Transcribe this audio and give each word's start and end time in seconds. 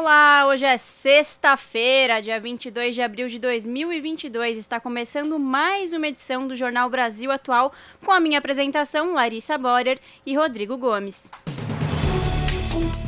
Olá, 0.00 0.46
hoje 0.46 0.64
é 0.64 0.76
sexta-feira, 0.76 2.22
dia 2.22 2.38
22 2.38 2.94
de 2.94 3.02
abril 3.02 3.26
de 3.26 3.36
2022. 3.40 4.56
Está 4.56 4.78
começando 4.78 5.40
mais 5.40 5.92
uma 5.92 6.06
edição 6.06 6.46
do 6.46 6.54
Jornal 6.54 6.88
Brasil 6.88 7.32
Atual 7.32 7.72
com 8.04 8.12
a 8.12 8.20
minha 8.20 8.38
apresentação, 8.38 9.12
Larissa 9.12 9.58
Borer 9.58 9.98
e 10.24 10.36
Rodrigo 10.36 10.78
Gomes. 10.78 11.32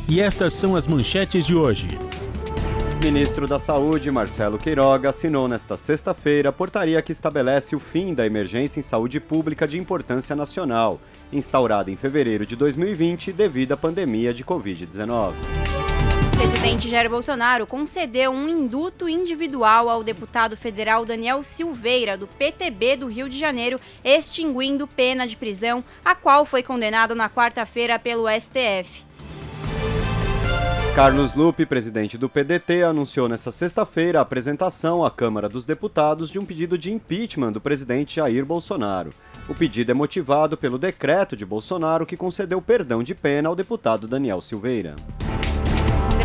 E 0.09 0.19
estas 0.19 0.53
são 0.53 0.75
as 0.75 0.85
manchetes 0.85 1.45
de 1.45 1.55
hoje. 1.55 1.87
Ministro 3.01 3.47
da 3.47 3.57
Saúde, 3.57 4.11
Marcelo 4.11 4.57
Queiroga, 4.57 5.11
assinou 5.11 5.47
nesta 5.47 5.77
sexta-feira 5.77 6.49
a 6.49 6.53
portaria 6.53 7.01
que 7.01 7.13
estabelece 7.13 7.73
o 7.73 7.79
fim 7.79 8.13
da 8.13 8.25
emergência 8.25 8.81
em 8.81 8.83
saúde 8.83 9.17
pública 9.21 9.65
de 9.65 9.79
importância 9.79 10.35
nacional, 10.35 10.99
instaurada 11.31 11.89
em 11.89 11.95
fevereiro 11.95 12.45
de 12.45 12.57
2020 12.57 13.31
devido 13.31 13.71
à 13.71 13.77
pandemia 13.77 14.33
de 14.33 14.43
Covid-19. 14.43 15.35
Presidente 16.41 16.89
Jair 16.89 17.07
Bolsonaro 17.07 17.67
concedeu 17.67 18.31
um 18.31 18.49
induto 18.49 19.07
individual 19.07 19.87
ao 19.87 20.03
deputado 20.03 20.57
federal 20.57 21.05
Daniel 21.05 21.43
Silveira, 21.43 22.17
do 22.17 22.25
PTB 22.25 22.97
do 22.97 23.05
Rio 23.05 23.29
de 23.29 23.37
Janeiro, 23.37 23.79
extinguindo 24.03 24.87
pena 24.87 25.27
de 25.27 25.37
prisão, 25.37 25.83
a 26.03 26.15
qual 26.15 26.43
foi 26.43 26.63
condenado 26.63 27.13
na 27.13 27.29
quarta-feira 27.29 27.99
pelo 27.99 28.25
STF. 28.27 29.05
Carlos 30.95 31.35
Lupe, 31.35 31.63
presidente 31.63 32.17
do 32.17 32.27
PDT, 32.27 32.81
anunciou 32.81 33.29
nesta 33.29 33.51
sexta-feira 33.51 34.17
a 34.17 34.23
apresentação 34.23 35.05
à 35.05 35.11
Câmara 35.11 35.47
dos 35.47 35.63
Deputados 35.63 36.31
de 36.31 36.39
um 36.39 36.45
pedido 36.45 36.75
de 36.75 36.91
impeachment 36.91 37.51
do 37.51 37.61
presidente 37.61 38.15
Jair 38.15 38.43
Bolsonaro. 38.43 39.13
O 39.47 39.53
pedido 39.53 39.91
é 39.91 39.93
motivado 39.93 40.57
pelo 40.57 40.79
decreto 40.79 41.37
de 41.37 41.45
Bolsonaro 41.45 42.03
que 42.03 42.17
concedeu 42.17 42.59
perdão 42.59 43.03
de 43.03 43.13
pena 43.13 43.47
ao 43.47 43.55
deputado 43.55 44.07
Daniel 44.07 44.41
Silveira. 44.41 44.95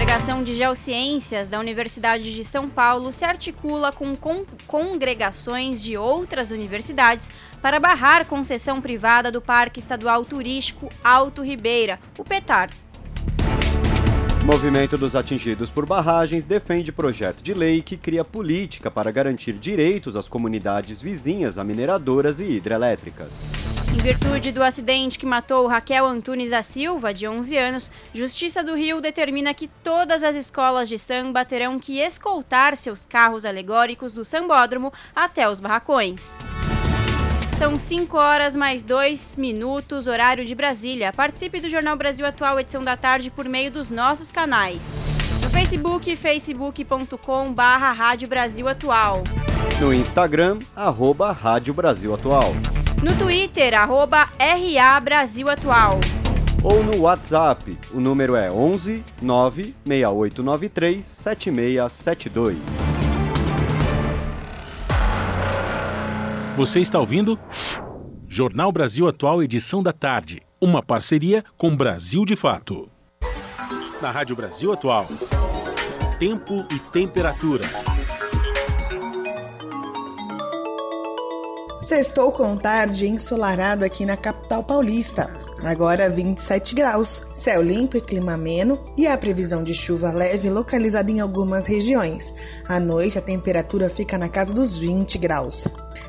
Congregação 0.06 0.44
de 0.44 0.54
Geociências 0.54 1.48
da 1.48 1.58
Universidade 1.58 2.32
de 2.32 2.44
São 2.44 2.70
Paulo 2.70 3.12
se 3.12 3.24
articula 3.24 3.90
com 3.90 4.14
con 4.14 4.46
congregações 4.64 5.82
de 5.82 5.96
outras 5.96 6.52
universidades 6.52 7.28
para 7.60 7.80
barrar 7.80 8.24
concessão 8.24 8.80
privada 8.80 9.32
do 9.32 9.42
Parque 9.42 9.80
Estadual 9.80 10.24
Turístico 10.24 10.88
Alto 11.02 11.42
Ribeira, 11.42 11.98
o 12.16 12.22
PETAR. 12.22 12.70
Movimento 14.46 14.96
dos 14.96 15.16
atingidos 15.16 15.70
por 15.70 15.84
barragens 15.84 16.46
defende 16.46 16.92
projeto 16.92 17.42
de 17.42 17.52
lei 17.52 17.82
que 17.82 17.96
cria 17.96 18.24
política 18.24 18.88
para 18.88 19.10
garantir 19.10 19.54
direitos 19.54 20.14
às 20.14 20.28
comunidades 20.28 21.02
vizinhas 21.02 21.58
a 21.58 21.64
mineradoras 21.64 22.38
e 22.38 22.44
hidrelétricas. 22.44 23.42
Em 23.92 23.96
virtude 23.96 24.52
do 24.52 24.62
acidente 24.62 25.18
que 25.18 25.26
matou 25.26 25.66
Raquel 25.66 26.06
Antunes 26.06 26.50
da 26.50 26.62
Silva, 26.62 27.12
de 27.12 27.26
11 27.26 27.56
anos, 27.56 27.90
Justiça 28.14 28.62
do 28.62 28.76
Rio 28.76 29.00
determina 29.00 29.52
que 29.52 29.66
todas 29.66 30.22
as 30.22 30.36
escolas 30.36 30.88
de 30.88 30.96
samba 30.96 31.44
terão 31.44 31.76
que 31.76 31.98
escoltar 31.98 32.76
seus 32.76 33.04
carros 33.04 33.44
alegóricos 33.44 34.12
do 34.12 34.24
sambódromo 34.24 34.92
até 35.12 35.50
os 35.50 35.58
barracões. 35.58 36.38
São 37.56 37.78
5 37.78 38.18
horas 38.18 38.54
mais 38.54 38.82
2 38.82 39.36
minutos, 39.36 40.06
horário 40.06 40.44
de 40.44 40.54
Brasília. 40.54 41.10
Participe 41.10 41.58
do 41.58 41.70
Jornal 41.70 41.96
Brasil 41.96 42.26
Atual, 42.26 42.60
edição 42.60 42.84
da 42.84 42.98
tarde, 42.98 43.30
por 43.30 43.48
meio 43.48 43.70
dos 43.70 43.88
nossos 43.88 44.30
canais. 44.30 44.98
No 45.42 45.48
Facebook, 45.48 46.14
facebook.com 46.16 47.54
barra 47.54 47.92
Rádio 47.92 48.28
Brasil 48.28 48.68
Atual. 48.68 49.24
No 49.80 49.90
Instagram, 49.90 50.58
arroba 50.76 51.32
Rádio 51.32 51.72
Brasil 51.72 52.12
Atual. 52.12 52.52
No 53.02 53.16
Twitter, 53.16 53.72
arroba 53.72 54.28
RA 54.38 55.00
Brasil 55.00 55.48
Atual. 55.48 55.98
Ou 56.62 56.84
no 56.84 57.00
WhatsApp, 57.00 57.78
o 57.94 58.00
número 58.00 58.36
é 58.36 58.50
11 58.50 59.02
96893 59.22 61.02
7672. 61.06 62.95
Você 66.56 66.80
está 66.80 66.98
ouvindo? 66.98 67.38
Jornal 68.26 68.72
Brasil 68.72 69.06
Atual, 69.06 69.42
edição 69.42 69.82
da 69.82 69.92
tarde. 69.92 70.40
Uma 70.58 70.82
parceria 70.82 71.44
com 71.58 71.76
Brasil 71.76 72.24
de 72.24 72.34
Fato. 72.34 72.88
Na 74.00 74.10
Rádio 74.10 74.34
Brasil 74.34 74.72
Atual. 74.72 75.06
Tempo 76.18 76.66
e 76.70 76.78
temperatura. 76.78 77.62
Sextou 81.76 82.32
com 82.32 82.56
tarde 82.56 83.06
ensolarado 83.06 83.84
aqui 83.84 84.06
na 84.06 84.16
capital 84.16 84.64
paulista. 84.64 85.30
Agora 85.62 86.08
27 86.08 86.74
graus, 86.74 87.22
céu 87.34 87.60
limpo 87.60 87.98
e 87.98 88.00
clima 88.00 88.32
ameno 88.32 88.80
e 88.96 89.06
a 89.06 89.16
previsão 89.18 89.62
de 89.62 89.74
chuva 89.74 90.10
leve 90.10 90.48
localizada 90.48 91.10
em 91.10 91.20
algumas 91.20 91.66
regiões. 91.66 92.32
À 92.66 92.80
noite 92.80 93.18
a 93.18 93.22
temperatura 93.22 93.90
fica 93.90 94.16
na 94.16 94.30
casa 94.30 94.54
dos 94.54 94.78
20 94.78 95.18
graus. 95.18 95.66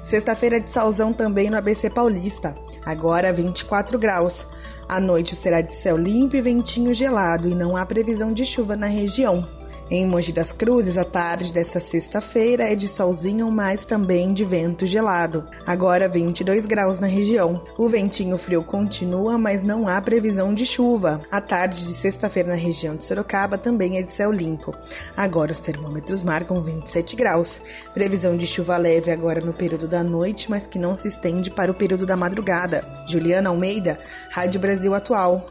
Sexta-feira 0.07 0.57
de 0.57 0.69
solzão 0.69 1.11
também 1.11 1.49
no 1.49 1.57
ABC 1.57 1.89
Paulista, 1.89 2.55
agora 2.85 3.33
24 3.33 3.99
graus. 3.99 4.47
À 4.87 5.01
noite 5.01 5.35
será 5.35 5.59
de 5.59 5.73
céu 5.73 5.97
limpo 5.97 6.37
e 6.37 6.41
ventinho 6.41 6.93
gelado 6.93 7.49
e 7.49 7.53
não 7.53 7.75
há 7.75 7.85
previsão 7.85 8.31
de 8.31 8.45
chuva 8.45 8.77
na 8.77 8.87
região. 8.87 9.45
Em 9.89 10.05
Mogi 10.05 10.33
das 10.33 10.51
Cruzes, 10.51 10.97
a 10.97 11.05
tarde 11.05 11.53
dessa 11.53 11.79
sexta-feira 11.79 12.65
é 12.65 12.75
de 12.75 12.89
solzinho, 12.89 13.49
mas 13.49 13.85
também 13.85 14.33
de 14.33 14.43
vento 14.43 14.85
gelado. 14.85 15.47
Agora 15.65 16.09
22 16.09 16.65
graus 16.65 16.99
na 16.99 17.07
região. 17.07 17.63
O 17.77 17.87
ventinho 17.87 18.37
frio 18.37 18.61
continua, 18.61 19.37
mas 19.37 19.63
não 19.63 19.87
há 19.87 20.01
previsão 20.01 20.53
de 20.53 20.65
chuva. 20.65 21.21
A 21.31 21.39
tarde 21.39 21.87
de 21.87 21.93
sexta-feira 21.93 22.49
na 22.49 22.55
região 22.55 22.97
de 22.97 23.03
Sorocaba 23.05 23.57
também 23.57 23.97
é 23.97 24.01
de 24.01 24.11
céu 24.11 24.29
limpo. 24.29 24.75
Agora 25.15 25.53
os 25.53 25.61
termômetros 25.61 26.21
marcam 26.21 26.61
27 26.61 27.15
graus. 27.15 27.61
Previsão 27.93 28.35
de 28.35 28.45
chuva 28.45 28.75
leve 28.75 29.09
agora 29.09 29.39
no 29.39 29.53
período 29.53 29.87
da 29.87 30.03
noite, 30.03 30.49
mas 30.49 30.67
que 30.67 30.77
não 30.77 30.97
se 30.97 31.07
estende 31.07 31.49
para 31.49 31.71
o 31.71 31.75
período 31.75 32.05
da 32.05 32.17
madrugada. 32.17 32.83
Juliana 33.07 33.51
Almeida, 33.51 33.97
Rádio 34.31 34.59
Brasil 34.59 34.93
Atual. 34.93 35.49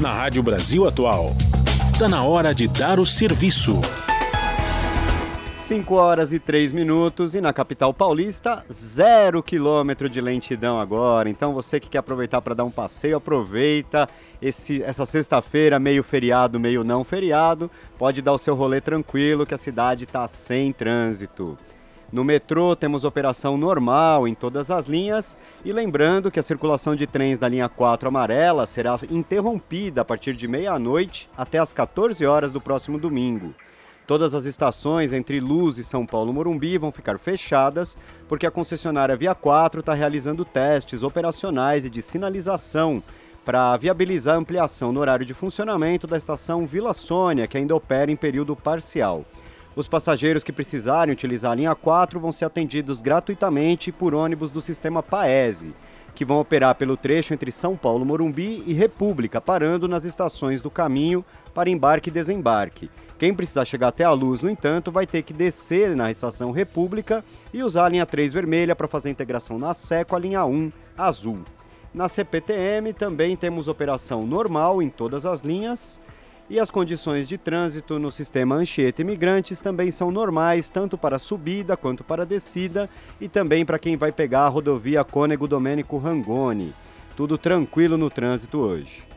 Na 0.00 0.14
Rádio 0.14 0.42
Brasil 0.42 0.86
Atual. 0.86 1.34
Está 1.94 2.08
na 2.08 2.24
hora 2.24 2.52
de 2.52 2.66
dar 2.66 2.98
o 2.98 3.06
serviço. 3.06 3.80
5 5.54 5.94
horas 5.94 6.32
e 6.32 6.40
3 6.40 6.72
minutos 6.72 7.36
e 7.36 7.40
na 7.40 7.52
capital 7.52 7.94
paulista, 7.94 8.64
zero 8.70 9.40
quilômetro 9.40 10.10
de 10.10 10.20
lentidão 10.20 10.80
agora. 10.80 11.30
Então 11.30 11.54
você 11.54 11.78
que 11.78 11.88
quer 11.88 11.98
aproveitar 11.98 12.42
para 12.42 12.52
dar 12.52 12.64
um 12.64 12.70
passeio, 12.70 13.16
aproveita 13.16 14.08
esse, 14.42 14.82
essa 14.82 15.06
sexta-feira, 15.06 15.78
meio 15.78 16.02
feriado, 16.02 16.58
meio 16.58 16.82
não 16.82 17.04
feriado. 17.04 17.70
Pode 17.96 18.20
dar 18.20 18.32
o 18.32 18.38
seu 18.38 18.56
rolê 18.56 18.80
tranquilo 18.80 19.46
que 19.46 19.54
a 19.54 19.56
cidade 19.56 20.02
está 20.02 20.26
sem 20.26 20.72
trânsito. 20.72 21.56
No 22.14 22.22
metrô 22.22 22.76
temos 22.76 23.04
operação 23.04 23.58
normal 23.58 24.28
em 24.28 24.36
todas 24.36 24.70
as 24.70 24.86
linhas 24.86 25.36
e 25.64 25.72
lembrando 25.72 26.30
que 26.30 26.38
a 26.38 26.44
circulação 26.44 26.94
de 26.94 27.08
trens 27.08 27.40
da 27.40 27.48
linha 27.48 27.68
4 27.68 28.08
amarela 28.08 28.66
será 28.66 28.94
interrompida 29.10 30.02
a 30.02 30.04
partir 30.04 30.36
de 30.36 30.46
meia-noite 30.46 31.28
até 31.36 31.58
as 31.58 31.72
14 31.72 32.24
horas 32.24 32.52
do 32.52 32.60
próximo 32.60 33.00
domingo. 33.00 33.52
Todas 34.06 34.32
as 34.32 34.44
estações 34.44 35.12
entre 35.12 35.40
Luz 35.40 35.76
e 35.76 35.82
São 35.82 36.06
Paulo 36.06 36.32
Morumbi 36.32 36.78
vão 36.78 36.92
ficar 36.92 37.18
fechadas 37.18 37.96
porque 38.28 38.46
a 38.46 38.50
concessionária 38.52 39.16
Via 39.16 39.34
4 39.34 39.80
está 39.80 39.92
realizando 39.92 40.44
testes 40.44 41.02
operacionais 41.02 41.84
e 41.84 41.90
de 41.90 42.00
sinalização 42.00 43.02
para 43.44 43.76
viabilizar 43.76 44.36
a 44.36 44.38
ampliação 44.38 44.92
no 44.92 45.00
horário 45.00 45.26
de 45.26 45.34
funcionamento 45.34 46.06
da 46.06 46.16
estação 46.16 46.64
Vila 46.64 46.92
Sônia, 46.92 47.48
que 47.48 47.58
ainda 47.58 47.74
opera 47.74 48.12
em 48.12 48.16
período 48.16 48.54
parcial. 48.54 49.24
Os 49.76 49.88
passageiros 49.88 50.44
que 50.44 50.52
precisarem 50.52 51.12
utilizar 51.12 51.50
a 51.50 51.54
linha 51.56 51.74
4 51.74 52.20
vão 52.20 52.30
ser 52.30 52.44
atendidos 52.44 53.02
gratuitamente 53.02 53.90
por 53.90 54.14
ônibus 54.14 54.52
do 54.52 54.60
sistema 54.60 55.02
Paese, 55.02 55.74
que 56.14 56.24
vão 56.24 56.38
operar 56.38 56.76
pelo 56.76 56.96
trecho 56.96 57.34
entre 57.34 57.50
São 57.50 57.76
Paulo, 57.76 58.04
Morumbi 58.04 58.62
e 58.66 58.72
República, 58.72 59.40
parando 59.40 59.88
nas 59.88 60.04
estações 60.04 60.60
do 60.60 60.70
caminho 60.70 61.24
para 61.52 61.68
embarque 61.68 62.08
e 62.08 62.12
desembarque. 62.12 62.88
Quem 63.18 63.34
precisar 63.34 63.64
chegar 63.64 63.88
até 63.88 64.04
a 64.04 64.12
luz, 64.12 64.42
no 64.42 64.50
entanto, 64.50 64.92
vai 64.92 65.08
ter 65.08 65.22
que 65.22 65.32
descer 65.32 65.96
na 65.96 66.08
estação 66.08 66.52
República 66.52 67.24
e 67.52 67.60
usar 67.60 67.86
a 67.86 67.88
linha 67.88 68.06
3 68.06 68.32
vermelha 68.32 68.76
para 68.76 68.86
fazer 68.86 69.08
a 69.08 69.12
integração 69.12 69.58
na 69.58 69.74
Sé 69.74 70.04
com 70.04 70.14
a 70.14 70.20
linha 70.20 70.44
1 70.44 70.70
azul. 70.96 71.40
Na 71.92 72.06
CPTM 72.06 72.92
também 72.92 73.36
temos 73.36 73.66
operação 73.66 74.24
normal 74.24 74.80
em 74.80 74.88
todas 74.88 75.26
as 75.26 75.40
linhas 75.40 75.98
E 76.48 76.60
as 76.60 76.70
condições 76.70 77.26
de 77.26 77.38
trânsito 77.38 77.98
no 77.98 78.10
sistema 78.10 78.56
Anchieta 78.56 79.00
Imigrantes 79.00 79.60
também 79.60 79.90
são 79.90 80.10
normais, 80.10 80.68
tanto 80.68 80.98
para 80.98 81.18
subida 81.18 81.74
quanto 81.74 82.04
para 82.04 82.26
descida, 82.26 82.88
e 83.18 83.28
também 83.28 83.64
para 83.64 83.78
quem 83.78 83.96
vai 83.96 84.12
pegar 84.12 84.42
a 84.42 84.48
rodovia 84.48 85.02
Cônego 85.02 85.48
Domênico 85.48 85.96
Rangoni. 85.96 86.74
Tudo 87.16 87.38
tranquilo 87.38 87.96
no 87.96 88.10
trânsito 88.10 88.58
hoje. 88.58 89.13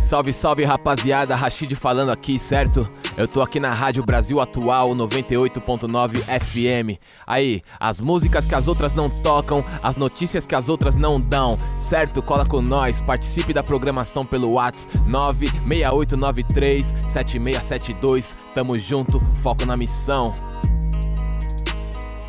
Salve, 0.00 0.32
salve 0.32 0.64
rapaziada, 0.64 1.36
Rashid 1.36 1.76
falando 1.76 2.10
aqui, 2.10 2.38
certo? 2.38 2.88
Eu 3.16 3.28
tô 3.28 3.42
aqui 3.42 3.60
na 3.60 3.70
Rádio 3.70 4.02
Brasil 4.02 4.40
Atual 4.40 4.90
98.9 4.90 6.22
FM. 6.40 6.98
Aí, 7.26 7.60
as 7.78 8.00
músicas 8.00 8.46
que 8.46 8.54
as 8.54 8.66
outras 8.66 8.94
não 8.94 9.08
tocam, 9.08 9.62
as 9.82 9.96
notícias 9.96 10.46
que 10.46 10.54
as 10.54 10.70
outras 10.70 10.96
não 10.96 11.20
dão, 11.20 11.58
certo? 11.78 12.22
Cola 12.22 12.46
com 12.46 12.62
nós, 12.62 13.00
participe 13.00 13.52
da 13.52 13.62
programação 13.62 14.24
pelo 14.24 14.54
WhatsApp 14.54 14.98
96893 15.06 16.96
7672. 17.06 18.38
Tamo 18.54 18.78
junto, 18.78 19.22
foco 19.36 19.66
na 19.66 19.76
missão. 19.76 20.34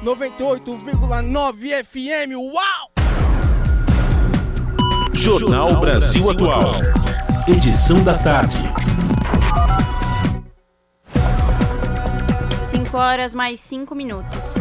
98,9 0.04 1.86
FM, 1.86 2.36
uau! 2.36 2.92
Jornal 5.14 5.80
Brasil 5.80 6.30
Atual. 6.32 6.72
Edição 7.48 8.04
da 8.04 8.16
tarde. 8.20 8.56
5 12.70 12.96
horas 12.96 13.34
mais 13.34 13.60
5 13.60 13.96
minutos. 13.96 14.54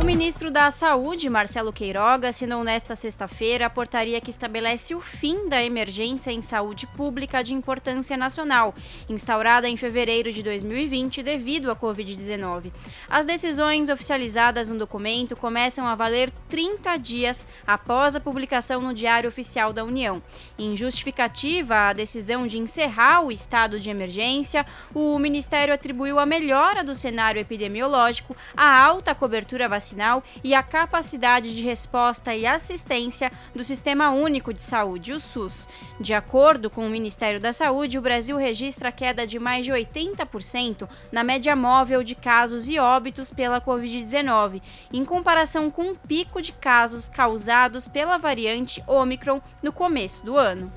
O 0.00 0.04
ministro 0.06 0.50
da 0.50 0.70
Saúde, 0.70 1.28
Marcelo 1.28 1.74
Queiroga, 1.74 2.30
assinou 2.30 2.64
nesta 2.64 2.96
sexta-feira 2.96 3.66
a 3.66 3.70
portaria 3.70 4.18
que 4.18 4.30
estabelece 4.30 4.94
o 4.94 5.00
fim 5.00 5.46
da 5.46 5.62
emergência 5.62 6.32
em 6.32 6.40
saúde 6.40 6.86
pública 6.86 7.44
de 7.44 7.52
importância 7.52 8.16
nacional, 8.16 8.74
instaurada 9.10 9.68
em 9.68 9.76
fevereiro 9.76 10.32
de 10.32 10.42
2020 10.42 11.22
devido 11.22 11.70
à 11.70 11.76
Covid-19. 11.76 12.72
As 13.10 13.26
decisões 13.26 13.90
oficializadas 13.90 14.68
no 14.68 14.78
documento 14.78 15.36
começam 15.36 15.86
a 15.86 15.94
valer 15.94 16.32
30 16.48 16.96
dias 16.96 17.46
após 17.66 18.16
a 18.16 18.20
publicação 18.20 18.80
no 18.80 18.94
Diário 18.94 19.28
Oficial 19.28 19.70
da 19.70 19.84
União. 19.84 20.22
Em 20.58 20.74
justificativa 20.74 21.88
à 21.88 21.92
decisão 21.92 22.46
de 22.46 22.56
encerrar 22.56 23.20
o 23.20 23.30
estado 23.30 23.78
de 23.78 23.90
emergência, 23.90 24.64
o 24.94 25.18
Ministério 25.18 25.74
atribuiu 25.74 26.18
a 26.18 26.24
melhora 26.24 26.82
do 26.82 26.94
cenário 26.94 27.38
epidemiológico, 27.38 28.34
a 28.56 28.82
alta 28.82 29.14
cobertura 29.14 29.68
vacinal 29.68 29.89
vacinal 29.90 30.22
e 30.42 30.54
a 30.54 30.62
capacidade 30.62 31.54
de 31.54 31.62
resposta 31.62 32.34
e 32.34 32.46
assistência 32.46 33.30
do 33.54 33.64
Sistema 33.64 34.10
Único 34.10 34.52
de 34.54 34.62
Saúde, 34.62 35.12
o 35.12 35.20
SUS. 35.20 35.68
De 35.98 36.14
acordo 36.14 36.70
com 36.70 36.86
o 36.86 36.90
Ministério 36.90 37.40
da 37.40 37.52
Saúde, 37.52 37.98
o 37.98 38.02
Brasil 38.02 38.36
registra 38.36 38.92
queda 38.92 39.26
de 39.26 39.38
mais 39.38 39.64
de 39.64 39.72
80% 39.72 40.88
na 41.10 41.24
média 41.24 41.54
móvel 41.56 42.02
de 42.02 42.14
casos 42.14 42.68
e 42.68 42.78
óbitos 42.78 43.30
pela 43.30 43.60
Covid-19, 43.60 44.62
em 44.92 45.04
comparação 45.04 45.70
com 45.70 45.82
o 45.82 45.90
um 45.90 45.94
pico 45.94 46.40
de 46.40 46.52
casos 46.52 47.08
causados 47.08 47.88
pela 47.88 48.18
variante 48.18 48.82
Omicron 48.86 49.40
no 49.62 49.72
começo 49.72 50.24
do 50.24 50.36
ano. 50.36 50.70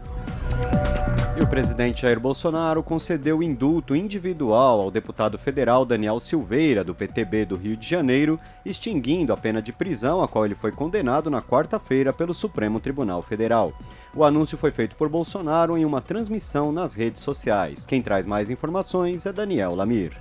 E 1.35 1.41
o 1.41 1.47
presidente 1.47 2.03
Jair 2.03 2.19
Bolsonaro 2.19 2.83
concedeu 2.83 3.41
indulto 3.41 3.95
individual 3.95 4.79
ao 4.79 4.91
deputado 4.91 5.35
federal 5.35 5.83
Daniel 5.83 6.19
Silveira, 6.19 6.83
do 6.83 6.93
PTB 6.93 7.43
do 7.45 7.55
Rio 7.55 7.75
de 7.75 7.89
Janeiro, 7.89 8.39
extinguindo 8.63 9.33
a 9.33 9.37
pena 9.37 9.59
de 9.59 9.73
prisão 9.73 10.21
a 10.21 10.27
qual 10.27 10.45
ele 10.45 10.53
foi 10.53 10.71
condenado 10.71 11.31
na 11.31 11.41
quarta-feira 11.41 12.13
pelo 12.13 12.35
Supremo 12.35 12.79
Tribunal 12.79 13.23
Federal. 13.23 13.73
O 14.15 14.23
anúncio 14.23 14.59
foi 14.59 14.69
feito 14.69 14.95
por 14.95 15.09
Bolsonaro 15.09 15.75
em 15.75 15.85
uma 15.85 16.01
transmissão 16.01 16.71
nas 16.71 16.93
redes 16.93 17.23
sociais. 17.23 17.83
Quem 17.83 18.03
traz 18.03 18.27
mais 18.27 18.51
informações 18.51 19.25
é 19.25 19.33
Daniel 19.33 19.73
Lamir. 19.73 20.13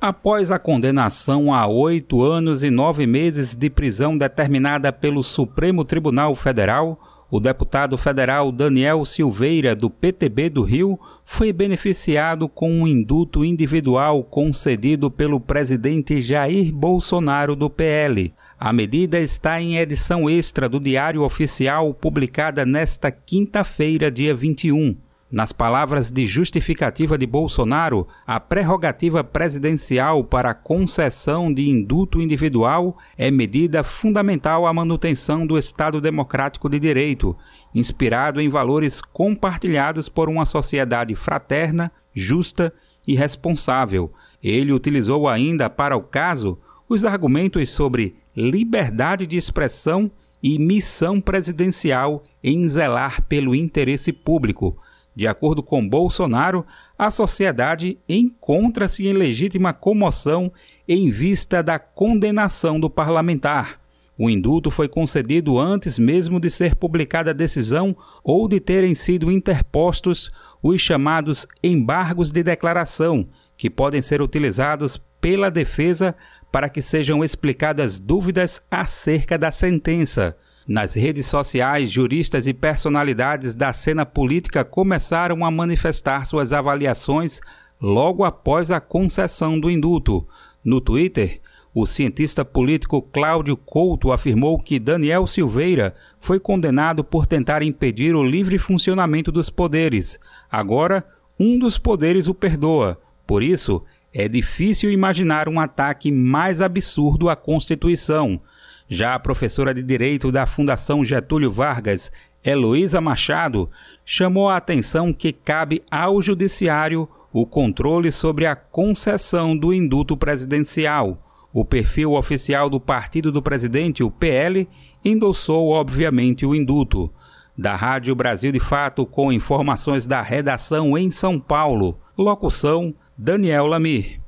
Após 0.00 0.50
a 0.50 0.58
condenação 0.58 1.52
a 1.52 1.66
oito 1.66 2.22
anos 2.22 2.64
e 2.64 2.70
nove 2.70 3.06
meses 3.06 3.54
de 3.54 3.68
prisão 3.68 4.16
determinada 4.16 4.90
pelo 4.90 5.22
Supremo 5.22 5.84
Tribunal 5.84 6.34
Federal, 6.34 6.98
o 7.36 7.40
deputado 7.40 7.98
federal 7.98 8.52
Daniel 8.52 9.04
Silveira, 9.04 9.74
do 9.74 9.90
PTB 9.90 10.48
do 10.48 10.62
Rio, 10.62 10.96
foi 11.24 11.52
beneficiado 11.52 12.48
com 12.48 12.70
um 12.70 12.86
indulto 12.86 13.44
individual 13.44 14.22
concedido 14.22 15.10
pelo 15.10 15.40
presidente 15.40 16.20
Jair 16.20 16.72
Bolsonaro 16.72 17.56
do 17.56 17.68
PL. 17.68 18.32
A 18.56 18.72
medida 18.72 19.18
está 19.18 19.60
em 19.60 19.78
edição 19.78 20.30
extra 20.30 20.68
do 20.68 20.78
Diário 20.78 21.22
Oficial, 21.22 21.92
publicada 21.92 22.64
nesta 22.64 23.10
quinta-feira, 23.10 24.12
dia 24.12 24.32
21. 24.32 24.96
Nas 25.34 25.52
palavras 25.52 26.12
de 26.12 26.28
justificativa 26.28 27.18
de 27.18 27.26
Bolsonaro, 27.26 28.06
a 28.24 28.38
prerrogativa 28.38 29.24
presidencial 29.24 30.22
para 30.22 30.50
a 30.50 30.54
concessão 30.54 31.52
de 31.52 31.68
indulto 31.68 32.20
individual 32.20 32.96
é 33.18 33.32
medida 33.32 33.82
fundamental 33.82 34.64
à 34.64 34.72
manutenção 34.72 35.44
do 35.44 35.58
Estado 35.58 36.00
democrático 36.00 36.68
de 36.68 36.78
direito, 36.78 37.36
inspirado 37.74 38.40
em 38.40 38.48
valores 38.48 39.00
compartilhados 39.00 40.08
por 40.08 40.28
uma 40.28 40.44
sociedade 40.44 41.16
fraterna, 41.16 41.90
justa 42.14 42.72
e 43.04 43.16
responsável. 43.16 44.12
Ele 44.40 44.72
utilizou 44.72 45.28
ainda, 45.28 45.68
para 45.68 45.96
o 45.96 46.02
caso, 46.02 46.60
os 46.88 47.04
argumentos 47.04 47.70
sobre 47.70 48.14
liberdade 48.36 49.26
de 49.26 49.36
expressão 49.36 50.08
e 50.40 50.60
missão 50.60 51.20
presidencial 51.20 52.22
em 52.40 52.68
zelar 52.68 53.20
pelo 53.22 53.52
interesse 53.52 54.12
público 54.12 54.78
de 55.14 55.26
acordo 55.26 55.62
com 55.62 55.86
Bolsonaro, 55.88 56.66
a 56.98 57.10
sociedade 57.10 57.98
encontra-se 58.08 59.06
em 59.06 59.12
legítima 59.12 59.72
comoção 59.72 60.52
em 60.88 61.10
vista 61.10 61.62
da 61.62 61.78
condenação 61.78 62.80
do 62.80 62.90
parlamentar. 62.90 63.80
O 64.16 64.30
indulto 64.30 64.70
foi 64.70 64.88
concedido 64.88 65.58
antes 65.58 65.98
mesmo 65.98 66.38
de 66.38 66.48
ser 66.48 66.76
publicada 66.76 67.30
a 67.30 67.34
decisão 67.34 67.96
ou 68.22 68.46
de 68.46 68.60
terem 68.60 68.94
sido 68.94 69.30
interpostos 69.30 70.30
os 70.62 70.80
chamados 70.80 71.46
embargos 71.62 72.30
de 72.30 72.42
declaração, 72.42 73.28
que 73.56 73.68
podem 73.68 74.00
ser 74.00 74.22
utilizados 74.22 75.00
pela 75.20 75.50
defesa 75.50 76.14
para 76.52 76.68
que 76.68 76.80
sejam 76.80 77.24
explicadas 77.24 77.98
dúvidas 77.98 78.60
acerca 78.70 79.36
da 79.36 79.50
sentença. 79.50 80.36
Nas 80.66 80.94
redes 80.94 81.26
sociais, 81.26 81.90
juristas 81.90 82.46
e 82.46 82.54
personalidades 82.54 83.54
da 83.54 83.72
cena 83.72 84.06
política 84.06 84.64
começaram 84.64 85.44
a 85.44 85.50
manifestar 85.50 86.24
suas 86.24 86.54
avaliações 86.54 87.40
logo 87.80 88.24
após 88.24 88.70
a 88.70 88.80
concessão 88.80 89.60
do 89.60 89.70
indulto. 89.70 90.26
No 90.64 90.80
Twitter, 90.80 91.40
o 91.74 91.84
cientista 91.84 92.44
político 92.44 93.02
Cláudio 93.02 93.58
Couto 93.58 94.10
afirmou 94.10 94.58
que 94.58 94.78
Daniel 94.78 95.26
Silveira 95.26 95.94
foi 96.18 96.40
condenado 96.40 97.04
por 97.04 97.26
tentar 97.26 97.62
impedir 97.62 98.14
o 98.14 98.22
livre 98.22 98.56
funcionamento 98.56 99.30
dos 99.30 99.50
poderes. 99.50 100.18
Agora, 100.50 101.04
um 101.38 101.58
dos 101.58 101.76
poderes 101.76 102.26
o 102.26 102.32
perdoa. 102.32 102.98
Por 103.26 103.42
isso, 103.42 103.82
é 104.14 104.28
difícil 104.28 104.90
imaginar 104.90 105.48
um 105.48 105.58
ataque 105.60 106.10
mais 106.10 106.62
absurdo 106.62 107.28
à 107.28 107.36
Constituição. 107.36 108.40
Já 108.88 109.14
a 109.14 109.18
professora 109.18 109.72
de 109.72 109.82
Direito 109.82 110.30
da 110.30 110.46
Fundação 110.46 111.04
Getúlio 111.04 111.50
Vargas, 111.50 112.12
Heloísa 112.44 113.00
Machado, 113.00 113.70
chamou 114.04 114.48
a 114.48 114.56
atenção 114.56 115.12
que 115.12 115.32
cabe 115.32 115.82
ao 115.90 116.20
Judiciário 116.20 117.08
o 117.32 117.46
controle 117.46 118.12
sobre 118.12 118.46
a 118.46 118.54
concessão 118.54 119.56
do 119.56 119.72
indulto 119.72 120.16
presidencial. 120.16 121.18
O 121.52 121.64
perfil 121.64 122.12
oficial 122.12 122.68
do 122.68 122.78
partido 122.78 123.32
do 123.32 123.40
presidente, 123.40 124.02
o 124.02 124.10
PL, 124.10 124.68
endossou 125.04 125.70
obviamente 125.70 126.44
o 126.44 126.54
indulto. 126.54 127.10
Da 127.56 127.76
Rádio 127.76 128.14
Brasil 128.14 128.50
de 128.50 128.60
Fato, 128.60 129.06
com 129.06 129.32
informações 129.32 130.06
da 130.06 130.20
redação 130.20 130.98
em 130.98 131.10
São 131.10 131.38
Paulo. 131.38 131.98
Locução: 132.18 132.94
Daniel 133.16 133.66
Lamir. 133.66 134.20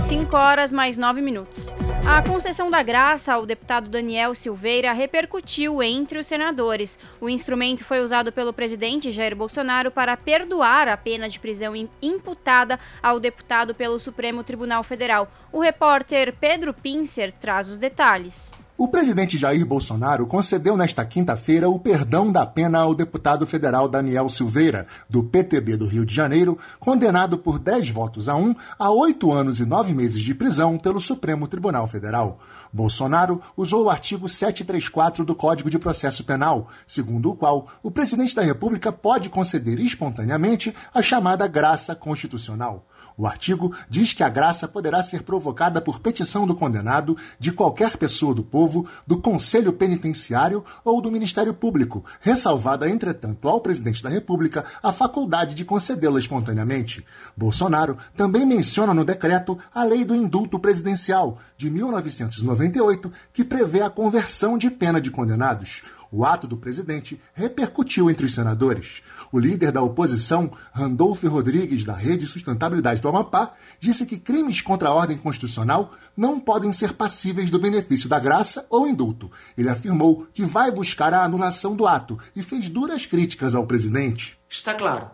5 0.00 0.36
horas 0.36 0.72
mais 0.72 0.96
9 0.96 1.20
minutos. 1.20 1.74
A 2.06 2.22
concessão 2.22 2.70
da 2.70 2.82
graça 2.82 3.32
ao 3.32 3.44
deputado 3.44 3.88
Daniel 3.88 4.34
Silveira 4.34 4.92
repercutiu 4.92 5.82
entre 5.82 6.18
os 6.18 6.26
senadores. 6.26 6.98
O 7.20 7.28
instrumento 7.28 7.84
foi 7.84 8.00
usado 8.00 8.30
pelo 8.30 8.52
presidente 8.52 9.10
Jair 9.10 9.34
Bolsonaro 9.34 9.90
para 9.90 10.16
perdoar 10.16 10.86
a 10.88 10.96
pena 10.96 11.28
de 11.28 11.40
prisão 11.40 11.74
imputada 12.00 12.78
ao 13.02 13.18
deputado 13.18 13.74
pelo 13.74 13.98
Supremo 13.98 14.44
Tribunal 14.44 14.84
Federal. 14.84 15.30
O 15.50 15.60
repórter 15.60 16.34
Pedro 16.38 16.72
Pincer 16.72 17.32
traz 17.32 17.68
os 17.68 17.78
detalhes. 17.78 18.65
O 18.78 18.86
presidente 18.86 19.38
Jair 19.38 19.64
Bolsonaro 19.64 20.26
concedeu 20.26 20.76
nesta 20.76 21.02
quinta-feira 21.02 21.66
o 21.66 21.78
perdão 21.78 22.30
da 22.30 22.44
pena 22.44 22.80
ao 22.80 22.94
deputado 22.94 23.46
federal 23.46 23.88
Daniel 23.88 24.28
Silveira, 24.28 24.86
do 25.08 25.24
PTB 25.24 25.78
do 25.78 25.86
Rio 25.86 26.04
de 26.04 26.14
Janeiro, 26.14 26.58
condenado 26.78 27.38
por 27.38 27.58
10 27.58 27.88
votos 27.88 28.28
a 28.28 28.36
1 28.36 28.54
a 28.78 28.90
oito 28.90 29.32
anos 29.32 29.60
e 29.60 29.64
nove 29.64 29.94
meses 29.94 30.20
de 30.20 30.34
prisão 30.34 30.76
pelo 30.76 31.00
Supremo 31.00 31.48
Tribunal 31.48 31.86
Federal. 31.86 32.38
Bolsonaro 32.70 33.40
usou 33.56 33.84
o 33.84 33.90
artigo 33.90 34.28
734 34.28 35.24
do 35.24 35.34
Código 35.34 35.70
de 35.70 35.78
Processo 35.78 36.22
Penal, 36.22 36.68
segundo 36.86 37.30
o 37.30 37.34
qual 37.34 37.68
o 37.82 37.90
presidente 37.90 38.36
da 38.36 38.42
República 38.42 38.92
pode 38.92 39.30
conceder 39.30 39.80
espontaneamente 39.80 40.76
a 40.94 41.00
chamada 41.00 41.48
graça 41.48 41.94
constitucional. 41.94 42.84
O 43.18 43.26
artigo 43.26 43.74
diz 43.88 44.12
que 44.12 44.22
a 44.22 44.28
graça 44.28 44.68
poderá 44.68 45.02
ser 45.02 45.22
provocada 45.22 45.80
por 45.80 46.00
petição 46.00 46.46
do 46.46 46.54
condenado, 46.54 47.16
de 47.38 47.50
qualquer 47.50 47.96
pessoa 47.96 48.34
do 48.34 48.44
povo, 48.44 48.86
do 49.06 49.16
Conselho 49.16 49.72
Penitenciário 49.72 50.62
ou 50.84 51.00
do 51.00 51.10
Ministério 51.10 51.54
Público, 51.54 52.04
ressalvada, 52.20 52.90
entretanto, 52.90 53.48
ao 53.48 53.60
presidente 53.60 54.02
da 54.02 54.10
República 54.10 54.66
a 54.82 54.92
faculdade 54.92 55.54
de 55.54 55.64
concedê-la 55.64 56.20
espontaneamente. 56.20 57.06
Bolsonaro 57.34 57.96
também 58.14 58.44
menciona 58.44 58.92
no 58.92 59.04
decreto 59.04 59.58
a 59.74 59.82
Lei 59.82 60.04
do 60.04 60.14
Indulto 60.14 60.58
Presidencial, 60.58 61.38
de 61.56 61.70
1998, 61.70 63.10
que 63.32 63.44
prevê 63.44 63.80
a 63.80 63.88
conversão 63.88 64.58
de 64.58 64.70
pena 64.70 65.00
de 65.00 65.10
condenados. 65.10 65.82
O 66.10 66.24
ato 66.24 66.46
do 66.46 66.56
presidente 66.56 67.20
repercutiu 67.34 68.08
entre 68.08 68.26
os 68.26 68.34
senadores. 68.34 69.02
O 69.36 69.38
líder 69.38 69.70
da 69.70 69.82
oposição, 69.82 70.50
Randolfo 70.72 71.28
Rodrigues, 71.28 71.84
da 71.84 71.92
Rede 71.92 72.26
Sustentabilidade 72.26 73.02
do 73.02 73.08
Amapá, 73.10 73.52
disse 73.78 74.06
que 74.06 74.16
crimes 74.16 74.62
contra 74.62 74.88
a 74.88 74.94
ordem 74.94 75.18
constitucional 75.18 75.92
não 76.16 76.40
podem 76.40 76.72
ser 76.72 76.94
passíveis 76.94 77.50
do 77.50 77.58
benefício 77.58 78.08
da 78.08 78.18
graça 78.18 78.66
ou 78.70 78.88
indulto. 78.88 79.30
Ele 79.54 79.68
afirmou 79.68 80.26
que 80.32 80.42
vai 80.42 80.70
buscar 80.70 81.12
a 81.12 81.22
anulação 81.22 81.76
do 81.76 81.86
ato 81.86 82.18
e 82.34 82.42
fez 82.42 82.70
duras 82.70 83.04
críticas 83.04 83.54
ao 83.54 83.66
presidente. 83.66 84.38
Está 84.48 84.72
claro, 84.72 85.10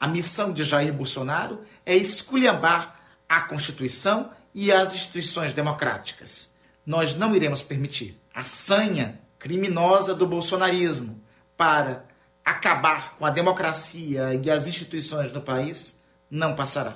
a 0.00 0.08
missão 0.08 0.54
de 0.54 0.64
Jair 0.64 0.94
Bolsonaro 0.94 1.60
é 1.84 1.94
esculhambar 1.94 2.96
a 3.28 3.42
Constituição 3.42 4.30
e 4.54 4.72
as 4.72 4.94
instituições 4.94 5.52
democráticas. 5.52 6.54
Nós 6.86 7.14
não 7.14 7.36
iremos 7.36 7.60
permitir 7.60 8.18
a 8.34 8.42
sanha 8.42 9.20
criminosa 9.38 10.14
do 10.14 10.26
bolsonarismo 10.26 11.20
para 11.58 12.15
acabar 12.46 13.16
com 13.18 13.26
a 13.26 13.30
democracia 13.30 14.32
e 14.34 14.48
as 14.48 14.68
instituições 14.68 15.32
do 15.32 15.42
país 15.42 16.00
não 16.30 16.54
passará. 16.54 16.94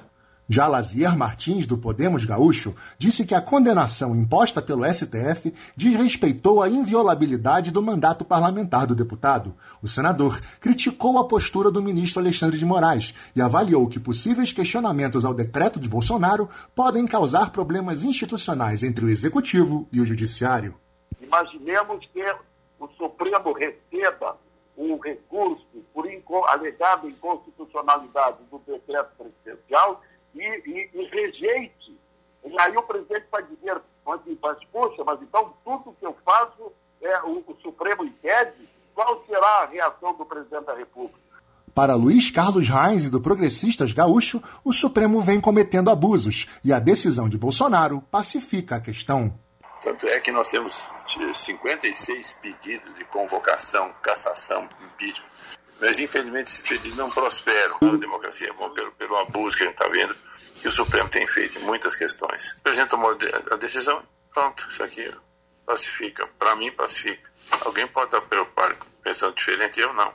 Já 0.49 0.67
Lazier 0.67 1.17
Martins, 1.17 1.65
do 1.65 1.79
Podemos 1.79 2.25
Gaúcho, 2.25 2.75
disse 2.99 3.25
que 3.25 3.37
a 3.37 3.41
condenação 3.41 4.17
imposta 4.17 4.61
pelo 4.61 4.85
STF 4.85 5.55
desrespeitou 5.77 6.61
a 6.61 6.69
inviolabilidade 6.69 7.71
do 7.71 7.81
mandato 7.81 8.25
parlamentar 8.25 8.87
do 8.87 8.95
deputado. 8.95 9.55
O 9.81 9.87
senador 9.87 10.41
criticou 10.61 11.19
a 11.19 11.27
postura 11.27 11.71
do 11.71 11.83
ministro 11.83 12.21
Alexandre 12.21 12.59
de 12.59 12.65
Moraes 12.65 13.15
e 13.35 13.41
avaliou 13.41 13.89
que 13.89 14.01
possíveis 14.01 14.53
questionamentos 14.53 15.25
ao 15.25 15.35
decreto 15.35 15.79
de 15.79 15.89
Bolsonaro 15.89 16.49
podem 16.75 17.07
causar 17.07 17.51
problemas 17.51 18.03
institucionais 18.03 18.83
entre 18.83 19.05
o 19.05 19.09
executivo 19.09 19.89
e 19.93 20.01
o 20.01 20.07
judiciário. 20.07 20.75
Imaginemos 21.21 22.05
que 22.13 22.25
o 22.81 22.89
Supremo 22.99 23.53
receba 23.53 24.37
um 24.81 24.99
recurso 24.99 25.67
por 25.93 26.11
inco 26.11 26.45
alegada 26.47 27.07
inconstitucionalidade 27.07 28.39
do 28.51 28.59
decreto 28.61 29.11
presidencial 29.17 30.01
e, 30.35 30.43
e, 30.43 30.91
e, 30.95 31.05
rejeite. 31.05 31.99
E 32.45 32.59
aí 32.59 32.75
o 32.77 32.83
presidente 32.83 33.27
vai 33.31 33.43
dizer, 33.43 33.81
mas, 34.07 34.65
poxa, 34.73 35.05
mas 35.05 35.21
então 35.21 35.53
tudo 35.63 35.95
que 35.99 36.07
eu 36.07 36.17
faço 36.25 36.73
é 37.03 37.23
o, 37.23 37.45
o 37.47 37.57
Supremo 37.63 38.05
impede? 38.05 38.69
Qual 38.95 39.23
será 39.27 39.63
a 39.63 39.67
reação 39.67 40.15
do 40.15 40.25
presidente 40.25 40.65
da 40.65 40.75
República? 40.75 41.21
Para 41.75 41.95
Luiz 41.95 42.31
Carlos 42.31 42.69
Reis 42.69 43.07
e 43.07 43.11
do 43.11 43.21
Progressistas 43.21 43.93
Gaúcho, 43.93 44.43
o 44.65 44.73
Supremo 44.73 45.21
vem 45.21 45.41
cometendo 45.41 45.91
abusos 45.91 46.47
e 46.65 46.73
a 46.73 46.79
decisão 46.79 47.29
de 47.29 47.39
Bolsonaro 47.39 48.01
pacifica 48.11 48.77
a 48.77 48.81
questão. 48.81 49.33
Tanto 49.81 50.07
é 50.07 50.21
que 50.21 50.31
nós 50.31 50.51
temos 50.51 50.89
56 51.33 52.33
pedidos 52.35 52.95
de 52.95 53.05
convocação, 53.05 53.95
cassação, 54.03 54.69
impeachment. 54.81 55.31
Mas, 55.81 55.99
infelizmente, 55.99 56.49
esses 56.49 56.61
pedidos 56.61 56.99
não 56.99 57.11
prosperam 57.11 57.79
na 57.81 57.97
democracia, 57.97 58.53
pelo, 58.53 58.93
pelo 58.93 59.17
abuso 59.17 59.57
que 59.57 59.63
a 59.63 59.67
gente 59.67 59.77
está 59.77 59.89
vendo, 59.89 60.15
que 60.61 60.69
o 60.69 60.73
Supremo 60.73 61.09
tem 61.09 61.27
feito 61.27 61.59
em 61.59 61.63
muitas 61.63 61.97
questões. 61.97 62.53
O 62.53 62.61
presidente 62.61 62.91
tomou 62.91 63.17
a 63.51 63.57
decisão, 63.57 64.03
pronto, 64.35 64.69
isso 64.69 64.83
aqui 64.83 65.11
pacifica. 65.65 66.27
Para 66.39 66.55
mim, 66.55 66.71
pacifica. 66.73 67.31
Alguém 67.63 67.87
pode 67.87 68.09
estar 68.09 68.21
preocupado 68.21 68.77
pensando 69.03 69.35
diferente, 69.35 69.81
eu 69.81 69.93
não. 69.95 70.13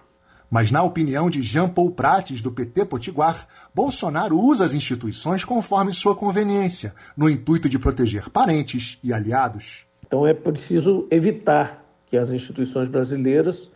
Mas, 0.55 0.71
na 0.71 0.81
opinião 0.81 1.29
de 1.29 1.41
Jean 1.41 1.67
Paul 1.67 1.91
Prates, 1.91 2.41
do 2.41 2.49
PT 2.49 2.85
Potiguar, 2.85 3.45
Bolsonaro 3.73 4.39
usa 4.39 4.63
as 4.63 4.73
instituições 4.73 5.43
conforme 5.43 5.91
sua 5.91 6.15
conveniência, 6.15 6.95
no 7.17 7.29
intuito 7.29 7.67
de 7.67 7.77
proteger 7.77 8.29
parentes 8.29 8.97
e 9.03 9.11
aliados. 9.11 9.85
Então 10.07 10.25
é 10.25 10.33
preciso 10.33 11.09
evitar 11.11 11.83
que 12.05 12.15
as 12.15 12.31
instituições 12.31 12.87
brasileiras 12.87 13.69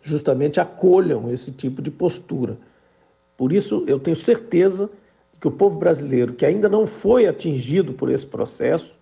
justamente 0.00 0.60
acolham 0.60 1.28
esse 1.28 1.50
tipo 1.50 1.82
de 1.82 1.90
postura. 1.90 2.56
Por 3.36 3.52
isso, 3.52 3.82
eu 3.88 3.98
tenho 3.98 4.14
certeza 4.14 4.88
que 5.40 5.48
o 5.48 5.50
povo 5.50 5.76
brasileiro, 5.76 6.34
que 6.34 6.46
ainda 6.46 6.68
não 6.68 6.86
foi 6.86 7.26
atingido 7.26 7.94
por 7.94 8.08
esse 8.08 8.26
processo, 8.28 8.96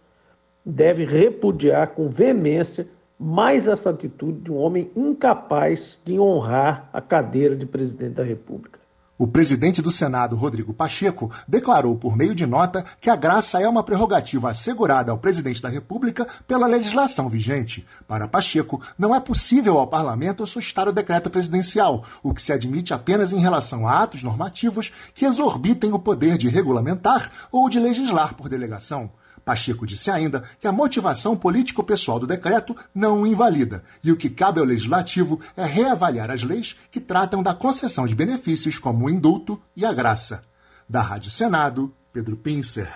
deve 0.64 1.04
repudiar 1.04 1.88
com 1.88 2.08
veemência 2.08 2.88
mais 3.20 3.68
essa 3.68 3.90
atitude 3.90 4.40
de 4.40 4.50
um 4.50 4.56
homem 4.56 4.90
incapaz 4.96 6.00
de 6.02 6.18
honrar 6.18 6.88
a 6.90 7.02
cadeira 7.02 7.54
de 7.54 7.66
presidente 7.66 8.14
da 8.14 8.24
República. 8.24 8.80
O 9.18 9.26
presidente 9.26 9.82
do 9.82 9.90
Senado, 9.90 10.34
Rodrigo 10.34 10.72
Pacheco, 10.72 11.30
declarou 11.46 11.94
por 11.94 12.16
meio 12.16 12.34
de 12.34 12.46
nota 12.46 12.82
que 12.98 13.10
a 13.10 13.16
graça 13.16 13.60
é 13.60 13.68
uma 13.68 13.82
prerrogativa 13.82 14.48
assegurada 14.48 15.12
ao 15.12 15.18
presidente 15.18 15.60
da 15.60 15.68
República 15.68 16.26
pela 16.48 16.66
legislação 16.66 17.28
vigente. 17.28 17.86
Para 18.08 18.26
Pacheco, 18.26 18.80
não 18.98 19.14
é 19.14 19.20
possível 19.20 19.76
ao 19.76 19.86
parlamento 19.86 20.46
sustar 20.46 20.88
o 20.88 20.92
decreto 20.92 21.28
presidencial, 21.28 22.02
o 22.22 22.32
que 22.32 22.40
se 22.40 22.54
admite 22.54 22.94
apenas 22.94 23.34
em 23.34 23.40
relação 23.40 23.86
a 23.86 24.02
atos 24.02 24.22
normativos 24.22 24.90
que 25.12 25.26
exorbitem 25.26 25.92
o 25.92 25.98
poder 25.98 26.38
de 26.38 26.48
regulamentar 26.48 27.30
ou 27.52 27.68
de 27.68 27.78
legislar 27.78 28.34
por 28.34 28.48
delegação. 28.48 29.10
Pacheco 29.44 29.86
disse 29.86 30.10
ainda 30.10 30.42
que 30.58 30.66
a 30.66 30.72
motivação 30.72 31.36
político-pessoal 31.36 32.18
do 32.18 32.26
decreto 32.26 32.76
não 32.94 33.22
o 33.22 33.26
invalida 33.26 33.82
e 34.02 34.12
o 34.12 34.16
que 34.16 34.30
cabe 34.30 34.60
ao 34.60 34.66
Legislativo 34.66 35.40
é 35.56 35.64
reavaliar 35.64 36.30
as 36.30 36.42
leis 36.42 36.76
que 36.90 37.00
tratam 37.00 37.42
da 37.42 37.54
concessão 37.54 38.06
de 38.06 38.14
benefícios 38.14 38.78
como 38.78 39.06
o 39.06 39.10
indulto 39.10 39.60
e 39.76 39.84
a 39.84 39.92
graça. 39.92 40.44
Da 40.88 41.00
Rádio 41.00 41.30
Senado, 41.30 41.92
Pedro 42.12 42.36
Pincer. 42.36 42.88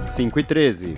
5 0.00 0.38
e 0.38 0.42
13. 0.42 0.94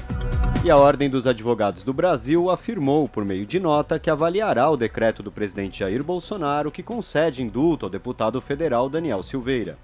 E 0.65 0.71
a 0.71 0.79
Ordem 0.79 1.11
dos 1.11 1.27
Advogados 1.27 1.83
do 1.83 1.93
Brasil 1.93 2.49
afirmou, 2.49 3.07
por 3.07 3.23
meio 3.23 3.45
de 3.45 3.61
nota, 3.61 3.99
que 3.99 4.09
avaliará 4.09 4.71
o 4.71 4.79
decreto 4.79 5.23
do 5.23 5.31
presidente 5.31 5.81
Jair 5.81 6.03
Bolsonaro 6.03 6.71
que 6.71 6.83
concede 6.83 7.43
indulto 7.43 7.85
ao 7.85 7.91
deputado 7.91 8.41
federal 8.41 8.89
Daniel 8.89 9.23
Silveira. 9.23 9.77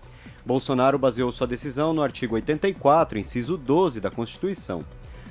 Bolsonaro 0.45 0.99
baseou 0.99 1.31
sua 1.31 1.47
decisão 1.47 1.93
no 1.93 2.03
artigo 2.03 2.35
84, 2.35 3.19
inciso 3.19 3.57
12 3.57 4.01
da 4.01 4.11
Constituição. 4.11 4.85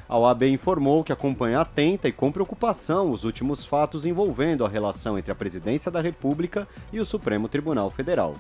A 0.10 0.18
OAB 0.18 0.44
informou 0.44 1.04
que 1.04 1.14
acompanha 1.14 1.62
atenta 1.62 2.08
e 2.08 2.12
com 2.12 2.32
preocupação 2.32 3.12
os 3.12 3.26
últimos 3.26 3.64
fatos 3.64 4.08
envolvendo 4.08 4.66
a 4.66 4.68
relação 4.68 5.20
entre 5.20 5.32
a 5.32 5.36
Presidência 5.36 5.92
da 5.92 6.02
República 6.02 6.68
e 6.92 7.00
o 7.00 7.06
Supremo 7.06 7.48
Tribunal 7.48 7.92
Federal. 7.92 8.36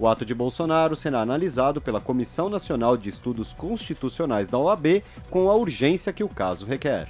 O 0.00 0.08
ato 0.08 0.24
de 0.24 0.34
Bolsonaro 0.34 0.96
será 0.96 1.20
analisado 1.20 1.80
pela 1.80 2.00
Comissão 2.00 2.48
Nacional 2.48 2.96
de 2.96 3.08
Estudos 3.08 3.52
Constitucionais 3.52 4.48
da 4.48 4.58
OAB 4.58 5.04
com 5.30 5.48
a 5.48 5.54
urgência 5.54 6.12
que 6.12 6.24
o 6.24 6.28
caso 6.28 6.66
requer. 6.66 7.08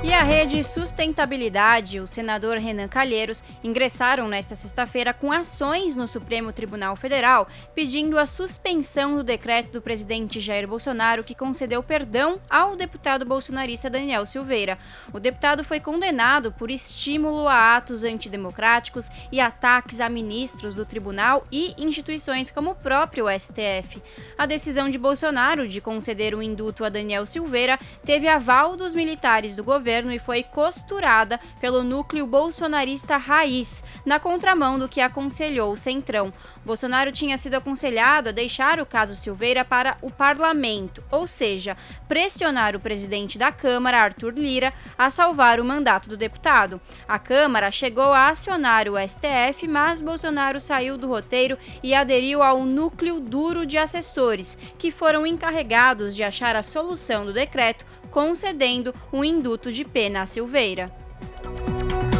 E 0.00 0.12
a 0.12 0.22
Rede 0.22 0.62
Sustentabilidade 0.62 1.98
o 1.98 2.06
senador 2.06 2.56
Renan 2.56 2.86
Calheiros 2.86 3.42
ingressaram 3.64 4.28
nesta 4.28 4.54
sexta-feira 4.54 5.12
com 5.12 5.32
ações 5.32 5.96
no 5.96 6.06
Supremo 6.06 6.52
Tribunal 6.52 6.94
Federal 6.94 7.48
pedindo 7.74 8.16
a 8.16 8.24
suspensão 8.24 9.16
do 9.16 9.24
decreto 9.24 9.72
do 9.72 9.82
presidente 9.82 10.38
Jair 10.38 10.68
Bolsonaro 10.68 11.24
que 11.24 11.34
concedeu 11.34 11.82
perdão 11.82 12.40
ao 12.48 12.76
deputado 12.76 13.24
bolsonarista 13.24 13.90
Daniel 13.90 14.24
Silveira. 14.24 14.78
O 15.12 15.18
deputado 15.18 15.64
foi 15.64 15.80
condenado 15.80 16.52
por 16.52 16.70
estímulo 16.70 17.48
a 17.48 17.76
atos 17.76 18.04
antidemocráticos 18.04 19.10
e 19.32 19.40
ataques 19.40 20.00
a 20.00 20.08
ministros 20.08 20.76
do 20.76 20.86
tribunal 20.86 21.44
e 21.50 21.74
instituições 21.76 22.50
como 22.50 22.70
o 22.70 22.76
próprio 22.76 23.26
STF. 23.36 24.00
A 24.38 24.46
decisão 24.46 24.88
de 24.88 24.96
Bolsonaro 24.96 25.66
de 25.66 25.80
conceder 25.80 26.36
o 26.36 26.38
um 26.38 26.42
indulto 26.42 26.84
a 26.84 26.88
Daniel 26.88 27.26
Silveira 27.26 27.80
teve 28.04 28.28
aval 28.28 28.76
dos 28.76 28.94
militares 28.94 29.56
do 29.56 29.64
governo 29.64 29.87
governo 29.88 30.12
e 30.12 30.18
foi 30.18 30.42
costurada 30.42 31.40
pelo 31.62 31.82
núcleo 31.82 32.26
bolsonarista 32.26 33.16
raiz, 33.16 33.82
na 34.04 34.20
contramão 34.20 34.78
do 34.78 34.86
que 34.86 35.00
aconselhou 35.00 35.72
o 35.72 35.78
Centrão. 35.78 36.30
Bolsonaro 36.62 37.10
tinha 37.10 37.38
sido 37.38 37.54
aconselhado 37.54 38.28
a 38.28 38.32
deixar 38.32 38.78
o 38.80 38.84
caso 38.84 39.16
Silveira 39.16 39.64
para 39.64 39.96
o 40.02 40.10
parlamento, 40.10 41.02
ou 41.10 41.26
seja, 41.26 41.74
pressionar 42.06 42.76
o 42.76 42.80
presidente 42.80 43.38
da 43.38 43.50
Câmara, 43.50 44.02
Arthur 44.02 44.34
Lira, 44.34 44.74
a 44.98 45.10
salvar 45.10 45.58
o 45.58 45.64
mandato 45.64 46.10
do 46.10 46.18
deputado. 46.18 46.78
A 47.08 47.18
Câmara 47.18 47.70
chegou 47.70 48.12
a 48.12 48.28
acionar 48.28 48.86
o 48.90 48.98
STF, 48.98 49.66
mas 49.66 50.02
Bolsonaro 50.02 50.60
saiu 50.60 50.98
do 50.98 51.08
roteiro 51.08 51.56
e 51.82 51.94
aderiu 51.94 52.42
ao 52.42 52.66
núcleo 52.66 53.18
duro 53.18 53.64
de 53.64 53.78
assessores, 53.78 54.58
que 54.76 54.90
foram 54.90 55.26
encarregados 55.26 56.14
de 56.14 56.22
achar 56.22 56.54
a 56.54 56.62
solução 56.62 57.24
do 57.24 57.32
decreto, 57.32 57.86
concedendo 58.10 58.94
um 59.12 59.24
induto 59.24 59.72
de 59.72 59.84
pena 59.84 60.22
a 60.22 60.26
Silveira. 60.26 60.90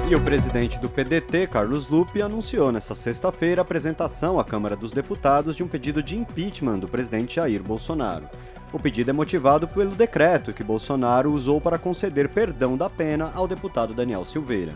E 0.08 0.14
o 0.14 0.20
presidente 0.22 0.78
do 0.78 0.88
PDT, 0.88 1.46
Carlos 1.48 1.86
Lupe, 1.86 2.22
anunciou 2.22 2.72
nesta 2.72 2.94
sexta-feira 2.94 3.60
a 3.60 3.62
apresentação 3.62 4.40
à 4.40 4.44
Câmara 4.44 4.74
dos 4.74 4.90
Deputados 4.90 5.54
de 5.54 5.62
um 5.62 5.68
pedido 5.68 6.02
de 6.02 6.16
impeachment 6.16 6.78
do 6.78 6.88
presidente 6.88 7.36
Jair 7.36 7.62
Bolsonaro. 7.62 8.26
O 8.72 8.78
pedido 8.78 9.10
é 9.10 9.12
motivado 9.12 9.68
pelo 9.68 9.94
decreto 9.94 10.52
que 10.52 10.64
Bolsonaro 10.64 11.30
usou 11.30 11.60
para 11.60 11.78
conceder 11.78 12.30
perdão 12.30 12.74
da 12.74 12.88
pena 12.88 13.30
ao 13.34 13.46
deputado 13.46 13.92
Daniel 13.92 14.24
Silveira. 14.24 14.74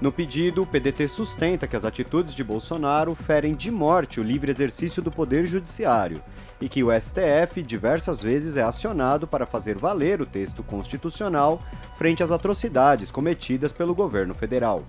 No 0.00 0.10
pedido, 0.10 0.62
o 0.62 0.66
PDT 0.66 1.06
sustenta 1.06 1.68
que 1.68 1.76
as 1.76 1.84
atitudes 1.84 2.34
de 2.34 2.42
Bolsonaro 2.42 3.14
ferem 3.14 3.54
de 3.54 3.70
morte 3.70 4.18
o 4.18 4.24
livre 4.24 4.50
exercício 4.50 5.00
do 5.00 5.10
poder 5.10 5.46
judiciário 5.46 6.20
e 6.60 6.68
que 6.68 6.82
o 6.82 6.88
STF 6.90 7.62
diversas 7.62 8.20
vezes 8.20 8.56
é 8.56 8.62
acionado 8.62 9.26
para 9.26 9.46
fazer 9.46 9.76
valer 9.76 10.20
o 10.20 10.26
texto 10.26 10.62
constitucional 10.62 11.60
frente 11.96 12.22
às 12.22 12.30
atrocidades 12.30 13.10
cometidas 13.10 13.72
pelo 13.72 13.94
governo 13.94 14.34
federal. 14.34 14.82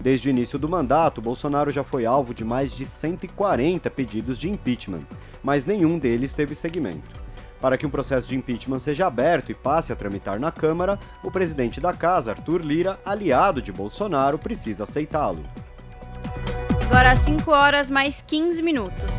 Desde 0.00 0.28
o 0.28 0.30
início 0.30 0.58
do 0.58 0.68
mandato, 0.68 1.20
Bolsonaro 1.20 1.70
já 1.70 1.82
foi 1.82 2.06
alvo 2.06 2.32
de 2.32 2.44
mais 2.44 2.70
de 2.70 2.86
140 2.86 3.90
pedidos 3.90 4.38
de 4.38 4.48
impeachment, 4.48 5.02
mas 5.42 5.64
nenhum 5.64 5.98
deles 5.98 6.32
teve 6.32 6.54
seguimento. 6.54 7.28
Para 7.60 7.76
que 7.76 7.84
um 7.84 7.90
processo 7.90 8.28
de 8.28 8.36
impeachment 8.36 8.78
seja 8.78 9.08
aberto 9.08 9.50
e 9.50 9.54
passe 9.54 9.92
a 9.92 9.96
tramitar 9.96 10.38
na 10.38 10.52
Câmara, 10.52 10.98
o 11.24 11.30
presidente 11.30 11.80
da 11.80 11.92
casa, 11.92 12.30
Arthur 12.30 12.60
Lira, 12.60 13.00
aliado 13.04 13.60
de 13.60 13.72
Bolsonaro, 13.72 14.38
precisa 14.38 14.84
aceitá-lo. 14.84 15.42
Agora 16.90 17.14
5 17.14 17.50
horas 17.50 17.90
mais 17.90 18.22
15 18.22 18.62
minutos. 18.62 19.18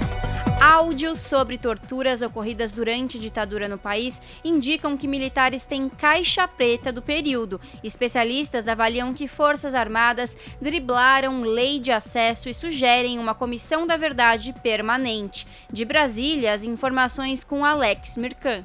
Áudios 0.59 1.19
sobre 1.19 1.55
torturas 1.55 2.23
ocorridas 2.23 2.71
durante 2.71 3.17
a 3.17 3.21
ditadura 3.21 3.69
no 3.69 3.77
país 3.77 4.19
indicam 4.43 4.97
que 4.97 5.07
militares 5.07 5.65
têm 5.65 5.87
caixa 5.87 6.47
preta 6.47 6.91
do 6.91 6.99
período. 6.99 7.61
Especialistas 7.83 8.67
avaliam 8.67 9.13
que 9.13 9.27
Forças 9.27 9.75
Armadas 9.75 10.35
driblaram 10.59 11.43
lei 11.43 11.79
de 11.79 11.91
acesso 11.91 12.49
e 12.49 12.55
sugerem 12.55 13.19
uma 13.19 13.35
comissão 13.35 13.85
da 13.85 13.95
verdade 13.95 14.51
permanente. 14.63 15.45
De 15.71 15.85
Brasília, 15.85 16.53
as 16.53 16.63
informações 16.63 17.43
com 17.43 17.63
Alex 17.63 18.17
Mirkan. 18.17 18.63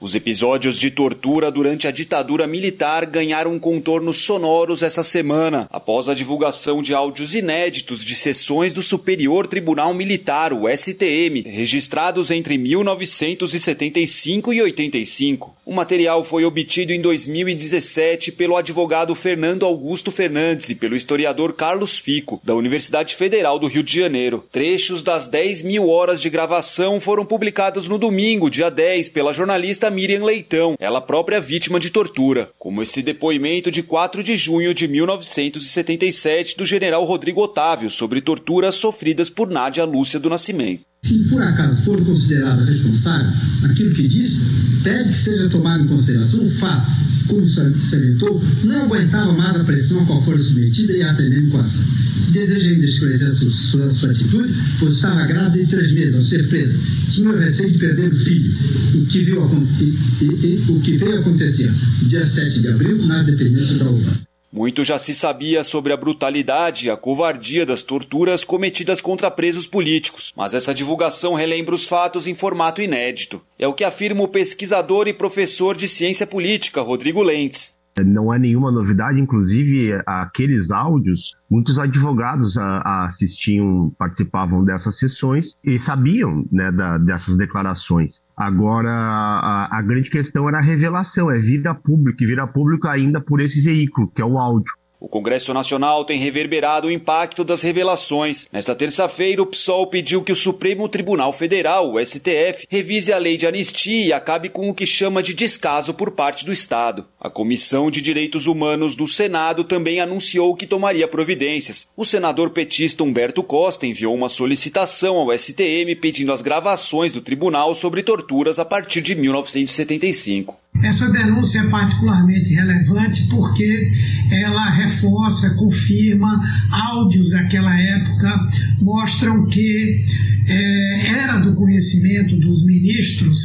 Os 0.00 0.14
episódios 0.14 0.78
de 0.78 0.92
tortura 0.92 1.50
durante 1.50 1.88
a 1.88 1.90
ditadura 1.90 2.46
militar 2.46 3.04
ganharam 3.04 3.58
contornos 3.58 4.18
sonoros 4.18 4.80
essa 4.80 5.02
semana, 5.02 5.66
após 5.72 6.08
a 6.08 6.14
divulgação 6.14 6.80
de 6.80 6.94
áudios 6.94 7.34
inéditos 7.34 8.04
de 8.04 8.14
sessões 8.14 8.72
do 8.72 8.80
Superior 8.80 9.48
Tribunal 9.48 9.92
Militar, 9.92 10.52
o 10.52 10.68
STM, 10.68 11.42
registrados 11.44 12.30
entre 12.30 12.56
1975 12.56 14.52
e 14.52 14.62
85. 14.62 15.56
O 15.66 15.74
material 15.74 16.22
foi 16.22 16.44
obtido 16.44 16.92
em 16.92 17.00
2017 17.00 18.30
pelo 18.32 18.56
advogado 18.56 19.14
Fernando 19.16 19.66
Augusto 19.66 20.12
Fernandes 20.12 20.70
e 20.70 20.76
pelo 20.76 20.94
historiador 20.94 21.54
Carlos 21.54 21.98
Fico, 21.98 22.40
da 22.44 22.54
Universidade 22.54 23.16
Federal 23.16 23.58
do 23.58 23.66
Rio 23.66 23.82
de 23.82 23.98
Janeiro. 23.98 24.44
Trechos 24.50 25.02
das 25.02 25.26
10 25.28 25.62
mil 25.62 25.88
horas 25.88 26.22
de 26.22 26.30
gravação 26.30 27.00
foram 27.00 27.26
publicados 27.26 27.88
no 27.88 27.98
domingo, 27.98 28.48
dia 28.48 28.70
10, 28.70 29.10
pela 29.10 29.34
jornalista 29.34 29.87
Miriam 29.90 30.24
Leitão, 30.24 30.76
ela 30.78 31.00
própria 31.00 31.40
vítima 31.40 31.78
de 31.78 31.90
tortura, 31.90 32.50
como 32.58 32.82
esse 32.82 33.02
depoimento 33.02 33.70
de 33.70 33.82
4 33.82 34.22
de 34.22 34.36
junho 34.36 34.74
de 34.74 34.88
1977 34.88 36.56
do 36.56 36.66
general 36.66 37.04
Rodrigo 37.04 37.42
Otávio 37.42 37.90
sobre 37.90 38.20
torturas 38.20 38.74
sofridas 38.74 39.28
por 39.30 39.48
Nádia 39.48 39.84
Lúcia 39.84 40.18
do 40.18 40.30
Nascimento. 40.30 40.82
Se 41.02 41.28
por 41.28 41.40
acaso 41.40 41.84
for 41.84 42.04
considerado 42.04 42.64
responsável, 42.64 43.28
aquilo 43.70 43.94
que 43.94 44.08
disse 44.08 44.40
deve 44.82 45.10
que 45.10 45.16
seja 45.16 45.48
tomado 45.48 45.84
em 45.84 45.88
consideração 45.88 46.44
o 46.44 46.50
fato, 46.50 46.86
como 47.28 47.46
salientou, 47.48 48.42
não 48.64 48.82
aguentava 48.82 49.32
mais 49.32 49.56
a 49.56 49.64
pressão 49.64 50.02
a 50.02 50.06
qual 50.06 50.22
fora 50.22 50.38
submetida 50.38 50.92
e 50.94 51.02
atendendo 51.02 51.50
com 51.50 51.58
ação. 51.58 51.84
Deseja 52.32 52.70
ainda 52.70 52.84
esclarecer 52.84 53.30
sua, 53.32 53.90
sua, 53.90 54.10
atitude, 54.10 54.52
pois 54.78 54.94
estava 54.94 55.26
grávida 55.26 55.64
de 55.64 55.70
três 55.70 55.92
meses 55.92 56.16
ao 56.16 56.22
ser 56.22 56.48
presa. 56.48 56.78
Tinha 57.10 57.36
receio 57.36 57.70
de 57.70 57.78
perder 57.78 58.12
o 58.12 58.16
filho, 58.16 58.50
o 58.94 59.06
que, 59.06 59.18
viu, 59.20 59.42
e, 59.80 60.24
e, 60.24 60.26
e, 60.26 60.72
o 60.72 60.80
que 60.80 60.96
veio 60.96 61.20
acontecer 61.20 61.70
dia 62.02 62.26
7 62.26 62.60
de 62.60 62.68
abril 62.68 62.98
na 63.06 63.22
dependência 63.22 63.76
da 63.76 63.86
UVA. 63.86 64.28
Muito 64.50 64.82
já 64.82 64.98
se 64.98 65.14
sabia 65.14 65.62
sobre 65.62 65.92
a 65.92 65.96
brutalidade 65.96 66.86
e 66.86 66.90
a 66.90 66.96
covardia 66.96 67.66
das 67.66 67.82
torturas 67.82 68.44
cometidas 68.44 69.00
contra 69.00 69.30
presos 69.30 69.66
políticos, 69.66 70.32
mas 70.34 70.54
essa 70.54 70.74
divulgação 70.74 71.34
relembra 71.34 71.74
os 71.74 71.86
fatos 71.86 72.26
em 72.26 72.34
formato 72.34 72.80
inédito. 72.80 73.42
É 73.58 73.68
o 73.68 73.74
que 73.74 73.84
afirma 73.84 74.22
o 74.22 74.28
pesquisador 74.28 75.06
e 75.06 75.12
professor 75.12 75.76
de 75.76 75.86
ciência 75.86 76.26
política 76.26 76.80
Rodrigo 76.80 77.22
Lentz. 77.22 77.77
Não 78.04 78.32
é 78.32 78.38
nenhuma 78.38 78.70
novidade, 78.70 79.20
inclusive 79.20 80.00
aqueles 80.06 80.70
áudios, 80.70 81.34
muitos 81.50 81.78
advogados 81.78 82.56
assistiam, 82.58 83.92
participavam 83.98 84.64
dessas 84.64 84.98
sessões 84.98 85.52
e 85.64 85.78
sabiam 85.78 86.46
né, 86.52 86.70
da, 86.70 86.98
dessas 86.98 87.36
declarações. 87.36 88.22
Agora, 88.36 88.90
a, 88.90 89.78
a, 89.78 89.82
grande 89.82 90.10
questão 90.10 90.48
era 90.48 90.58
a 90.58 90.62
revelação, 90.62 91.28
é 91.30 91.38
vir 91.40 91.66
a 91.66 91.74
público, 91.74 92.22
e 92.22 92.26
vir 92.26 92.38
a 92.38 92.46
público 92.46 92.86
ainda 92.86 93.20
por 93.20 93.40
esse 93.40 93.60
veículo, 93.60 94.08
que 94.14 94.22
é 94.22 94.24
o 94.24 94.38
áudio. 94.38 94.72
O 95.00 95.08
Congresso 95.08 95.54
Nacional 95.54 96.04
tem 96.04 96.18
reverberado 96.18 96.88
o 96.88 96.90
impacto 96.90 97.44
das 97.44 97.62
revelações. 97.62 98.48
Nesta 98.52 98.74
terça-feira, 98.74 99.40
o 99.40 99.46
PSOL 99.46 99.86
pediu 99.86 100.24
que 100.24 100.32
o 100.32 100.36
Supremo 100.36 100.88
Tribunal 100.88 101.32
Federal, 101.32 101.92
o 101.92 102.04
STF, 102.04 102.66
revise 102.68 103.12
a 103.12 103.18
lei 103.18 103.36
de 103.36 103.46
anistia 103.46 104.06
e 104.06 104.12
acabe 104.12 104.48
com 104.48 104.68
o 104.68 104.74
que 104.74 104.84
chama 104.84 105.22
de 105.22 105.34
descaso 105.34 105.94
por 105.94 106.10
parte 106.10 106.44
do 106.44 106.52
Estado. 106.52 107.06
A 107.20 107.30
Comissão 107.30 107.92
de 107.92 108.02
Direitos 108.02 108.48
Humanos 108.48 108.96
do 108.96 109.06
Senado 109.06 109.62
também 109.62 110.00
anunciou 110.00 110.56
que 110.56 110.66
tomaria 110.66 111.06
providências. 111.06 111.88
O 111.96 112.04
senador 112.04 112.50
petista 112.50 113.04
Humberto 113.04 113.44
Costa 113.44 113.86
enviou 113.86 114.12
uma 114.12 114.28
solicitação 114.28 115.16
ao 115.16 115.32
STM 115.32 115.94
pedindo 116.00 116.32
as 116.32 116.42
gravações 116.42 117.12
do 117.12 117.20
tribunal 117.20 117.72
sobre 117.72 118.02
torturas 118.02 118.58
a 118.58 118.64
partir 118.64 119.00
de 119.00 119.14
1975. 119.14 120.58
Essa 120.82 121.10
denúncia 121.10 121.60
é 121.60 121.68
particularmente 121.68 122.54
relevante 122.54 123.26
porque 123.28 123.90
ela 124.30 124.70
reforça, 124.70 125.50
confirma 125.50 126.40
áudios 126.70 127.30
daquela 127.30 127.76
época, 127.76 128.48
mostram 128.80 129.46
que 129.46 130.04
é, 130.46 131.06
era 131.20 131.38
do 131.38 131.54
conhecimento 131.54 132.36
dos 132.36 132.64
ministros 132.64 133.38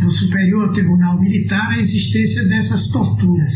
do 0.00 0.10
Superior 0.10 0.72
Tribunal 0.72 1.20
Militar 1.20 1.72
a 1.72 1.78
existência 1.78 2.44
dessas 2.44 2.88
torturas 2.88 3.54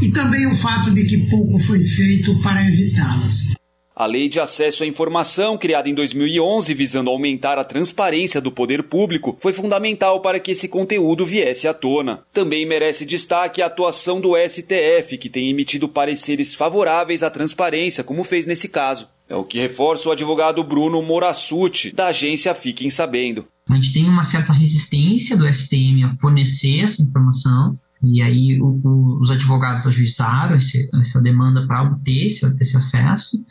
e 0.00 0.10
também 0.10 0.46
o 0.46 0.54
fato 0.54 0.92
de 0.92 1.04
que 1.04 1.26
pouco 1.28 1.58
foi 1.58 1.80
feito 1.80 2.34
para 2.40 2.66
evitá-las. 2.66 3.56
A 3.98 4.04
Lei 4.04 4.28
de 4.28 4.38
Acesso 4.38 4.82
à 4.82 4.86
Informação, 4.86 5.56
criada 5.56 5.88
em 5.88 5.94
2011 5.94 6.74
visando 6.74 7.08
aumentar 7.08 7.58
a 7.58 7.64
transparência 7.64 8.42
do 8.42 8.52
poder 8.52 8.82
público, 8.82 9.38
foi 9.40 9.54
fundamental 9.54 10.20
para 10.20 10.38
que 10.38 10.50
esse 10.50 10.68
conteúdo 10.68 11.24
viesse 11.24 11.66
à 11.66 11.72
tona. 11.72 12.22
Também 12.30 12.68
merece 12.68 13.06
destaque 13.06 13.62
a 13.62 13.66
atuação 13.66 14.20
do 14.20 14.34
STF, 14.36 15.16
que 15.16 15.30
tem 15.30 15.48
emitido 15.48 15.88
pareceres 15.88 16.54
favoráveis 16.54 17.22
à 17.22 17.30
transparência, 17.30 18.04
como 18.04 18.22
fez 18.22 18.46
nesse 18.46 18.68
caso. 18.68 19.08
É 19.30 19.34
o 19.34 19.44
que 19.44 19.58
reforça 19.58 20.10
o 20.10 20.12
advogado 20.12 20.62
Bruno 20.62 21.00
Morassuti, 21.00 21.90
da 21.90 22.08
agência 22.08 22.54
Fiquem 22.54 22.90
Sabendo. 22.90 23.48
A 23.66 23.76
gente 23.76 23.94
tem 23.94 24.06
uma 24.06 24.26
certa 24.26 24.52
resistência 24.52 25.38
do 25.38 25.50
STM 25.50 26.04
a 26.04 26.14
fornecer 26.20 26.84
essa 26.84 27.02
informação, 27.02 27.78
e 28.02 28.22
aí 28.22 28.60
o, 28.60 28.80
o, 28.84 29.20
os 29.20 29.30
advogados 29.30 29.86
ajuizaram 29.86 30.56
esse, 30.56 30.88
essa 30.94 31.20
demanda 31.20 31.66
para 31.66 31.82
obter 31.82 32.26
esse, 32.26 32.46
esse, 32.60 32.76
acesso, 32.76 33.44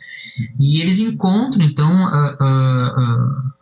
e 0.60 0.80
eles 0.80 1.00
encontram, 1.00 1.64
então, 1.64 1.90
a, 2.06 2.36
a, 2.40 2.86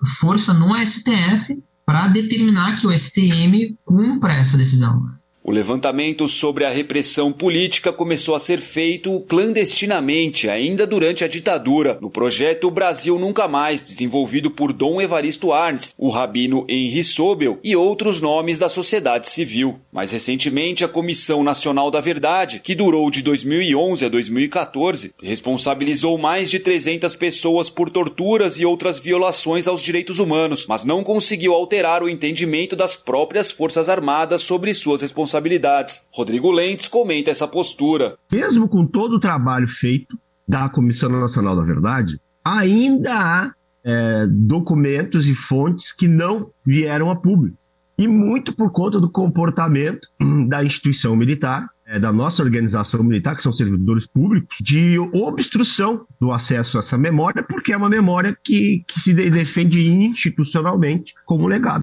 a 0.03 0.07
força 0.19 0.53
no 0.53 0.75
STF 0.75 1.63
para 1.87 2.09
determinar 2.09 2.77
que 2.77 2.87
o 2.87 2.93
STM 2.93 3.77
cumpra 3.85 4.35
essa 4.35 4.57
decisão. 4.57 5.03
O 5.47 5.53
levantamento 5.53 6.27
sobre 6.27 6.65
a 6.65 6.71
repressão 6.71 7.31
política 7.31 7.93
começou 7.93 8.35
a 8.35 8.41
ser 8.41 8.63
feito 8.63 9.21
clandestinamente, 9.29 10.49
ainda 10.49 10.87
durante 10.87 11.23
a 11.23 11.29
ditadura, 11.29 11.99
no 12.01 12.09
projeto 12.09 12.71
Brasil 12.71 13.19
Nunca 13.19 13.47
Mais, 13.47 13.83
desenvolvido 13.83 14.51
por 14.51 14.73
Dom 14.73 15.03
Evaristo 15.03 15.53
Arnes, 15.53 15.95
o 15.99 16.09
rabino 16.09 16.65
Henri 16.67 17.05
Sobel 17.05 17.59
e 17.63 17.77
outros 17.77 18.23
nomes 18.23 18.59
da 18.59 18.71
sociedade 18.71 19.29
civil. 19.29 19.79
Mais 19.93 20.11
recentemente, 20.13 20.83
a 20.83 20.89
Comissão 20.89 21.45
Nacional 21.45 21.91
da 21.91 22.01
Verdade, 22.01 22.61
que 22.65 22.75
durou 22.75 23.11
de 23.11 23.21
2011 23.21 24.07
a 24.07 24.09
2014, 24.09 25.13
responsabilizou 25.23 26.17
mais 26.17 26.51
de 26.51 26.59
300 26.59 27.15
pessoas 27.17 27.69
por 27.69 27.91
torturas 27.91 28.59
e 28.59 28.65
outras 28.65 28.99
violações 28.99 29.69
aos 29.69 29.83
direitos 29.83 30.19
humanos, 30.19 30.65
mas 30.67 30.87
não 30.87 31.05
conseguiu 31.05 31.53
alterar 31.53 32.03
o 32.03 32.09
entendimento 32.09 32.75
das 32.75 32.97
próprias 32.97 33.51
Forças 33.51 33.91
Armadas 33.91 34.41
sobre 34.41 34.73
suas 34.73 35.03
responsabilidades 35.03 35.34
responsabilidades. 35.35 36.07
Rodrigo 36.13 36.51
Lentes 36.51 36.87
comenta 36.87 37.31
essa 37.31 37.49
postura. 37.49 38.17
Mesmo 38.31 38.69
com 38.69 38.87
todo 38.87 39.17
o 39.17 39.21
trabalho 39.21 39.67
feito 39.67 40.19
da 40.47 40.69
Comissão 40.69 41.09
Nacional 41.09 41.57
da 41.57 41.63
Verdade, 41.63 42.21
ainda 42.45 43.15
há 43.15 43.53
é, 43.83 44.27
documentos 44.29 45.29
e 45.29 45.35
fontes 45.35 45.93
que 45.93 46.07
não 46.07 46.51
vieram 46.65 47.11
a 47.11 47.17
público. 47.17 47.57
E 47.97 48.09
muito 48.09 48.55
por 48.55 48.73
conta 48.73 49.01
do 49.01 49.11
comportamento 49.11 50.09
da 50.49 50.65
instituição 50.65 51.17
militar, 51.17 51.69
é, 51.87 51.99
da 51.99 52.13
nossa 52.13 52.43
organização 52.43 53.03
militar, 53.03 53.37
que 53.37 53.43
são 53.43 53.53
servidores 53.53 54.07
públicos, 54.07 54.57
de 54.61 54.99
obstrução 55.13 56.05
do 56.21 56.33
acesso 56.33 56.77
a 56.77 56.81
essa 56.81 56.99
memória, 56.99 57.43
porque 57.43 57.73
é 57.73 57.77
uma 57.77 57.91
memória 57.91 58.37
que, 58.43 58.85
que 58.87 59.01
se 59.01 59.15
defende 59.15 59.87
institucionalmente 59.87 61.15
como 61.25 61.47
legado. 61.47 61.83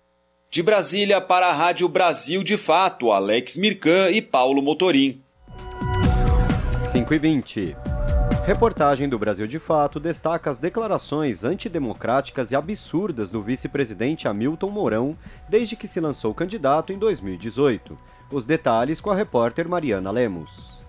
De 0.51 0.61
Brasília 0.61 1.21
para 1.21 1.47
a 1.47 1.53
Rádio 1.53 1.87
Brasil 1.87 2.43
de 2.43 2.57
Fato, 2.57 3.09
Alex 3.09 3.55
Mirkan 3.55 4.09
e 4.11 4.21
Paulo 4.21 4.61
Motorim. 4.61 5.23
5 6.91 7.13
e 7.13 7.17
20. 7.17 7.77
Reportagem 8.45 9.07
do 9.07 9.17
Brasil 9.17 9.47
de 9.47 9.57
Fato 9.59 9.97
destaca 9.97 10.49
as 10.49 10.57
declarações 10.57 11.45
antidemocráticas 11.45 12.51
e 12.51 12.57
absurdas 12.57 13.29
do 13.29 13.41
vice-presidente 13.41 14.27
Hamilton 14.27 14.69
Mourão 14.69 15.17
desde 15.47 15.77
que 15.77 15.87
se 15.87 16.01
lançou 16.01 16.33
candidato 16.33 16.91
em 16.91 16.99
2018. 16.99 17.97
Os 18.29 18.43
detalhes 18.43 18.99
com 18.99 19.09
a 19.09 19.15
repórter 19.15 19.69
Mariana 19.69 20.11
Lemos. 20.11 20.80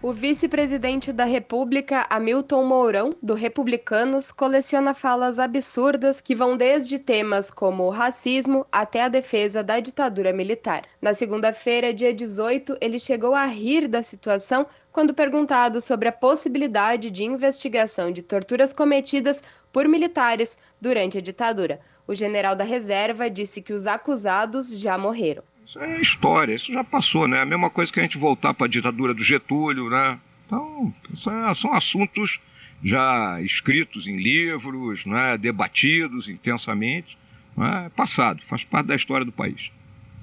O 0.00 0.12
vice-presidente 0.12 1.12
da 1.12 1.24
República, 1.24 2.06
Hamilton 2.08 2.62
Mourão, 2.62 3.16
do 3.20 3.34
Republicanos, 3.34 4.30
coleciona 4.30 4.94
falas 4.94 5.40
absurdas 5.40 6.20
que 6.20 6.36
vão 6.36 6.56
desde 6.56 7.00
temas 7.00 7.50
como 7.50 7.82
o 7.82 7.90
racismo 7.90 8.64
até 8.70 9.02
a 9.02 9.08
defesa 9.08 9.60
da 9.60 9.80
ditadura 9.80 10.32
militar. 10.32 10.84
Na 11.02 11.12
segunda-feira, 11.14 11.92
dia 11.92 12.14
18, 12.14 12.78
ele 12.80 13.00
chegou 13.00 13.34
a 13.34 13.44
rir 13.44 13.88
da 13.88 14.00
situação 14.00 14.68
quando 14.92 15.12
perguntado 15.12 15.80
sobre 15.80 16.08
a 16.08 16.12
possibilidade 16.12 17.10
de 17.10 17.24
investigação 17.24 18.12
de 18.12 18.22
torturas 18.22 18.72
cometidas 18.72 19.42
por 19.72 19.88
militares 19.88 20.56
durante 20.80 21.18
a 21.18 21.20
ditadura. 21.20 21.80
O 22.06 22.14
general 22.14 22.54
da 22.54 22.62
reserva 22.62 23.28
disse 23.28 23.60
que 23.60 23.72
os 23.72 23.84
acusados 23.84 24.78
já 24.78 24.96
morreram. 24.96 25.42
Isso 25.68 25.78
é 25.80 26.00
história, 26.00 26.54
isso 26.54 26.72
já 26.72 26.82
passou, 26.82 27.28
né? 27.28 27.42
A 27.42 27.44
mesma 27.44 27.68
coisa 27.68 27.92
que 27.92 28.00
a 28.00 28.02
gente 28.02 28.16
voltar 28.16 28.54
para 28.54 28.64
a 28.64 28.70
ditadura 28.70 29.12
do 29.12 29.22
Getúlio, 29.22 29.90
né? 29.90 30.18
Então, 30.46 30.94
é, 31.12 31.54
são 31.54 31.74
assuntos 31.74 32.40
já 32.82 33.38
escritos 33.42 34.06
em 34.06 34.16
livros, 34.16 35.04
né? 35.04 35.36
debatidos 35.36 36.30
intensamente. 36.30 37.18
É 37.58 37.90
passado, 37.90 38.42
faz 38.46 38.64
parte 38.64 38.86
da 38.86 38.96
história 38.96 39.26
do 39.26 39.32
país. 39.32 39.70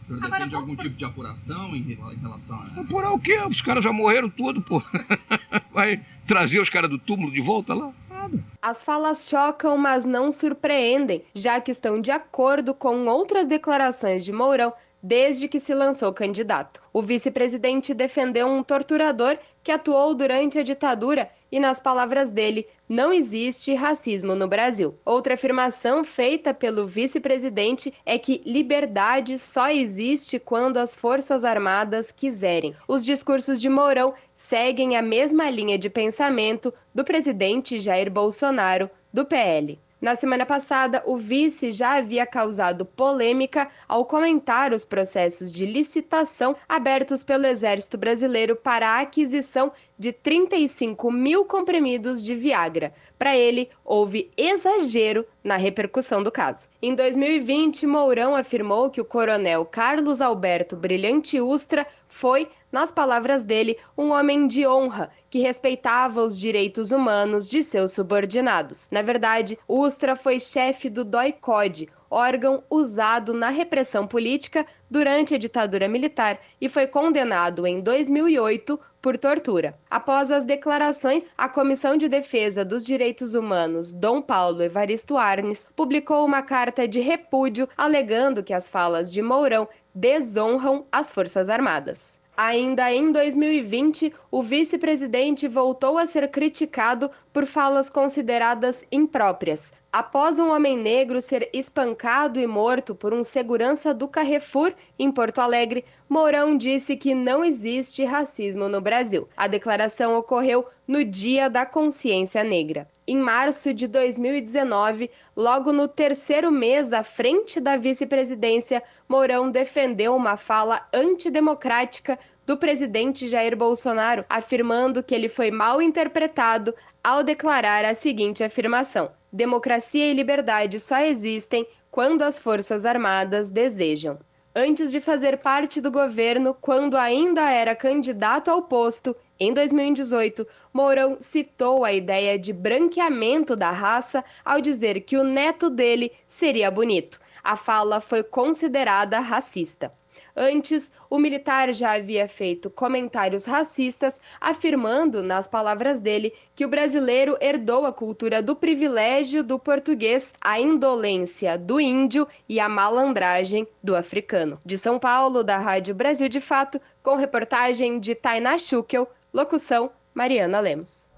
O 0.02 0.08
senhor 0.08 0.18
Agora, 0.18 0.32
defende 0.32 0.56
algum 0.56 0.76
tipo 0.76 0.96
de 0.96 1.06
apuração 1.06 1.76
em 1.76 2.00
relação 2.20 2.60
a. 2.60 2.82
Apurar 2.82 3.12
o 3.12 3.20
quê? 3.20 3.40
Os 3.48 3.62
caras 3.62 3.84
já 3.84 3.94
morreram 3.94 4.30
tudo, 4.32 4.64
pô. 4.64 4.82
Vai 5.72 6.02
trazer 6.26 6.60
os 6.60 6.72
caras 6.72 6.90
do 6.90 6.98
túmulo 6.98 7.32
de 7.32 7.42
volta 7.42 7.76
lá? 7.76 7.94
Nada. 8.10 8.44
As 8.60 8.82
falas 8.82 9.30
chocam, 9.30 9.78
mas 9.78 10.06
não 10.06 10.32
surpreendem, 10.32 11.24
já 11.36 11.62
que 11.62 11.70
estão 11.70 12.02
de 12.02 12.10
acordo 12.10 12.74
com 12.74 13.06
outras 13.06 13.48
declarações 13.48 14.26
de 14.26 14.32
Mourão 14.32 14.74
desde 15.02 15.48
que 15.48 15.60
se 15.60 15.74
lançou 15.74 16.12
candidato. 16.14 16.82
O 16.92 17.02
vice-presidente 17.02 17.94
defendeu 17.94 18.48
um 18.48 18.64
torturador 18.64 19.38
que 19.64 19.72
atuou 19.72 20.14
durante 20.14 20.58
a 20.58 20.64
ditadura 20.64 21.30
e, 21.52 21.60
nas 21.60 21.80
palavras 21.80 22.32
dele, 22.32 22.68
não 22.88 23.14
existe 23.14 23.74
racismo 23.74 24.36
no 24.36 24.48
Brasil. 24.48 24.96
Outra 25.06 25.36
afirmação 25.36 26.04
feita 26.04 26.54
pelo 26.54 26.86
vice-presidente 26.86 27.94
é 28.06 28.18
que 28.18 28.42
liberdade 28.46 29.40
só 29.40 29.70
existe 29.70 30.40
quando 30.40 30.78
as 30.78 30.96
Forças 30.96 31.44
Armadas 31.44 32.12
quiserem. 32.12 32.76
Os 32.88 33.06
discursos 33.06 33.62
de 33.62 33.70
Mourão 33.70 34.14
seguem 34.36 34.98
a 34.98 35.02
mesma 35.02 35.50
linha 35.50 35.78
de 35.78 35.90
pensamento 35.90 36.74
do 36.94 37.04
presidente 37.04 37.80
Jair 37.80 38.12
Bolsonaro, 38.12 38.90
do 39.14 39.26
PL. 39.26 39.80
Na 40.02 40.14
semana 40.14 40.46
passada, 40.46 41.02
o 41.06 41.16
vice 41.16 41.72
já 41.72 41.96
havia 41.96 42.26
causado 42.26 42.86
polêmica 42.86 43.70
ao 43.88 44.04
comentar 44.06 44.74
os 44.74 44.84
processos 44.84 45.50
de 45.50 45.66
licitação 45.66 46.56
abertos 46.68 47.24
pelo 47.24 47.46
Exército 47.46 47.98
Brasileiro 47.98 48.58
para 48.58 48.90
a 48.90 49.00
aquisição 49.00 49.72
de 49.98 50.12
35 50.12 51.10
mil 51.10 51.46
comprimidos 51.46 52.22
de 52.22 52.36
Viagra. 52.36 52.94
Para 53.18 53.38
ele, 53.38 53.70
houve 53.86 54.30
exagero 54.36 55.26
na 55.42 55.56
repercussão 55.56 56.22
do 56.22 56.32
caso. 56.32 56.68
Em 56.82 56.94
2020, 56.94 57.88
Mourão 57.88 58.36
afirmou 58.36 58.90
que 58.90 59.00
o 59.00 59.06
coronel 59.06 59.64
Carlos 59.66 60.20
Alberto 60.20 60.76
Brilhante 60.76 61.40
Ustra 61.40 61.88
foi, 62.10 62.50
nas 62.76 62.92
palavras 62.92 63.42
dele, 63.42 63.78
um 63.98 64.12
homem 64.12 64.48
de 64.48 64.68
honra 64.68 65.10
que 65.30 65.40
respeitava 65.40 66.22
os 66.22 66.38
direitos 66.38 66.92
humanos 66.92 67.50
de 67.50 67.64
seus 67.64 67.94
subordinados. 67.94 68.90
Na 68.92 69.02
verdade, 69.02 69.58
Ustra 69.66 70.14
foi 70.14 70.42
chefe 70.42 70.90
do 70.90 71.06
DOI-CODE, 71.06 71.88
órgão 72.12 72.62
usado 72.70 73.34
na 73.34 73.50
repressão 73.50 74.06
política 74.06 74.66
durante 74.92 75.34
a 75.34 75.38
ditadura 75.38 75.88
militar 75.88 76.38
e 76.60 76.68
foi 76.68 76.86
condenado 76.86 77.66
em 77.66 77.80
2008 77.80 78.78
por 79.02 79.18
tortura. 79.18 79.74
Após 79.90 80.30
as 80.30 80.44
declarações, 80.44 81.32
a 81.38 81.48
Comissão 81.48 81.96
de 81.96 82.10
Defesa 82.10 82.66
dos 82.66 82.86
Direitos 82.86 83.36
Humanos, 83.36 83.94
Dom 83.94 84.22
Paulo 84.22 84.62
Evaristo 84.62 85.16
Arnes, 85.16 85.70
publicou 85.78 86.26
uma 86.26 86.42
carta 86.42 86.86
de 86.86 87.00
repúdio 87.00 87.70
alegando 87.78 88.44
que 88.44 88.54
as 88.54 88.68
falas 88.68 89.14
de 89.14 89.22
Mourão 89.22 89.66
desonram 89.94 90.86
as 90.92 91.10
Forças 91.10 91.50
Armadas. 91.50 92.20
Ainda 92.38 92.92
em 92.92 93.14
2020, 93.14 94.14
o 94.30 94.44
vice-presidente 94.44 95.48
voltou 95.48 95.98
a 95.98 96.06
ser 96.06 96.30
criticado 96.30 97.10
por 97.32 97.46
falas 97.46 97.90
consideradas 97.90 98.86
impróprias, 98.92 99.72
após 99.96 100.40
um 100.40 100.52
homem 100.52 100.78
negro 100.78 101.22
ser 101.22 101.50
espancado 101.54 102.38
e 102.38 102.46
morto 102.46 102.94
por 102.94 103.14
um 103.14 103.24
segurança 103.24 103.94
do 103.94 104.10
Carrefour 104.10 104.74
em 105.00 105.10
Porto 105.10 105.40
Alegre, 105.40 105.86
Mourão 106.10 106.58
disse 106.58 106.98
que 106.98 107.16
não 107.16 107.46
existe 107.46 108.04
racismo 108.04 108.68
no 108.68 108.82
Brasil. 108.82 109.30
A 109.38 109.48
declaração 109.48 110.18
ocorreu 110.18 110.68
no 110.86 111.06
Dia 111.06 111.50
da 111.50 111.66
Consciência 111.66 112.44
Negra. 112.44 112.90
Em 113.08 113.16
março 113.16 113.74
de 113.74 113.88
2019, 113.88 115.10
logo 115.34 115.72
no 115.72 115.88
terceiro 115.88 116.52
mês 116.52 116.92
à 116.92 117.02
frente 117.02 117.62
da 117.62 117.78
vice-presidência, 117.78 118.84
Mourão 119.08 119.50
defendeu 119.50 120.14
uma 120.14 120.36
fala 120.36 120.86
antidemocrática 120.94 122.20
do 122.46 122.58
presidente 122.58 123.30
Jair 123.30 123.56
Bolsonaro, 123.56 124.26
afirmando 124.30 125.02
que 125.02 125.16
ele 125.16 125.30
foi 125.30 125.52
mal 125.52 125.82
interpretado 125.82 126.76
ao 127.02 127.24
declarar 127.24 127.86
a 127.86 127.94
seguinte 127.94 128.44
afirmação: 128.44 129.10
democracia 129.36 130.10
e 130.10 130.14
liberdade 130.14 130.80
só 130.80 131.00
existem 131.00 131.68
quando 131.92 132.22
as 132.22 132.40
Forças 132.40 132.86
Armadas 132.86 133.50
desejam. 133.50 134.18
Antes 134.56 134.90
de 134.90 135.02
fazer 135.02 135.40
parte 135.40 135.82
do 135.82 135.92
governo, 135.92 136.54
quando 136.54 136.96
ainda 136.96 137.42
era 137.52 137.76
candidato 137.76 138.50
ao 138.50 138.62
posto, 138.62 139.14
em 139.38 139.54
2018, 139.54 140.48
Mourão 140.74 141.18
citou 141.20 141.84
a 141.84 141.92
ideia 141.92 142.40
de 142.40 142.54
branqueamento 142.54 143.54
da 143.54 143.70
raça 143.70 144.24
ao 144.46 144.62
dizer 144.62 145.02
que 145.02 145.18
o 145.18 145.26
neto 145.26 145.70
dele 145.70 146.14
seria 146.26 146.72
bonito. 146.72 147.20
A 147.44 147.58
fala 147.58 148.00
foi 148.00 148.24
considerada 148.24 149.20
racista. 149.20 149.92
Antes, 150.36 150.92
o 151.10 151.18
militar 151.18 151.74
já 151.74 151.94
havia 151.94 152.28
feito 152.28 152.70
comentários 152.70 153.46
racistas, 153.46 154.20
afirmando, 154.40 155.24
nas 155.24 155.48
palavras 155.48 156.00
dele, 156.02 156.34
que 156.54 156.66
o 156.66 156.68
brasileiro 156.68 157.38
herdou 157.40 157.86
a 157.86 157.94
cultura 157.94 158.44
do 158.44 158.56
privilégio 158.56 159.44
do 159.44 159.58
português, 159.58 160.34
a 160.42 160.60
indolência 160.60 161.58
do 161.58 161.80
índio 161.80 162.28
e 162.50 162.60
a 162.60 162.68
malandragem 162.68 163.66
do 163.82 163.96
africano. 163.96 164.60
De 164.66 164.78
São 164.78 165.00
Paulo, 165.00 165.42
da 165.44 165.58
Rádio 165.58 165.96
Brasil 165.96 166.28
de 166.28 166.42
Fato, 166.42 166.82
com 167.02 167.16
reportagem 167.16 168.00
de 168.00 168.14
Tainá 168.14 168.58
Schukel, 168.58 169.08
locução 169.34 169.90
Mariana 170.14 170.60
Lemos. 170.60 171.10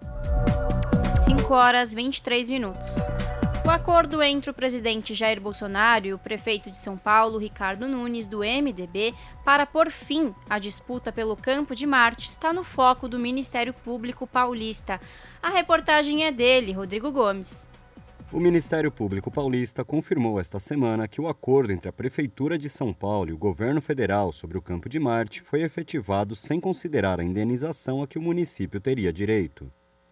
5 1.26 1.54
horas 1.54 1.94
23 1.94 2.50
minutos. 2.50 2.96
O 3.68 3.70
acordo 3.70 4.24
entre 4.24 4.50
o 4.50 4.54
presidente 4.54 5.14
Jair 5.14 5.42
Bolsonaro 5.42 6.08
e 6.08 6.14
o 6.14 6.18
prefeito 6.18 6.72
de 6.72 6.80
São 6.80 6.96
Paulo, 6.96 7.38
Ricardo 7.38 7.86
Nunes, 7.86 8.26
do 8.26 8.38
MDB, 8.40 9.14
para 9.44 9.66
pôr 9.66 9.92
fim 9.92 10.34
à 10.50 10.58
disputa 10.58 11.12
pelo 11.12 11.36
Campo 11.36 11.76
de 11.76 11.86
Marte 11.86 12.30
está 12.30 12.54
no 12.54 12.64
foco 12.64 13.10
do 13.10 13.20
Ministério 13.20 13.74
Público 13.74 14.26
Paulista. 14.26 15.02
A 15.44 15.50
reportagem 15.50 16.24
é 16.24 16.32
dele, 16.32 16.72
Rodrigo 16.72 17.12
Gomes. 17.12 17.68
O 18.32 18.40
Ministério 18.40 18.90
Público 18.90 19.30
Paulista 19.30 19.84
confirmou 19.84 20.40
esta 20.40 20.60
semana 20.60 21.06
que 21.06 21.20
o 21.20 21.28
acordo 21.28 21.74
entre 21.74 21.90
a 21.90 21.94
Prefeitura 21.94 22.58
de 22.58 22.70
São 22.70 22.94
Paulo 22.94 23.32
e 23.32 23.34
o 23.34 23.38
governo 23.38 23.82
federal 23.82 24.32
sobre 24.32 24.58
o 24.58 24.62
Campo 24.62 24.88
de 24.88 24.98
Marte 24.98 25.42
foi 25.42 25.62
efetivado 25.62 26.38
sem 26.38 26.62
considerar 26.62 27.20
a 27.20 27.24
indenização 27.24 28.02
a 28.02 28.08
que 28.08 28.18
o 28.18 28.22
município 28.22 28.80
teria 28.80 29.12
direito. 29.12 29.70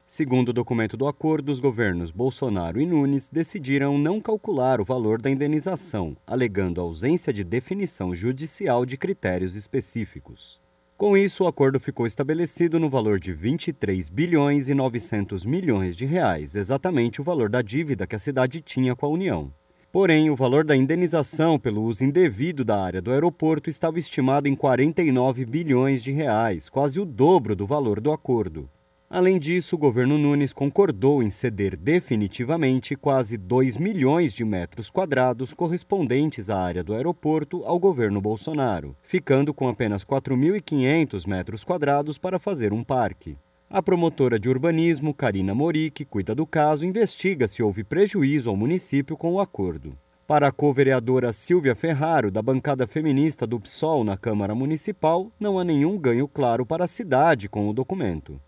Segundo 0.08 0.50
o 0.50 0.54
documento 0.54 0.96
do 0.96 1.08
acordo, 1.08 1.52
os 1.52 1.60
governos 1.60 2.12
Bolsonaro 2.12 2.80
e 2.80 2.86
Nunes 2.86 3.28
decidiram 3.28 3.98
não 3.98 4.22
calcular 4.22 4.80
o 4.80 4.86
valor 4.86 5.20
da 5.20 5.32
indenização, 5.32 6.16
alegando 6.28 6.80
ausência 6.80 7.34
de 7.34 7.44
definição 7.44 8.14
judicial 8.14 8.86
de 8.86 8.98
critérios 8.98 9.56
específicos. 9.56 10.62
Com 10.96 11.18
isso, 11.18 11.44
o 11.44 11.48
acordo 11.48 11.80
ficou 11.80 12.06
estabelecido 12.06 12.80
no 12.80 12.88
valor 12.88 13.20
de 13.20 13.34
23 13.34 14.08
bilhões 14.10 14.70
e 14.70 14.76
900 14.76 15.44
milhões 15.44 15.98
de 15.98 16.06
reais, 16.06 16.56
exatamente 16.56 17.20
o 17.20 17.24
valor 17.24 17.50
da 17.50 17.64
dívida 17.64 18.06
que 18.06 18.16
a 18.16 18.20
cidade 18.20 18.62
tinha 18.62 18.96
com 18.96 19.08
a 19.08 19.10
União. 19.10 19.52
Porém, 19.92 20.30
o 20.30 20.36
valor 20.36 20.64
da 20.64 20.76
indenização 20.76 21.58
pelo 21.58 21.82
uso 21.82 22.04
indevido 22.04 22.64
da 22.64 22.80
área 22.80 23.02
do 23.02 23.12
aeroporto 23.12 23.72
estava 23.72 23.98
estimado 23.98 24.48
em 24.48 24.54
49 24.56 25.46
bilhões 25.46 26.04
de 26.04 26.12
reais, 26.12 26.70
quase 26.70 27.00
o 27.00 27.06
dobro 27.06 27.56
do 27.56 27.66
valor 27.66 28.00
do 28.00 28.12
acordo. 28.12 28.70
Além 29.08 29.38
disso, 29.38 29.76
o 29.76 29.80
governo 29.80 30.18
Nunes 30.18 30.52
concordou 30.52 31.22
em 31.22 31.30
ceder 31.30 31.78
definitivamente 31.78 32.96
quase 32.96 33.38
2 33.38 33.78
milhões 33.78 34.34
de 34.34 34.44
metros 34.44 34.90
quadrados 34.90 35.54
correspondentes 35.54 36.50
à 36.50 36.60
área 36.60 36.84
do 36.84 36.92
aeroporto 36.92 37.64
ao 37.66 37.78
governo 37.78 38.20
Bolsonaro, 38.20 38.96
ficando 39.04 39.54
com 39.54 39.68
apenas 39.68 40.04
4.500 40.04 41.28
metros 41.28 41.64
quadrados 41.64 42.18
para 42.18 42.40
fazer 42.40 42.74
um 42.74 42.84
parque. 42.84 43.38
A 43.70 43.82
promotora 43.82 44.40
de 44.40 44.50
urbanismo, 44.50 45.14
Karina 45.14 45.54
Mori, 45.54 45.92
que 45.92 46.04
cuida 46.04 46.34
do 46.34 46.48
caso, 46.48 46.86
investiga 46.86 47.48
se 47.48 47.62
houve 47.62 47.84
prejuízo 47.84 48.50
ao 48.50 48.58
município 48.58 49.16
com 49.16 49.34
o 49.34 49.40
acordo. 49.40 49.96
Para 50.26 50.48
a 50.48 50.52
co-vereadora 50.52 51.32
Silvia 51.32 51.76
Ferraro, 51.76 52.32
da 52.32 52.42
bancada 52.42 52.88
feminista 52.88 53.46
do 53.46 53.60
PSOL 53.60 54.04
na 54.04 54.18
Câmara 54.18 54.56
Municipal, 54.56 55.32
não 55.40 55.60
há 55.60 55.64
nenhum 55.64 55.96
ganho 56.00 56.28
claro 56.28 56.66
para 56.66 56.86
a 56.86 56.88
cidade 56.88 57.48
com 57.48 57.70
o 57.70 57.74
documento 57.74 58.42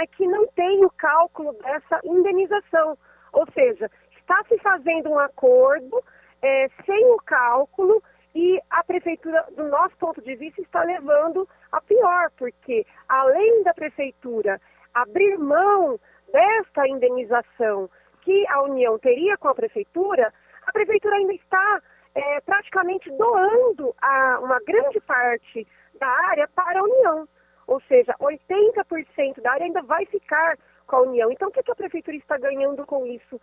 é 0.00 0.06
que 0.06 0.26
não 0.26 0.46
tem 0.48 0.84
o 0.84 0.90
cálculo 0.90 1.52
dessa 1.54 2.00
indenização. 2.04 2.96
Ou 3.32 3.46
seja, 3.52 3.90
está 4.16 4.42
se 4.48 4.58
fazendo 4.58 5.10
um 5.10 5.18
acordo 5.18 6.02
é, 6.42 6.68
sem 6.84 7.04
o 7.06 7.16
cálculo 7.18 8.02
e 8.34 8.60
a 8.70 8.84
prefeitura, 8.84 9.44
do 9.56 9.68
nosso 9.68 9.96
ponto 9.96 10.22
de 10.22 10.34
vista, 10.36 10.60
está 10.60 10.82
levando 10.84 11.48
a 11.72 11.80
pior, 11.80 12.30
porque 12.36 12.86
além 13.08 13.62
da 13.64 13.74
prefeitura 13.74 14.60
abrir 14.94 15.36
mão 15.38 15.98
desta 16.32 16.86
indenização 16.88 17.90
que 18.22 18.46
a 18.48 18.62
União 18.62 18.98
teria 18.98 19.36
com 19.36 19.48
a 19.48 19.54
prefeitura, 19.54 20.32
a 20.66 20.72
prefeitura 20.72 21.16
ainda 21.16 21.32
está 21.32 21.82
é, 22.14 22.40
praticamente 22.40 23.10
doando 23.10 23.94
a, 24.00 24.38
uma 24.40 24.60
grande 24.60 25.00
parte 25.00 25.66
da 25.98 26.06
área 26.06 26.48
para 26.48 26.80
a 26.80 26.84
União. 26.84 27.28
Ou 27.70 27.80
seja, 27.82 28.12
80% 28.20 29.40
da 29.40 29.52
área 29.52 29.64
ainda 29.64 29.80
vai 29.82 30.04
ficar 30.06 30.58
com 30.88 30.96
a 30.96 31.02
União. 31.02 31.30
Então, 31.30 31.48
o 31.48 31.52
que 31.52 31.70
a 31.70 31.74
prefeitura 31.76 32.16
está 32.16 32.36
ganhando 32.36 32.84
com 32.84 33.06
isso? 33.06 33.40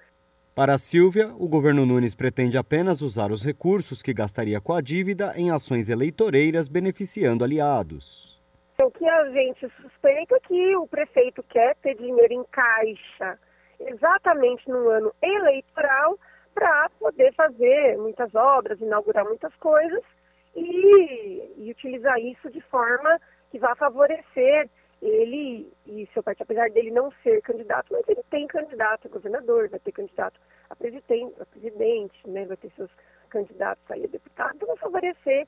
Para 0.54 0.74
a 0.74 0.78
Silvia, 0.78 1.34
o 1.40 1.48
governo 1.48 1.86
Nunes 1.86 2.14
pretende 2.14 2.58
apenas 2.58 3.02
usar 3.02 3.32
os 3.32 3.46
recursos 3.46 4.02
que 4.02 4.14
gastaria 4.14 4.60
com 4.60 4.74
a 4.74 4.82
dívida 4.82 5.32
em 5.38 5.50
ações 5.50 5.88
eleitoreiras 5.88 6.68
beneficiando 6.68 7.46
aliados. 7.46 8.38
O 8.82 8.92
que 8.92 9.08
a 9.08 9.30
gente 9.30 9.72
suspeita 9.82 10.36
é 10.36 10.40
que 10.42 10.76
o 10.76 10.86
prefeito 10.88 11.42
quer 11.44 11.78
ter 11.78 11.96
dinheiro 11.96 12.34
em 12.34 12.44
caixa 12.52 13.40
exatamente 13.80 14.68
no 14.68 14.90
ano 14.90 15.14
eleitoral 15.22 16.20
para 16.54 16.90
poder 17.00 17.34
fazer 17.34 17.98
muitas 17.98 18.36
obras, 18.36 18.82
inaugurar 18.82 19.24
muitas 19.24 19.56
coisas 19.56 20.04
e, 20.54 21.54
e 21.56 21.72
utilizar 21.72 22.20
isso 22.20 22.50
de 22.50 22.60
forma 22.62 23.22
que 23.50 23.60
vai 23.60 23.76
favorecer 23.76 24.70
ele 25.02 25.72
e 25.86 26.08
seu 26.14 26.24
partido, 26.24 26.44
apesar 26.44 26.70
dele 26.72 26.92
não 26.92 27.12
ser 27.24 27.42
candidato, 27.42 27.94
mas 27.94 28.08
ele 28.08 28.24
tem 28.30 28.48
candidato 28.48 29.08
a 29.08 29.12
governador, 29.12 29.70
vai 29.70 29.80
ter 29.80 29.92
candidato 29.92 30.40
a 30.70 30.76
presidente, 30.76 31.36
a 31.40 31.46
presidente 31.46 32.30
né, 32.30 32.46
vai 32.46 32.58
ter 32.58 32.72
seus 32.72 32.90
candidatos 33.30 33.84
aí 33.92 34.06
a 34.06 34.08
deputado, 34.08 34.56
então 34.56 34.68
vai 34.68 34.78
favorecer 34.78 35.48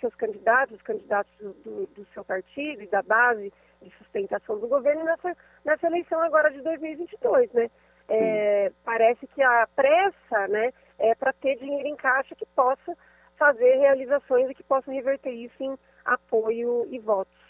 seus 0.00 0.14
candidatos, 0.16 0.76
os 0.76 0.82
candidatos 0.82 1.32
do, 1.38 1.86
do, 1.86 2.06
seu 2.12 2.24
partido 2.24 2.82
e 2.82 2.88
da 2.88 3.02
base 3.02 3.52
de 3.80 3.90
sustentação 3.96 4.58
do 4.58 4.66
governo 4.66 5.04
nessa, 5.04 5.36
nessa 5.64 5.86
eleição 5.86 6.20
agora 6.20 6.50
de 6.50 6.60
2022, 6.60 7.52
né? 7.52 7.70
É, 8.08 8.72
parece 8.84 9.26
que 9.28 9.40
a 9.40 9.66
pressa, 9.74 10.48
né, 10.48 10.72
é 10.98 11.14
para 11.14 11.32
ter 11.32 11.56
dinheiro 11.56 11.86
em 11.86 11.96
caixa 11.96 12.34
que 12.34 12.44
possa 12.46 12.96
fazer 13.36 13.76
realizações 13.76 14.50
e 14.50 14.54
que 14.54 14.62
possam 14.64 14.92
reverter 14.92 15.30
isso 15.30 15.62
em 15.62 15.78
apoio 16.04 16.86
e 16.90 16.98
votos. 16.98 17.42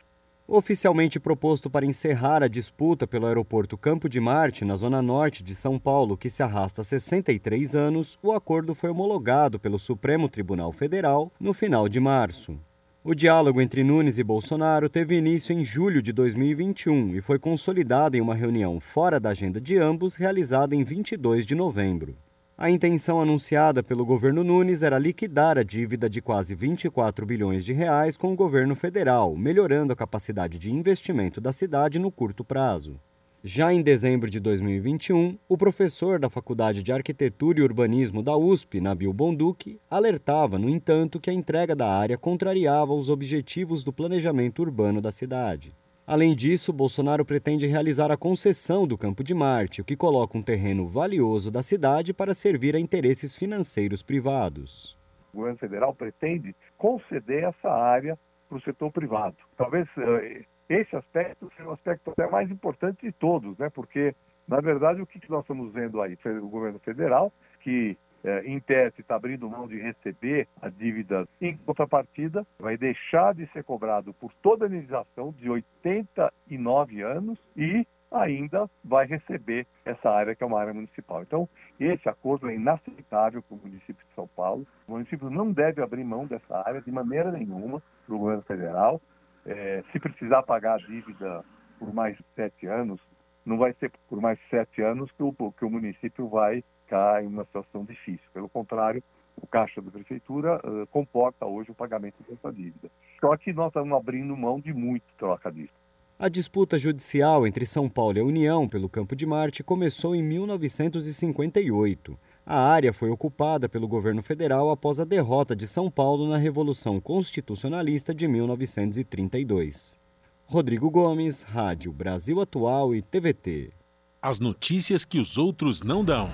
Oficialmente 0.46 1.20
proposto 1.20 1.70
para 1.70 1.86
encerrar 1.86 2.42
a 2.42 2.48
disputa 2.48 3.06
pelo 3.06 3.26
aeroporto 3.26 3.78
Campo 3.78 4.08
de 4.08 4.20
Marte, 4.20 4.64
na 4.64 4.76
zona 4.76 5.00
norte 5.00 5.42
de 5.42 5.54
São 5.54 5.78
Paulo, 5.78 6.16
que 6.16 6.28
se 6.28 6.42
arrasta 6.42 6.82
há 6.82 6.84
63 6.84 7.74
anos, 7.74 8.18
o 8.22 8.32
acordo 8.32 8.74
foi 8.74 8.90
homologado 8.90 9.58
pelo 9.58 9.78
Supremo 9.78 10.28
Tribunal 10.28 10.72
Federal 10.72 11.30
no 11.40 11.54
final 11.54 11.88
de 11.88 12.00
março. 12.00 12.58
O 13.04 13.14
diálogo 13.14 13.60
entre 13.60 13.82
Nunes 13.82 14.18
e 14.18 14.22
Bolsonaro 14.22 14.88
teve 14.88 15.16
início 15.16 15.52
em 15.52 15.64
julho 15.64 16.02
de 16.02 16.12
2021 16.12 17.16
e 17.16 17.20
foi 17.20 17.38
consolidado 17.38 18.16
em 18.16 18.20
uma 18.20 18.34
reunião 18.34 18.78
fora 18.78 19.18
da 19.18 19.30
agenda 19.30 19.60
de 19.60 19.76
ambos, 19.76 20.16
realizada 20.16 20.76
em 20.76 20.84
22 20.84 21.46
de 21.46 21.54
novembro. 21.54 22.16
A 22.56 22.70
intenção 22.70 23.20
anunciada 23.20 23.82
pelo 23.82 24.04
governo 24.04 24.44
Nunes 24.44 24.82
era 24.82 24.98
liquidar 24.98 25.56
a 25.56 25.62
dívida 25.62 26.08
de 26.08 26.20
quase 26.20 26.54
24 26.54 27.24
bilhões 27.24 27.64
de 27.64 27.72
reais 27.72 28.16
com 28.16 28.32
o 28.32 28.36
governo 28.36 28.74
federal, 28.76 29.34
melhorando 29.34 29.92
a 29.92 29.96
capacidade 29.96 30.58
de 30.58 30.70
investimento 30.70 31.40
da 31.40 31.50
cidade 31.50 31.98
no 31.98 32.10
curto 32.10 32.44
prazo. 32.44 33.00
Já 33.42 33.72
em 33.72 33.82
dezembro 33.82 34.30
de 34.30 34.38
2021, 34.38 35.36
o 35.48 35.58
professor 35.58 36.20
da 36.20 36.30
Faculdade 36.30 36.80
de 36.80 36.92
Arquitetura 36.92 37.58
e 37.58 37.62
Urbanismo 37.62 38.22
da 38.22 38.36
USP, 38.36 38.80
Nabil 38.80 39.12
Bonduque, 39.12 39.80
alertava, 39.90 40.58
no 40.58 40.68
entanto, 40.68 41.18
que 41.18 41.30
a 41.30 41.32
entrega 41.32 41.74
da 41.74 41.88
área 41.88 42.16
contrariava 42.16 42.92
os 42.92 43.10
objetivos 43.10 43.82
do 43.82 43.92
planejamento 43.92 44.62
urbano 44.62 45.00
da 45.00 45.10
cidade. 45.10 45.74
Além 46.06 46.34
disso, 46.34 46.72
Bolsonaro 46.72 47.24
pretende 47.24 47.66
realizar 47.66 48.10
a 48.10 48.16
concessão 48.16 48.86
do 48.86 48.98
Campo 48.98 49.22
de 49.22 49.32
Marte, 49.32 49.80
o 49.80 49.84
que 49.84 49.96
coloca 49.96 50.36
um 50.36 50.42
terreno 50.42 50.84
valioso 50.86 51.50
da 51.50 51.62
cidade 51.62 52.12
para 52.12 52.34
servir 52.34 52.74
a 52.74 52.80
interesses 52.80 53.36
financeiros 53.36 54.02
privados. 54.02 54.98
O 55.32 55.36
governo 55.36 55.58
federal 55.58 55.94
pretende 55.94 56.56
conceder 56.76 57.44
essa 57.44 57.70
área 57.70 58.18
para 58.48 58.58
o 58.58 58.62
setor 58.62 58.90
privado. 58.90 59.36
Talvez 59.56 59.86
uh, 59.96 60.44
esse 60.68 60.94
aspecto 60.96 61.50
seja 61.56 61.68
o 61.68 61.72
aspecto 61.72 62.10
até 62.10 62.28
mais 62.28 62.50
importante 62.50 63.06
de 63.06 63.12
todos, 63.12 63.56
né? 63.58 63.70
porque, 63.70 64.12
na 64.48 64.60
verdade, 64.60 65.00
o 65.00 65.06
que 65.06 65.20
nós 65.30 65.42
estamos 65.42 65.72
vendo 65.72 66.02
aí? 66.02 66.18
O 66.42 66.48
governo 66.48 66.80
federal, 66.80 67.32
que 67.60 67.96
é, 68.24 68.46
em 68.46 68.60
tese 68.60 69.00
está 69.00 69.16
abrindo 69.16 69.48
mão 69.48 69.66
de 69.66 69.78
receber 69.78 70.48
a 70.60 70.68
dívida 70.68 71.26
em 71.40 71.56
contrapartida, 71.56 72.46
vai 72.58 72.76
deixar 72.76 73.34
de 73.34 73.46
ser 73.52 73.64
cobrado 73.64 74.14
por 74.14 74.32
toda 74.42 74.64
a 74.64 74.68
indenização 74.68 75.32
de 75.32 75.50
89 75.50 77.02
anos 77.02 77.38
e 77.56 77.86
ainda 78.12 78.68
vai 78.84 79.06
receber 79.06 79.66
essa 79.84 80.10
área 80.10 80.34
que 80.34 80.44
é 80.44 80.46
uma 80.46 80.60
área 80.60 80.74
municipal. 80.74 81.22
Então, 81.22 81.48
esse 81.80 82.08
acordo 82.08 82.48
é 82.50 82.54
inaceitável 82.54 83.42
para 83.42 83.56
o 83.56 83.60
município 83.60 84.06
de 84.06 84.14
São 84.14 84.28
Paulo. 84.28 84.66
O 84.86 84.92
município 84.92 85.30
não 85.30 85.50
deve 85.50 85.82
abrir 85.82 86.04
mão 86.04 86.26
dessa 86.26 86.62
área 86.66 86.80
de 86.80 86.90
maneira 86.90 87.32
nenhuma 87.32 87.82
para 88.06 88.14
o 88.14 88.18
governo 88.18 88.42
federal. 88.42 89.00
É, 89.46 89.82
se 89.90 89.98
precisar 89.98 90.42
pagar 90.42 90.74
a 90.74 90.86
dívida 90.86 91.44
por 91.78 91.92
mais 91.92 92.16
sete 92.36 92.66
anos, 92.66 93.00
não 93.44 93.56
vai 93.56 93.72
ser 93.74 93.90
por 94.08 94.20
mais 94.20 94.38
sete 94.48 94.82
anos 94.82 95.10
que 95.12 95.22
o, 95.22 95.32
que 95.32 95.64
o 95.64 95.70
município 95.70 96.28
vai 96.28 96.62
ficar 96.84 97.22
em 97.22 97.26
uma 97.26 97.44
situação 97.44 97.84
difícil. 97.84 98.26
Pelo 98.32 98.48
contrário, 98.48 99.02
o 99.36 99.46
caixa 99.46 99.80
da 99.80 99.90
prefeitura 99.90 100.60
uh, 100.64 100.86
comporta 100.88 101.46
hoje 101.46 101.70
o 101.70 101.74
pagamento 101.74 102.16
dessa 102.28 102.52
dívida. 102.52 102.90
Só 103.20 103.36
que 103.36 103.52
nós 103.52 103.68
estamos 103.68 103.96
abrindo 103.96 104.36
mão 104.36 104.60
de 104.60 104.72
muito 104.72 105.04
troca 105.18 105.50
disso. 105.50 105.72
A 106.18 106.28
disputa 106.28 106.78
judicial 106.78 107.46
entre 107.46 107.66
São 107.66 107.88
Paulo 107.88 108.18
e 108.18 108.20
a 108.20 108.24
União 108.24 108.68
pelo 108.68 108.88
Campo 108.88 109.16
de 109.16 109.26
Marte 109.26 109.64
começou 109.64 110.14
em 110.14 110.22
1958. 110.22 112.16
A 112.46 112.60
área 112.60 112.92
foi 112.92 113.10
ocupada 113.10 113.68
pelo 113.68 113.88
governo 113.88 114.22
federal 114.22 114.70
após 114.70 115.00
a 115.00 115.04
derrota 115.04 115.56
de 115.56 115.66
São 115.66 115.90
Paulo 115.90 116.28
na 116.28 116.36
Revolução 116.36 117.00
Constitucionalista 117.00 118.14
de 118.14 118.28
1932. 118.28 119.98
Rodrigo 120.46 120.90
Gomes, 120.90 121.42
Rádio 121.42 121.92
Brasil 121.92 122.40
Atual 122.40 122.94
e 122.94 123.02
TVT. 123.02 123.72
As 124.20 124.38
notícias 124.38 125.04
que 125.04 125.18
os 125.18 125.38
outros 125.38 125.82
não 125.82 126.04
dão. 126.04 126.28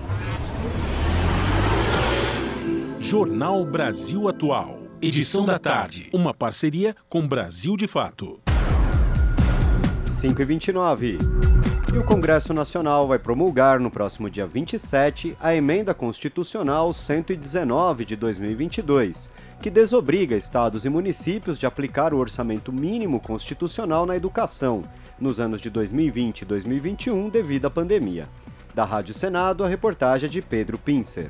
Jornal 2.99 3.65
Brasil 3.65 4.27
Atual. 4.27 4.77
Edição 5.01 5.45
da 5.45 5.57
tarde. 5.57 6.09
Uma 6.11 6.33
parceria 6.33 6.93
com 7.07 7.25
Brasil 7.25 7.77
de 7.77 7.87
Fato. 7.87 8.41
5 10.05 10.41
e 10.41 10.45
29. 10.45 11.17
E 11.93 11.97
o 11.97 12.03
Congresso 12.03 12.53
Nacional 12.53 13.07
vai 13.07 13.17
promulgar 13.17 13.79
no 13.79 13.89
próximo 13.89 14.29
dia 14.29 14.45
27 14.45 15.35
a 15.39 15.55
Emenda 15.55 15.93
Constitucional 15.93 16.91
119 16.91 18.03
de 18.03 18.17
2022, 18.17 19.31
que 19.61 19.69
desobriga 19.69 20.35
estados 20.35 20.83
e 20.83 20.89
municípios 20.89 21.57
de 21.57 21.65
aplicar 21.65 22.13
o 22.13 22.17
orçamento 22.17 22.71
mínimo 22.71 23.21
constitucional 23.21 24.05
na 24.05 24.17
educação 24.17 24.83
nos 25.17 25.39
anos 25.39 25.61
de 25.61 25.69
2020 25.69 26.41
e 26.41 26.45
2021 26.45 27.29
devido 27.29 27.65
à 27.65 27.69
pandemia. 27.69 28.27
Da 28.75 28.83
Rádio 28.83 29.13
Senado, 29.13 29.63
a 29.63 29.69
reportagem 29.69 30.27
é 30.27 30.29
de 30.29 30.41
Pedro 30.41 30.77
Pincer. 30.77 31.29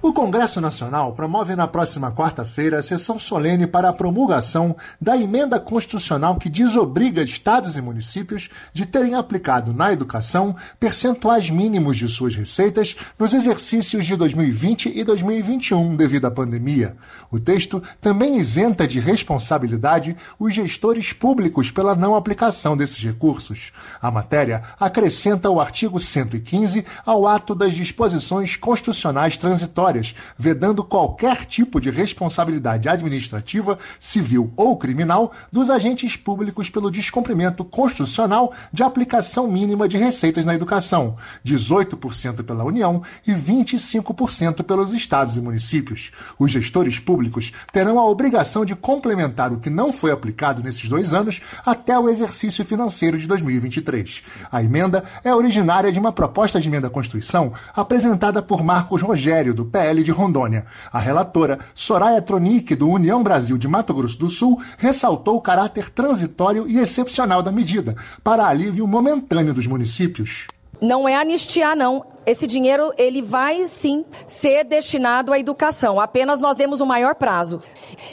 O 0.00 0.12
Congresso 0.12 0.60
Nacional 0.60 1.12
promove 1.12 1.56
na 1.56 1.66
próxima 1.66 2.12
quarta-feira 2.12 2.78
a 2.78 2.82
sessão 2.82 3.18
solene 3.18 3.66
para 3.66 3.88
a 3.88 3.92
promulgação 3.92 4.76
da 5.00 5.16
emenda 5.16 5.58
constitucional 5.58 6.36
que 6.36 6.48
desobriga 6.48 7.20
estados 7.20 7.76
e 7.76 7.82
municípios 7.82 8.48
de 8.72 8.86
terem 8.86 9.16
aplicado 9.16 9.72
na 9.72 9.92
educação 9.92 10.54
percentuais 10.78 11.50
mínimos 11.50 11.96
de 11.96 12.06
suas 12.06 12.36
receitas 12.36 12.94
nos 13.18 13.34
exercícios 13.34 14.06
de 14.06 14.14
2020 14.14 14.92
e 14.94 15.02
2021 15.02 15.96
devido 15.96 16.26
à 16.26 16.30
pandemia. 16.30 16.96
O 17.28 17.40
texto 17.40 17.82
também 18.00 18.38
isenta 18.38 18.86
de 18.86 19.00
responsabilidade 19.00 20.16
os 20.38 20.54
gestores 20.54 21.12
públicos 21.12 21.72
pela 21.72 21.96
não 21.96 22.14
aplicação 22.14 22.76
desses 22.76 23.02
recursos. 23.02 23.72
A 24.00 24.12
matéria 24.12 24.62
acrescenta 24.78 25.50
o 25.50 25.60
artigo 25.60 25.98
115 25.98 26.86
ao 27.04 27.26
ato 27.26 27.52
das 27.52 27.74
disposições 27.74 28.54
constitucionais 28.54 29.36
transitórias 29.36 29.87
vedando 30.36 30.84
qualquer 30.84 31.44
tipo 31.44 31.80
de 31.80 31.90
responsabilidade 31.90 32.88
administrativa, 32.88 33.78
civil 33.98 34.50
ou 34.56 34.76
criminal 34.76 35.32
dos 35.50 35.70
agentes 35.70 36.16
públicos 36.16 36.70
pelo 36.70 36.90
descumprimento 36.90 37.64
constitucional 37.64 38.52
de 38.72 38.82
aplicação 38.82 39.48
mínima 39.50 39.88
de 39.88 39.96
receitas 39.96 40.44
na 40.44 40.54
educação, 40.54 41.16
18% 41.44 42.42
pela 42.42 42.64
União 42.64 43.02
e 43.26 43.32
25% 43.32 44.62
pelos 44.62 44.92
estados 44.92 45.36
e 45.36 45.40
municípios. 45.40 46.10
Os 46.38 46.50
gestores 46.50 46.98
públicos 46.98 47.52
terão 47.72 47.98
a 47.98 48.04
obrigação 48.04 48.64
de 48.64 48.74
complementar 48.74 49.52
o 49.52 49.60
que 49.60 49.70
não 49.70 49.92
foi 49.92 50.10
aplicado 50.10 50.62
nesses 50.62 50.88
dois 50.88 51.14
anos 51.14 51.40
até 51.64 51.98
o 51.98 52.08
exercício 52.08 52.64
financeiro 52.64 53.18
de 53.18 53.26
2023. 53.26 54.22
A 54.50 54.62
emenda 54.62 55.04
é 55.24 55.34
originária 55.34 55.92
de 55.92 55.98
uma 55.98 56.12
proposta 56.12 56.60
de 56.60 56.68
emenda 56.68 56.88
à 56.88 56.90
Constituição 56.90 57.52
apresentada 57.74 58.42
por 58.42 58.62
Marcos 58.62 59.02
Rogério, 59.02 59.54
do 59.54 59.64
PL 59.78 60.02
de 60.02 60.10
Rondônia. 60.10 60.66
A 60.92 60.98
relatora, 60.98 61.60
Soraya 61.72 62.20
Tronic, 62.20 62.74
do 62.74 62.88
União 62.88 63.22
Brasil 63.22 63.56
de 63.56 63.68
Mato 63.68 63.94
Grosso 63.94 64.18
do 64.18 64.28
Sul, 64.28 64.60
ressaltou 64.76 65.36
o 65.36 65.40
caráter 65.40 65.88
transitório 65.88 66.68
e 66.68 66.78
excepcional 66.78 67.44
da 67.44 67.52
medida, 67.52 67.94
para 68.24 68.48
alívio 68.48 68.88
momentâneo 68.88 69.54
dos 69.54 69.68
municípios. 69.68 70.48
Não 70.80 71.08
é 71.08 71.16
anistiar, 71.16 71.76
não. 71.76 72.04
Esse 72.24 72.46
dinheiro 72.46 72.92
ele 72.98 73.22
vai 73.22 73.66
sim 73.66 74.04
ser 74.26 74.62
destinado 74.62 75.32
à 75.32 75.38
educação. 75.38 75.98
Apenas 75.98 76.38
nós 76.38 76.56
demos 76.56 76.80
um 76.80 76.86
maior 76.86 77.14
prazo. 77.14 77.60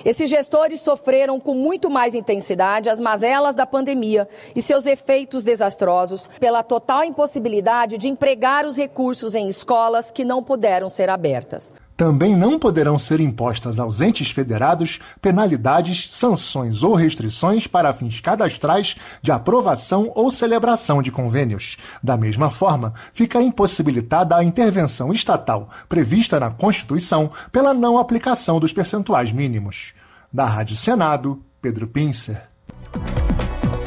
Esses 0.05 0.29
gestores 0.29 0.79
sofreram 0.79 1.39
com 1.39 1.53
muito 1.53 1.89
mais 1.89 2.15
intensidade 2.15 2.89
as 2.89 2.99
mazelas 2.99 3.55
da 3.55 3.65
pandemia 3.65 4.27
e 4.55 4.61
seus 4.61 4.85
efeitos 4.85 5.43
desastrosos 5.43 6.27
pela 6.39 6.63
total 6.63 7.03
impossibilidade 7.03 7.97
de 7.97 8.07
empregar 8.07 8.65
os 8.65 8.77
recursos 8.77 9.35
em 9.35 9.47
escolas 9.47 10.11
que 10.11 10.23
não 10.23 10.41
puderam 10.41 10.89
ser 10.89 11.09
abertas. 11.09 11.73
Também 11.97 12.35
não 12.35 12.59
poderão 12.59 12.99
ser 12.99 13.21
impostas 13.21 13.79
aos 13.79 14.01
entes 14.01 14.29
federados 14.29 14.99
penalidades, 15.21 16.09
sanções 16.11 16.83
ou 16.83 16.93
restrições 16.93 17.67
para 17.67 17.93
fins 17.93 18.19
cadastrais 18.19 18.97
de 19.21 19.31
aprovação 19.31 20.11
ou 20.13 20.29
celebração 20.29 21.01
de 21.01 21.11
convênios. 21.11 21.77
Da 22.03 22.17
mesma 22.17 22.51
forma, 22.51 22.93
fica 23.13 23.41
impossibilitada 23.41 24.35
a 24.35 24.43
intervenção 24.43 25.13
estatal 25.13 25.69
prevista 25.87 26.39
na 26.39 26.51
Constituição 26.51 27.31
pela 27.51 27.73
não 27.73 27.97
aplicação 27.97 28.59
dos 28.59 28.73
percentuais 28.73 29.31
mínimos. 29.31 29.93
Da 30.31 30.45
Rádio 30.45 30.75
Senado, 30.75 31.41
Pedro 31.61 31.87
Pincer. 31.87 32.41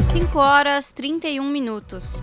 5 0.03 0.39
horas 0.39 0.93
31 0.93 1.45
minutos. 1.45 2.23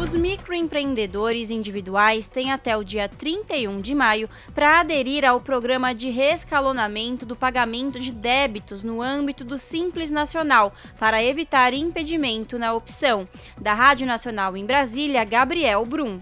Os 0.00 0.14
microempreendedores 0.14 1.50
individuais 1.50 2.26
têm 2.26 2.50
até 2.50 2.74
o 2.74 2.82
dia 2.82 3.06
31 3.06 3.82
de 3.82 3.94
maio 3.94 4.30
para 4.54 4.80
aderir 4.80 5.26
ao 5.26 5.42
programa 5.42 5.94
de 5.94 6.08
reescalonamento 6.08 7.26
do 7.26 7.36
pagamento 7.36 8.00
de 8.00 8.10
débitos 8.10 8.82
no 8.82 9.02
âmbito 9.02 9.44
do 9.44 9.58
Simples 9.58 10.10
Nacional, 10.10 10.72
para 10.98 11.22
evitar 11.22 11.74
impedimento 11.74 12.58
na 12.58 12.72
opção. 12.72 13.28
Da 13.60 13.74
Rádio 13.74 14.06
Nacional 14.06 14.56
em 14.56 14.64
Brasília, 14.64 15.22
Gabriel 15.22 15.84
Brum. 15.84 16.18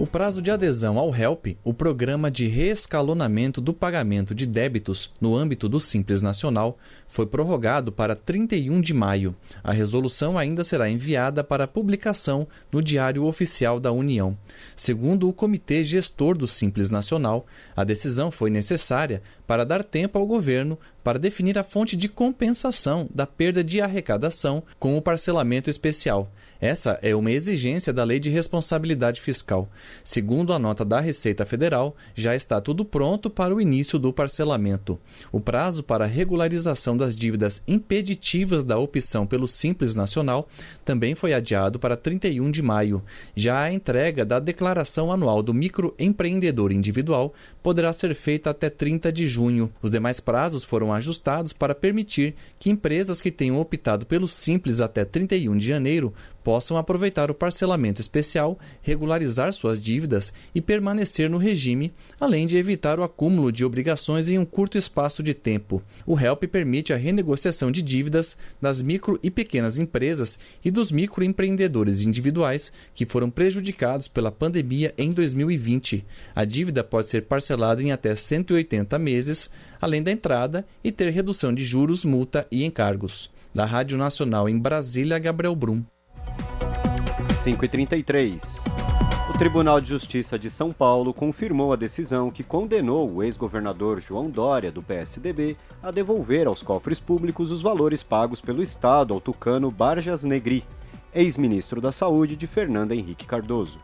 O 0.00 0.06
prazo 0.06 0.40
de 0.40 0.50
adesão 0.50 0.98
ao 0.98 1.14
HELP, 1.14 1.58
o 1.62 1.74
programa 1.74 2.30
de 2.30 2.46
reescalonamento 2.46 3.60
do 3.60 3.74
pagamento 3.74 4.34
de 4.34 4.46
débitos 4.46 5.12
no 5.20 5.36
âmbito 5.36 5.68
do 5.68 5.78
Simples 5.78 6.22
Nacional, 6.22 6.78
foi 7.06 7.26
prorrogado 7.26 7.92
para 7.92 8.16
31 8.16 8.80
de 8.80 8.94
maio. 8.94 9.36
A 9.62 9.72
resolução 9.72 10.38
ainda 10.38 10.64
será 10.64 10.88
enviada 10.88 11.44
para 11.44 11.68
publicação 11.68 12.48
no 12.72 12.82
Diário 12.82 13.26
Oficial 13.26 13.78
da 13.78 13.92
União. 13.92 14.38
Segundo 14.74 15.28
o 15.28 15.34
Comitê 15.34 15.84
Gestor 15.84 16.34
do 16.34 16.46
Simples 16.46 16.88
Nacional, 16.88 17.44
a 17.76 17.84
decisão 17.84 18.30
foi 18.30 18.48
necessária 18.48 19.22
para 19.46 19.66
dar 19.66 19.84
tempo 19.84 20.18
ao 20.18 20.26
governo 20.26 20.78
para 21.02 21.18
definir 21.18 21.58
a 21.58 21.64
fonte 21.64 21.96
de 21.96 22.08
compensação 22.08 23.08
da 23.14 23.26
perda 23.26 23.62
de 23.62 23.80
arrecadação 23.80 24.62
com 24.78 24.96
o 24.96 25.02
parcelamento 25.02 25.70
especial. 25.70 26.30
Essa 26.60 26.98
é 27.00 27.16
uma 27.16 27.30
exigência 27.30 27.90
da 27.90 28.04
Lei 28.04 28.20
de 28.20 28.28
Responsabilidade 28.28 29.18
Fiscal. 29.18 29.66
Segundo 30.04 30.52
a 30.52 30.58
nota 30.58 30.84
da 30.84 31.00
Receita 31.00 31.46
Federal, 31.46 31.96
já 32.14 32.36
está 32.36 32.60
tudo 32.60 32.84
pronto 32.84 33.30
para 33.30 33.54
o 33.54 33.60
início 33.62 33.98
do 33.98 34.12
parcelamento. 34.12 35.00
O 35.32 35.40
prazo 35.40 35.82
para 35.82 36.04
regularização 36.04 36.98
das 36.98 37.16
dívidas 37.16 37.62
impeditivas 37.66 38.62
da 38.62 38.76
opção 38.76 39.26
pelo 39.26 39.48
Simples 39.48 39.94
Nacional 39.94 40.50
também 40.84 41.14
foi 41.14 41.32
adiado 41.32 41.78
para 41.78 41.96
31 41.96 42.50
de 42.50 42.60
maio. 42.60 43.02
Já 43.34 43.60
a 43.60 43.72
entrega 43.72 44.22
da 44.22 44.38
declaração 44.38 45.10
anual 45.10 45.42
do 45.42 45.54
microempreendedor 45.54 46.72
individual 46.72 47.32
poderá 47.62 47.90
ser 47.90 48.14
feita 48.14 48.50
até 48.50 48.68
30 48.68 49.10
de 49.10 49.26
junho. 49.26 49.72
Os 49.80 49.90
demais 49.90 50.20
prazos 50.20 50.62
foram 50.62 50.89
ajustados 50.92 51.52
para 51.52 51.74
permitir 51.74 52.34
que 52.58 52.70
empresas 52.70 53.20
que 53.20 53.30
tenham 53.30 53.58
optado 53.58 54.06
pelo 54.06 54.28
Simples 54.28 54.80
até 54.80 55.04
31 55.04 55.56
de 55.58 55.68
janeiro 55.68 56.14
possam 56.42 56.76
aproveitar 56.76 57.30
o 57.30 57.34
parcelamento 57.34 58.00
especial, 58.00 58.58
regularizar 58.82 59.52
suas 59.52 59.78
dívidas 59.78 60.32
e 60.54 60.60
permanecer 60.60 61.28
no 61.28 61.38
regime, 61.38 61.92
além 62.18 62.46
de 62.46 62.56
evitar 62.56 62.98
o 62.98 63.02
acúmulo 63.02 63.52
de 63.52 63.64
obrigações 63.64 64.28
em 64.28 64.38
um 64.38 64.44
curto 64.44 64.78
espaço 64.78 65.22
de 65.22 65.34
tempo. 65.34 65.82
O 66.06 66.18
HELP 66.18 66.44
permite 66.44 66.92
a 66.92 66.96
renegociação 66.96 67.70
de 67.70 67.82
dívidas 67.82 68.36
das 68.60 68.82
micro 68.82 69.18
e 69.22 69.30
pequenas 69.30 69.78
empresas 69.78 70.38
e 70.64 70.70
dos 70.70 70.90
microempreendedores 70.90 72.02
individuais 72.02 72.72
que 72.94 73.06
foram 73.06 73.30
prejudicados 73.30 74.08
pela 74.08 74.32
pandemia 74.32 74.94
em 74.96 75.12
2020. 75.12 76.04
A 76.34 76.44
dívida 76.44 76.82
pode 76.82 77.08
ser 77.08 77.22
parcelada 77.22 77.82
em 77.82 77.92
até 77.92 78.14
180 78.14 78.98
meses, 78.98 79.50
além 79.80 80.02
da 80.02 80.10
entrada 80.10 80.64
e 80.82 80.90
ter 80.90 81.10
redução 81.10 81.52
de 81.52 81.64
juros, 81.64 82.04
multa 82.04 82.46
e 82.50 82.64
encargos. 82.64 83.30
Da 83.52 83.64
Rádio 83.64 83.98
Nacional 83.98 84.48
em 84.48 84.58
Brasília, 84.58 85.18
Gabriel 85.18 85.56
Brum. 85.56 85.82
5h33. 87.28 88.60
O 89.30 89.38
Tribunal 89.38 89.80
de 89.80 89.88
Justiça 89.88 90.38
de 90.38 90.50
São 90.50 90.72
Paulo 90.72 91.14
confirmou 91.14 91.72
a 91.72 91.76
decisão 91.76 92.30
que 92.30 92.42
condenou 92.42 93.10
o 93.10 93.22
ex-governador 93.22 94.00
João 94.00 94.28
Dória, 94.28 94.72
do 94.72 94.82
PSDB, 94.82 95.56
a 95.82 95.90
devolver 95.90 96.46
aos 96.46 96.62
cofres 96.62 97.00
públicos 97.00 97.50
os 97.50 97.62
valores 97.62 98.02
pagos 98.02 98.40
pelo 98.40 98.62
Estado 98.62 99.14
ao 99.14 99.20
tucano 99.20 99.70
Barjas 99.70 100.24
Negri, 100.24 100.64
ex-ministro 101.14 101.80
da 101.80 101.92
Saúde 101.92 102.36
de 102.36 102.46
Fernando 102.46 102.92
Henrique 102.92 103.24
Cardoso. 103.24 103.78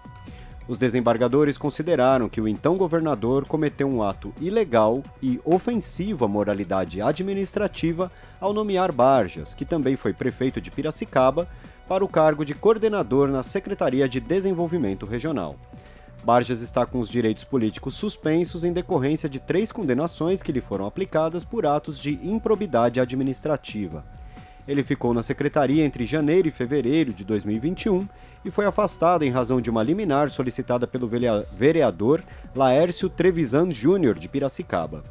Os 0.68 0.78
desembargadores 0.78 1.56
consideraram 1.56 2.28
que 2.28 2.40
o 2.40 2.48
então 2.48 2.76
governador 2.76 3.46
cometeu 3.46 3.88
um 3.88 4.02
ato 4.02 4.34
ilegal 4.40 5.02
e 5.22 5.40
ofensivo 5.44 6.24
à 6.24 6.28
moralidade 6.28 7.00
administrativa 7.00 8.10
ao 8.40 8.52
nomear 8.52 8.90
Barjas, 8.90 9.54
que 9.54 9.64
também 9.64 9.94
foi 9.94 10.12
prefeito 10.12 10.60
de 10.60 10.72
Piracicaba, 10.72 11.48
para 11.88 12.04
o 12.04 12.08
cargo 12.08 12.44
de 12.44 12.54
coordenador 12.54 13.28
na 13.28 13.42
Secretaria 13.42 14.08
de 14.08 14.20
Desenvolvimento 14.20 15.06
Regional. 15.06 15.56
Barjas 16.24 16.60
está 16.60 16.84
com 16.84 16.98
os 16.98 17.08
direitos 17.08 17.44
políticos 17.44 17.94
suspensos 17.94 18.64
em 18.64 18.72
decorrência 18.72 19.28
de 19.28 19.38
três 19.38 19.70
condenações 19.70 20.42
que 20.42 20.50
lhe 20.50 20.60
foram 20.60 20.86
aplicadas 20.86 21.44
por 21.44 21.64
atos 21.64 22.00
de 22.00 22.18
improbidade 22.24 22.98
administrativa. 22.98 24.04
Ele 24.66 24.82
ficou 24.82 25.14
na 25.14 25.22
secretaria 25.22 25.84
entre 25.84 26.04
janeiro 26.04 26.48
e 26.48 26.50
fevereiro 26.50 27.12
de 27.12 27.22
2021 27.24 28.08
e 28.44 28.50
foi 28.50 28.66
afastado 28.66 29.24
em 29.24 29.30
razão 29.30 29.60
de 29.60 29.70
uma 29.70 29.84
liminar 29.84 30.28
solicitada 30.28 30.88
pelo 30.88 31.08
vereador 31.52 32.24
Laércio 32.52 33.08
Trevisan 33.08 33.70
Júnior 33.70 34.18
de 34.18 34.28
Piracicaba. 34.28 35.04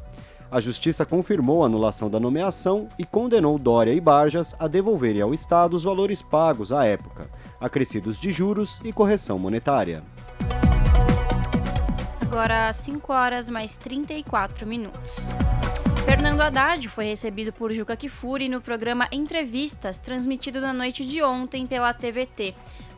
A 0.50 0.60
Justiça 0.60 1.04
confirmou 1.04 1.62
a 1.62 1.66
anulação 1.66 2.08
da 2.08 2.20
nomeação 2.20 2.88
e 2.96 3.04
condenou 3.04 3.58
Dória 3.58 3.92
e 3.92 4.00
Barjas 4.00 4.54
a 4.58 4.68
devolverem 4.68 5.20
ao 5.20 5.34
Estado 5.34 5.74
os 5.74 5.82
valores 5.82 6.22
pagos 6.22 6.72
à 6.72 6.84
época, 6.84 7.28
acrescidos 7.60 8.16
de 8.18 8.30
juros 8.30 8.80
e 8.84 8.92
correção 8.92 9.38
monetária. 9.38 10.04
Agora 12.20 12.72
5 12.72 13.12
horas 13.12 13.48
mais 13.48 13.76
34 13.76 14.66
minutos. 14.66 15.16
Fernando 16.04 16.40
Haddad 16.40 16.88
foi 16.88 17.06
recebido 17.06 17.52
por 17.52 17.72
Juca 17.72 17.96
Kifuri 17.96 18.48
no 18.48 18.60
programa 18.60 19.08
Entrevistas, 19.10 19.98
transmitido 19.98 20.60
na 20.60 20.72
noite 20.72 21.04
de 21.04 21.20
ontem 21.20 21.66
pela 21.66 21.92
TVT. 21.92 22.54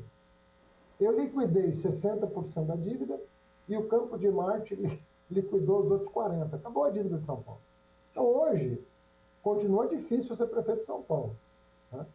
Eu 0.99 1.17
liquidei 1.17 1.71
60% 1.71 2.65
da 2.65 2.75
dívida 2.75 3.19
e 3.67 3.75
o 3.75 3.87
Campo 3.87 4.17
de 4.17 4.29
Marte 4.29 4.75
liquidou 5.29 5.81
os 5.83 5.91
outros 5.91 6.11
40%. 6.11 6.53
Acabou 6.53 6.85
a 6.85 6.89
dívida 6.89 7.17
de 7.17 7.25
São 7.25 7.41
Paulo. 7.41 7.61
Então, 8.11 8.25
hoje, 8.25 8.81
continua 9.43 9.87
difícil 9.87 10.35
ser 10.35 10.47
prefeito 10.47 10.79
de 10.79 10.85
São 10.85 11.01
Paulo. 11.01 11.35
Né? 11.91 12.05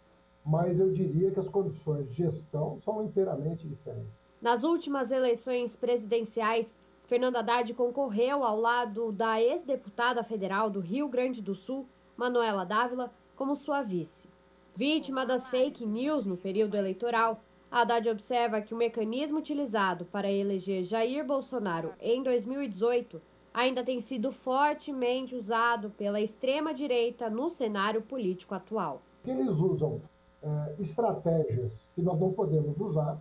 Mas 0.45 0.81
eu 0.81 0.91
diria 0.91 1.31
que 1.31 1.39
as 1.39 1.49
condições 1.49 2.09
de 2.09 2.15
gestão 2.15 2.81
são 2.81 3.05
inteiramente 3.05 3.67
diferentes. 3.69 4.29
Nas 4.41 4.65
últimas 4.65 5.13
eleições 5.13 5.77
presidenciais, 5.77 6.77
Fernando 7.07 7.37
Haddad 7.37 7.73
concorreu 7.75 8.43
ao 8.43 8.59
lado 8.59 9.13
da 9.13 9.41
ex-deputada 9.41 10.25
federal 10.25 10.71
do 10.71 10.81
Rio 10.81 11.07
Grande 11.09 11.43
do 11.43 11.55
Sul, 11.55 11.87
Manuela 12.17 12.65
Dávila, 12.65 13.13
como 13.37 13.55
sua 13.55 13.83
vice. 13.83 14.29
Vítima 14.75 15.27
das 15.27 15.49
fake 15.49 15.85
news 15.85 16.25
no 16.25 16.37
período 16.37 16.77
eleitoral, 16.77 17.41
Haddad 17.73 18.07
observa 18.11 18.61
que 18.61 18.75
o 18.75 18.77
mecanismo 18.77 19.39
utilizado 19.39 20.05
para 20.05 20.31
eleger 20.31 20.83
Jair 20.83 21.25
Bolsonaro 21.25 21.95
em 21.99 22.23
2018 22.23 23.19
ainda 23.55 23.83
tem 23.83 23.99
sido 23.99 24.31
fortemente 24.31 25.35
usado 25.35 25.89
pela 25.89 26.21
extrema-direita 26.21 27.31
no 27.31 27.49
cenário 27.49 28.03
político 28.03 28.55
atual. 28.55 29.01
Eles 29.25 29.57
usam 29.57 30.03
é, 30.43 30.75
estratégias 30.81 31.89
que 31.95 32.03
nós 32.03 32.21
não 32.21 32.31
podemos 32.35 32.79
usar. 32.79 33.19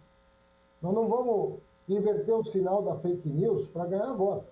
Nós 0.81 0.93
não 0.93 1.07
vamos 1.07 1.59
inverter 1.87 2.35
o 2.35 2.43
sinal 2.43 2.83
da 2.83 2.97
fake 2.97 3.29
news 3.29 3.69
para 3.69 3.85
ganhar 3.85 4.11
voto. 4.11 4.51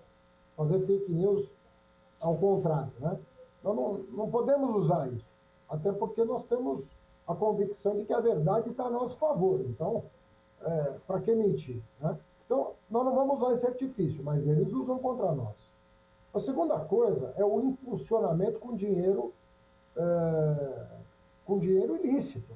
Fazer 0.56 0.80
fake 0.86 1.12
news 1.12 1.52
ao 2.20 2.38
contrário. 2.38 2.92
Né? 3.00 3.18
Nós 3.62 3.76
não, 3.76 3.98
não 4.16 4.30
podemos 4.30 4.74
usar 4.76 5.12
isso. 5.12 5.38
Até 5.68 5.92
porque 5.92 6.24
nós 6.24 6.46
temos 6.46 6.94
a 7.30 7.36
convicção 7.36 7.96
de 7.96 8.04
que 8.04 8.12
a 8.12 8.20
verdade 8.20 8.70
está 8.70 8.86
a 8.86 8.90
nosso 8.90 9.16
favor. 9.18 9.60
Então, 9.60 10.02
é, 10.62 10.94
para 11.06 11.20
que 11.20 11.34
mentir? 11.34 11.80
Né? 12.00 12.18
Então, 12.44 12.72
nós 12.90 13.04
não 13.04 13.14
vamos 13.14 13.40
usar 13.40 13.54
esse 13.54 13.66
artifício, 13.66 14.22
mas 14.24 14.46
eles 14.46 14.72
usam 14.72 14.98
contra 14.98 15.32
nós. 15.32 15.70
A 16.34 16.40
segunda 16.40 16.78
coisa 16.80 17.32
é 17.36 17.44
o 17.44 17.60
impulsionamento 17.60 18.58
com 18.58 18.74
dinheiro, 18.74 19.32
é, 19.96 20.86
com 21.46 21.58
dinheiro 21.58 21.96
ilícito. 21.96 22.52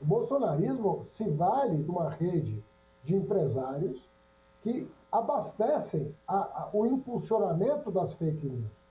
O 0.00 0.04
bolsonarismo 0.04 1.04
se 1.04 1.28
vale 1.28 1.82
de 1.82 1.90
uma 1.90 2.08
rede 2.08 2.62
de 3.02 3.16
empresários 3.16 4.08
que 4.60 4.88
abastecem 5.10 6.14
a, 6.26 6.62
a, 6.62 6.70
o 6.72 6.86
impulsionamento 6.86 7.90
das 7.90 8.14
fake 8.14 8.46
news. 8.46 8.84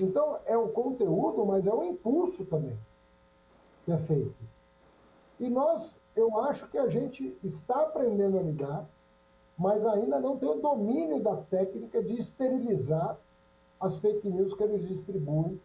Então, 0.00 0.38
é 0.46 0.56
o 0.56 0.68
conteúdo, 0.68 1.44
mas 1.44 1.66
é 1.66 1.74
o 1.74 1.84
impulso 1.84 2.44
também 2.46 2.78
que 3.88 3.92
é 3.92 3.98
fake. 3.98 4.34
E 5.40 5.48
nós, 5.48 5.98
eu 6.14 6.38
acho 6.42 6.68
que 6.68 6.76
a 6.76 6.88
gente 6.88 7.38
está 7.42 7.82
aprendendo 7.82 8.38
a 8.38 8.42
lidar, 8.42 8.86
mas 9.56 9.84
ainda 9.86 10.20
não 10.20 10.36
tem 10.36 10.48
o 10.48 10.60
domínio 10.60 11.22
da 11.22 11.36
técnica 11.36 12.02
de 12.02 12.14
esterilizar 12.20 13.16
as 13.80 13.98
fake 13.98 14.28
news 14.28 14.52
que 14.52 14.62
eles 14.62 14.86
distribuem 14.86 15.58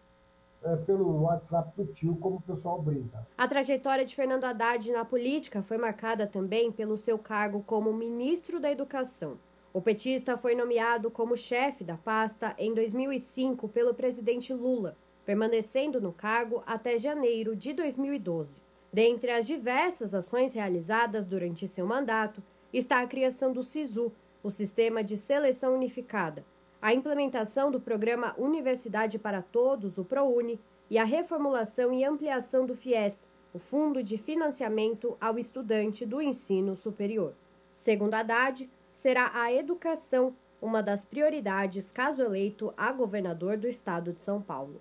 é, 0.63 0.77
pelo 0.77 1.23
WhatsApp 1.23 1.73
do 1.75 1.85
tio, 1.91 2.15
como 2.15 2.37
o 2.37 2.41
pessoal 2.41 2.81
brinca. 2.81 3.27
A 3.37 3.45
trajetória 3.45 4.05
de 4.05 4.15
Fernando 4.15 4.45
Haddad 4.45 4.89
na 4.91 5.03
política 5.03 5.61
foi 5.61 5.77
marcada 5.77 6.25
também 6.25 6.71
pelo 6.71 6.97
seu 6.97 7.19
cargo 7.19 7.61
como 7.67 7.91
ministro 7.91 8.57
da 8.57 8.71
Educação. 8.71 9.37
O 9.73 9.81
petista 9.81 10.37
foi 10.37 10.55
nomeado 10.55 11.11
como 11.11 11.35
chefe 11.35 11.83
da 11.83 11.97
pasta 11.97 12.55
em 12.57 12.73
2005 12.73 13.67
pelo 13.67 13.93
presidente 13.93 14.53
Lula 14.53 14.95
permanecendo 15.25 16.01
no 16.01 16.11
cargo 16.11 16.63
até 16.65 16.97
janeiro 16.97 17.55
de 17.55 17.73
2012. 17.73 18.61
Dentre 18.91 19.31
as 19.31 19.47
diversas 19.47 20.13
ações 20.13 20.53
realizadas 20.53 21.25
durante 21.25 21.67
seu 21.67 21.85
mandato 21.85 22.43
está 22.71 23.01
a 23.01 23.07
criação 23.07 23.51
do 23.51 23.63
SISU, 23.63 24.11
o 24.43 24.51
Sistema 24.51 25.03
de 25.03 25.17
Seleção 25.17 25.73
Unificada, 25.73 26.45
a 26.81 26.93
implementação 26.93 27.71
do 27.71 27.79
programa 27.79 28.35
Universidade 28.37 29.17
para 29.17 29.41
Todos, 29.41 29.97
o 29.97 30.03
ProUni, 30.03 30.59
e 30.89 30.97
a 30.97 31.05
reformulação 31.05 31.91
e 31.93 32.03
ampliação 32.03 32.65
do 32.65 32.75
FIES, 32.75 33.25
o 33.53 33.57
Fundo 33.57 34.03
de 34.03 34.17
Financiamento 34.17 35.17
ao 35.19 35.39
Estudante 35.39 36.05
do 36.05 36.21
Ensino 36.21 36.75
Superior. 36.75 37.33
Segundo 37.71 38.13
Haddad, 38.13 38.69
será 38.93 39.31
a 39.33 39.51
educação 39.51 40.35
uma 40.61 40.83
das 40.83 41.03
prioridades 41.03 41.91
caso 41.91 42.21
eleito 42.21 42.73
a 42.77 42.91
governador 42.91 43.57
do 43.57 43.67
estado 43.67 44.13
de 44.13 44.21
São 44.21 44.41
Paulo 44.41 44.79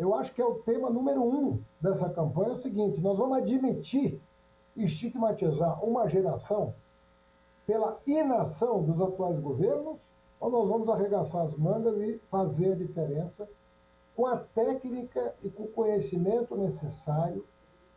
eu 0.00 0.14
acho 0.14 0.34
que 0.34 0.40
é 0.40 0.44
o 0.44 0.54
tema 0.54 0.88
número 0.88 1.22
um 1.22 1.60
dessa 1.78 2.08
campanha, 2.08 2.48
é 2.48 2.54
o 2.54 2.56
seguinte, 2.56 2.98
nós 3.02 3.18
vamos 3.18 3.36
admitir 3.36 4.18
estigmatizar 4.74 5.84
uma 5.84 6.08
geração 6.08 6.74
pela 7.66 8.00
inação 8.06 8.82
dos 8.82 8.98
atuais 8.98 9.38
governos 9.38 10.10
ou 10.40 10.50
nós 10.50 10.66
vamos 10.70 10.88
arregaçar 10.88 11.44
as 11.44 11.54
mangas 11.54 11.98
e 11.98 12.18
fazer 12.30 12.72
a 12.72 12.76
diferença 12.76 13.46
com 14.16 14.24
a 14.24 14.38
técnica 14.38 15.34
e 15.42 15.50
com 15.50 15.64
o 15.64 15.72
conhecimento 15.72 16.56
necessário 16.56 17.44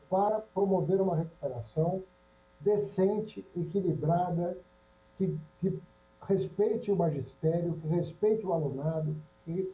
para 0.09 0.41
promover 0.41 0.99
uma 0.99 1.15
recuperação 1.15 2.03
decente, 2.59 3.47
equilibrada, 3.55 4.57
que, 5.15 5.39
que 5.61 5.79
respeite 6.21 6.91
o 6.91 6.97
magistério, 6.97 7.79
que 7.81 7.87
respeite 7.87 8.45
o 8.45 8.51
alunado, 8.51 9.15
que 9.45 9.73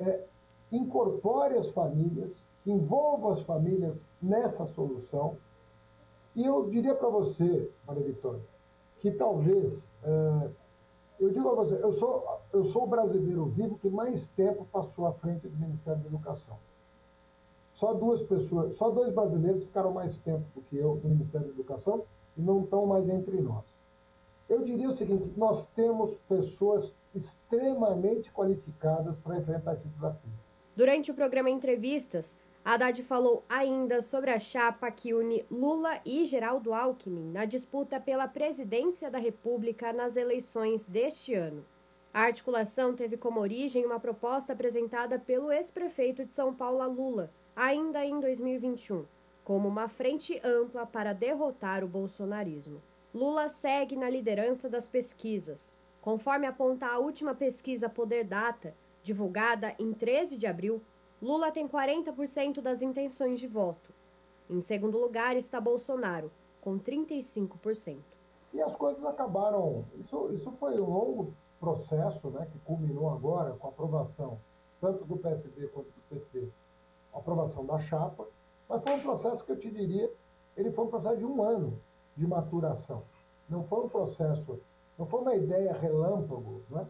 é, 0.00 0.24
incorpore 0.72 1.58
as 1.58 1.68
famílias, 1.68 2.48
envolva 2.66 3.34
as 3.34 3.42
famílias 3.42 4.08
nessa 4.20 4.64
solução. 4.66 5.36
E 6.34 6.44
eu 6.44 6.68
diria 6.68 6.94
para 6.94 7.10
você, 7.10 7.70
Maria 7.86 8.04
Vitória, 8.04 8.42
que 8.98 9.10
talvez, 9.10 9.92
é, 10.02 10.50
eu 11.20 11.30
digo 11.30 11.48
a 11.50 11.54
você, 11.54 11.74
eu 11.74 11.92
sou, 11.92 12.24
eu 12.52 12.64
sou 12.64 12.84
o 12.84 12.86
brasileiro 12.86 13.44
vivo 13.46 13.78
que 13.78 13.90
mais 13.90 14.28
tempo 14.28 14.66
passou 14.72 15.06
à 15.06 15.12
frente 15.12 15.46
do 15.46 15.58
Ministério 15.58 16.00
da 16.00 16.08
Educação. 16.08 16.56
Só 17.74 17.92
duas 17.92 18.22
pessoas, 18.22 18.76
só 18.76 18.90
dois 18.90 19.14
brasileiros 19.14 19.64
ficaram 19.64 19.92
mais 19.92 20.18
tempo 20.18 20.44
do 20.54 20.62
que 20.62 20.76
eu 20.76 21.00
no 21.02 21.10
Ministério 21.10 21.48
da 21.48 21.52
Educação 21.52 22.04
e 22.36 22.40
não 22.40 22.62
estão 22.62 22.86
mais 22.86 23.08
entre 23.08 23.40
nós. 23.40 23.64
Eu 24.48 24.62
diria 24.62 24.88
o 24.88 24.92
seguinte: 24.92 25.32
nós 25.36 25.66
temos 25.68 26.18
pessoas 26.28 26.94
extremamente 27.14 28.30
qualificadas 28.32 29.18
para 29.18 29.38
enfrentar 29.38 29.74
esse 29.74 29.88
desafio. 29.88 30.41
Durante 30.74 31.10
o 31.10 31.14
programa 31.14 31.50
Entrevistas, 31.50 32.34
Haddad 32.64 33.02
falou 33.02 33.44
ainda 33.48 34.00
sobre 34.00 34.30
a 34.30 34.38
chapa 34.38 34.90
que 34.90 35.12
une 35.12 35.44
Lula 35.50 36.00
e 36.04 36.24
Geraldo 36.24 36.72
Alckmin 36.72 37.30
na 37.30 37.44
disputa 37.44 38.00
pela 38.00 38.26
presidência 38.26 39.10
da 39.10 39.18
República 39.18 39.92
nas 39.92 40.16
eleições 40.16 40.86
deste 40.86 41.34
ano. 41.34 41.64
A 42.14 42.22
articulação 42.22 42.94
teve 42.94 43.16
como 43.16 43.40
origem 43.40 43.84
uma 43.84 43.98
proposta 43.98 44.52
apresentada 44.52 45.18
pelo 45.18 45.50
ex-prefeito 45.50 46.24
de 46.24 46.32
São 46.32 46.54
Paulo, 46.54 46.86
Lula, 46.88 47.30
ainda 47.56 48.04
em 48.04 48.20
2021, 48.20 49.04
como 49.44 49.68
uma 49.68 49.88
frente 49.88 50.40
ampla 50.44 50.86
para 50.86 51.12
derrotar 51.12 51.82
o 51.84 51.88
bolsonarismo. 51.88 52.80
Lula 53.12 53.48
segue 53.48 53.96
na 53.96 54.08
liderança 54.08 54.68
das 54.68 54.88
pesquisas. 54.88 55.76
Conforme 56.00 56.46
aponta 56.46 56.86
a 56.86 56.98
última 56.98 57.34
pesquisa 57.34 57.88
Poder 57.88 58.24
Data, 58.24 58.74
divulgada 59.02 59.74
em 59.78 59.92
13 59.92 60.36
de 60.36 60.46
abril, 60.46 60.80
Lula 61.20 61.50
tem 61.50 61.68
40% 61.68 62.60
das 62.60 62.82
intenções 62.82 63.38
de 63.38 63.46
voto. 63.46 63.92
Em 64.48 64.60
segundo 64.60 64.98
lugar 64.98 65.36
está 65.36 65.60
Bolsonaro, 65.60 66.30
com 66.60 66.78
35%. 66.78 67.98
E 68.52 68.60
as 68.60 68.76
coisas 68.76 69.04
acabaram. 69.04 69.84
Isso, 70.04 70.32
isso 70.32 70.52
foi 70.52 70.80
um 70.80 70.90
longo 70.90 71.34
processo 71.58 72.28
né, 72.30 72.46
que 72.50 72.58
culminou 72.60 73.10
agora 73.10 73.52
com 73.52 73.68
a 73.68 73.70
aprovação 73.70 74.38
tanto 74.82 75.04
do 75.04 75.16
PSB 75.16 75.68
quanto 75.68 75.86
do 75.86 76.02
PT, 76.10 76.48
a 77.14 77.18
aprovação 77.18 77.64
da 77.64 77.78
chapa, 77.78 78.26
mas 78.68 78.82
foi 78.82 78.94
um 78.94 79.00
processo 79.00 79.44
que 79.44 79.52
eu 79.52 79.58
te 79.58 79.70
diria, 79.70 80.12
ele 80.56 80.72
foi 80.72 80.84
um 80.84 80.88
processo 80.88 81.18
de 81.18 81.24
um 81.24 81.40
ano 81.40 81.78
de 82.16 82.26
maturação. 82.26 83.04
Não 83.48 83.62
foi 83.62 83.84
um 83.84 83.88
processo, 83.88 84.58
não 84.98 85.06
foi 85.06 85.20
uma 85.20 85.36
ideia 85.36 85.72
relâmpago, 85.72 86.62
né? 86.68 86.84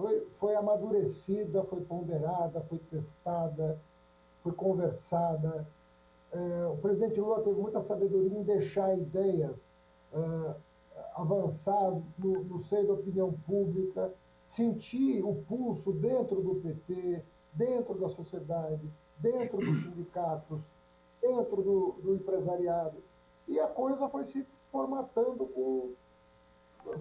Foi, 0.00 0.26
foi 0.38 0.56
amadurecida, 0.56 1.62
foi 1.64 1.82
ponderada, 1.82 2.62
foi 2.62 2.78
testada, 2.90 3.78
foi 4.42 4.52
conversada. 4.52 5.66
É, 6.32 6.66
o 6.66 6.76
presidente 6.78 7.20
Lula 7.20 7.42
teve 7.42 7.60
muita 7.60 7.82
sabedoria 7.82 8.38
em 8.38 8.42
deixar 8.42 8.86
a 8.86 8.94
ideia 8.94 9.54
é, 10.14 10.54
avançar 11.16 12.00
no, 12.18 12.44
no 12.44 12.58
seio 12.60 12.86
da 12.86 12.94
opinião 12.94 13.32
pública, 13.46 14.10
sentir 14.46 15.22
o 15.22 15.34
pulso 15.46 15.92
dentro 15.92 16.40
do 16.40 16.54
PT, 16.56 17.22
dentro 17.52 17.94
da 18.00 18.08
sociedade, 18.08 18.80
dentro 19.18 19.58
dos 19.58 19.82
sindicatos, 19.82 20.72
dentro 21.20 21.62
do, 21.62 21.94
do 22.02 22.14
empresariado. 22.14 22.96
E 23.46 23.60
a 23.60 23.68
coisa 23.68 24.08
foi 24.08 24.24
se 24.24 24.46
formatando 24.72 25.44
com. 25.46 25.92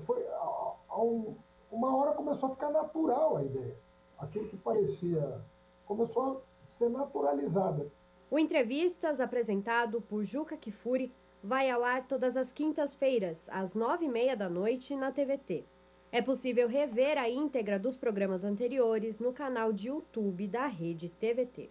Foi, 0.05 0.27
a, 0.27 0.73
a 0.89 1.01
um, 1.01 1.37
uma 1.71 1.95
hora 1.95 2.13
começou 2.13 2.49
a 2.49 2.51
ficar 2.51 2.71
natural 2.71 3.37
a 3.37 3.43
ideia. 3.43 3.75
Aquilo 4.17 4.47
que 4.47 4.57
parecia. 4.57 5.41
começou 5.85 6.37
a 6.37 6.63
ser 6.63 6.89
naturalizada. 6.89 7.87
O 8.29 8.37
Entrevistas, 8.37 9.19
apresentado 9.19 10.01
por 10.01 10.23
Juca 10.23 10.55
Kifuri, 10.55 11.11
vai 11.43 11.69
ao 11.69 11.83
ar 11.83 12.05
todas 12.05 12.37
as 12.37 12.51
quintas-feiras, 12.51 13.41
às 13.47 13.73
nove 13.73 14.05
e 14.05 14.09
meia 14.09 14.35
da 14.35 14.49
noite, 14.49 14.95
na 14.95 15.11
TVT. 15.11 15.63
É 16.11 16.21
possível 16.21 16.67
rever 16.67 17.17
a 17.17 17.29
íntegra 17.29 17.79
dos 17.79 17.95
programas 17.95 18.43
anteriores 18.43 19.19
no 19.19 19.31
canal 19.31 19.71
de 19.71 19.87
YouTube 19.87 20.47
da 20.47 20.67
Rede 20.67 21.09
TVT. 21.09 21.69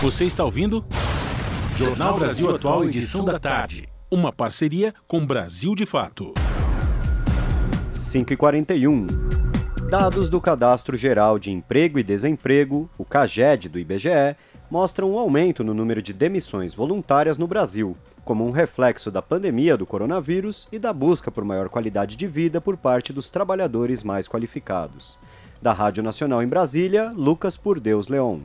Você 0.00 0.24
está 0.24 0.44
ouvindo? 0.44 0.84
Jornal 1.74 2.18
Brasil 2.18 2.54
Atual, 2.54 2.84
edição 2.84 3.24
da 3.24 3.38
tarde. 3.38 3.88
Uma 4.10 4.32
parceria 4.32 4.94
com 5.06 5.24
Brasil 5.24 5.74
de 5.74 5.86
Fato. 5.86 6.34
5 8.08 8.32
e 8.32 8.36
41. 8.38 9.06
Dados 9.90 10.30
do 10.30 10.40
Cadastro 10.40 10.96
Geral 10.96 11.38
de 11.38 11.50
Emprego 11.50 11.98
e 11.98 12.02
Desemprego, 12.02 12.88
o 12.96 13.04
CAGED 13.04 13.68
do 13.68 13.78
IBGE, 13.78 14.34
mostram 14.70 15.12
um 15.12 15.18
aumento 15.18 15.62
no 15.62 15.74
número 15.74 16.00
de 16.00 16.14
demissões 16.14 16.72
voluntárias 16.72 17.36
no 17.36 17.46
Brasil, 17.46 17.94
como 18.24 18.46
um 18.46 18.50
reflexo 18.50 19.10
da 19.10 19.20
pandemia 19.20 19.76
do 19.76 19.84
coronavírus 19.84 20.66
e 20.72 20.78
da 20.78 20.90
busca 20.90 21.30
por 21.30 21.44
maior 21.44 21.68
qualidade 21.68 22.16
de 22.16 22.26
vida 22.26 22.62
por 22.62 22.78
parte 22.78 23.12
dos 23.12 23.28
trabalhadores 23.28 24.02
mais 24.02 24.26
qualificados. 24.26 25.18
Da 25.60 25.74
Rádio 25.74 26.02
Nacional 26.02 26.42
em 26.42 26.48
Brasília, 26.48 27.12
Lucas 27.14 27.58
Por 27.58 27.78
Deus 27.78 28.08
Leon. 28.08 28.40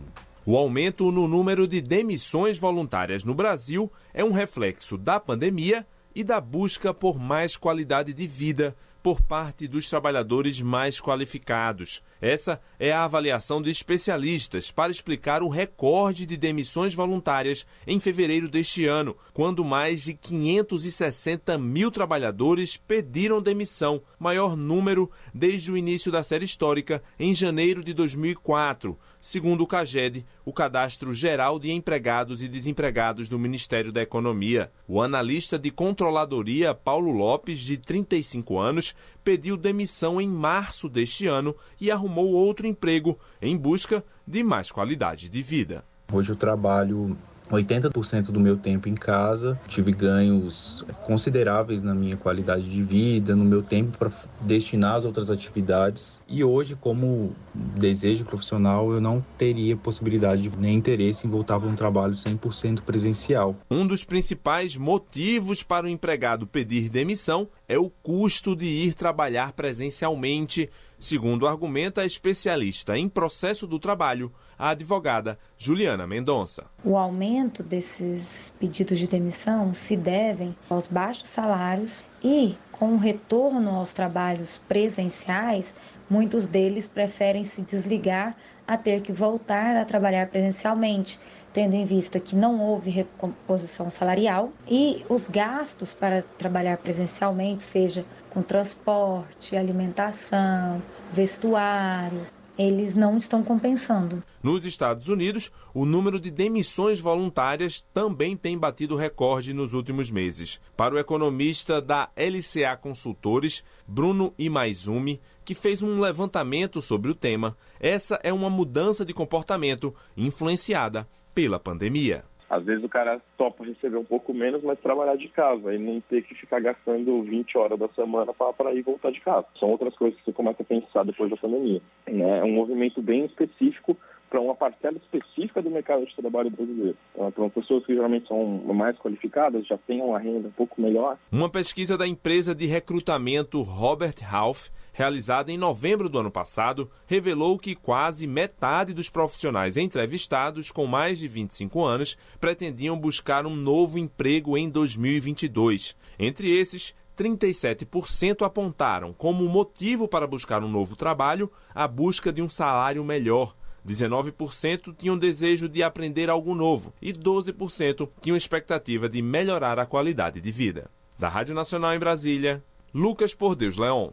O 0.45 0.57
aumento 0.57 1.09
no 1.09 1.25
número 1.25 1.69
de 1.69 1.79
demissões 1.79 2.57
voluntárias 2.57 3.23
no 3.23 3.33
Brasil 3.33 3.89
é 4.13 4.25
um 4.25 4.33
reflexo 4.33 4.97
da 4.97 5.21
pandemia 5.21 5.87
e 6.13 6.21
da 6.21 6.41
busca 6.41 6.93
por 6.93 7.17
mais 7.17 7.55
qualidade 7.55 8.13
de 8.13 8.27
vida 8.27 8.75
por 9.03 9.21
parte 9.21 9.67
dos 9.67 9.89
trabalhadores 9.89 10.61
mais 10.61 11.01
qualificados. 11.01 12.01
Essa 12.21 12.61
é 12.79 12.93
a 12.93 13.03
avaliação 13.03 13.61
de 13.61 13.69
especialistas 13.69 14.71
para 14.71 14.93
explicar 14.93 15.43
o 15.43 15.49
recorde 15.49 16.25
de 16.25 16.37
demissões 16.37 16.95
voluntárias 16.95 17.67
em 17.85 17.99
fevereiro 17.99 18.47
deste 18.47 18.85
ano, 18.85 19.17
quando 19.33 19.65
mais 19.65 20.03
de 20.03 20.13
560 20.13 21.57
mil 21.57 21.91
trabalhadores 21.91 22.77
pediram 22.77 23.41
demissão, 23.41 24.01
maior 24.17 24.55
número 24.55 25.11
desde 25.33 25.69
o 25.69 25.77
início 25.77 26.09
da 26.09 26.23
série 26.23 26.45
histórica, 26.45 27.03
em 27.19 27.35
janeiro 27.35 27.83
de 27.83 27.93
2004, 27.93 28.97
segundo 29.23 29.63
o 29.63 29.67
CAGED, 29.67 30.25
o 30.43 30.51
Cadastro 30.51 31.13
Geral 31.13 31.57
de 31.57 31.71
Empregados 31.71 32.43
e 32.43 32.47
Desempregados 32.49 33.29
do 33.29 33.39
Ministério 33.39 33.89
da 33.89 34.01
Economia. 34.01 34.69
O 34.85 35.01
analista 35.01 35.57
de 35.57 35.71
controladoria 35.71 36.75
Paulo 36.75 37.09
Lopes, 37.09 37.61
de 37.61 37.77
35 37.77 38.59
anos, 38.59 38.93
pediu 39.23 39.55
demissão 39.55 40.19
em 40.19 40.27
março 40.27 40.89
deste 40.89 41.25
ano 41.25 41.55
e 41.79 41.89
arrumou 41.89 42.33
outro 42.33 42.67
emprego 42.67 43.17
em 43.41 43.55
busca 43.55 44.03
de 44.27 44.43
mais 44.43 44.69
qualidade 44.69 45.29
de 45.29 45.41
vida. 45.41 45.85
Hoje 46.11 46.29
eu 46.29 46.35
trabalho 46.35 47.17
80% 47.51 48.31
do 48.31 48.39
meu 48.39 48.57
tempo 48.57 48.89
em 48.89 48.95
casa, 48.95 49.59
tive 49.67 49.91
ganhos 49.91 50.85
consideráveis 51.05 51.83
na 51.83 51.93
minha 51.93 52.17
qualidade 52.17 52.69
de 52.69 52.81
vida, 52.81 53.35
no 53.35 53.43
meu 53.43 53.61
tempo 53.61 53.97
para 53.97 54.11
destinar 54.41 54.95
às 54.95 55.05
outras 55.05 55.29
atividades. 55.29 56.21
E 56.27 56.43
hoje, 56.43 56.75
como 56.79 57.35
desejo 57.53 58.25
profissional, 58.25 58.91
eu 58.91 59.01
não 59.01 59.23
teria 59.37 59.75
possibilidade 59.75 60.51
nem 60.57 60.75
interesse 60.75 61.27
em 61.27 61.29
voltar 61.29 61.59
para 61.59 61.69
um 61.69 61.75
trabalho 61.75 62.13
100% 62.13 62.81
presencial. 62.81 63.55
Um 63.69 63.85
dos 63.85 64.03
principais 64.03 64.75
motivos 64.75 65.63
para 65.63 65.85
o 65.85 65.89
empregado 65.89 66.47
pedir 66.47 66.89
demissão 66.89 67.47
é 67.67 67.77
o 67.77 67.89
custo 67.89 68.55
de 68.55 68.65
ir 68.65 68.93
trabalhar 68.93 69.53
presencialmente, 69.53 70.69
segundo 71.03 71.47
argumenta 71.47 72.01
a 72.01 72.05
especialista 72.05 72.97
em 72.97 73.09
processo 73.09 73.67
do 73.67 73.77
trabalho, 73.77 74.31
a 74.57 74.69
advogada 74.69 75.37
Juliana 75.57 76.07
Mendonça. 76.07 76.65
O 76.83 76.97
aumento 76.97 77.61
desses 77.61 78.53
pedidos 78.59 78.97
de 78.97 79.07
demissão 79.07 79.73
se 79.73 79.97
devem 79.97 80.55
aos 80.69 80.87
baixos 80.87 81.29
salários 81.29 82.05
e, 82.23 82.55
com 82.71 82.93
o 82.93 82.97
retorno 82.97 83.71
aos 83.71 83.91
trabalhos 83.91 84.61
presenciais, 84.67 85.75
muitos 86.09 86.47
deles 86.47 86.87
preferem 86.87 87.43
se 87.43 87.61
desligar 87.61 88.35
a 88.65 88.77
ter 88.77 89.01
que 89.01 89.11
voltar 89.11 89.75
a 89.75 89.83
trabalhar 89.83 90.27
presencialmente, 90.27 91.19
tendo 91.53 91.75
em 91.75 91.85
vista 91.85 92.19
que 92.19 92.35
não 92.35 92.59
houve 92.59 92.89
recomposição 92.89 93.91
salarial 93.91 94.51
e 94.67 95.05
os 95.07 95.29
gastos 95.29 95.93
para 95.93 96.23
trabalhar 96.37 96.77
presencialmente, 96.77 97.61
seja 97.61 98.03
com 98.31 98.41
transporte, 98.41 99.55
alimentação, 99.55 100.81
vestuário, 101.13 102.27
eles 102.57 102.93
não 102.93 103.17
estão 103.17 103.43
compensando. 103.43 104.23
Nos 104.41 104.65
Estados 104.65 105.07
Unidos, 105.07 105.51
o 105.73 105.85
número 105.85 106.19
de 106.19 106.29
demissões 106.29 106.99
voluntárias 106.99 107.81
também 107.93 108.35
tem 108.35 108.57
batido 108.57 108.95
recorde 108.95 109.53
nos 109.53 109.73
últimos 109.73 110.11
meses. 110.11 110.59
Para 110.75 110.95
o 110.95 110.99
economista 110.99 111.81
da 111.81 112.09
LCA 112.15 112.75
Consultores, 112.77 113.63
Bruno 113.87 114.33
Imaizumi, 114.37 115.21
que 115.43 115.55
fez 115.55 115.81
um 115.81 115.99
levantamento 115.99 116.81
sobre 116.81 117.11
o 117.11 117.15
tema, 117.15 117.57
essa 117.79 118.19
é 118.23 118.31
uma 118.31 118.49
mudança 118.49 119.03
de 119.03 119.13
comportamento 119.13 119.93
influenciada 120.15 121.07
pela 121.33 121.59
pandemia. 121.59 122.23
Às 122.49 122.63
vezes 122.65 122.83
o 122.83 122.89
cara 122.89 123.19
topa 123.35 123.65
receber 123.65 123.97
um 123.97 124.03
pouco 124.03 124.31
menos, 124.31 124.61
mas 124.61 124.79
trabalhar 124.79 125.15
de 125.15 125.27
casa 125.27 125.73
e 125.73 125.79
não 125.79 125.99
ter 126.01 126.21
que 126.21 126.35
ficar 126.35 126.59
gastando 126.59 127.23
20 127.23 127.57
horas 127.57 127.79
da 127.79 127.87
semana 127.89 128.31
para 128.31 128.73
ir 128.75 128.83
voltar 128.83 129.11
de 129.11 129.19
casa. 129.21 129.47
São 129.59 129.69
outras 129.69 129.95
coisas 129.95 130.19
que 130.19 130.25
você 130.25 130.33
começa 130.33 130.61
a 130.61 130.65
pensar 130.65 131.03
depois 131.03 131.31
da 131.31 131.37
pandemia. 131.37 131.81
Né? 132.07 132.39
É 132.39 132.43
um 132.43 132.51
movimento 132.51 133.01
bem 133.01 133.25
específico 133.25 133.97
para 134.33 134.41
uma 134.41 134.55
parcela 134.55 134.97
específica 134.97 135.61
do 135.61 135.69
mercado 135.69 136.07
de 136.07 136.15
trabalho 136.15 136.49
brasileiro. 136.49 136.97
Então, 137.13 137.31
para 137.31 137.49
pessoas 137.51 137.85
que 137.85 137.93
geralmente 137.93 138.27
são 138.27 138.43
mais 138.73 138.97
qualificadas, 138.97 139.67
já 139.67 139.77
têm 139.77 140.01
uma 140.01 140.17
renda 140.17 140.47
um 140.47 140.51
pouco 140.51 140.81
melhor. 140.81 141.19
Uma 141.31 141.51
pesquisa 141.51 141.95
da 141.95 142.07
empresa 142.07 142.55
de 142.55 142.65
recrutamento 142.65 143.61
Robert 143.61 144.15
Half, 144.27 144.69
realizada 144.91 145.51
em 145.51 145.57
novembro 145.57 146.09
do 146.09 146.17
ano 146.17 146.31
passado, 146.31 146.89
revelou 147.05 147.59
que 147.59 147.75
quase 147.75 148.25
metade 148.25 148.91
dos 148.91 149.07
profissionais 149.07 149.77
entrevistados 149.77 150.71
com 150.71 150.87
mais 150.87 151.19
de 151.19 151.27
25 151.27 151.85
anos 151.85 152.17
pretendiam 152.39 152.97
buscar 152.97 153.45
um 153.45 153.55
novo 153.55 153.99
emprego 153.99 154.57
em 154.57 154.67
2022. 154.67 155.95
Entre 156.17 156.49
esses, 156.49 156.95
37% 157.15 158.43
apontaram 158.43 159.13
como 159.13 159.47
motivo 159.47 160.07
para 160.07 160.25
buscar 160.25 160.63
um 160.63 160.67
novo 160.67 160.95
trabalho 160.95 161.51
a 161.75 161.87
busca 161.87 162.33
de 162.33 162.41
um 162.41 162.49
salário 162.49 163.03
melhor. 163.03 163.53
19% 163.87 164.95
tinham 164.97 165.17
desejo 165.17 165.67
de 165.67 165.83
aprender 165.83 166.29
algo 166.29 166.55
novo 166.55 166.93
e 167.01 167.11
12% 167.11 168.09
tinham 168.21 168.37
expectativa 168.37 169.09
de 169.09 169.21
melhorar 169.21 169.79
a 169.79 169.85
qualidade 169.85 170.39
de 170.39 170.51
vida. 170.51 170.89
Da 171.19 171.27
Rádio 171.27 171.53
Nacional 171.53 171.93
em 171.93 171.99
Brasília, 171.99 172.63
Lucas 172.93 173.33
Por 173.33 173.55
Deus 173.55 173.77
Leon. 173.77 174.11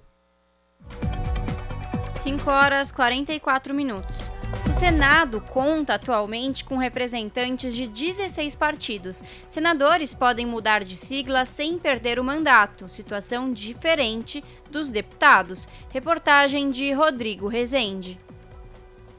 5 2.11 2.51
horas 2.51 2.93
44 2.93 3.73
minutos. 3.73 4.31
O 4.69 4.73
Senado 4.73 5.41
conta 5.41 5.95
atualmente 5.95 6.65
com 6.65 6.77
representantes 6.77 7.75
de 7.75 7.87
16 7.87 8.55
partidos. 8.57 9.23
Senadores 9.47 10.13
podem 10.13 10.45
mudar 10.45 10.85
de 10.85 10.97
sigla 10.97 11.45
sem 11.45 11.79
perder 11.79 12.19
o 12.19 12.25
mandato, 12.25 12.89
situação 12.89 13.53
diferente 13.53 14.45
dos 14.71 14.89
deputados. 14.89 15.69
Reportagem 15.91 16.71
de 16.71 16.93
Rodrigo 16.93 17.49
Rezende. 17.49 18.19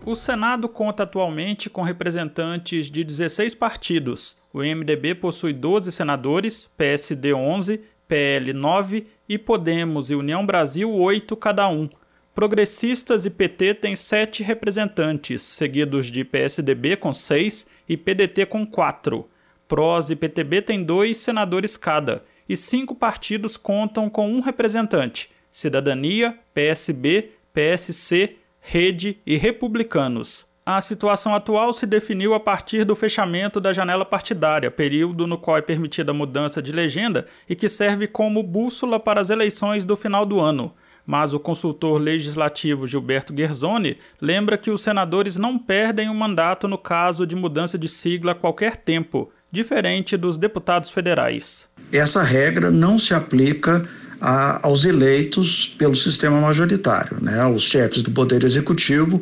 O 0.04 0.16
Senado 0.16 0.68
conta 0.68 1.04
atualmente 1.04 1.70
com 1.70 1.84
representantes 1.84 2.90
de 2.90 3.04
16 3.04 3.54
partidos. 3.54 4.36
O 4.52 4.60
MDB 4.60 5.14
possui 5.14 5.54
12 5.54 5.92
senadores, 5.92 6.68
PSD 6.76 7.36
11, 7.36 7.82
PL 8.08 8.52
9 8.52 9.06
e 9.30 9.38
Podemos 9.38 10.10
e 10.10 10.16
União 10.16 10.44
Brasil 10.44 10.92
8 10.92 11.36
cada 11.36 11.70
um. 11.70 11.88
Progressistas 12.34 13.28
e 13.28 13.30
PT 13.30 13.76
têm 13.76 13.96
sete 13.96 14.42
representantes, 14.42 15.44
seguidos 15.44 16.08
de 16.08 16.24
PSDB 16.24 16.96
com 16.96 17.14
seis 17.14 17.68
e 17.88 17.96
PDT 17.96 18.48
com 18.48 18.66
quatro. 18.66 19.30
PROS 19.68 20.10
e 20.10 20.16
PTB 20.16 20.64
têm 20.64 20.84
dois 20.84 21.18
senadores 21.18 21.78
cada, 21.78 22.24
e 22.50 22.58
cinco 22.58 22.96
partidos 22.96 23.56
contam 23.56 24.10
com 24.10 24.30
um 24.32 24.40
representante: 24.40 25.30
Cidadania, 25.52 26.40
PSB, 26.54 27.32
PSC, 27.54 28.38
Rede 28.62 29.18
e 29.26 29.36
Republicanos. 29.36 30.46
A 30.66 30.80
situação 30.80 31.34
atual 31.36 31.74
se 31.74 31.86
definiu 31.86 32.34
a 32.34 32.40
partir 32.40 32.86
do 32.86 32.96
fechamento 32.96 33.60
da 33.60 33.74
janela 33.74 34.06
partidária, 34.06 34.70
período 34.72 35.26
no 35.26 35.38
qual 35.38 35.58
é 35.58 35.62
permitida 35.62 36.12
a 36.12 36.14
mudança 36.14 36.62
de 36.62 36.72
legenda 36.72 37.26
e 37.50 37.56
que 37.56 37.68
serve 37.68 38.08
como 38.08 38.44
bússola 38.44 39.00
para 39.00 39.20
as 39.20 39.30
eleições 39.30 39.84
do 39.84 39.98
final 39.98 40.26
do 40.26 40.40
ano 40.40 40.74
mas 41.06 41.34
o 41.34 41.40
consultor 41.40 42.00
legislativo 42.00 42.88
Gilberto 42.88 43.34
Guerzoni 43.34 43.98
lembra 44.20 44.58
que 44.58 44.72
os 44.72 44.82
senadores 44.82 45.38
não 45.38 45.58
perdem 45.58 46.10
o 46.10 46.16
mandato 46.16 46.68
no 46.68 46.78
caso 46.78 47.26
de 47.26 47.36
mudança 47.36 47.78
de 47.78 47.88
sigla 47.88 48.32
a 48.32 48.36
qualquer 48.36 48.78
tempo, 48.78 49.32
diferente 49.52 50.16
dos 50.16 50.38
deputados 50.38 50.90
federais. 50.90 51.70
Essa 51.92 52.24
regra 52.24 52.72
não 52.72 52.98
se 52.98 53.14
aplica 53.14 53.86
a, 54.22 54.66
aos 54.66 54.86
eleitos 54.86 55.76
pelo 55.78 55.96
sistema 55.96 56.40
majoritário, 56.40 57.18
né, 57.20 57.44
os 57.48 57.64
chefes 57.64 58.04
do 58.04 58.12
Poder 58.12 58.44
Executivo 58.44 59.20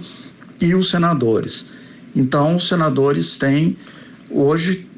e 0.60 0.76
os 0.76 0.90
senadores. 0.90 1.66
Então, 2.14 2.58
os 2.58 2.68
senadores 2.68 3.38
têm 3.38 3.78
hoje 4.30 4.90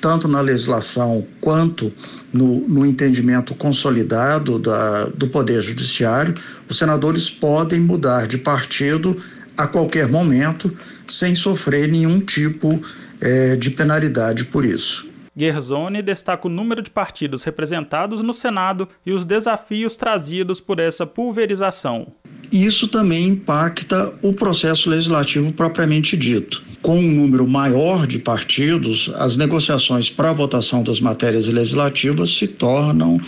tanto 0.00 0.28
na 0.28 0.40
legislação 0.40 1.26
quanto 1.40 1.90
no, 2.30 2.68
no 2.68 2.84
entendimento 2.84 3.54
consolidado 3.54 4.58
da, 4.58 5.06
do 5.06 5.28
Poder 5.28 5.62
Judiciário, 5.62 6.34
os 6.68 6.76
senadores 6.76 7.30
podem 7.30 7.80
mudar 7.80 8.26
de 8.26 8.36
partido 8.36 9.16
a 9.56 9.66
qualquer 9.66 10.06
momento 10.06 10.76
sem 11.08 11.34
sofrer 11.34 11.88
nenhum 11.88 12.20
tipo 12.20 12.82
é, 13.18 13.56
de 13.56 13.70
penalidade 13.70 14.44
por 14.44 14.64
isso. 14.64 15.08
Guerzoni 15.36 16.00
destaca 16.00 16.46
o 16.46 16.50
número 16.50 16.82
de 16.82 16.90
partidos 16.90 17.42
representados 17.42 18.22
no 18.22 18.32
Senado 18.32 18.88
e 19.04 19.12
os 19.12 19.24
desafios 19.24 19.96
trazidos 19.96 20.60
por 20.60 20.78
essa 20.78 21.04
pulverização. 21.04 22.08
Isso 22.52 22.86
também 22.86 23.28
impacta 23.28 24.14
o 24.22 24.32
processo 24.32 24.88
legislativo 24.88 25.52
propriamente 25.52 26.16
dito. 26.16 26.62
Com 26.80 26.98
um 26.98 27.10
número 27.10 27.48
maior 27.48 28.06
de 28.06 28.18
partidos, 28.18 29.10
as 29.16 29.36
negociações 29.36 30.08
para 30.08 30.30
a 30.30 30.34
votação 30.34 30.82
das 30.82 31.00
matérias 31.00 31.48
legislativas 31.48 32.30
se 32.30 32.46
tornam 32.46 33.20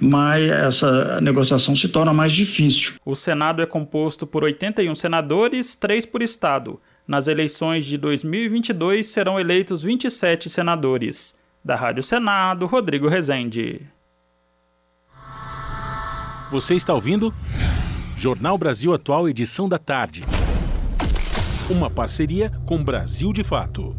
mais 0.00 0.50
essa 0.50 1.20
negociação 1.20 1.74
se 1.74 1.88
torna 1.88 2.12
mais 2.12 2.32
difícil. 2.32 2.94
O 3.04 3.14
Senado 3.14 3.62
é 3.62 3.66
composto 3.66 4.26
por 4.26 4.44
81 4.44 4.94
senadores, 4.94 5.74
três 5.74 6.04
por 6.04 6.20
estado. 6.20 6.80
Nas 7.06 7.26
eleições 7.26 7.84
de 7.84 7.96
2022 7.96 9.06
serão 9.06 9.38
eleitos 9.38 9.82
27 9.82 10.50
senadores. 10.50 11.34
Da 11.64 11.76
Rádio 11.76 12.02
Senado, 12.02 12.66
Rodrigo 12.66 13.08
Rezende. 13.08 13.80
Você 16.50 16.74
está 16.74 16.92
ouvindo? 16.92 17.32
Jornal 18.14 18.58
Brasil 18.58 18.92
Atual, 18.92 19.26
edição 19.26 19.66
da 19.66 19.78
tarde. 19.78 20.24
Uma 21.70 21.88
parceria 21.88 22.52
com 22.66 22.84
Brasil 22.84 23.32
de 23.32 23.42
Fato. 23.42 23.96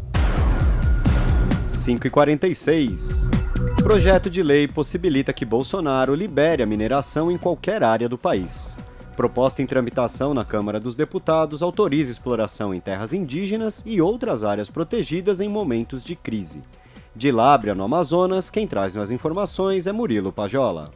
5h46. 1.68 3.28
Projeto 3.82 4.30
de 4.30 4.44
lei 4.44 4.68
possibilita 4.68 5.32
que 5.32 5.44
Bolsonaro 5.44 6.14
libere 6.14 6.62
a 6.62 6.66
mineração 6.66 7.32
em 7.32 7.36
qualquer 7.36 7.82
área 7.82 8.08
do 8.08 8.16
país. 8.16 8.76
Proposta 9.16 9.60
em 9.60 9.66
tramitação 9.66 10.32
na 10.32 10.44
Câmara 10.44 10.78
dos 10.78 10.94
Deputados 10.94 11.64
autoriza 11.64 12.12
exploração 12.12 12.72
em 12.72 12.78
terras 12.78 13.12
indígenas 13.12 13.82
e 13.84 14.00
outras 14.00 14.44
áreas 14.44 14.70
protegidas 14.70 15.40
em 15.40 15.48
momentos 15.48 16.04
de 16.04 16.14
crise. 16.14 16.62
De 17.16 17.32
Lábrea, 17.32 17.74
no 17.74 17.82
Amazonas, 17.82 18.48
quem 18.50 18.66
traz 18.66 18.96
as 18.96 19.10
informações 19.10 19.88
é 19.88 19.92
Murilo 19.92 20.30
Pajola 20.30 20.90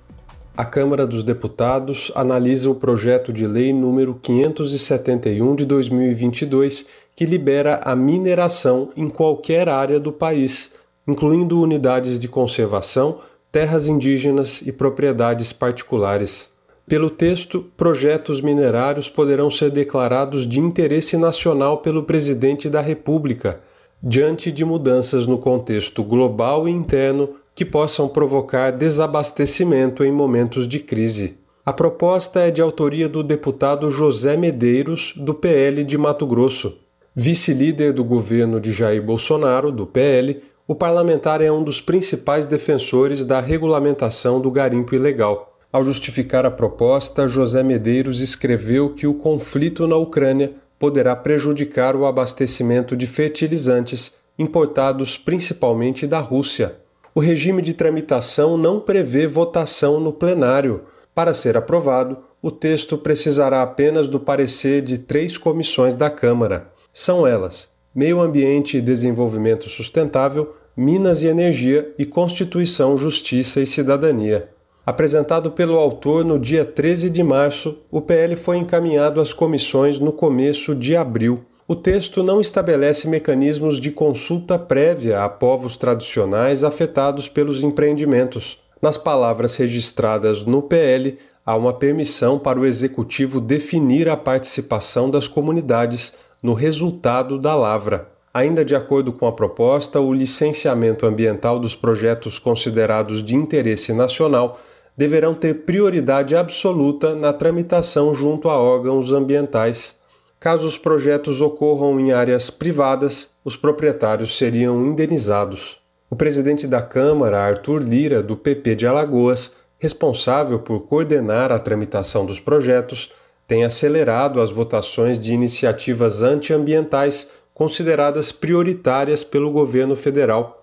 a 0.61 0.64
Câmara 0.66 1.07
dos 1.07 1.23
Deputados 1.23 2.12
analisa 2.14 2.68
o 2.68 2.75
projeto 2.75 3.33
de 3.33 3.47
lei 3.47 3.73
número 3.73 4.18
571 4.21 5.57
de 5.57 5.64
2022, 5.64 6.87
que 7.16 7.25
libera 7.25 7.81
a 7.83 7.97
mineração 7.97 8.91
em 8.95 9.09
qualquer 9.09 9.71
área 9.71 9.99
do 9.99 10.12
país, 10.12 10.71
incluindo 11.09 11.59
unidades 11.59 12.18
de 12.18 12.29
conservação, 12.29 13.21
terras 13.51 13.87
indígenas 13.87 14.61
e 14.61 14.71
propriedades 14.71 15.51
particulares. 15.51 16.51
Pelo 16.87 17.09
texto, 17.09 17.64
projetos 17.75 18.43
minerários 18.43 19.09
poderão 19.09 19.49
ser 19.51 19.71
declarados 19.71 20.47
de 20.47 20.61
interesse 20.61 21.16
nacional 21.16 21.79
pelo 21.79 22.03
presidente 22.03 22.68
da 22.68 22.83
República, 22.83 23.61
diante 24.03 24.51
de 24.51 24.65
mudanças 24.65 25.27
no 25.27 25.39
contexto 25.39 26.03
global 26.03 26.69
e 26.69 26.71
interno 26.71 27.31
que 27.55 27.65
possam 27.65 28.09
provocar 28.09 28.71
desabastecimento 28.71 30.03
em 30.05 30.11
momentos 30.11 30.67
de 30.67 30.79
crise. 30.81 31.39
A 31.65 31.73
proposta 31.73 32.41
é 32.41 32.51
de 32.51 32.63
autoria 32.63 33.09
do 33.09 33.23
deputado 33.23 33.91
José 33.91 34.37
Medeiros, 34.37 35.13
do 35.17 35.35
PL 35.35 35.85
de 35.85 35.99
Mato 35.99 36.27
Grosso. 36.27 36.79
Vice-líder 37.15 37.93
do 37.93 38.03
governo 38.03 38.59
de 38.59 38.73
Jair 38.73 39.03
Bolsonaro, 39.03 39.71
do 39.71 39.87
PL, 39.87 40.41
o 40.67 40.75
parlamentar 40.75 41.43
é 41.43 41.53
um 41.53 41.63
dos 41.63 41.81
principais 41.81 42.47
defensores 42.47 43.25
da 43.25 43.41
regulamentação 43.41 44.41
do 44.41 44.51
garimpo 44.51 44.95
ilegal. 44.95 45.59
Ao 45.73 45.85
justificar 45.85 46.47
a 46.47 46.51
proposta, 46.51 47.29
José 47.29 47.63
Medeiros 47.63 48.21
escreveu 48.21 48.95
que 48.95 49.07
o 49.07 49.15
conflito 49.15 49.87
na 49.87 49.97
Ucrânia 49.97 50.55
poderá 50.81 51.14
prejudicar 51.14 51.95
o 51.95 52.05
abastecimento 52.05 52.97
de 52.97 53.07
fertilizantes 53.07 54.16
importados 54.37 55.16
principalmente 55.16 56.09
da 56.09 56.18
Rússia 56.18 56.81
o 57.12 57.18
regime 57.18 57.61
de 57.61 57.74
tramitação 57.74 58.57
não 58.57 58.78
prevê 58.78 59.26
votação 59.26 59.99
no 59.99 60.12
plenário. 60.12 60.83
Para 61.14 61.35
ser 61.35 61.57
aprovado, 61.57 62.18
o 62.41 62.51
texto 62.51 62.97
precisará 62.97 63.62
apenas 63.62 64.09
do 64.09 64.20
parecer 64.20 64.81
de 64.81 64.97
três 64.97 65.37
comissões 65.37 65.97
da 65.97 66.09
Câmara. 66.09 66.70
São 66.93 67.26
elas: 67.26 67.70
Meio 67.95 68.20
Ambiente 68.20 68.76
e 68.76 68.81
Desenvolvimento 68.81 69.68
Sustentável, 69.68 70.55
Minas 70.76 71.22
e 71.22 71.26
Energia 71.26 71.93
e 71.99 72.07
Constituição, 72.07 72.97
Justiça 72.97 73.61
e 73.61 73.66
Cidadania. 73.66 74.49
Apresentado 74.91 75.53
pelo 75.53 75.78
autor 75.78 76.24
no 76.24 76.36
dia 76.36 76.64
13 76.64 77.11
de 77.11 77.22
março, 77.22 77.78
o 77.93 78.01
PL 78.01 78.34
foi 78.34 78.57
encaminhado 78.57 79.20
às 79.20 79.32
comissões 79.32 80.01
no 80.01 80.11
começo 80.11 80.74
de 80.74 80.97
abril 80.97 81.45
o 81.70 81.76
texto 81.76 82.20
não 82.24 82.41
estabelece 82.41 83.07
mecanismos 83.07 83.80
de 83.80 83.93
consulta 83.93 84.59
prévia 84.59 85.22
a 85.22 85.28
povos 85.28 85.76
tradicionais 85.76 86.64
afetados 86.64 87.28
pelos 87.28 87.62
empreendimentos. 87.62 88.59
Nas 88.82 88.97
palavras 88.97 89.55
registradas 89.55 90.43
no 90.43 90.62
PL, 90.62 91.16
há 91.47 91.55
uma 91.55 91.72
permissão 91.72 92.41
para 92.41 92.59
o 92.59 92.66
executivo 92.66 93.41
definir 93.41 94.09
a 94.09 94.16
participação 94.16 95.09
das 95.09 95.28
comunidades 95.28 96.12
no 96.43 96.55
resultado 96.55 97.38
da 97.38 97.55
lavra. 97.55 98.09
Ainda 98.34 98.64
de 98.64 98.74
acordo 98.74 99.12
com 99.12 99.28
a 99.28 99.32
proposta, 99.32 100.01
o 100.01 100.12
licenciamento 100.12 101.07
ambiental 101.07 101.61
dos 101.61 101.76
projetos 101.76 102.36
considerados 102.36 103.22
de 103.22 103.36
interesse 103.36 103.93
nacional 103.93 104.59
deverão 104.97 105.34
ter 105.34 105.64
prioridade 105.64 106.36
absoluta 106.36 107.14
na 107.14 107.32
tramitação 107.32 108.14
junto 108.14 108.49
a 108.49 108.59
órgãos 108.59 109.12
ambientais. 109.12 109.97
Caso 110.38 110.66
os 110.66 110.78
projetos 110.78 111.41
ocorram 111.41 112.01
em 112.01 112.12
áreas 112.12 112.51
privadas, 112.51 113.30
os 113.45 113.57
proprietários 113.57 114.36
seriam 114.36 114.86
indenizados. 114.86 115.78
O 116.09 116.16
presidente 116.16 116.66
da 116.66 116.82
Câmara, 116.82 117.41
Arthur 117.41 117.82
Lira, 117.82 118.22
do 118.22 118.36
PP 118.36 118.74
de 118.74 118.86
Alagoas, 118.86 119.53
responsável 119.78 120.59
por 120.59 120.80
coordenar 120.80 121.53
a 121.53 121.59
tramitação 121.59 122.26
dos 122.26 122.41
projetos, 122.41 123.12
tem 123.47 123.64
acelerado 123.64 124.41
as 124.41 124.51
votações 124.51 125.18
de 125.18 125.32
iniciativas 125.32 126.22
antiambientais 126.22 127.28
consideradas 127.53 128.32
prioritárias 128.32 129.22
pelo 129.22 129.51
governo 129.51 129.95
federal. 129.95 130.60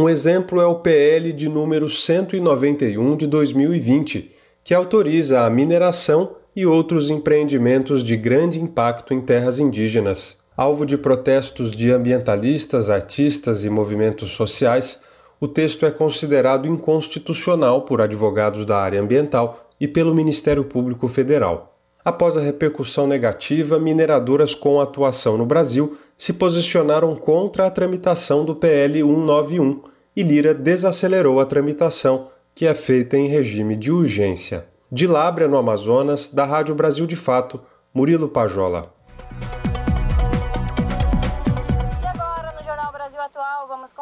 Um 0.00 0.08
exemplo 0.08 0.62
é 0.62 0.64
o 0.64 0.76
PL 0.76 1.30
de 1.30 1.46
número 1.46 1.90
191 1.90 3.18
de 3.18 3.26
2020, 3.26 4.34
que 4.64 4.72
autoriza 4.72 5.42
a 5.42 5.50
mineração 5.50 6.36
e 6.56 6.64
outros 6.64 7.10
empreendimentos 7.10 8.02
de 8.02 8.16
grande 8.16 8.58
impacto 8.58 9.12
em 9.12 9.20
terras 9.20 9.58
indígenas. 9.58 10.38
Alvo 10.56 10.86
de 10.86 10.96
protestos 10.96 11.72
de 11.72 11.90
ambientalistas, 11.92 12.88
artistas 12.88 13.62
e 13.62 13.68
movimentos 13.68 14.30
sociais, 14.30 14.98
o 15.38 15.46
texto 15.46 15.84
é 15.84 15.90
considerado 15.90 16.66
inconstitucional 16.66 17.82
por 17.82 18.00
advogados 18.00 18.64
da 18.64 18.78
área 18.78 19.02
ambiental 19.02 19.68
e 19.78 19.86
pelo 19.86 20.14
Ministério 20.14 20.64
Público 20.64 21.08
Federal. 21.08 21.76
Após 22.02 22.38
a 22.38 22.40
repercussão 22.40 23.06
negativa, 23.06 23.78
mineradoras 23.78 24.54
com 24.54 24.80
atuação 24.80 25.36
no 25.36 25.44
Brasil 25.44 25.98
se 26.16 26.32
posicionaram 26.32 27.14
contra 27.14 27.66
a 27.66 27.70
tramitação 27.70 28.46
do 28.46 28.56
PL 28.56 29.02
191 29.02 29.89
e 30.14 30.22
Lira 30.22 30.52
desacelerou 30.52 31.40
a 31.40 31.46
tramitação, 31.46 32.30
que 32.54 32.66
é 32.66 32.74
feita 32.74 33.16
em 33.16 33.28
regime 33.28 33.76
de 33.76 33.90
urgência. 33.92 34.66
De 34.90 35.06
Lábrea, 35.06 35.48
no 35.48 35.56
Amazonas, 35.56 36.28
da 36.28 36.44
Rádio 36.44 36.74
Brasil 36.74 37.06
de 37.06 37.16
Fato, 37.16 37.60
Murilo 37.94 38.28
Pajola. 38.28 38.92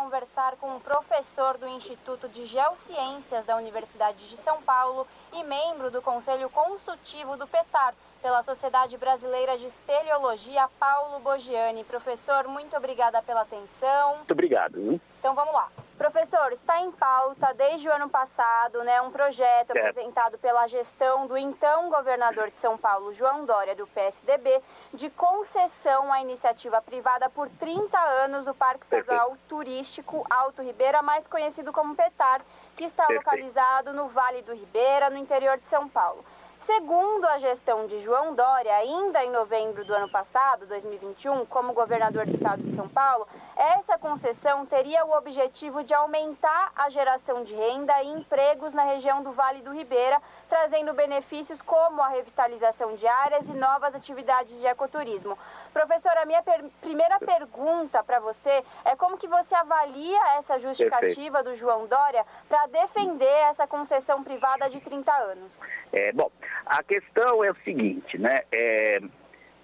conversar 0.09 0.57
com 0.57 0.77
um 0.77 0.81
professor 0.81 1.59
do 1.59 1.69
Instituto 1.69 2.29
de 2.29 2.47
Geociências 2.47 3.45
da 3.45 3.57
Universidade 3.57 4.29
de 4.29 4.37
São 4.37 4.63
Paulo 4.63 5.07
e 5.33 5.45
membro 5.45 5.91
do 5.91 6.01
Conselho 6.01 6.49
Consultivo 6.49 7.37
do 7.37 7.47
PETAR, 7.47 7.95
pela 8.23 8.43
Sociedade 8.43 8.97
Brasileira 8.97 9.59
de 9.59 9.67
Espeleologia, 9.67 10.69
Paulo 10.81 11.21
Bogiani. 11.21 11.85
Professor, 11.85 12.49
muito 12.49 12.77
obrigada 12.77 13.23
pela 13.23 13.43
atenção. 13.43 14.17
Muito 14.17 14.33
obrigado. 14.33 15.01
Então 15.21 15.35
vamos 15.35 15.53
lá. 15.53 15.69
Professor, 15.99 16.53
está 16.53 16.81
em 16.81 16.93
pauta 16.93 17.53
desde 17.55 17.89
o 17.89 17.93
ano 17.93 18.09
passado 18.09 18.85
né, 18.85 19.03
um 19.03 19.11
projeto 19.11 19.73
apresentado 19.73 20.39
pela 20.39 20.69
gestão 20.69 21.27
do 21.27 21.37
então 21.37 21.91
governador 21.91 22.53
de 22.53 22.61
São 22.61 22.79
Paulo, 22.79 23.13
João 23.13 23.45
Dória, 23.45 23.75
do 23.75 23.85
PSDB, 23.89 24.63
de 24.95 25.11
concessão 25.11 26.13
à 26.13 26.23
iniciativa 26.23 26.81
privada 26.81 27.29
por 27.29 27.49
30 27.49 27.99
anos 27.99 28.45
do 28.45 28.55
Parque 28.55 28.85
Estadual 28.85 29.37
Turístico 29.49 30.25
Alto 30.31 30.63
Ribeira, 30.63 31.03
mais 31.03 31.27
conhecido 31.27 31.73
como 31.73 31.97
PETAR, 31.97 32.43
que 32.77 32.85
está 32.85 33.05
Perfeito. 33.05 33.25
localizado 33.27 33.93
no 33.93 34.07
Vale 34.07 34.43
do 34.43 34.55
Ribeira, 34.55 35.11
no 35.11 35.19
interior 35.19 35.59
de 35.59 35.67
São 35.67 35.89
Paulo. 35.89 36.25
Segundo 36.69 37.25
a 37.25 37.39
gestão 37.39 37.87
de 37.87 38.03
João 38.03 38.35
Dória, 38.35 38.77
ainda 38.77 39.25
em 39.25 39.31
novembro 39.31 39.87
do 39.87 39.95
ano 39.95 40.07
passado, 40.11 40.67
2021, 40.67 41.47
como 41.47 41.73
governador 41.73 42.27
do 42.27 42.33
estado 42.33 42.63
de 42.63 42.77
São 42.77 42.87
Paulo, 42.87 43.27
essa 43.57 43.97
concessão 43.97 44.67
teria 44.67 45.03
o 45.07 45.17
objetivo 45.17 45.83
de 45.83 45.95
aumentar 45.95 46.71
a 46.77 46.91
geração 46.91 47.43
de 47.43 47.55
renda 47.55 48.03
e 48.03 48.09
empregos 48.09 48.75
na 48.75 48.83
região 48.83 49.23
do 49.23 49.33
Vale 49.33 49.63
do 49.63 49.73
Ribeira, 49.73 50.21
trazendo 50.47 50.93
benefícios 50.93 51.63
como 51.63 52.03
a 52.03 52.09
revitalização 52.09 52.95
de 52.97 53.07
áreas 53.07 53.49
e 53.49 53.55
novas 53.55 53.95
atividades 53.95 54.61
de 54.61 54.67
ecoturismo. 54.67 55.39
Professora, 55.73 56.23
a 56.23 56.27
minha 56.27 56.43
per 56.43 56.65
primeira 56.81 57.19
pergunta 57.19 58.03
para 58.03 58.21
você 58.21 58.63
é 58.85 58.97
como 58.97 59.19
que 59.19 59.29
você 59.29 59.55
avalia 59.55 60.19
essa 60.39 60.59
justificativa 60.59 61.43
do 61.43 61.55
João 61.55 61.87
Dória 61.87 62.25
para 62.49 62.67
defender 62.67 63.27
essa 63.49 63.67
concessão 63.67 64.23
privada 64.25 64.69
de 64.69 64.81
30 64.81 65.13
anos? 65.13 65.59
É, 65.93 66.13
bom, 66.13 66.31
a 66.67 66.83
questão 66.83 67.45
é 67.45 67.51
o 67.51 67.57
seguinte, 67.65 68.19
né? 68.19 68.41
É, 68.51 68.99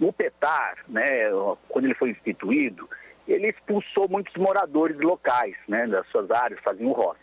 o 0.00 0.12
PETAR, 0.12 0.78
né, 0.88 1.30
quando 1.68 1.86
ele 1.86 1.94
foi 1.94 2.10
instituído, 2.10 2.88
ele 3.26 3.48
expulsou 3.48 4.08
muitos 4.08 4.34
moradores 4.34 4.98
locais, 4.98 5.56
né, 5.66 5.86
das 5.86 6.06
suas 6.08 6.30
áreas, 6.30 6.60
faziam 6.60 6.92
roça. 6.92 7.20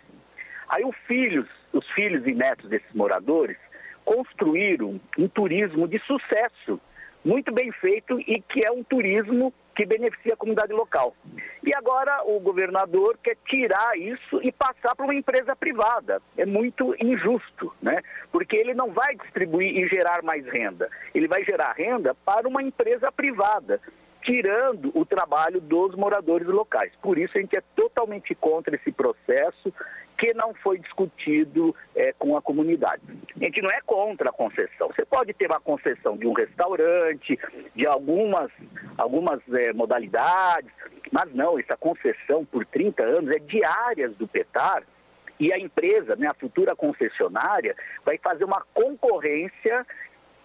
Aí 0.67 0.83
os 0.83 0.95
filhos, 1.05 1.47
os 1.73 1.87
filhos 1.91 2.25
e 2.25 2.33
netos 2.33 2.69
desses 2.69 2.91
moradores 2.93 3.57
construíram 4.03 4.99
um 5.17 5.27
turismo 5.27 5.87
de 5.87 5.99
sucesso 5.99 6.79
muito 7.23 7.51
bem 7.51 7.71
feito 7.71 8.19
e 8.19 8.41
que 8.41 8.65
é 8.65 8.71
um 8.71 8.83
turismo 8.83 9.53
que 9.75 9.85
beneficia 9.85 10.33
a 10.33 10.37
comunidade 10.37 10.73
local. 10.73 11.15
E 11.63 11.75
agora 11.75 12.23
o 12.25 12.39
governador 12.39 13.17
quer 13.23 13.37
tirar 13.47 13.97
isso 13.97 14.41
e 14.43 14.51
passar 14.51 14.95
para 14.95 15.05
uma 15.05 15.15
empresa 15.15 15.55
privada. 15.55 16.21
É 16.37 16.45
muito 16.45 16.95
injusto, 16.99 17.73
né? 17.81 18.01
Porque 18.31 18.57
ele 18.57 18.73
não 18.73 18.91
vai 18.91 19.15
distribuir 19.15 19.75
e 19.77 19.87
gerar 19.87 20.21
mais 20.23 20.45
renda. 20.45 20.89
Ele 21.15 21.27
vai 21.27 21.43
gerar 21.43 21.73
renda 21.73 22.13
para 22.25 22.47
uma 22.47 22.61
empresa 22.61 23.11
privada 23.11 23.79
tirando 24.21 24.91
o 24.93 25.05
trabalho 25.05 25.59
dos 25.59 25.95
moradores 25.95 26.47
locais. 26.47 26.91
Por 27.01 27.17
isso 27.17 27.37
a 27.37 27.41
gente 27.41 27.57
é 27.57 27.63
totalmente 27.75 28.35
contra 28.35 28.75
esse 28.75 28.91
processo 28.91 29.73
que 30.17 30.33
não 30.35 30.53
foi 30.53 30.77
discutido 30.77 31.75
é, 31.95 32.13
com 32.13 32.37
a 32.37 32.41
comunidade. 32.41 33.01
A 33.35 33.43
gente 33.43 33.61
não 33.61 33.69
é 33.71 33.81
contra 33.83 34.29
a 34.29 34.33
concessão. 34.33 34.87
Você 34.89 35.03
pode 35.03 35.33
ter 35.33 35.47
uma 35.47 35.59
concessão 35.59 36.15
de 36.15 36.27
um 36.27 36.33
restaurante, 36.33 37.39
de 37.75 37.87
algumas, 37.87 38.51
algumas 38.97 39.39
é, 39.51 39.73
modalidades, 39.73 40.69
mas 41.11 41.33
não, 41.33 41.57
essa 41.57 41.75
concessão 41.75 42.45
por 42.45 42.63
30 42.67 43.01
anos 43.01 43.35
é 43.35 43.39
diárias 43.39 44.15
do 44.15 44.27
PETAR 44.27 44.83
e 45.39 45.51
a 45.51 45.57
empresa, 45.57 46.15
né, 46.15 46.27
a 46.27 46.35
futura 46.35 46.75
concessionária, 46.75 47.75
vai 48.05 48.19
fazer 48.19 48.43
uma 48.43 48.61
concorrência 48.75 49.87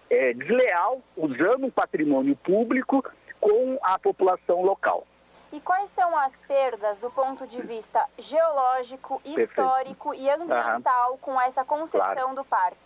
é, 0.09 0.33
desleal, 0.33 1.03
usando 1.15 1.67
um 1.67 1.69
patrimônio 1.69 2.35
público 2.35 3.05
com 3.39 3.77
a 3.81 3.97
população 3.99 4.61
local. 4.61 5.05
E 5.51 5.59
quais 5.61 5.89
são 5.91 6.15
as 6.17 6.35
perdas 6.35 6.99
do 6.99 7.09
ponto 7.09 7.47
de 7.47 7.61
vista 7.61 8.03
geológico, 8.19 9.21
histórico 9.23 10.09
Perfeito. 10.09 10.25
e 10.25 10.29
ambiental 10.29 11.17
com 11.21 11.39
essa 11.39 11.63
concessão 11.63 12.13
claro. 12.13 12.35
do 12.35 12.43
parque? 12.43 12.77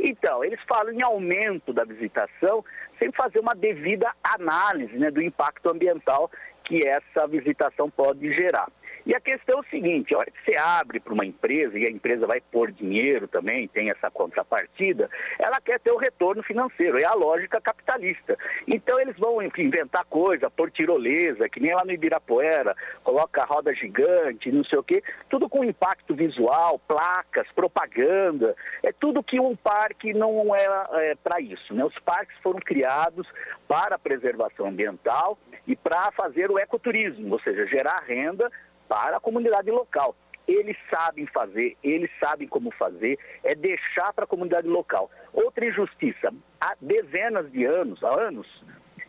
Então, 0.00 0.44
eles 0.44 0.60
falam 0.66 0.92
em 0.92 1.02
aumento 1.02 1.72
da 1.72 1.84
visitação 1.84 2.64
sem 2.98 3.12
fazer 3.12 3.38
uma 3.38 3.54
devida 3.54 4.10
análise 4.22 4.96
né, 4.98 5.10
do 5.10 5.22
impacto 5.22 5.70
ambiental 5.70 6.30
que 6.64 6.86
essa 6.86 7.26
visitação 7.26 7.90
pode 7.90 8.32
gerar. 8.34 8.68
E 9.06 9.14
a 9.14 9.20
questão 9.20 9.58
é 9.58 9.60
o 9.60 9.70
seguinte, 9.70 10.12
a 10.12 10.18
hora 10.18 10.30
que 10.32 10.44
você 10.44 10.58
abre 10.58 10.98
para 10.98 11.14
uma 11.14 11.24
empresa, 11.24 11.78
e 11.78 11.86
a 11.86 11.90
empresa 11.90 12.26
vai 12.26 12.40
pôr 12.40 12.72
dinheiro 12.72 13.28
também, 13.28 13.68
tem 13.68 13.88
essa 13.88 14.10
contrapartida, 14.10 15.08
ela 15.38 15.60
quer 15.60 15.78
ter 15.78 15.92
o 15.92 15.96
retorno 15.96 16.42
financeiro, 16.42 16.98
é 16.98 17.04
a 17.04 17.14
lógica 17.14 17.60
capitalista. 17.60 18.36
Então 18.66 18.98
eles 18.98 19.16
vão 19.16 19.40
inventar 19.40 20.04
coisa, 20.06 20.50
pôr 20.50 20.72
tirolesa, 20.72 21.48
que 21.48 21.60
nem 21.60 21.72
lá 21.72 21.84
no 21.84 21.92
Ibirapuera, 21.92 22.74
coloca 23.04 23.44
roda 23.44 23.72
gigante, 23.72 24.50
não 24.50 24.64
sei 24.64 24.80
o 24.80 24.82
quê, 24.82 25.00
tudo 25.30 25.48
com 25.48 25.62
impacto 25.62 26.12
visual, 26.12 26.80
placas, 26.80 27.46
propaganda, 27.54 28.56
é 28.82 28.90
tudo 28.90 29.22
que 29.22 29.38
um 29.38 29.54
parque 29.54 30.12
não 30.12 30.52
é, 30.52 30.66
é 31.10 31.14
para 31.14 31.40
isso. 31.40 31.72
Né? 31.72 31.84
Os 31.84 31.96
parques 32.00 32.36
foram 32.42 32.58
criados 32.58 33.24
para 33.68 33.94
a 33.94 34.00
preservação 34.00 34.66
ambiental 34.66 35.38
e 35.64 35.76
para 35.76 36.10
fazer 36.12 36.50
o 36.50 36.58
ecoturismo, 36.58 37.34
ou 37.34 37.40
seja, 37.40 37.66
gerar 37.66 38.02
renda 38.04 38.50
para 38.88 39.16
a 39.16 39.20
comunidade 39.20 39.70
local. 39.70 40.14
Eles 40.46 40.76
sabem 40.88 41.26
fazer, 41.26 41.76
eles 41.82 42.10
sabem 42.20 42.46
como 42.46 42.70
fazer, 42.70 43.18
é 43.42 43.54
deixar 43.54 44.12
para 44.12 44.24
a 44.24 44.28
comunidade 44.28 44.68
local. 44.68 45.10
Outra 45.32 45.66
injustiça, 45.66 46.32
há 46.60 46.74
dezenas 46.80 47.50
de 47.50 47.64
anos, 47.64 48.02
há 48.04 48.20
anos, 48.20 48.46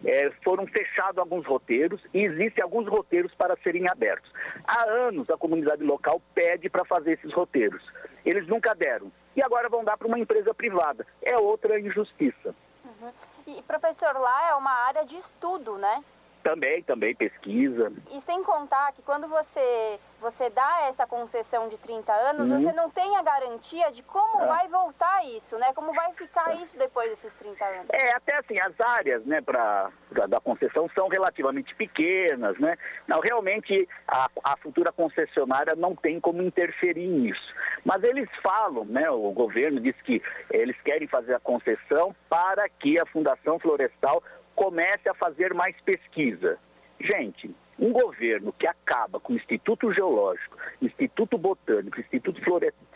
é, 0.04 0.32
foram 0.44 0.66
fechados 0.68 1.18
alguns 1.18 1.46
roteiros 1.46 2.02
e 2.14 2.24
existem 2.24 2.64
alguns 2.64 2.88
roteiros 2.88 3.34
para 3.36 3.56
serem 3.58 3.88
abertos. 3.90 4.32
Há 4.66 4.90
anos 4.90 5.30
a 5.30 5.38
comunidade 5.38 5.84
local 5.84 6.22
pede 6.34 6.70
para 6.70 6.86
fazer 6.86 7.14
esses 7.14 7.34
roteiros. 7.34 7.84
Eles 8.26 8.48
nunca 8.48 8.74
deram. 8.74 9.12
E 9.36 9.42
agora 9.42 9.70
vão 9.70 9.84
dar 9.84 9.98
para 9.98 10.08
uma 10.08 10.20
empresa 10.20 10.54
privada. 10.54 11.06
É 11.22 11.38
outra 11.38 11.80
injustiça. 11.80 12.56
Uhum. 12.84 13.12
E, 13.48 13.62
professor, 13.62 14.14
lá 14.14 14.50
é 14.50 14.56
uma 14.56 14.72
área 14.88 15.06
de 15.06 15.16
estudo, 15.16 15.78
né? 15.78 16.04
Também, 16.48 16.82
também 16.82 17.14
pesquisa. 17.14 17.92
E 18.10 18.22
sem 18.22 18.42
contar 18.42 18.94
que 18.94 19.02
quando 19.02 19.28
você, 19.28 20.00
você 20.22 20.50
dá 20.50 20.86
essa 20.88 21.06
concessão 21.06 21.68
de 21.68 21.78
30 21.78 22.10
anos, 22.14 22.50
uhum. 22.50 22.62
você 22.62 22.72
não 22.72 22.90
tem 22.90 23.18
a 23.18 23.22
garantia 23.22 23.92
de 23.92 24.02
como 24.02 24.44
é. 24.44 24.48
vai 24.48 24.68
voltar 24.70 25.26
isso, 25.26 25.58
né? 25.58 25.74
Como 25.74 25.92
vai 25.92 26.14
ficar 26.14 26.56
isso 26.56 26.78
depois 26.78 27.10
desses 27.10 27.34
30 27.34 27.66
anos. 27.66 27.88
É, 27.92 28.16
até 28.16 28.38
assim, 28.38 28.58
as 28.60 28.80
áreas, 28.80 29.26
né, 29.26 29.42
pra, 29.42 29.92
pra 30.10 30.26
da 30.26 30.40
concessão 30.40 30.90
são 30.96 31.10
relativamente 31.10 31.76
pequenas, 31.76 32.58
né? 32.60 32.78
Não, 33.06 33.20
realmente 33.20 33.86
a, 34.08 34.30
a 34.42 34.56
futura 34.56 34.94
concessionária 34.94 35.76
não 35.76 35.98
tem 35.98 36.18
como 36.18 36.42
interferir 36.42 37.08
nisso. 37.08 37.54
Mas 37.84 38.04
eles 38.04 38.30
falam, 38.42 38.86
né, 38.86 39.10
o 39.10 39.34
governo 39.34 39.82
diz 39.82 39.96
que 40.02 40.22
eles 40.50 40.80
querem 40.82 41.10
fazer 41.10 41.34
a 41.34 41.42
concessão 41.42 42.16
para 42.30 42.70
que 42.70 42.98
a 42.98 43.06
Fundação 43.06 43.60
Florestal 43.60 44.24
comece 44.58 45.08
a 45.08 45.14
fazer 45.14 45.54
mais 45.54 45.80
pesquisa. 45.82 46.58
Gente, 47.00 47.54
um 47.78 47.92
governo 47.92 48.52
que 48.52 48.66
acaba 48.66 49.20
com 49.20 49.34
o 49.34 49.36
Instituto 49.36 49.94
Geológico, 49.94 50.58
Instituto 50.82 51.38
Botânico, 51.38 52.00
Instituto 52.00 52.42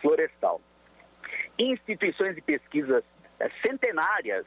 Florestal, 0.02 0.60
instituições 1.60 2.34
de 2.34 2.42
pesquisa 2.42 3.04
é, 3.40 3.48
centenárias 3.64 4.44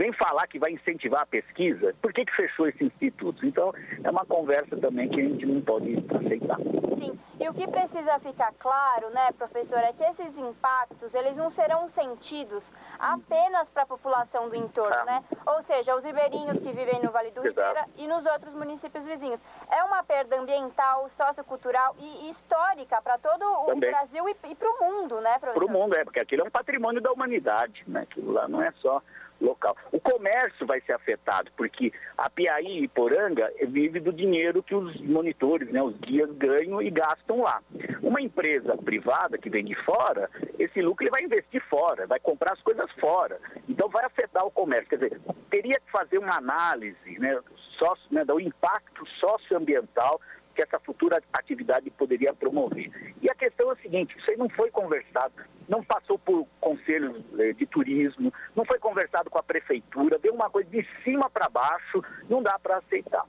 vem 0.00 0.14
falar 0.14 0.46
que 0.46 0.58
vai 0.58 0.72
incentivar 0.72 1.20
a 1.20 1.26
pesquisa, 1.26 1.94
por 2.00 2.10
que, 2.10 2.24
que 2.24 2.34
fechou 2.34 2.66
esse 2.66 2.82
instituto? 2.82 3.44
Então, 3.44 3.70
é 4.02 4.10
uma 4.10 4.24
conversa 4.24 4.74
também 4.78 5.10
que 5.10 5.20
a 5.20 5.24
gente 5.24 5.44
não 5.44 5.60
pode 5.60 6.02
aceitar. 6.08 6.56
Sim, 6.56 7.18
e 7.38 7.46
o 7.46 7.52
que 7.52 7.68
precisa 7.68 8.18
ficar 8.18 8.50
claro, 8.58 9.10
né, 9.10 9.30
professor, 9.36 9.78
é 9.80 9.92
que 9.92 10.02
esses 10.02 10.38
impactos, 10.38 11.14
eles 11.14 11.36
não 11.36 11.50
serão 11.50 11.86
sentidos 11.86 12.72
apenas 12.98 13.68
para 13.68 13.82
a 13.82 13.86
população 13.86 14.48
do 14.48 14.56
entorno, 14.56 14.96
ah. 15.02 15.04
né? 15.04 15.24
Ou 15.44 15.60
seja, 15.60 15.94
os 15.94 16.02
ribeirinhos 16.02 16.58
que 16.60 16.72
vivem 16.72 17.02
no 17.02 17.10
Vale 17.10 17.30
do. 17.30 17.42
Ribeira 17.42 17.84
e 17.96 18.06
nos 18.06 18.24
outros 18.24 18.54
municípios 18.54 19.04
vizinhos. 19.04 19.44
É 19.70 19.82
uma 19.84 20.02
perda 20.02 20.40
ambiental, 20.40 21.10
sociocultural 21.10 21.94
e 21.98 22.30
histórica 22.30 23.02
para 23.02 23.18
todo 23.18 23.44
o 23.44 23.76
Brasil 23.76 24.26
e, 24.28 24.36
e 24.48 24.54
para 24.54 24.70
o 24.70 24.78
mundo, 24.80 25.20
né? 25.20 25.38
Para 25.38 25.64
o 25.64 25.70
mundo, 25.70 25.94
é, 25.96 26.04
porque 26.04 26.20
aquilo 26.20 26.42
é 26.42 26.46
um 26.46 26.50
patrimônio 26.50 27.02
da 27.02 27.12
humanidade, 27.12 27.84
né? 27.86 28.02
Aquilo 28.02 28.32
lá 28.32 28.48
não 28.48 28.62
é 28.62 28.72
só 28.80 29.02
local. 29.40 29.76
O 29.92 30.00
comércio 30.00 30.66
vai 30.66 30.80
ser 30.82 30.92
afetado, 30.92 31.50
porque 31.56 31.92
a 32.16 32.28
Piaí 32.28 32.84
e 32.84 32.88
Poranga 32.88 33.50
vive 33.68 34.00
do 34.00 34.12
dinheiro 34.12 34.62
que 34.62 34.74
os 34.74 35.00
monitores, 35.00 35.70
né, 35.70 35.82
os 35.82 35.96
guias 35.98 36.30
ganham 36.32 36.82
e 36.82 36.90
gastam 36.90 37.42
lá. 37.42 37.62
Uma 38.02 38.20
empresa 38.20 38.76
privada 38.76 39.38
que 39.38 39.50
vem 39.50 39.64
de 39.64 39.74
fora, 39.84 40.28
esse 40.58 40.80
lucro 40.82 41.04
ele 41.04 41.10
vai 41.10 41.22
investir 41.22 41.62
fora, 41.68 42.06
vai 42.06 42.20
comprar 42.20 42.52
as 42.52 42.62
coisas 42.62 42.90
fora. 42.92 43.38
Então 43.68 43.88
vai 43.88 44.04
afetar 44.04 44.44
o 44.46 44.50
comércio. 44.50 44.88
Quer 44.88 44.96
dizer, 44.96 45.20
teria 45.50 45.80
que 45.80 45.90
fazer 45.90 46.18
uma 46.18 46.36
análise 46.36 47.18
né, 47.18 47.38
sócio, 47.78 48.06
né, 48.10 48.24
do 48.24 48.38
impacto 48.38 49.06
socioambiental 49.18 50.20
que 50.60 50.62
essa 50.62 50.78
futura 50.78 51.22
atividade 51.32 51.90
poderia 51.90 52.34
promover. 52.34 52.90
E 53.22 53.30
a 53.30 53.34
questão 53.34 53.70
é 53.70 53.72
a 53.72 53.76
seguinte, 53.76 54.16
isso 54.18 54.30
aí 54.30 54.36
não 54.36 54.48
foi 54.48 54.70
conversado, 54.70 55.32
não 55.68 55.82
passou 55.82 56.18
por 56.18 56.46
conselhos 56.60 57.22
eh, 57.38 57.52
de 57.52 57.66
turismo, 57.66 58.32
não 58.54 58.64
foi 58.64 58.78
conversado 58.78 59.30
com 59.30 59.38
a 59.38 59.42
prefeitura, 59.42 60.18
deu 60.18 60.34
uma 60.34 60.50
coisa 60.50 60.68
de 60.68 60.86
cima 61.02 61.30
para 61.30 61.48
baixo, 61.48 62.04
não 62.28 62.42
dá 62.42 62.58
para 62.58 62.76
aceitar. 62.78 63.24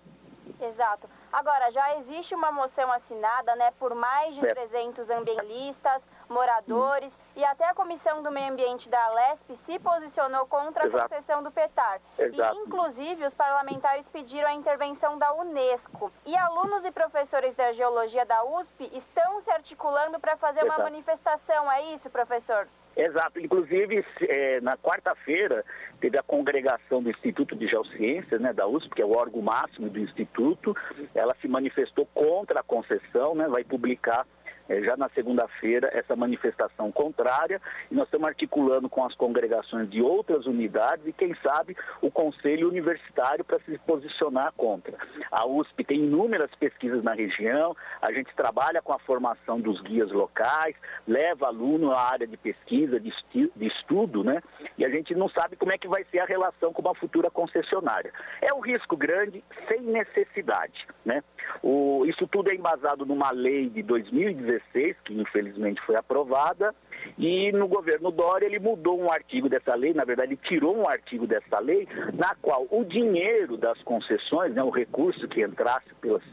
Exato. 0.61 1.07
Agora, 1.31 1.71
já 1.71 1.97
existe 1.97 2.35
uma 2.35 2.51
moção 2.51 2.91
assinada 2.91 3.55
né, 3.55 3.71
por 3.79 3.95
mais 3.95 4.35
de 4.35 4.41
300 4.41 5.09
ambientalistas, 5.09 6.05
moradores 6.29 7.13
hum. 7.15 7.39
e 7.39 7.45
até 7.45 7.67
a 7.67 7.73
Comissão 7.73 8.21
do 8.21 8.31
Meio 8.31 8.51
Ambiente 8.51 8.89
da 8.89 9.09
Lesp 9.09 9.55
se 9.55 9.79
posicionou 9.79 10.45
contra 10.45 10.85
Exato. 10.85 10.97
a 10.97 11.09
concessão 11.09 11.43
do 11.43 11.51
PETAR. 11.51 11.99
Exato. 12.17 12.55
E, 12.55 12.59
inclusive, 12.59 13.25
os 13.25 13.33
parlamentares 13.33 14.07
pediram 14.07 14.47
a 14.47 14.53
intervenção 14.53 15.17
da 15.17 15.33
Unesco. 15.33 16.11
E 16.25 16.35
alunos 16.35 16.83
e 16.85 16.91
professores 16.91 17.55
da 17.55 17.71
Geologia 17.71 18.25
da 18.25 18.43
USP 18.43 18.89
estão 18.93 19.41
se 19.41 19.51
articulando 19.51 20.19
para 20.19 20.35
fazer 20.35 20.61
Exato. 20.61 20.79
uma 20.79 20.89
manifestação. 20.89 21.71
É 21.71 21.83
isso, 21.93 22.09
professor? 22.09 22.67
Exato. 22.95 23.39
Inclusive, 23.39 24.05
é, 24.21 24.59
na 24.61 24.77
quarta-feira, 24.77 25.63
teve 25.99 26.17
a 26.17 26.23
congregação 26.23 27.01
do 27.01 27.09
Instituto 27.09 27.55
de 27.55 27.67
Geociências, 27.67 28.41
né, 28.41 28.53
da 28.53 28.67
USP, 28.67 28.95
que 28.95 29.01
é 29.01 29.05
o 29.05 29.15
órgão 29.15 29.41
máximo 29.41 29.89
do 29.89 29.99
Instituto. 29.99 30.75
Ela 31.15 31.35
se 31.41 31.47
manifestou 31.47 32.05
contra 32.13 32.59
a 32.59 32.63
concessão, 32.63 33.33
né, 33.35 33.47
vai 33.47 33.63
publicar 33.63 34.25
é, 34.71 34.81
já 34.83 34.95
na 34.95 35.09
segunda-feira 35.09 35.89
essa 35.93 36.15
manifestação 36.15 36.91
contrária 36.91 37.61
e 37.89 37.95
nós 37.95 38.05
estamos 38.05 38.27
articulando 38.27 38.89
com 38.89 39.03
as 39.03 39.13
congregações 39.15 39.89
de 39.89 40.01
outras 40.01 40.45
unidades 40.45 41.05
e 41.05 41.11
quem 41.11 41.35
sabe 41.43 41.75
o 42.01 42.09
Conselho 42.09 42.69
Universitário 42.69 43.43
para 43.43 43.59
se 43.59 43.77
posicionar 43.79 44.53
contra. 44.55 44.97
A 45.29 45.45
USP 45.45 45.83
tem 45.83 46.05
inúmeras 46.05 46.49
pesquisas 46.55 47.03
na 47.03 47.13
região, 47.13 47.75
a 48.01 48.13
gente 48.13 48.33
trabalha 48.33 48.81
com 48.81 48.93
a 48.93 48.99
formação 48.99 49.59
dos 49.59 49.81
guias 49.81 50.09
locais, 50.11 50.75
leva 51.05 51.47
aluno 51.47 51.91
à 51.91 52.09
área 52.09 52.27
de 52.27 52.37
pesquisa, 52.37 52.97
de, 52.99 53.11
de 53.33 53.67
estudo, 53.67 54.23
né? 54.23 54.41
E 54.77 54.85
a 54.85 54.89
gente 54.89 55.13
não 55.13 55.27
sabe 55.29 55.57
como 55.57 55.73
é 55.73 55.77
que 55.77 55.87
vai 55.87 56.05
ser 56.05 56.19
a 56.19 56.25
relação 56.25 56.71
com 56.71 56.81
uma 56.81 56.95
futura 56.95 57.29
concessionária. 57.29 58.13
É 58.41 58.53
um 58.53 58.61
risco 58.61 58.95
grande 58.95 59.43
sem 59.67 59.81
necessidade, 59.81 60.87
né? 61.03 61.21
O, 61.61 62.05
isso 62.05 62.25
tudo 62.27 62.49
é 62.51 62.55
embasado 62.55 63.05
numa 63.05 63.31
lei 63.31 63.69
de 63.69 63.83
2016, 63.83 64.60
que 65.03 65.13
infelizmente 65.13 65.81
foi 65.81 65.95
aprovada, 65.95 66.73
e 67.17 67.51
no 67.51 67.67
governo 67.67 68.11
Dória 68.11 68.45
ele 68.45 68.59
mudou 68.59 68.99
um 68.99 69.11
artigo 69.11 69.49
dessa 69.49 69.75
lei, 69.75 69.93
na 69.93 70.05
verdade 70.05 70.35
tirou 70.37 70.77
um 70.77 70.87
artigo 70.87 71.25
dessa 71.27 71.59
lei, 71.59 71.87
na 72.13 72.35
qual 72.41 72.67
o 72.69 72.83
dinheiro 72.83 73.57
das 73.57 73.81
concessões, 73.83 74.53
né, 74.53 74.63
o 74.63 74.69
recurso 74.69 75.27
que 75.27 75.41
entrasse 75.41 75.93
pelas 75.99 76.23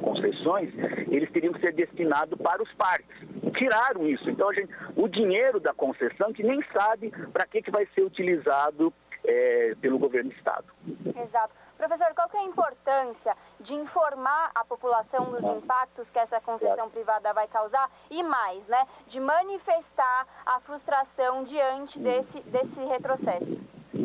concessões, 0.00 0.70
eles 1.08 1.30
teriam 1.30 1.52
que 1.52 1.60
ser 1.60 1.72
destinados 1.72 2.38
para 2.40 2.62
os 2.62 2.72
parques. 2.74 3.16
Tiraram 3.56 4.06
isso. 4.08 4.28
Então, 4.28 4.50
a 4.50 4.54
gente, 4.54 4.72
o 4.96 5.08
dinheiro 5.08 5.60
da 5.60 5.72
concessão, 5.72 6.32
que 6.32 6.42
nem 6.42 6.60
sabe 6.72 7.12
para 7.32 7.46
que, 7.46 7.62
que 7.62 7.70
vai 7.70 7.86
ser 7.94 8.02
utilizado 8.02 8.92
é, 9.24 9.74
pelo 9.80 9.98
governo 9.98 10.30
do 10.30 10.36
Estado. 10.36 10.66
Exato. 11.06 11.54
Professor, 11.78 12.12
qual 12.12 12.28
que 12.28 12.36
é 12.36 12.40
a 12.40 12.44
importância 12.44 13.36
de 13.60 13.72
informar 13.72 14.50
a 14.52 14.64
população 14.64 15.30
dos 15.30 15.44
impactos 15.44 16.10
que 16.10 16.18
essa 16.18 16.40
concessão 16.40 16.90
privada 16.90 17.32
vai 17.32 17.46
causar 17.46 17.88
e 18.10 18.20
mais, 18.20 18.66
né, 18.66 18.84
de 19.06 19.20
manifestar 19.20 20.26
a 20.44 20.58
frustração 20.58 21.44
diante 21.44 21.96
desse, 22.00 22.40
desse 22.40 22.84
retrocesso? 22.84 23.60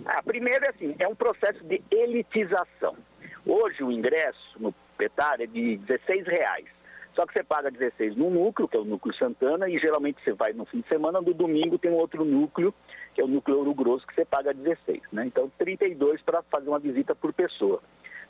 Ah, 0.05 0.21
primeiro, 0.21 0.69
assim, 0.69 0.95
é 0.99 1.07
um 1.07 1.15
processo 1.15 1.63
de 1.63 1.81
elitização. 1.89 2.95
Hoje 3.43 3.83
o 3.83 3.91
ingresso 3.91 4.55
no 4.59 4.71
PETAR 4.95 5.41
é 5.41 5.47
de 5.47 5.77
16 5.77 6.27
reais. 6.27 6.67
Só 7.15 7.25
que 7.27 7.33
você 7.33 7.43
paga 7.43 7.69
16 7.69 8.15
no 8.15 8.29
núcleo, 8.29 8.67
que 8.67 8.75
é 8.75 8.79
o 8.79 8.85
núcleo 8.85 9.15
Santana, 9.15 9.69
e 9.69 9.77
geralmente 9.77 10.23
você 10.23 10.33
vai 10.33 10.51
no 10.53 10.65
fim 10.65 10.81
de 10.81 10.87
semana, 10.87 11.21
no 11.21 11.33
domingo 11.33 11.77
tem 11.77 11.91
outro 11.91 12.25
núcleo, 12.25 12.73
que 13.13 13.21
é 13.21 13.23
o 13.23 13.27
núcleo 13.27 13.59
Ouro 13.59 13.73
Grosso, 13.73 14.07
que 14.07 14.15
você 14.15 14.25
paga 14.25 14.53
16. 14.53 15.01
Né? 15.11 15.27
Então, 15.27 15.51
32 15.57 16.21
para 16.21 16.41
fazer 16.43 16.69
uma 16.69 16.79
visita 16.79 17.13
por 17.13 17.31
pessoa. 17.31 17.81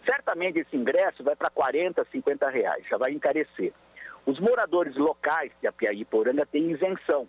Certamente 0.06 0.60
esse 0.60 0.76
ingresso 0.76 1.24
vai 1.24 1.36
para 1.36 1.50
40, 1.50 2.06
50 2.12 2.50
reais, 2.50 2.86
já 2.90 2.98
vai 2.98 3.14
encarecer. 3.14 3.72
Os 4.26 4.40
moradores 4.40 4.96
locais 4.98 5.52
de 5.62 5.68
Apiaí 5.68 6.02
e 6.02 6.06
Poranga 6.06 6.46
têm 6.46 6.72
isenção. 6.72 7.28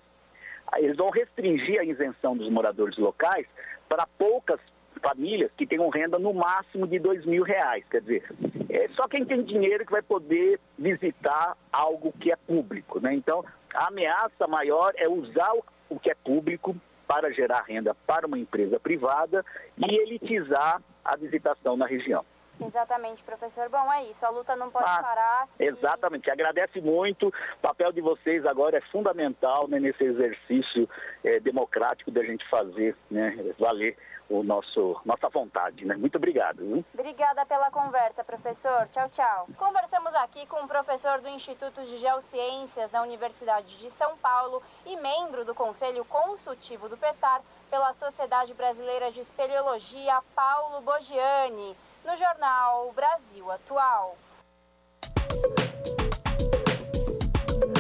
Eles 0.76 0.96
vão 0.96 1.11
restringir 1.11 1.80
a 1.80 1.84
isenção 1.84 2.36
dos 2.36 2.48
moradores 2.50 2.96
locais 2.98 3.46
para 3.88 4.07
poucas 4.18 4.59
famílias 5.01 5.51
que 5.57 5.66
tenham 5.66 5.88
renda 5.88 6.18
no 6.18 6.32
máximo 6.32 6.86
de 6.86 6.99
dois 6.99 7.24
mil 7.24 7.42
reais. 7.42 7.84
Quer 7.90 8.01
dizer, 8.01 8.24
é 8.68 8.88
só 8.88 9.07
quem 9.09 9.24
tem 9.24 9.42
dinheiro 9.42 9.84
que 9.84 9.92
vai 9.92 10.03
poder 10.03 10.61
visitar 10.78 11.57
algo 11.72 12.12
que 12.20 12.32
é 12.32 12.36
público. 12.36 13.01
Né? 13.01 13.14
Então, 13.14 13.45
a 13.74 13.88
ameaça 13.88 14.47
maior 14.47 14.92
é 14.97 15.09
usar 15.09 15.53
o 15.88 15.99
que 15.99 16.11
é 16.11 16.14
público 16.14 16.76
para 17.07 17.30
gerar 17.32 17.64
renda 17.66 17.95
para 18.07 18.26
uma 18.26 18.38
empresa 18.38 18.80
privada 18.80 19.45
e 19.76 19.95
elitizar 19.95 20.80
a 21.05 21.16
visitação 21.16 21.76
na 21.76 21.86
região. 21.86 22.24
Exatamente, 22.61 23.22
professor. 23.22 23.68
Bom, 23.68 23.92
é 23.92 24.05
isso. 24.05 24.24
A 24.24 24.30
luta 24.30 24.55
não 24.55 24.70
pode 24.70 24.88
ah, 24.88 25.03
parar. 25.03 25.49
Exatamente. 25.59 26.28
E... 26.28 26.30
Agradece 26.30 26.80
muito. 26.80 27.28
O 27.28 27.61
papel 27.61 27.92
de 27.92 28.01
vocês 28.01 28.47
agora 28.47 28.78
é 28.78 28.80
fundamental 28.80 29.68
né, 29.68 29.80
nesse 29.80 30.05
exercício 30.05 30.88
é, 31.24 31.40
democrático 31.40 32.11
da 32.11 32.22
gente 32.22 32.49
fazer 32.49 32.97
né, 33.11 33.36
valer 33.59 33.97
o 34.28 34.42
nosso 34.42 35.00
nossa 35.04 35.28
vontade, 35.28 35.84
né? 35.84 35.96
Muito 35.96 36.16
obrigado. 36.16 36.84
Obrigada 36.92 37.44
pela 37.44 37.70
conversa, 37.70 38.24
professor. 38.24 38.88
Tchau, 38.92 39.08
tchau. 39.10 39.48
Conversamos 39.56 40.14
aqui 40.14 40.46
com 40.46 40.62
o 40.62 40.68
professor 40.68 41.20
do 41.20 41.28
Instituto 41.28 41.82
de 41.82 41.98
Geociências 41.98 42.90
da 42.90 43.02
Universidade 43.02 43.78
de 43.78 43.90
São 43.90 44.16
Paulo 44.18 44.62
e 44.86 44.96
membro 44.96 45.44
do 45.44 45.54
Conselho 45.54 46.04
Consultivo 46.04 46.88
do 46.88 46.96
PETAR 46.96 47.42
pela 47.70 47.92
Sociedade 47.94 48.54
Brasileira 48.54 49.10
de 49.10 49.20
Espeleologia, 49.20 50.20
Paulo 50.34 50.80
Bogiani, 50.80 51.76
no 52.04 52.16
jornal 52.16 52.92
Brasil 52.92 53.50
Atual. 53.50 54.16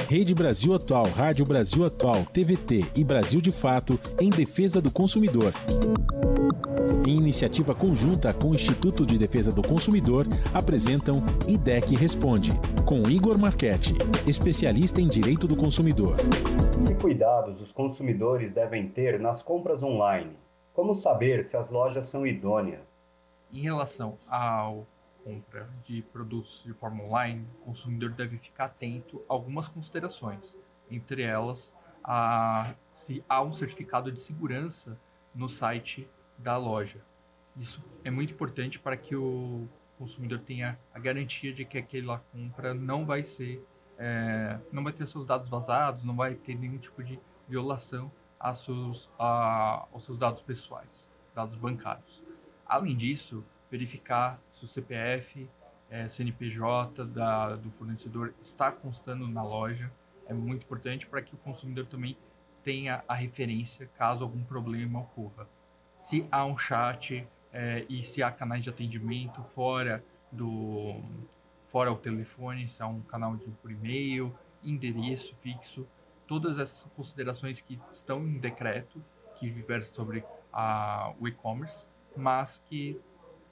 Rede 0.08 0.34
Brasil 0.34 0.74
Atual, 0.74 1.06
Rádio 1.06 1.46
Brasil 1.46 1.82
Atual, 1.82 2.26
TVT 2.26 2.84
e 2.94 3.02
Brasil 3.02 3.40
de 3.40 3.50
Fato 3.50 3.98
em 4.20 4.28
defesa 4.28 4.80
do 4.80 4.90
consumidor. 4.90 5.52
Em 7.06 7.16
iniciativa 7.16 7.74
conjunta 7.74 8.32
com 8.34 8.50
o 8.50 8.54
Instituto 8.54 9.06
de 9.06 9.16
Defesa 9.16 9.50
do 9.50 9.62
Consumidor, 9.62 10.26
apresentam 10.52 11.16
IDEC 11.48 11.96
Responde, 11.96 12.52
com 12.86 13.08
Igor 13.08 13.38
Marchetti, 13.38 13.94
especialista 14.26 15.00
em 15.00 15.08
direito 15.08 15.46
do 15.46 15.56
consumidor. 15.56 16.16
Que 16.86 16.94
cuidados 16.94 17.60
os 17.60 17.72
consumidores 17.72 18.52
devem 18.52 18.88
ter 18.88 19.18
nas 19.18 19.42
compras 19.42 19.82
online? 19.82 20.32
Como 20.74 20.94
saber 20.94 21.46
se 21.46 21.56
as 21.56 21.70
lojas 21.70 22.06
são 22.06 22.26
idôneas? 22.26 22.82
Em 23.52 23.60
relação 23.60 24.18
ao 24.28 24.86
compra 25.24 25.68
de 25.84 26.02
produtos 26.02 26.62
de 26.64 26.72
forma 26.74 27.02
online, 27.02 27.48
o 27.62 27.64
consumidor 27.64 28.10
deve 28.10 28.36
ficar 28.36 28.66
atento 28.66 29.24
a 29.28 29.32
algumas 29.32 29.66
considerações. 29.66 30.56
Entre 30.90 31.22
elas, 31.22 31.74
a, 32.04 32.74
se 32.92 33.24
há 33.28 33.42
um 33.42 33.52
certificado 33.52 34.12
de 34.12 34.20
segurança 34.20 35.00
no 35.34 35.48
site 35.48 36.08
da 36.38 36.56
loja. 36.56 37.00
Isso 37.56 37.82
é 38.04 38.10
muito 38.10 38.34
importante 38.34 38.78
para 38.78 38.96
que 38.96 39.16
o 39.16 39.66
consumidor 39.98 40.40
tenha 40.40 40.78
a 40.92 40.98
garantia 40.98 41.52
de 41.52 41.64
que 41.64 41.78
aquela 41.78 42.18
compra 42.32 42.74
não 42.74 43.06
vai 43.06 43.24
ser, 43.24 43.64
é, 43.96 44.58
não 44.70 44.84
vai 44.84 44.92
ter 44.92 45.06
seus 45.06 45.24
dados 45.24 45.48
vazados, 45.48 46.04
não 46.04 46.14
vai 46.14 46.34
ter 46.34 46.54
nenhum 46.54 46.78
tipo 46.78 47.02
de 47.02 47.18
violação 47.48 48.12
seus, 48.54 49.10
a, 49.18 49.86
aos 49.92 50.04
seus 50.04 50.18
dados 50.18 50.42
pessoais, 50.42 51.08
dados 51.34 51.56
bancários. 51.56 52.22
Além 52.66 52.96
disso, 52.96 53.44
verificar 53.70 54.40
se 54.50 54.64
o 54.64 54.68
CPF, 54.68 55.48
é, 55.90 56.08
CNPJ 56.08 57.04
da, 57.04 57.56
do 57.56 57.70
fornecedor 57.70 58.34
está 58.40 58.72
constando 58.72 59.28
na 59.28 59.42
loja 59.42 59.90
é 60.26 60.32
muito 60.32 60.64
importante 60.64 61.06
para 61.06 61.22
que 61.22 61.34
o 61.34 61.38
consumidor 61.38 61.86
também 61.86 62.16
tenha 62.62 63.04
a 63.06 63.14
referência 63.14 63.88
caso 63.98 64.24
algum 64.24 64.42
problema 64.42 65.00
ocorra. 65.00 65.46
Se 65.98 66.26
há 66.30 66.44
um 66.44 66.56
chat 66.56 67.26
é, 67.52 67.84
e 67.88 68.02
se 68.02 68.22
há 68.22 68.30
canais 68.30 68.64
de 68.64 68.70
atendimento 68.70 69.42
fora 69.54 70.04
do 70.32 71.00
fora 71.66 71.92
o 71.92 71.96
telefone, 71.96 72.68
se 72.68 72.82
há 72.82 72.86
um 72.86 73.00
canal 73.02 73.36
de 73.36 73.46
por 73.50 73.70
e-mail, 73.70 74.32
endereço 74.62 75.34
fixo, 75.36 75.86
todas 76.26 76.58
essas 76.58 76.82
considerações 76.96 77.60
que 77.60 77.80
estão 77.92 78.24
em 78.26 78.38
decreto 78.38 79.04
que 79.36 79.50
versa 79.50 79.92
sobre 79.92 80.24
a, 80.52 81.12
o 81.18 81.26
e-commerce, 81.26 81.84
mas 82.16 82.62
que 82.66 83.00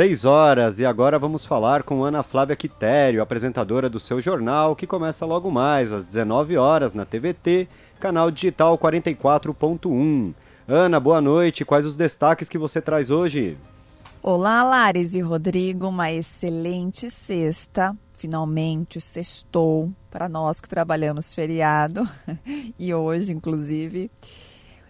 Seis 0.00 0.24
horas 0.24 0.78
e 0.78 0.86
agora 0.86 1.18
vamos 1.18 1.44
falar 1.44 1.82
com 1.82 2.02
Ana 2.02 2.22
Flávia 2.22 2.56
Quitério, 2.56 3.20
apresentadora 3.20 3.86
do 3.86 4.00
seu 4.00 4.18
jornal, 4.18 4.74
que 4.74 4.86
começa 4.86 5.26
logo 5.26 5.50
mais 5.50 5.92
às 5.92 6.06
19 6.06 6.56
horas 6.56 6.94
na 6.94 7.04
TVT, 7.04 7.68
canal 8.00 8.30
digital 8.30 8.78
44.1. 8.78 10.32
Ana, 10.66 10.98
boa 10.98 11.20
noite. 11.20 11.66
Quais 11.66 11.84
os 11.84 11.96
destaques 11.96 12.48
que 12.48 12.56
você 12.56 12.80
traz 12.80 13.10
hoje? 13.10 13.58
Olá, 14.22 14.64
Lares 14.64 15.14
e 15.14 15.20
Rodrigo. 15.20 15.88
Uma 15.88 16.10
excelente 16.10 17.10
sexta. 17.10 17.94
Finalmente 18.14 19.02
sextou 19.02 19.92
para 20.10 20.30
nós 20.30 20.62
que 20.62 20.68
trabalhamos 20.70 21.34
feriado 21.34 22.08
e 22.78 22.94
hoje, 22.94 23.32
inclusive. 23.32 24.10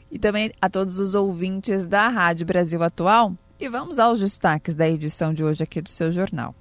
E 0.08 0.20
também 0.20 0.52
a 0.62 0.70
todos 0.70 1.00
os 1.00 1.16
ouvintes 1.16 1.84
da 1.84 2.06
Rádio 2.06 2.46
Brasil 2.46 2.80
Atual 2.80 3.34
e 3.60 3.68
vamos 3.68 3.98
aos 3.98 4.20
destaques 4.20 4.74
da 4.74 4.88
edição 4.88 5.34
de 5.34 5.44
hoje 5.44 5.62
aqui 5.62 5.82
do 5.82 5.90
seu 5.90 6.10
jornal. 6.10 6.54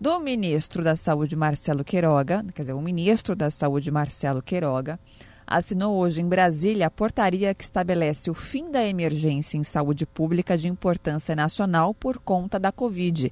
Do 0.00 0.18
ministro 0.18 0.82
da 0.82 0.96
Saúde, 0.96 1.36
Marcelo 1.36 1.84
Queiroga, 1.84 2.44
quer 2.52 2.62
dizer, 2.62 2.72
o 2.72 2.82
ministro 2.82 3.36
da 3.36 3.48
Saúde, 3.48 3.92
Marcelo 3.92 4.42
Queiroga, 4.42 4.98
assinou 5.46 5.96
hoje 5.96 6.20
em 6.20 6.28
Brasília 6.28 6.88
a 6.88 6.90
portaria 6.90 7.54
que 7.54 7.62
estabelece 7.62 8.28
o 8.28 8.34
fim 8.34 8.72
da 8.72 8.84
emergência 8.84 9.56
em 9.56 9.62
saúde 9.62 10.04
pública 10.04 10.58
de 10.58 10.66
importância 10.66 11.36
nacional 11.36 11.94
por 11.94 12.18
conta 12.18 12.58
da 12.58 12.72
Covid, 12.72 13.30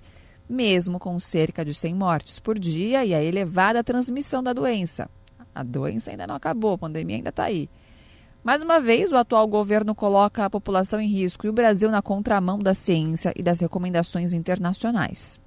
mesmo 0.49 1.01
com 1.01 1.19
cerca 1.19 1.65
de 1.65 1.75
100 1.75 1.95
mortes 1.95 2.39
por 2.39 2.57
dia 2.57 3.05
e 3.05 3.13
a 3.13 3.21
elevada 3.21 3.83
transmissão 3.83 4.41
da 4.41 4.53
doença. 4.53 5.11
A 5.53 5.65
doença 5.65 6.13
ainda 6.13 6.29
não 6.29 6.37
acabou, 6.37 6.75
a 6.75 6.79
pandemia 6.79 7.17
ainda 7.17 7.31
está 7.31 7.43
aí. 7.43 7.69
Mais 8.45 8.61
uma 8.61 8.80
vez, 8.80 9.12
o 9.12 9.16
atual 9.16 9.47
governo 9.47 9.95
coloca 9.95 10.45
a 10.45 10.51
população 10.51 11.01
em 11.01 11.07
risco 11.07 11.47
e 11.47 11.49
o 11.49 11.53
Brasil 11.53 11.88
na 11.88 12.03
contramão 12.03 12.59
da 12.59 12.74
ciência 12.74 13.32
e 13.36 13.43
das 13.43 13.61
recomendações 13.61 14.32
internacionais. 14.32 15.40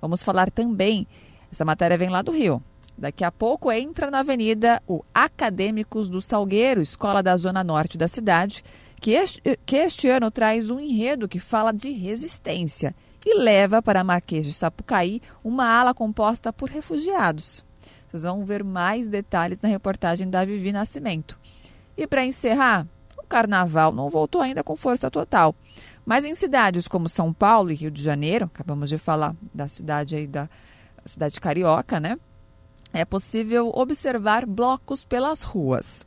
Vamos 0.00 0.22
falar 0.22 0.50
também, 0.50 1.06
essa 1.52 1.62
matéria 1.62 1.98
vem 1.98 2.08
lá 2.08 2.22
do 2.22 2.32
Rio. 2.32 2.62
Daqui 2.96 3.22
a 3.22 3.30
pouco 3.30 3.70
entra 3.70 4.10
na 4.10 4.20
avenida 4.20 4.82
o 4.88 5.04
Acadêmicos 5.14 6.08
do 6.08 6.22
Salgueiro, 6.22 6.80
escola 6.80 7.22
da 7.22 7.36
zona 7.36 7.62
norte 7.62 7.98
da 7.98 8.08
cidade, 8.08 8.64
que 8.98 9.10
este, 9.10 9.42
que 9.66 9.76
este 9.76 10.08
ano 10.08 10.30
traz 10.30 10.70
um 10.70 10.80
enredo 10.80 11.28
que 11.28 11.38
fala 11.38 11.70
de 11.70 11.90
resistência 11.90 12.94
e 13.26 13.38
leva 13.38 13.82
para 13.82 14.02
Marquês 14.02 14.46
de 14.46 14.54
Sapucaí 14.54 15.20
uma 15.44 15.68
ala 15.68 15.92
composta 15.92 16.50
por 16.50 16.70
refugiados. 16.70 17.62
Vocês 18.08 18.22
vão 18.22 18.46
ver 18.46 18.64
mais 18.64 19.06
detalhes 19.06 19.60
na 19.60 19.68
reportagem 19.68 20.30
da 20.30 20.46
Vivi 20.46 20.72
Nascimento. 20.72 21.38
E 21.96 22.06
para 22.06 22.24
encerrar, 22.24 22.86
o 23.16 23.26
carnaval 23.26 23.92
não 23.92 24.10
voltou 24.10 24.40
ainda 24.40 24.62
com 24.62 24.76
força 24.76 25.10
total. 25.10 25.54
Mas 26.04 26.24
em 26.24 26.34
cidades 26.34 26.86
como 26.86 27.08
São 27.08 27.32
Paulo 27.32 27.70
e 27.70 27.74
Rio 27.74 27.90
de 27.90 28.02
Janeiro, 28.02 28.46
acabamos 28.46 28.88
de 28.88 28.98
falar 28.98 29.34
da 29.52 29.66
cidade 29.66 30.14
aí 30.14 30.26
da 30.26 30.48
cidade 31.04 31.40
carioca, 31.40 31.98
né? 31.98 32.18
É 32.92 33.04
possível 33.04 33.70
observar 33.74 34.46
blocos 34.46 35.04
pelas 35.04 35.42
ruas. 35.42 36.06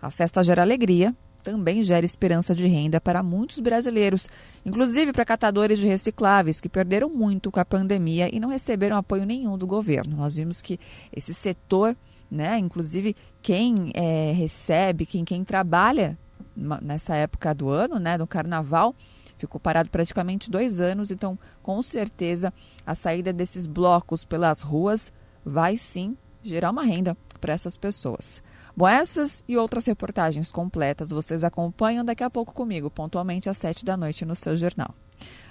A 0.00 0.10
festa 0.10 0.42
gera 0.42 0.62
alegria, 0.62 1.14
também 1.42 1.82
gera 1.82 2.06
esperança 2.06 2.54
de 2.54 2.66
renda 2.66 3.00
para 3.00 3.22
muitos 3.22 3.60
brasileiros, 3.60 4.28
inclusive 4.64 5.12
para 5.12 5.24
catadores 5.24 5.78
de 5.78 5.86
recicláveis 5.86 6.60
que 6.60 6.68
perderam 6.68 7.08
muito 7.08 7.50
com 7.50 7.60
a 7.60 7.64
pandemia 7.64 8.34
e 8.34 8.38
não 8.38 8.48
receberam 8.48 8.96
apoio 8.96 9.24
nenhum 9.24 9.58
do 9.58 9.66
governo. 9.66 10.16
Nós 10.16 10.36
vimos 10.36 10.62
que 10.62 10.78
esse 11.14 11.34
setor 11.34 11.96
né? 12.30 12.58
Inclusive 12.58 13.16
quem 13.42 13.90
é, 13.94 14.32
recebe, 14.32 15.06
quem, 15.06 15.24
quem 15.24 15.44
trabalha 15.44 16.18
nessa 16.56 17.14
época 17.14 17.54
do 17.54 17.68
ano, 17.70 17.98
né, 17.98 18.18
do 18.18 18.26
carnaval, 18.26 18.94
ficou 19.38 19.60
parado 19.60 19.88
praticamente 19.88 20.50
dois 20.50 20.80
anos. 20.80 21.10
Então, 21.10 21.38
com 21.62 21.80
certeza, 21.82 22.52
a 22.86 22.94
saída 22.94 23.32
desses 23.32 23.66
blocos 23.66 24.24
pelas 24.24 24.60
ruas 24.60 25.12
vai 25.44 25.76
sim 25.76 26.16
gerar 26.42 26.70
uma 26.70 26.82
renda 26.82 27.16
para 27.40 27.52
essas 27.52 27.76
pessoas. 27.76 28.42
Bom, 28.76 28.86
essas 28.86 29.42
e 29.48 29.56
outras 29.56 29.86
reportagens 29.86 30.52
completas 30.52 31.10
vocês 31.10 31.42
acompanham 31.42 32.04
daqui 32.04 32.22
a 32.22 32.30
pouco 32.30 32.54
comigo, 32.54 32.90
pontualmente 32.90 33.48
às 33.48 33.56
sete 33.56 33.84
da 33.84 33.96
noite 33.96 34.24
no 34.24 34.36
seu 34.36 34.56
jornal. 34.56 34.94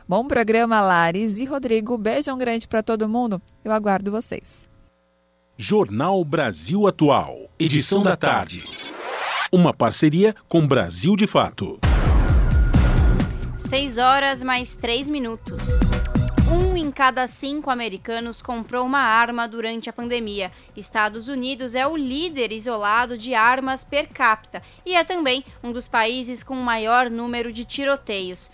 Bom 0.08 0.26
programa, 0.28 0.82
Lares 0.82 1.38
e 1.38 1.46
Rodrigo. 1.46 1.98
Beijão 1.98 2.38
grande 2.38 2.68
para 2.68 2.82
todo 2.82 3.08
mundo. 3.08 3.40
Eu 3.64 3.72
aguardo 3.72 4.10
vocês. 4.10 4.69
Jornal 5.62 6.24
Brasil 6.24 6.88
Atual, 6.88 7.50
edição 7.60 8.02
da 8.02 8.16
tarde. 8.16 8.64
Uma 9.52 9.74
parceria 9.74 10.34
com 10.48 10.66
Brasil 10.66 11.18
de 11.18 11.28
Fato. 11.28 11.78
6 13.58 13.98
horas 13.98 14.42
mais 14.42 14.74
3 14.74 15.10
minutos. 15.10 15.62
Um 16.50 16.78
em 16.78 16.90
cada 16.90 17.28
cinco 17.28 17.70
americanos 17.70 18.42
comprou 18.42 18.86
uma 18.86 19.02
arma 19.02 19.50
durante 19.50 19.90
a 19.90 19.94
pandemia. 19.94 20.50
Estados 20.78 21.28
Unidos 21.28 21.76
é 21.76 21.86
o 21.86 21.98
líder 21.98 22.54
isolado 22.54 23.18
de 23.18 23.36
armas 23.36 23.84
per 23.84 24.08
capita 24.08 24.64
e 24.86 24.96
é 24.96 25.04
também 25.04 25.44
um 25.62 25.74
dos 25.74 25.90
países 25.90 26.42
com 26.42 26.56
maior 26.56 27.10
número 27.10 27.52
de 27.52 27.66
tiroteios. 27.66 28.50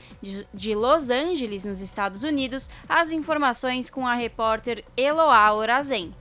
De 0.52 0.74
Los 0.74 1.12
Angeles, 1.12 1.66
nos 1.66 1.82
Estados 1.82 2.24
Unidos, 2.24 2.68
as 2.90 3.12
informações 3.12 3.92
com 3.92 4.08
a 4.08 4.16
repórter 4.16 4.84
Eloá 4.98 5.54
Orazen. 5.54 6.12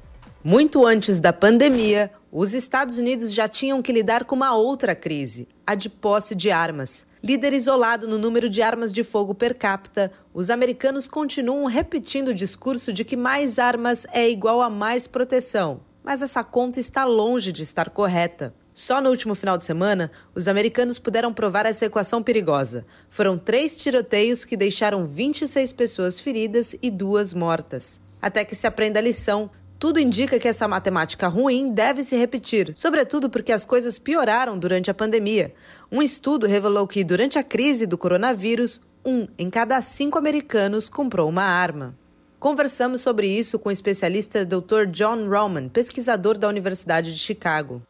Muito 0.47 0.85
antes 0.85 1.21
da 1.21 1.33
pandemia, 1.33 2.11
os 2.31 2.53
Estados 2.53 2.99
Unidos 2.99 3.33
já 3.33 3.49
tinham 3.49 3.81
que 3.81 3.91
lidar 3.91 4.25
com 4.25 4.37
uma 4.37 4.55
outra 4.55 4.95
crise, 4.95 5.49
a 5.67 5.75
de 5.75 5.89
posse 5.89 6.35
de 6.35 6.51
armas. 6.51 7.07
Líder 7.23 7.55
isolado 7.55 8.07
no 8.07 8.19
número 8.19 8.51
de 8.51 8.61
armas 8.61 8.93
de 8.93 9.03
fogo 9.03 9.35
per 9.35 9.55
capita, 9.55 10.13
os 10.35 10.51
americanos 10.51 11.09
continuam 11.09 11.65
repetindo 11.65 12.29
o 12.29 12.35
discurso 12.35 12.93
de 12.93 13.07
que 13.07 13.17
mais 13.17 13.59
armas 13.59 14.07
é 14.13 14.29
igual 14.29 14.61
a 14.61 14.69
mais 14.69 15.07
proteção. 15.07 15.81
mas 16.03 16.21
essa 16.21 16.45
conta 16.45 16.79
está 16.79 17.07
longe 17.07 17.51
de 17.51 17.63
estar 17.63 17.89
correta. 17.89 18.55
Só 18.75 19.01
no 19.01 19.09
último 19.09 19.35
final 19.35 19.57
de 19.57 19.65
semana, 19.65 20.11
os 20.35 20.47
americanos 20.47 20.99
puderam 20.99 21.33
provar 21.33 21.65
essa 21.65 21.87
equação 21.87 22.23
perigosa. 22.23 22.85
Foram 23.09 23.39
três 23.39 23.79
tiroteios 23.79 24.45
que 24.45 24.59
deixaram 24.59 25.07
26 25.07 25.73
pessoas 25.73 26.21
feridas 26.21 26.77
e 26.83 26.91
duas 26.91 27.33
mortas. 27.33 28.03
Até 28.21 28.45
que 28.45 28.55
se 28.55 28.67
aprenda 28.67 28.99
a 28.99 29.03
lição, 29.03 29.51
tudo 29.85 30.01
indica 30.01 30.39
que 30.39 30.49
essa 30.49 30.67
matemática 30.67 31.29
ruim 31.29 31.71
deve 31.71 32.03
se 32.03 32.17
repetir, 32.17 32.73
sobretudo 32.75 33.29
porque 33.29 33.53
as 33.53 33.67
coisas 33.67 33.99
pioraram 33.99 34.59
durante 34.59 34.91
a 34.91 34.95
pandemia. 34.95 35.53
Um 35.93 36.01
estudo 36.01 36.47
revelou 36.47 36.89
que, 36.89 37.05
durante 37.05 37.39
a 37.39 37.43
crise 37.43 37.87
do 37.87 37.99
coronavírus, 37.99 38.81
um 39.05 39.29
em 39.39 39.51
cada 39.51 39.79
cinco 39.83 40.17
americanos 40.17 40.89
comprou 40.89 41.29
uma 41.29 41.43
arma. 41.43 41.95
Conversamos 42.41 43.03
sobre 43.03 43.27
isso 43.27 43.59
com 43.59 43.69
o 43.69 43.73
especialista 43.73 44.43
Dr. 44.43 44.87
John 44.91 45.29
Roman, 45.29 45.69
pesquisador 45.69 46.39
da 46.39 46.49
Universidade 46.49 47.13
de 47.13 47.19
Chicago. 47.19 47.83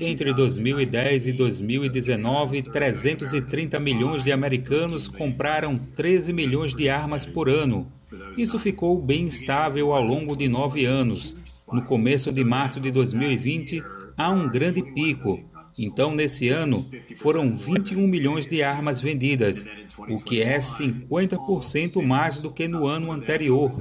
Entre 0.00 0.32
2010 0.32 1.26
e 1.26 1.32
2019, 1.32 2.62
330 2.62 3.78
milhões 3.78 4.24
de 4.24 4.32
americanos 4.32 5.06
compraram 5.06 5.78
13 5.78 6.32
milhões 6.32 6.74
de 6.74 6.88
armas 6.88 7.26
por 7.26 7.50
ano. 7.50 7.92
Isso 8.36 8.58
ficou 8.58 9.00
bem 9.00 9.26
estável 9.26 9.92
ao 9.92 10.02
longo 10.02 10.36
de 10.36 10.48
nove 10.48 10.84
anos. 10.84 11.36
No 11.72 11.82
começo 11.82 12.32
de 12.32 12.44
março 12.44 12.80
de 12.80 12.90
2020, 12.90 13.82
há 14.16 14.30
um 14.30 14.48
grande 14.48 14.82
pico, 14.82 15.40
então, 15.78 16.14
nesse 16.14 16.48
ano, 16.48 16.88
foram 17.16 17.56
21 17.56 18.06
milhões 18.06 18.46
de 18.46 18.62
armas 18.62 19.00
vendidas, 19.00 19.66
o 20.08 20.22
que 20.22 20.40
é 20.40 20.58
50% 20.58 22.00
mais 22.00 22.38
do 22.40 22.50
que 22.50 22.68
no 22.68 22.86
ano 22.86 23.10
anterior. 23.10 23.72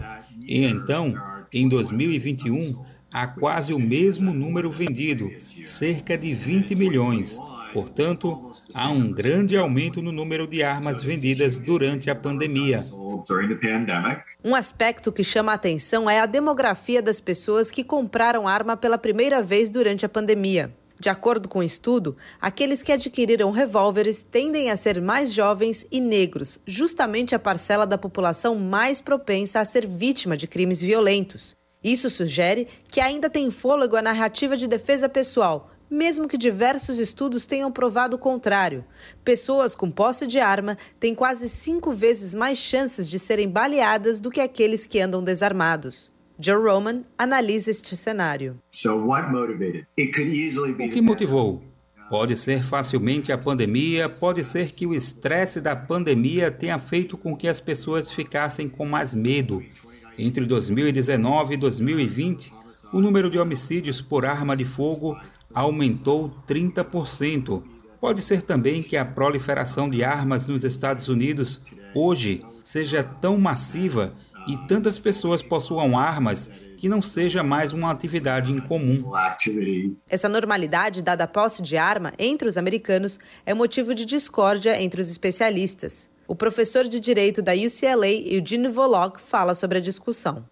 E 0.47 0.63
então, 0.65 1.13
em 1.53 1.67
2021, 1.67 2.84
há 3.11 3.27
quase 3.27 3.73
o 3.73 3.79
mesmo 3.79 4.34
número 4.34 4.71
vendido, 4.71 5.29
cerca 5.61 6.17
de 6.17 6.34
20 6.34 6.75
milhões. 6.75 7.39
Portanto, 7.74 8.51
há 8.76 8.88
um 8.91 9.11
grande 9.11 9.57
aumento 9.57 9.99
no 9.99 10.11
número 10.11 10.45
de 10.45 10.61
armas 10.61 11.01
vendidas 11.01 11.57
durante 11.57 12.07
a 12.07 12.13
pandemia. 12.13 12.86
Um 14.43 14.53
aspecto 14.53 15.11
que 15.11 15.24
chama 15.24 15.51
a 15.51 15.55
atenção 15.55 16.07
é 16.07 16.19
a 16.19 16.28
demografia 16.28 17.01
das 17.01 17.19
pessoas 17.19 17.71
que 17.71 17.84
compraram 17.84 18.47
arma 18.47 18.78
pela 18.78 18.95
primeira 18.95 19.41
vez 19.41 19.71
durante 19.71 20.05
a 20.05 20.09
pandemia. 20.09 20.71
De 20.99 21.09
acordo 21.09 21.49
com 21.49 21.57
o 21.57 21.61
um 21.63 21.65
estudo, 21.65 22.15
aqueles 22.39 22.84
que 22.84 22.91
adquiriram 22.91 23.49
revólveres 23.49 24.21
tendem 24.21 24.69
a 24.69 24.76
ser 24.76 25.01
mais 25.01 25.34
jovens 25.34 25.88
e 25.91 25.99
negros, 25.99 26.59
justamente 26.67 27.34
a 27.34 27.39
parcela 27.39 27.88
da 27.88 27.97
população 27.97 28.55
mais 28.55 29.01
propensa 29.01 29.59
a 29.59 29.65
ser 29.65 29.88
vítima 29.88 30.38
de 30.38 30.45
crimes 30.45 30.80
violentos. 30.80 31.57
Isso 31.84 32.09
sugere 32.09 32.67
que 32.88 33.01
ainda 33.01 33.30
tem 33.30 33.49
fôlego 33.49 33.97
a 33.97 34.01
narrativa 34.01 34.55
de 34.55 34.67
defesa 34.67 35.09
pessoal, 35.09 35.72
mesmo 35.93 36.27
que 36.27 36.37
diversos 36.37 36.97
estudos 36.97 37.45
tenham 37.45 37.71
provado 37.71 38.15
o 38.15 38.19
contrário. 38.19 38.83
Pessoas 39.23 39.75
com 39.75 39.91
posse 39.91 40.25
de 40.25 40.39
arma 40.39 40.77
têm 40.99 41.13
quase 41.13 41.47
cinco 41.47 41.91
vezes 41.91 42.33
mais 42.33 42.57
chances 42.57 43.09
de 43.09 43.19
serem 43.19 43.47
baleadas 43.47 44.19
do 44.19 44.31
que 44.31 44.41
aqueles 44.41 44.87
que 44.87 44.99
andam 44.99 45.23
desarmados. 45.23 46.11
Joe 46.39 46.55
Roman 46.55 47.03
analisa 47.15 47.69
este 47.69 47.95
cenário. 47.95 48.59
O 50.79 50.89
que 50.89 51.01
motivou? 51.01 51.61
Pode 52.09 52.35
ser 52.35 52.63
facilmente 52.63 53.31
a 53.31 53.37
pandemia, 53.37 54.09
pode 54.09 54.43
ser 54.43 54.71
que 54.71 54.85
o 54.85 54.93
estresse 54.93 55.61
da 55.61 55.75
pandemia 55.75 56.51
tenha 56.51 56.77
feito 56.79 57.17
com 57.17 57.35
que 57.35 57.47
as 57.47 57.59
pessoas 57.59 58.11
ficassem 58.11 58.67
com 58.67 58.85
mais 58.85 59.13
medo. 59.13 59.63
Entre 60.17 60.45
2019 60.45 61.53
e 61.53 61.57
2020, 61.57 62.51
o 62.91 62.99
número 62.99 63.29
de 63.29 63.39
homicídios 63.39 64.01
por 64.01 64.25
arma 64.25 64.55
de 64.55 64.65
fogo 64.65 65.17
aumentou 65.54 66.34
30%. 66.47 67.64
Pode 67.99 68.22
ser 68.22 68.41
também 68.41 68.84
que 68.84 68.97
a 68.97 69.06
proliferação 69.06 69.89
de 69.89 70.04
armas 70.04 70.47
nos 70.47 70.64
Estados 70.64 71.08
Unidos 71.08 71.62
hoje 71.95 72.45
seja 72.62 73.04
tão 73.04 73.38
massiva 73.38 74.14
e 74.47 74.58
tantas 74.68 74.99
pessoas 74.99 75.41
possuam 75.41 75.97
armas 75.97 76.49
que 76.78 76.89
não 76.89 77.01
seja 77.01 77.41
mais 77.41 77.72
uma 77.72 77.91
atividade 77.91 78.51
incomum. 78.51 79.10
Essa 80.10 80.28
normalidade 80.28 81.01
dada 81.01 81.24
à 81.24 81.28
posse 81.28 81.62
de 81.62 81.78
arma 81.78 82.12
entre 82.20 82.45
os 82.45 82.58
americanos 82.58 83.18
é 83.45 83.54
motivo 83.54 83.95
de 83.95 84.04
discórdia 84.04 84.82
entre 84.82 84.99
os 84.99 85.10
especialistas. 85.10 86.12
O 86.26 86.36
professor 86.36 86.88
de 86.88 86.99
direito 86.99 87.41
da 87.41 87.51
UCLA, 87.53 88.07
Eugene 88.07 88.69
Volok, 88.69 89.19
fala 89.19 89.53
sobre 89.53 89.78
a 89.78 89.82
discussão. 89.82 90.45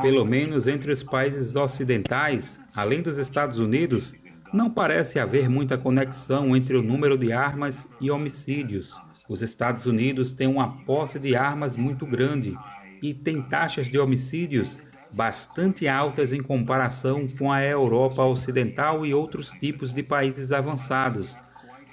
Pelo 0.00 0.24
menos 0.24 0.66
entre 0.66 0.90
os 0.90 1.02
países 1.02 1.54
ocidentais, 1.54 2.58
além 2.74 3.02
dos 3.02 3.18
Estados 3.18 3.58
Unidos, 3.58 4.14
não 4.52 4.70
parece 4.70 5.18
haver 5.18 5.50
muita 5.50 5.76
conexão 5.76 6.56
entre 6.56 6.76
o 6.76 6.82
número 6.82 7.18
de 7.18 7.30
armas 7.30 7.86
e 8.00 8.10
homicídios. 8.10 8.98
Os 9.28 9.42
Estados 9.42 9.84
Unidos 9.84 10.32
têm 10.32 10.46
uma 10.46 10.78
posse 10.84 11.18
de 11.18 11.36
armas 11.36 11.76
muito 11.76 12.06
grande 12.06 12.56
e 13.02 13.12
têm 13.12 13.42
taxas 13.42 13.88
de 13.88 13.98
homicídios 13.98 14.78
bastante 15.12 15.86
altas 15.86 16.32
em 16.32 16.42
comparação 16.42 17.26
com 17.38 17.52
a 17.52 17.62
Europa 17.62 18.24
Ocidental 18.24 19.04
e 19.04 19.12
outros 19.12 19.50
tipos 19.50 19.92
de 19.92 20.02
países 20.02 20.52
avançados. 20.52 21.36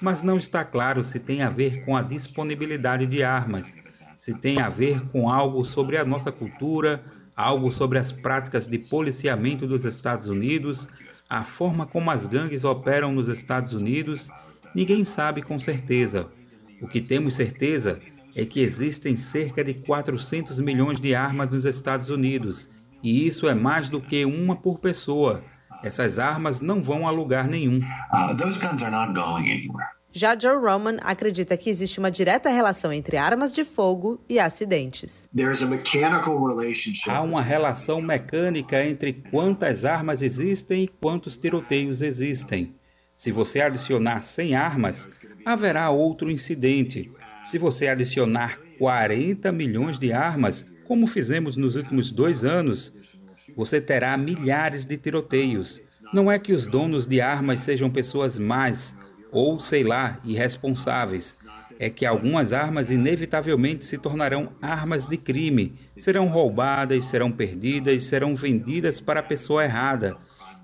Mas 0.01 0.21
não 0.21 0.37
está 0.37 0.63
claro 0.63 1.03
se 1.03 1.19
tem 1.19 1.41
a 1.41 1.49
ver 1.49 1.85
com 1.85 1.95
a 1.95 2.01
disponibilidade 2.01 3.05
de 3.05 3.23
armas, 3.23 3.75
se 4.15 4.33
tem 4.33 4.59
a 4.59 4.69
ver 4.69 5.01
com 5.09 5.29
algo 5.29 5.63
sobre 5.65 5.97
a 5.97 6.05
nossa 6.05 6.31
cultura, 6.31 7.03
algo 7.35 7.71
sobre 7.71 7.97
as 7.97 8.11
práticas 8.11 8.67
de 8.67 8.77
policiamento 8.77 9.65
dos 9.67 9.85
Estados 9.85 10.27
Unidos 10.27 10.87
a 11.29 11.43
forma 11.43 11.87
como 11.87 12.11
as 12.11 12.27
gangues 12.27 12.63
operam 12.63 13.11
nos 13.11 13.27
Estados 13.27 13.73
Unidos, 13.73 14.29
ninguém 14.75 15.03
sabe 15.03 15.41
com 15.41 15.59
certeza. 15.59 16.27
O 16.79 16.87
que 16.87 17.01
temos 17.01 17.33
certeza 17.33 17.99
é 18.35 18.45
que 18.45 18.59
existem 18.59 19.17
cerca 19.17 19.63
de 19.63 19.73
400 19.73 20.59
milhões 20.59 21.01
de 21.01 21.15
armas 21.15 21.49
nos 21.49 21.65
Estados 21.65 22.09
Unidos, 22.09 22.69
e 23.01 23.25
isso 23.25 23.47
é 23.47 23.55
mais 23.55 23.89
do 23.89 23.99
que 23.99 24.23
uma 24.23 24.55
por 24.55 24.79
pessoa. 24.79 25.43
Essas 25.85 26.17
armas 26.17 26.61
não 26.61 26.81
vão 26.81 27.07
a 27.07 27.11
lugar 27.11 27.47
nenhum. 27.47 27.77
Uh, 27.77 28.35
Já 30.11 30.35
Joe 30.35 30.57
Roman 30.57 30.97
acredita 31.01 31.55
que 31.55 31.69
existe 31.69 31.99
uma 31.99 32.09
direta 32.09 32.49
relação 32.49 32.91
entre 32.91 33.17
armas 33.17 33.53
de 33.53 33.63
fogo 33.63 34.19
e 34.27 34.39
acidentes. 34.39 35.29
Há 37.07 37.21
uma 37.21 37.41
relação 37.41 38.01
mecânica 38.01 38.83
entre 38.83 39.13
quantas 39.29 39.85
armas 39.85 40.23
existem 40.23 40.85
e 40.85 40.87
quantos 40.87 41.37
tiroteios 41.37 42.01
existem. 42.01 42.73
Se 43.13 43.31
você 43.31 43.61
adicionar 43.61 44.23
100 44.23 44.55
armas, 44.55 45.07
haverá 45.45 45.91
outro 45.91 46.31
incidente. 46.31 47.11
Se 47.43 47.59
você 47.59 47.89
adicionar 47.89 48.59
40 48.79 49.51
milhões 49.51 49.99
de 49.99 50.11
armas, 50.11 50.65
como 50.87 51.05
fizemos 51.05 51.55
nos 51.55 51.75
últimos 51.75 52.11
dois 52.11 52.43
anos, 52.43 52.91
você 53.55 53.81
terá 53.81 54.15
milhares 54.17 54.85
de 54.85 54.97
tiroteios. 54.97 55.81
Não 56.13 56.31
é 56.31 56.39
que 56.39 56.53
os 56.53 56.65
donos 56.65 57.05
de 57.05 57.19
armas 57.21 57.59
sejam 57.59 57.89
pessoas 57.89 58.39
más, 58.39 58.95
ou, 59.31 59.59
sei 59.59 59.83
lá, 59.83 60.19
irresponsáveis. 60.23 61.39
É 61.77 61.89
que 61.89 62.05
algumas 62.05 62.53
armas 62.53 62.89
inevitavelmente 62.89 63.83
se 63.83 63.97
tornarão 63.97 64.53
armas 64.61 65.05
de 65.05 65.17
crime, 65.17 65.75
serão 65.97 66.27
roubadas, 66.27 67.05
serão 67.05 67.31
perdidas, 67.31 68.05
serão 68.05 68.35
vendidas 68.35 69.01
para 69.01 69.19
a 69.19 69.23
pessoa 69.23 69.65
errada. 69.65 70.15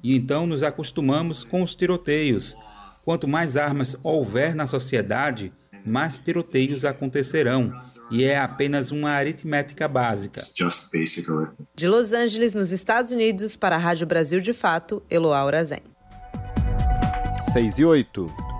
E 0.02 0.16
então 0.16 0.48
nos 0.48 0.64
acostumamos 0.64 1.44
com 1.44 1.62
os 1.62 1.76
tiroteios. 1.76 2.56
Quanto 3.04 3.28
mais 3.28 3.58
armas 3.58 3.98
houver 4.02 4.56
na 4.56 4.66
sociedade, 4.66 5.52
mais 5.86 6.18
tiroteios 6.18 6.86
acontecerão. 6.86 7.91
E 8.12 8.26
é 8.26 8.38
apenas 8.38 8.92
uma 8.92 9.12
aritmética 9.12 9.88
básica. 9.88 10.42
De 11.74 11.88
Los 11.88 12.12
Angeles, 12.12 12.54
nos 12.54 12.72
Estados 12.72 13.10
Unidos, 13.12 13.56
para 13.56 13.78
a 13.78 13.80
Rádio 13.80 14.06
Brasil 14.06 14.42
de 14.42 14.52
Fato, 14.52 15.02
Eloá 15.10 15.46
Urazen. 15.46 15.80
6 17.54 17.80
e 17.80 17.86
8. 17.86 18.52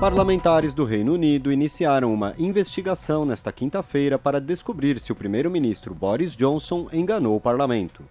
Parlamentares 0.00 0.72
do 0.72 0.84
Reino 0.84 1.14
Unido 1.14 1.52
iniciaram 1.52 2.12
uma 2.12 2.34
investigação 2.38 3.24
nesta 3.24 3.52
quinta-feira 3.52 4.18
para 4.18 4.40
descobrir 4.40 4.98
se 4.98 5.12
o 5.12 5.14
primeiro-ministro 5.14 5.94
Boris 5.94 6.34
Johnson 6.34 6.88
enganou 6.92 7.36
o 7.36 7.40
parlamento. 7.40 8.02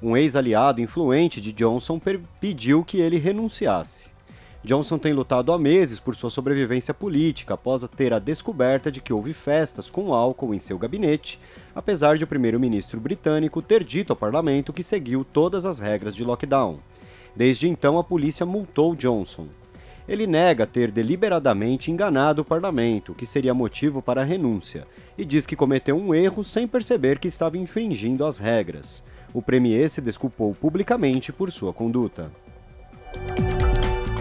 Um 0.00 0.16
ex-aliado 0.16 0.80
influente 0.80 1.40
de 1.40 1.52
Johnson 1.52 2.00
pediu 2.40 2.84
que 2.84 3.00
ele 3.00 3.18
renunciasse. 3.18 4.17
Johnson 4.64 4.98
tem 4.98 5.12
lutado 5.12 5.52
há 5.52 5.58
meses 5.58 6.00
por 6.00 6.16
sua 6.16 6.30
sobrevivência 6.30 6.92
política 6.92 7.54
após 7.54 7.86
ter 7.88 8.12
a 8.12 8.18
descoberta 8.18 8.90
de 8.90 9.00
que 9.00 9.12
houve 9.12 9.32
festas 9.32 9.88
com 9.88 10.12
álcool 10.12 10.52
em 10.52 10.58
seu 10.58 10.76
gabinete, 10.76 11.40
apesar 11.74 12.18
de 12.18 12.24
o 12.24 12.26
primeiro-ministro 12.26 12.98
britânico 12.98 13.62
ter 13.62 13.84
dito 13.84 14.12
ao 14.12 14.16
parlamento 14.16 14.72
que 14.72 14.82
seguiu 14.82 15.24
todas 15.24 15.64
as 15.64 15.78
regras 15.78 16.14
de 16.14 16.24
lockdown. 16.24 16.80
Desde 17.36 17.68
então, 17.68 17.98
a 17.98 18.04
polícia 18.04 18.44
multou 18.44 18.96
Johnson. 18.96 19.46
Ele 20.08 20.26
nega 20.26 20.66
ter 20.66 20.90
deliberadamente 20.90 21.90
enganado 21.90 22.42
o 22.42 22.44
parlamento, 22.44 23.14
que 23.14 23.26
seria 23.26 23.54
motivo 23.54 24.02
para 24.02 24.22
a 24.22 24.24
renúncia, 24.24 24.88
e 25.16 25.24
diz 25.24 25.46
que 25.46 25.54
cometeu 25.54 25.96
um 25.96 26.12
erro 26.12 26.42
sem 26.42 26.66
perceber 26.66 27.18
que 27.18 27.28
estava 27.28 27.58
infringindo 27.58 28.24
as 28.24 28.38
regras. 28.38 29.04
O 29.32 29.40
premier 29.40 29.88
se 29.88 30.00
desculpou 30.00 30.54
publicamente 30.54 31.30
por 31.30 31.50
sua 31.52 31.72
conduta. 31.72 32.30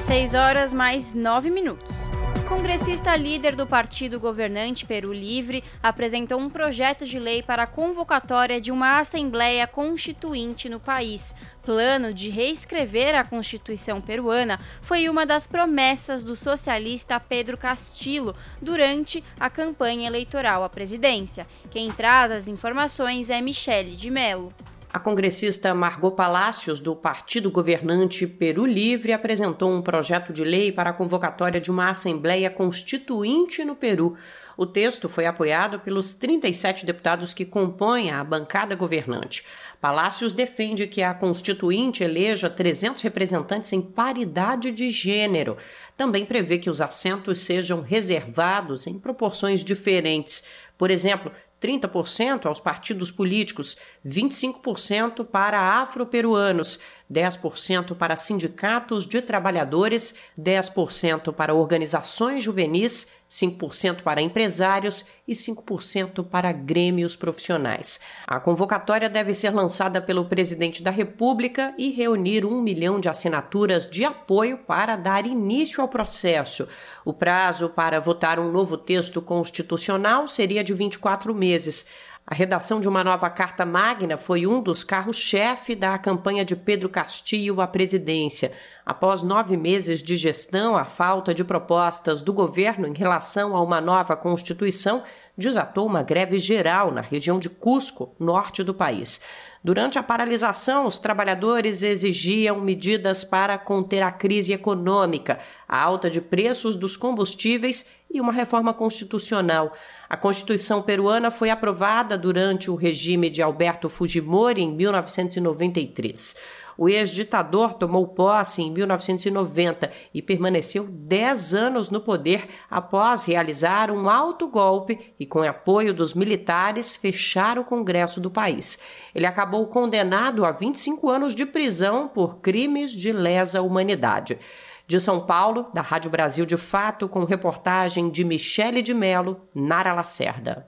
6 0.08 0.36
horas 0.36 0.72
mais 0.72 1.14
9 1.14 1.50
minutos. 1.50 2.10
Congressista 2.48 3.14
líder 3.18 3.58
do 3.58 3.68
partido 3.68 4.22
governante 4.22 4.86
Peru 4.86 5.12
Livre 5.12 5.62
apresentou 5.84 6.40
um 6.40 6.50
projeto 6.50 7.06
de 7.06 7.20
lei 7.20 7.44
para 7.44 7.64
a 7.64 7.68
convocatória 7.68 8.62
de 8.62 8.72
uma 8.72 9.00
Assembleia 9.00 9.68
Constituinte 9.68 10.70
no 10.70 10.80
país. 10.80 11.36
Plano 11.62 12.14
de 12.14 12.30
reescrever 12.30 13.16
a 13.16 13.26
Constituição 13.26 14.00
peruana 14.00 14.62
foi 14.82 15.10
uma 15.10 15.26
das 15.26 15.46
promessas 15.46 16.24
do 16.24 16.38
socialista 16.38 17.20
Pedro 17.20 17.58
Castillo 17.58 18.34
durante 18.62 19.22
a 19.38 19.50
campanha 19.50 20.08
eleitoral 20.08 20.64
à 20.64 20.70
presidência. 20.70 21.46
Quem 21.70 21.92
traz 21.92 22.32
as 22.32 22.48
informações 22.48 23.30
é 23.30 23.42
Michele 23.42 23.94
de 23.94 24.10
Mello. 24.10 24.54
A 24.92 25.00
congressista 25.00 25.74
Margot 25.74 26.12
Palácios, 26.12 26.80
do 26.80 26.96
partido 26.96 27.52
governante 27.52 28.26
Peru 28.26 28.66
Livre, 28.66 29.12
apresentou 29.12 29.70
um 29.70 29.82
projeto 29.82 30.32
de 30.32 30.46
lei 30.46 30.72
para 30.72 30.92
a 30.92 30.94
convocatória 30.94 31.60
de 31.60 31.70
uma 31.70 31.90
Assembleia 31.90 32.50
Constituinte 32.50 33.66
no 33.66 33.76
Peru. 33.76 34.16
O 34.56 34.66
texto 34.66 35.10
foi 35.10 35.26
apoiado 35.26 35.82
pelos 35.82 36.14
37 36.14 36.86
deputados 36.86 37.34
que 37.34 37.44
compõem 37.44 38.12
a 38.12 38.24
bancada 38.24 38.76
governante. 38.76 39.44
Palácios 39.82 40.32
defende 40.32 40.88
que 40.88 41.04
a 41.04 41.14
Constituinte 41.14 42.02
eleja 42.02 42.50
300 42.50 43.04
representantes 43.04 43.74
em 43.74 43.82
paridade 43.82 44.72
de 44.72 44.90
gênero. 44.90 45.58
Também 45.98 46.26
prevê 46.26 46.58
que 46.58 46.70
os 46.70 46.80
assentos 46.80 47.42
sejam 47.42 47.82
reservados 47.82 48.88
em 48.88 48.98
proporções 48.98 49.66
diferentes. 49.66 50.44
Por 50.78 50.90
exemplo, 50.90 51.32
30% 51.62 52.46
aos 52.46 52.60
partidos 52.60 53.12
políticos, 53.12 53.78
25% 54.06 55.26
para 55.26 55.82
afro-peruanos, 55.82 56.80
10% 57.12 57.96
para 57.96 58.16
sindicatos 58.16 59.06
de 59.06 59.22
trabalhadores, 59.22 60.16
10% 60.38 61.34
para 61.34 61.54
organizações 61.54 62.44
juvenis, 62.44 63.08
5% 63.30 64.04
para 64.04 64.22
empresários 64.22 65.06
e 65.28 65.34
5% 65.34 66.26
para 66.26 66.52
grêmios 66.52 67.16
profissionais. 67.16 68.00
A 68.26 68.40
convocatória 68.40 69.10
deve 69.10 69.34
ser 69.34 69.50
lançada 69.50 70.02
pelo 70.02 70.26
presidente 70.26 70.82
da 70.82 70.92
República 70.92 71.74
e 71.78 71.90
reunir 71.90 72.46
um 72.46 72.62
milhão 72.62 73.00
de 73.00 73.10
assinaturas 73.10 73.90
de 73.90 74.06
apoio 74.06 74.58
para 74.60 74.96
dar 74.96 75.26
início 75.26 75.82
ao 75.82 75.90
processo. 75.90 76.68
O 77.04 77.14
prazo 77.14 77.70
para 77.70 78.00
votar 78.00 78.40
um 78.40 78.52
novo 78.52 78.78
texto 78.78 79.22
constitucional 79.22 80.28
seria 80.28 80.64
de 80.64 80.74
24 80.74 81.34
meses. 81.34 81.86
A 82.30 82.36
redação 82.36 82.82
de 82.82 82.90
uma 82.90 83.06
nova 83.06 83.30
Carta 83.30 83.66
Magna 83.66 84.18
foi 84.18 84.46
um 84.46 84.62
dos 84.62 84.84
carros-chefe 84.84 85.74
da 85.74 85.98
campanha 85.98 86.44
de 86.44 86.58
Pedro 86.58 86.90
Castillo 86.90 87.62
à 87.62 87.68
presidência. 87.68 88.52
Após 88.86 89.24
nove 89.24 89.56
meses 89.56 90.04
de 90.04 90.18
gestão, 90.18 90.76
a 90.76 90.84
falta 90.84 91.34
de 91.34 91.46
propostas 91.46 92.22
do 92.22 92.34
governo 92.34 92.86
em 92.86 92.94
relação 92.94 93.56
a 93.56 93.62
uma 93.62 93.80
nova 93.80 94.14
Constituição 94.18 95.04
desatou 95.38 95.86
uma 95.86 96.04
greve 96.04 96.38
geral 96.38 96.92
na 96.92 97.00
região 97.00 97.40
de 97.40 97.50
Cusco, 97.50 98.14
norte 98.20 98.62
do 98.62 98.74
país. 98.74 99.22
Durante 99.68 100.00
a 100.00 100.02
paralisação, 100.02 100.86
os 100.86 100.98
trabalhadores 100.98 101.84
exigiam 101.84 102.62
medidas 102.62 103.26
para 103.26 103.58
conter 103.58 104.02
a 104.02 104.10
crise 104.10 104.54
econômica, 104.54 105.40
a 105.68 105.84
alta 105.84 106.10
de 106.10 106.22
preços 106.22 106.74
dos 106.74 106.96
combustíveis 106.96 107.86
e 108.10 108.22
uma 108.22 108.32
reforma 108.32 108.74
constitucional. 108.74 109.74
A 110.08 110.16
Constituição 110.16 110.82
peruana 110.82 111.30
foi 111.30 111.50
aprovada 111.50 112.18
durante 112.18 112.72
o 112.72 112.76
regime 112.76 113.30
de 113.30 113.42
Alberto 113.42 113.90
Fujimori 113.90 114.62
em 114.62 114.74
1993. 114.74 116.38
O 116.78 116.88
ex-ditador 116.88 117.74
tomou 117.74 118.08
posse 118.08 118.62
em 118.62 118.72
1990 118.72 119.90
e 120.14 120.22
permaneceu 120.22 120.88
10 120.88 121.54
anos 121.54 121.90
no 121.90 122.00
poder 122.00 122.48
após 122.70 123.26
realizar 123.26 123.90
um 123.90 124.10
alto 124.10 124.48
golpe 124.48 125.14
e, 125.20 125.26
com 125.26 125.42
apoio 125.42 125.94
dos 125.94 126.14
militares, 126.14 126.96
fechar 126.96 127.58
o 127.58 127.64
Congresso 127.64 128.22
do 128.22 128.30
país. 128.30 128.78
Ele 129.16 129.26
acabou 129.26 129.66
condenado 129.68 130.46
a 130.46 130.52
25 130.52 131.10
anos 131.10 131.34
de 131.34 131.46
prisão 131.46 132.08
por 132.08 132.38
crimes 132.38 132.92
de 132.92 133.12
lesa 133.12 133.62
humanidade. 133.62 134.38
De 134.86 135.00
São 135.00 135.26
Paulo, 135.26 135.70
da 135.74 135.82
Rádio 135.82 136.10
Brasil 136.10 136.46
de 136.46 136.56
Fato, 136.56 137.10
com 137.10 137.26
reportagem 137.26 138.10
de 138.10 138.24
Michele 138.24 138.82
de 138.82 138.94
Mello, 138.94 139.42
Nara 139.54 139.94
Lacerda. 139.94 140.68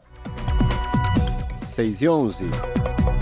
6 1.57 2.01
e 2.01 2.09
11. 2.09 2.49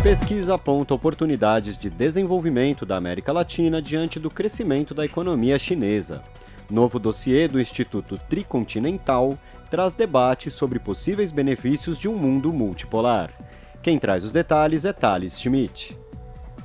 Pesquisa 0.04 0.54
aponta 0.54 0.94
oportunidades 0.94 1.76
de 1.76 1.90
desenvolvimento 1.90 2.86
da 2.86 2.96
América 2.96 3.34
Latina 3.34 3.82
diante 3.82 4.20
do 4.20 4.30
crescimento 4.30 4.94
da 4.94 5.04
economia 5.04 5.58
chinesa. 5.58 6.24
Novo 6.70 7.00
dossiê 7.00 7.48
do 7.48 7.60
Instituto 7.60 8.18
Tricontinental 8.30 9.38
traz 9.72 9.96
debate 9.96 10.52
sobre 10.52 10.80
possíveis 10.80 11.32
benefícios 11.32 11.98
de 11.98 12.08
um 12.08 12.16
mundo 12.16 12.54
multipolar. 12.54 13.34
Quem 13.82 13.98
traz 13.98 14.24
os 14.24 14.32
detalhes 14.32 14.86
é 14.86 14.94
Thales 14.94 15.40
Schmidt. 15.40 15.98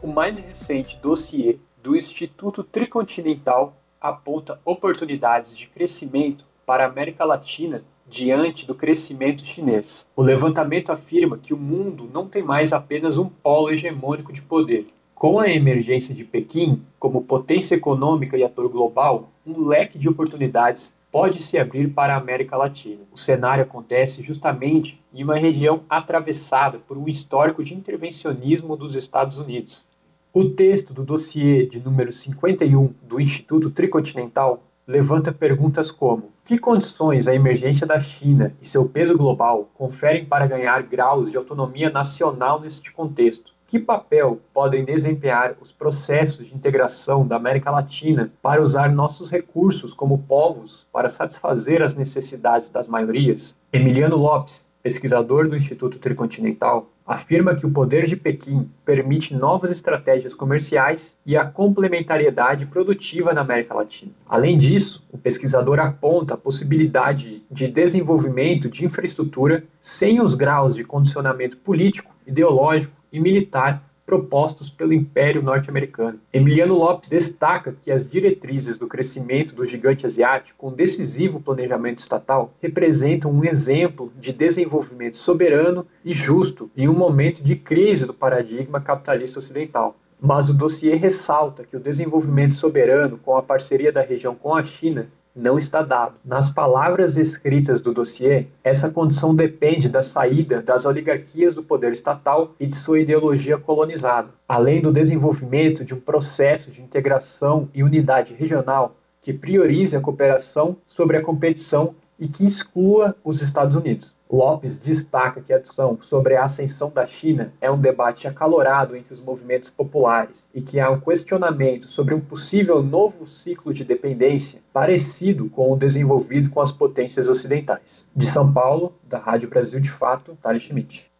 O 0.02 0.06
mais 0.06 0.38
recente 0.38 0.98
dossiê 1.00 1.58
do 1.82 1.96
Instituto 1.96 2.62
Tricontinental 2.62 3.76
aponta 4.00 4.60
oportunidades 4.64 5.56
de 5.56 5.68
crescimento 5.68 6.44
para 6.66 6.84
a 6.84 6.88
América 6.88 7.24
Latina 7.24 7.82
diante 8.12 8.66
do 8.66 8.74
crescimento 8.74 9.42
chinês. 9.42 10.06
O 10.14 10.20
levantamento 10.20 10.92
afirma 10.92 11.38
que 11.38 11.54
o 11.54 11.56
mundo 11.56 12.10
não 12.12 12.28
tem 12.28 12.42
mais 12.42 12.70
apenas 12.70 13.16
um 13.16 13.24
polo 13.24 13.70
hegemônico 13.70 14.34
de 14.34 14.42
poder. 14.42 14.86
Com 15.14 15.38
a 15.38 15.48
emergência 15.48 16.14
de 16.14 16.22
Pequim 16.22 16.82
como 16.98 17.22
potência 17.22 17.74
econômica 17.74 18.36
e 18.36 18.44
ator 18.44 18.68
global, 18.68 19.30
um 19.46 19.66
leque 19.66 19.98
de 19.98 20.10
oportunidades 20.10 20.92
pode 21.10 21.42
se 21.42 21.56
abrir 21.56 21.88
para 21.88 22.14
a 22.14 22.18
América 22.18 22.54
Latina. 22.54 23.00
O 23.10 23.16
cenário 23.16 23.64
acontece 23.64 24.22
justamente 24.22 25.02
em 25.14 25.24
uma 25.24 25.36
região 25.36 25.80
atravessada 25.88 26.78
por 26.78 26.98
um 26.98 27.08
histórico 27.08 27.64
de 27.64 27.72
intervencionismo 27.74 28.76
dos 28.76 28.94
Estados 28.94 29.38
Unidos. 29.38 29.86
O 30.34 30.50
texto 30.50 30.92
do 30.92 31.02
dossiê 31.02 31.64
de 31.64 31.80
número 31.80 32.12
51 32.12 32.92
do 33.02 33.18
Instituto 33.18 33.70
Tricontinental 33.70 34.62
levanta 34.86 35.32
perguntas 35.32 35.90
como: 35.90 36.32
que 36.44 36.58
condições 36.58 37.28
a 37.28 37.34
emergência 37.34 37.86
da 37.86 38.00
China 38.00 38.54
e 38.60 38.66
seu 38.66 38.88
peso 38.88 39.16
global 39.16 39.70
conferem 39.74 40.24
para 40.24 40.46
ganhar 40.46 40.82
graus 40.82 41.30
de 41.30 41.36
autonomia 41.36 41.90
nacional 41.90 42.60
neste 42.60 42.92
contexto? 42.92 43.52
Que 43.66 43.78
papel 43.78 44.38
podem 44.52 44.84
desempenhar 44.84 45.56
os 45.58 45.72
processos 45.72 46.46
de 46.46 46.54
integração 46.54 47.26
da 47.26 47.36
América 47.36 47.70
Latina 47.70 48.30
para 48.42 48.60
usar 48.60 48.92
nossos 48.92 49.30
recursos 49.30 49.94
como 49.94 50.18
povos 50.18 50.86
para 50.92 51.08
satisfazer 51.08 51.80
as 51.82 51.94
necessidades 51.94 52.68
das 52.68 52.86
maiorias? 52.86 53.56
Emiliano 53.72 54.16
Lopes, 54.16 54.68
pesquisador 54.82 55.48
do 55.48 55.56
Instituto 55.56 55.98
Tricontinental, 55.98 56.91
afirma 57.06 57.54
que 57.54 57.66
o 57.66 57.70
poder 57.70 58.06
de 58.06 58.16
Pequim 58.16 58.68
permite 58.84 59.34
novas 59.34 59.70
estratégias 59.70 60.34
comerciais 60.34 61.18
e 61.26 61.36
a 61.36 61.44
complementariedade 61.44 62.66
produtiva 62.66 63.32
na 63.32 63.40
América 63.40 63.74
Latina. 63.74 64.12
Além 64.28 64.56
disso, 64.56 65.04
o 65.10 65.18
pesquisador 65.18 65.80
aponta 65.80 66.34
a 66.34 66.38
possibilidade 66.38 67.42
de 67.50 67.68
desenvolvimento 67.68 68.68
de 68.68 68.84
infraestrutura 68.84 69.64
sem 69.80 70.20
os 70.20 70.34
graus 70.34 70.74
de 70.74 70.84
condicionamento 70.84 71.56
político, 71.58 72.14
ideológico 72.26 72.94
e 73.12 73.20
militar 73.20 73.82
propostos 74.04 74.68
pelo 74.68 74.92
Império 74.92 75.42
Norte-Americano. 75.42 76.20
Emiliano 76.32 76.74
Lopes 76.74 77.08
destaca 77.08 77.74
que 77.80 77.90
as 77.90 78.10
diretrizes 78.10 78.78
do 78.78 78.86
crescimento 78.86 79.54
do 79.54 79.64
gigante 79.64 80.06
asiático, 80.06 80.58
com 80.58 80.72
decisivo 80.72 81.40
planejamento 81.40 82.00
estatal, 82.00 82.52
representam 82.60 83.30
um 83.30 83.44
exemplo 83.44 84.12
de 84.18 84.32
desenvolvimento 84.32 85.16
soberano 85.16 85.86
e 86.04 86.12
justo 86.12 86.70
em 86.76 86.88
um 86.88 86.94
momento 86.94 87.42
de 87.42 87.56
crise 87.56 88.06
do 88.06 88.14
paradigma 88.14 88.80
capitalista 88.80 89.38
ocidental. 89.38 89.96
Mas 90.20 90.48
o 90.48 90.54
dossiê 90.54 90.94
ressalta 90.94 91.64
que 91.64 91.76
o 91.76 91.80
desenvolvimento 91.80 92.54
soberano, 92.54 93.18
com 93.18 93.36
a 93.36 93.42
parceria 93.42 93.90
da 93.90 94.02
região 94.02 94.34
com 94.34 94.54
a 94.54 94.64
China, 94.64 95.08
não 95.34 95.58
está 95.58 95.82
dado. 95.82 96.14
Nas 96.24 96.50
palavras 96.50 97.16
escritas 97.16 97.80
do 97.80 97.92
dossiê, 97.92 98.46
essa 98.62 98.90
condição 98.90 99.34
depende 99.34 99.88
da 99.88 100.02
saída 100.02 100.60
das 100.60 100.84
oligarquias 100.84 101.54
do 101.54 101.62
poder 101.62 101.92
estatal 101.92 102.54
e 102.60 102.66
de 102.66 102.76
sua 102.76 103.00
ideologia 103.00 103.58
colonizada, 103.58 104.28
além 104.48 104.80
do 104.80 104.92
desenvolvimento 104.92 105.84
de 105.84 105.94
um 105.94 106.00
processo 106.00 106.70
de 106.70 106.82
integração 106.82 107.68
e 107.74 107.82
unidade 107.82 108.34
regional 108.34 108.94
que 109.22 109.32
priorize 109.32 109.96
a 109.96 110.00
cooperação 110.00 110.76
sobre 110.86 111.16
a 111.16 111.22
competição 111.22 111.94
e 112.18 112.28
que 112.28 112.44
exclua 112.44 113.16
os 113.24 113.42
Estados 113.42 113.76
Unidos. 113.76 114.16
Lopes 114.30 114.78
destaca 114.78 115.42
que 115.42 115.52
a 115.52 115.58
discussão 115.58 115.98
sobre 116.00 116.36
a 116.36 116.44
ascensão 116.44 116.90
da 116.90 117.04
China 117.04 117.52
é 117.60 117.70
um 117.70 117.78
debate 117.78 118.26
acalorado 118.26 118.96
entre 118.96 119.12
os 119.12 119.20
movimentos 119.20 119.68
populares 119.68 120.48
e 120.54 120.62
que 120.62 120.80
há 120.80 120.90
um 120.90 120.98
questionamento 120.98 121.86
sobre 121.86 122.14
um 122.14 122.20
possível 122.20 122.82
novo 122.82 123.26
ciclo 123.26 123.74
de 123.74 123.84
dependência 123.84 124.62
parecido 124.72 125.50
com 125.50 125.70
o 125.70 125.76
desenvolvido 125.76 126.48
com 126.48 126.62
as 126.62 126.72
potências 126.72 127.28
ocidentais. 127.28 128.08
De 128.16 128.26
São 128.26 128.50
Paulo, 128.50 128.94
da 129.04 129.18
Rádio 129.18 129.50
Brasil 129.50 129.80
de 129.80 129.90
Fato, 129.90 130.36
Thales 130.40 130.62
Schmidt. 130.62 131.10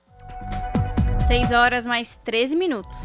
6 1.27 1.52
horas 1.52 1.86
mais 1.86 2.16
13 2.24 2.56
minutos. 2.56 2.98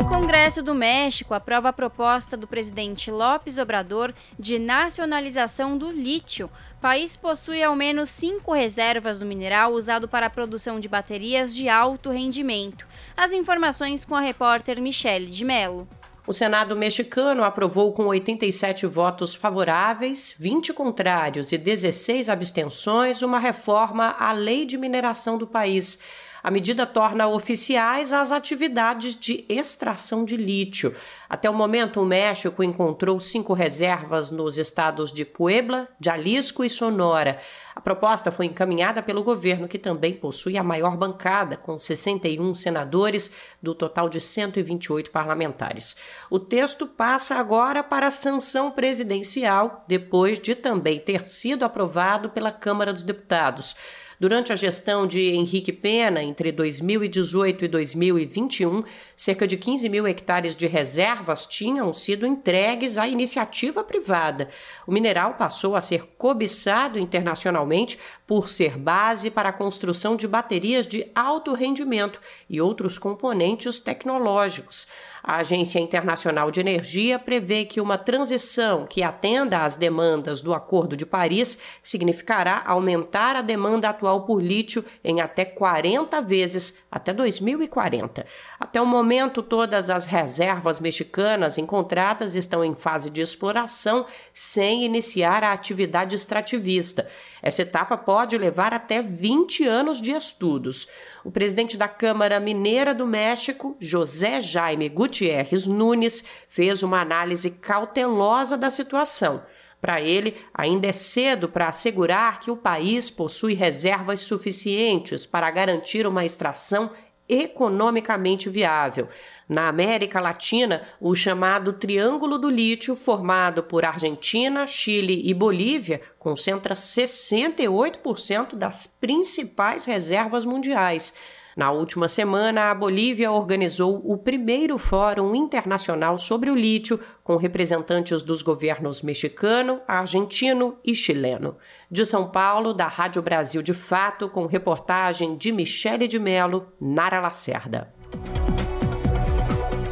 O 0.00 0.08
Congresso 0.08 0.62
do 0.62 0.74
México 0.74 1.34
aprova 1.34 1.68
a 1.68 1.72
proposta 1.72 2.36
do 2.36 2.46
presidente 2.46 3.10
López 3.10 3.58
Obrador 3.58 4.14
de 4.38 4.58
nacionalização 4.58 5.76
do 5.76 5.90
lítio. 5.90 6.50
O 6.78 6.80
país 6.80 7.16
possui 7.16 7.62
ao 7.62 7.76
menos 7.76 8.10
cinco 8.10 8.52
reservas 8.52 9.18
do 9.18 9.26
mineral 9.26 9.72
usado 9.72 10.08
para 10.08 10.26
a 10.26 10.30
produção 10.30 10.80
de 10.80 10.88
baterias 10.88 11.54
de 11.54 11.68
alto 11.68 12.10
rendimento. 12.10 12.86
As 13.16 13.32
informações 13.32 14.04
com 14.04 14.14
a 14.14 14.20
repórter 14.20 14.80
Michele 14.80 15.26
de 15.26 15.44
Mello. 15.44 15.86
O 16.24 16.32
Senado 16.32 16.76
mexicano 16.76 17.42
aprovou 17.42 17.92
com 17.92 18.06
87 18.06 18.86
votos 18.86 19.34
favoráveis, 19.34 20.32
20 20.38 20.72
contrários 20.72 21.50
e 21.50 21.58
16 21.58 22.28
abstenções 22.28 23.22
uma 23.22 23.40
reforma 23.40 24.14
à 24.16 24.30
lei 24.30 24.64
de 24.64 24.78
mineração 24.78 25.36
do 25.36 25.48
país. 25.48 25.98
A 26.42 26.50
medida 26.50 26.84
torna 26.84 27.28
oficiais 27.28 28.12
as 28.12 28.32
atividades 28.32 29.14
de 29.14 29.44
extração 29.48 30.24
de 30.24 30.36
lítio. 30.36 30.94
Até 31.28 31.48
o 31.48 31.54
momento, 31.54 32.00
o 32.00 32.04
México 32.04 32.64
encontrou 32.64 33.18
cinco 33.20 33.52
reservas 33.52 34.30
nos 34.30 34.58
estados 34.58 35.12
de 35.12 35.24
Puebla, 35.24 35.88
Jalisco 36.00 36.64
e 36.64 36.68
Sonora. 36.68 37.38
A 37.74 37.80
proposta 37.80 38.30
foi 38.30 38.46
encaminhada 38.46 39.02
pelo 39.02 39.22
governo, 39.22 39.68
que 39.68 39.78
também 39.78 40.14
possui 40.14 40.58
a 40.58 40.64
maior 40.64 40.96
bancada, 40.96 41.56
com 41.56 41.78
61 41.78 42.52
senadores, 42.54 43.30
do 43.62 43.74
total 43.74 44.08
de 44.08 44.20
128 44.20 45.10
parlamentares. 45.10 45.96
O 46.28 46.38
texto 46.38 46.86
passa 46.86 47.36
agora 47.36 47.82
para 47.82 48.08
a 48.08 48.10
sanção 48.10 48.70
presidencial, 48.70 49.84
depois 49.86 50.38
de 50.38 50.54
também 50.54 50.98
ter 50.98 51.24
sido 51.24 51.64
aprovado 51.64 52.30
pela 52.30 52.50
Câmara 52.50 52.92
dos 52.92 53.04
Deputados. 53.04 53.76
Durante 54.22 54.52
a 54.52 54.54
gestão 54.54 55.04
de 55.04 55.32
Henrique 55.32 55.72
Pena, 55.72 56.22
entre 56.22 56.52
2018 56.52 57.64
e 57.64 57.66
2021, 57.66 58.84
cerca 59.16 59.48
de 59.48 59.56
15 59.56 59.88
mil 59.88 60.06
hectares 60.06 60.54
de 60.54 60.68
reservas 60.68 61.44
tinham 61.44 61.92
sido 61.92 62.24
entregues 62.24 62.96
à 62.98 63.08
iniciativa 63.08 63.82
privada. 63.82 64.48
O 64.86 64.92
mineral 64.92 65.34
passou 65.34 65.74
a 65.74 65.80
ser 65.80 66.04
cobiçado 66.16 67.00
internacionalmente 67.00 67.98
por 68.24 68.48
ser 68.48 68.78
base 68.78 69.28
para 69.28 69.48
a 69.48 69.52
construção 69.52 70.14
de 70.14 70.28
baterias 70.28 70.86
de 70.86 71.04
alto 71.16 71.52
rendimento 71.52 72.20
e 72.48 72.60
outros 72.60 72.98
componentes 72.98 73.80
tecnológicos. 73.80 74.86
A 75.22 75.36
Agência 75.36 75.78
Internacional 75.78 76.50
de 76.50 76.58
Energia 76.58 77.18
prevê 77.18 77.64
que 77.64 77.80
uma 77.80 77.96
transição 77.96 78.84
que 78.86 79.02
atenda 79.02 79.64
às 79.64 79.76
demandas 79.76 80.40
do 80.40 80.52
Acordo 80.52 80.96
de 80.96 81.06
Paris 81.06 81.58
significará 81.82 82.62
aumentar 82.66 83.36
a 83.36 83.42
demanda 83.42 83.88
atual 83.88 84.24
por 84.24 84.42
lítio 84.42 84.84
em 85.04 85.20
até 85.20 85.44
40 85.44 86.20
vezes 86.22 86.78
até 86.90 87.12
2040. 87.12 88.26
Até 88.58 88.80
o 88.80 88.86
momento, 88.86 89.42
todas 89.42 89.90
as 89.90 90.06
reservas 90.06 90.80
mexicanas 90.80 91.56
encontradas 91.56 92.34
estão 92.34 92.64
em 92.64 92.74
fase 92.74 93.08
de 93.08 93.20
exploração 93.20 94.06
sem 94.32 94.84
iniciar 94.84 95.44
a 95.44 95.52
atividade 95.52 96.16
extrativista. 96.16 97.08
Essa 97.42 97.62
etapa 97.62 97.96
pode 97.96 98.38
levar 98.38 98.72
até 98.72 99.02
20 99.02 99.66
anos 99.66 100.00
de 100.00 100.12
estudos. 100.12 100.86
O 101.24 101.30
presidente 101.30 101.76
da 101.76 101.88
Câmara 101.88 102.38
Mineira 102.38 102.94
do 102.94 103.04
México, 103.04 103.76
José 103.80 104.40
Jaime 104.40 104.88
Gutierrez 104.88 105.66
Nunes, 105.66 106.24
fez 106.48 106.84
uma 106.84 107.00
análise 107.00 107.50
cautelosa 107.50 108.56
da 108.56 108.70
situação. 108.70 109.42
Para 109.80 110.00
ele, 110.00 110.36
ainda 110.54 110.86
é 110.86 110.92
cedo 110.92 111.48
para 111.48 111.66
assegurar 111.66 112.38
que 112.38 112.52
o 112.52 112.56
país 112.56 113.10
possui 113.10 113.54
reservas 113.54 114.20
suficientes 114.20 115.26
para 115.26 115.50
garantir 115.50 116.06
uma 116.06 116.24
extração 116.24 116.92
economicamente 117.28 118.48
viável. 118.48 119.08
Na 119.52 119.68
América 119.68 120.18
Latina, 120.18 120.80
o 120.98 121.14
chamado 121.14 121.74
Triângulo 121.74 122.38
do 122.38 122.48
Lítio, 122.48 122.96
formado 122.96 123.62
por 123.62 123.84
Argentina, 123.84 124.66
Chile 124.66 125.20
e 125.26 125.34
Bolívia, 125.34 126.00
concentra 126.18 126.74
68% 126.74 128.54
das 128.54 128.86
principais 128.86 129.84
reservas 129.84 130.46
mundiais. 130.46 131.12
Na 131.54 131.70
última 131.70 132.08
semana, 132.08 132.70
a 132.70 132.74
Bolívia 132.74 133.30
organizou 133.30 134.00
o 134.10 134.16
primeiro 134.16 134.78
Fórum 134.78 135.34
Internacional 135.34 136.18
sobre 136.18 136.50
o 136.50 136.56
Lítio, 136.56 136.98
com 137.22 137.36
representantes 137.36 138.22
dos 138.22 138.40
governos 138.40 139.02
mexicano, 139.02 139.82
argentino 139.86 140.78
e 140.82 140.94
chileno. 140.94 141.58
De 141.90 142.06
São 142.06 142.30
Paulo, 142.30 142.72
da 142.72 142.86
Rádio 142.86 143.20
Brasil 143.20 143.60
de 143.60 143.74
Fato, 143.74 144.30
com 144.30 144.46
reportagem 144.46 145.36
de 145.36 145.52
Michele 145.52 146.08
de 146.08 146.18
Mello, 146.18 146.72
Nara 146.80 147.20
Lacerda. 147.20 148.00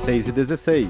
6 0.01 0.29
e 0.29 0.33
16. 0.33 0.89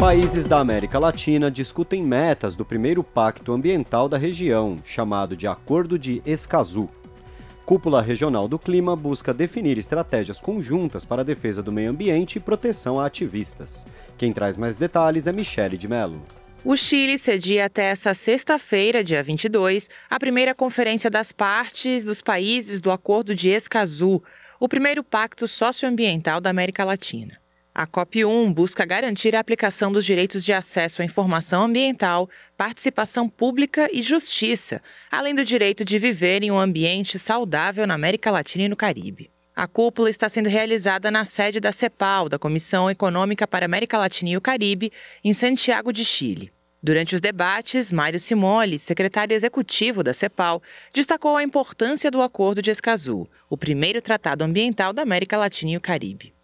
Países 0.00 0.46
da 0.46 0.58
América 0.58 0.98
Latina 0.98 1.50
discutem 1.50 2.02
metas 2.02 2.54
do 2.54 2.64
primeiro 2.64 3.04
pacto 3.04 3.52
ambiental 3.52 4.08
da 4.08 4.16
região, 4.16 4.78
chamado 4.82 5.36
de 5.36 5.46
Acordo 5.46 5.98
de 5.98 6.22
Escazú. 6.24 6.88
Cúpula 7.66 8.00
Regional 8.00 8.48
do 8.48 8.58
Clima 8.58 8.96
busca 8.96 9.34
definir 9.34 9.76
estratégias 9.76 10.40
conjuntas 10.40 11.04
para 11.04 11.20
a 11.20 11.24
defesa 11.24 11.62
do 11.62 11.70
meio 11.70 11.90
ambiente 11.90 12.36
e 12.36 12.40
proteção 12.40 12.98
a 12.98 13.04
ativistas. 13.04 13.86
Quem 14.16 14.32
traz 14.32 14.56
mais 14.56 14.76
detalhes 14.76 15.26
é 15.26 15.32
Michele 15.32 15.76
de 15.76 15.86
Mello. 15.86 16.22
O 16.64 16.74
Chile 16.76 17.18
cedia 17.18 17.66
até 17.66 17.90
essa 17.90 18.14
sexta-feira, 18.14 19.04
dia 19.04 19.22
22, 19.22 19.90
a 20.08 20.18
primeira 20.18 20.54
conferência 20.54 21.10
das 21.10 21.30
partes 21.30 22.06
dos 22.06 22.22
países 22.22 22.80
do 22.80 22.90
Acordo 22.90 23.34
de 23.34 23.50
Escazú, 23.50 24.22
o 24.58 24.66
primeiro 24.66 25.04
pacto 25.04 25.46
socioambiental 25.46 26.40
da 26.40 26.48
América 26.48 26.84
Latina. 26.84 27.41
A 27.74 27.86
COP1 27.86 28.52
busca 28.52 28.84
garantir 28.84 29.34
a 29.34 29.40
aplicação 29.40 29.90
dos 29.90 30.04
direitos 30.04 30.44
de 30.44 30.52
acesso 30.52 31.00
à 31.00 31.06
informação 31.06 31.64
ambiental, 31.64 32.28
participação 32.54 33.26
pública 33.26 33.88
e 33.90 34.02
justiça, 34.02 34.82
além 35.10 35.34
do 35.34 35.42
direito 35.42 35.82
de 35.82 35.98
viver 35.98 36.42
em 36.42 36.50
um 36.50 36.58
ambiente 36.58 37.18
saudável 37.18 37.86
na 37.86 37.94
América 37.94 38.30
Latina 38.30 38.64
e 38.64 38.68
no 38.68 38.76
Caribe. 38.76 39.30
A 39.56 39.66
cúpula 39.66 40.10
está 40.10 40.28
sendo 40.28 40.50
realizada 40.50 41.10
na 41.10 41.24
sede 41.24 41.60
da 41.60 41.72
CEPAL, 41.72 42.28
da 42.28 42.38
Comissão 42.38 42.90
Econômica 42.90 43.48
para 43.48 43.64
a 43.64 43.68
América 43.68 43.96
Latina 43.96 44.30
e 44.32 44.36
o 44.36 44.40
Caribe, 44.40 44.92
em 45.24 45.32
Santiago 45.32 45.94
de 45.94 46.04
Chile. 46.04 46.52
Durante 46.82 47.14
os 47.14 47.22
debates, 47.22 47.90
Mário 47.90 48.20
Simoli, 48.20 48.78
secretário 48.78 49.34
executivo 49.34 50.02
da 50.02 50.12
CEPAL, 50.12 50.62
destacou 50.92 51.38
a 51.38 51.42
importância 51.42 52.10
do 52.10 52.20
Acordo 52.20 52.60
de 52.60 52.70
Escazú, 52.70 53.26
o 53.48 53.56
primeiro 53.56 54.02
tratado 54.02 54.44
ambiental 54.44 54.92
da 54.92 55.00
América 55.00 55.38
Latina 55.38 55.70
e 55.72 55.76
o 55.78 55.80
Caribe. 55.80 56.34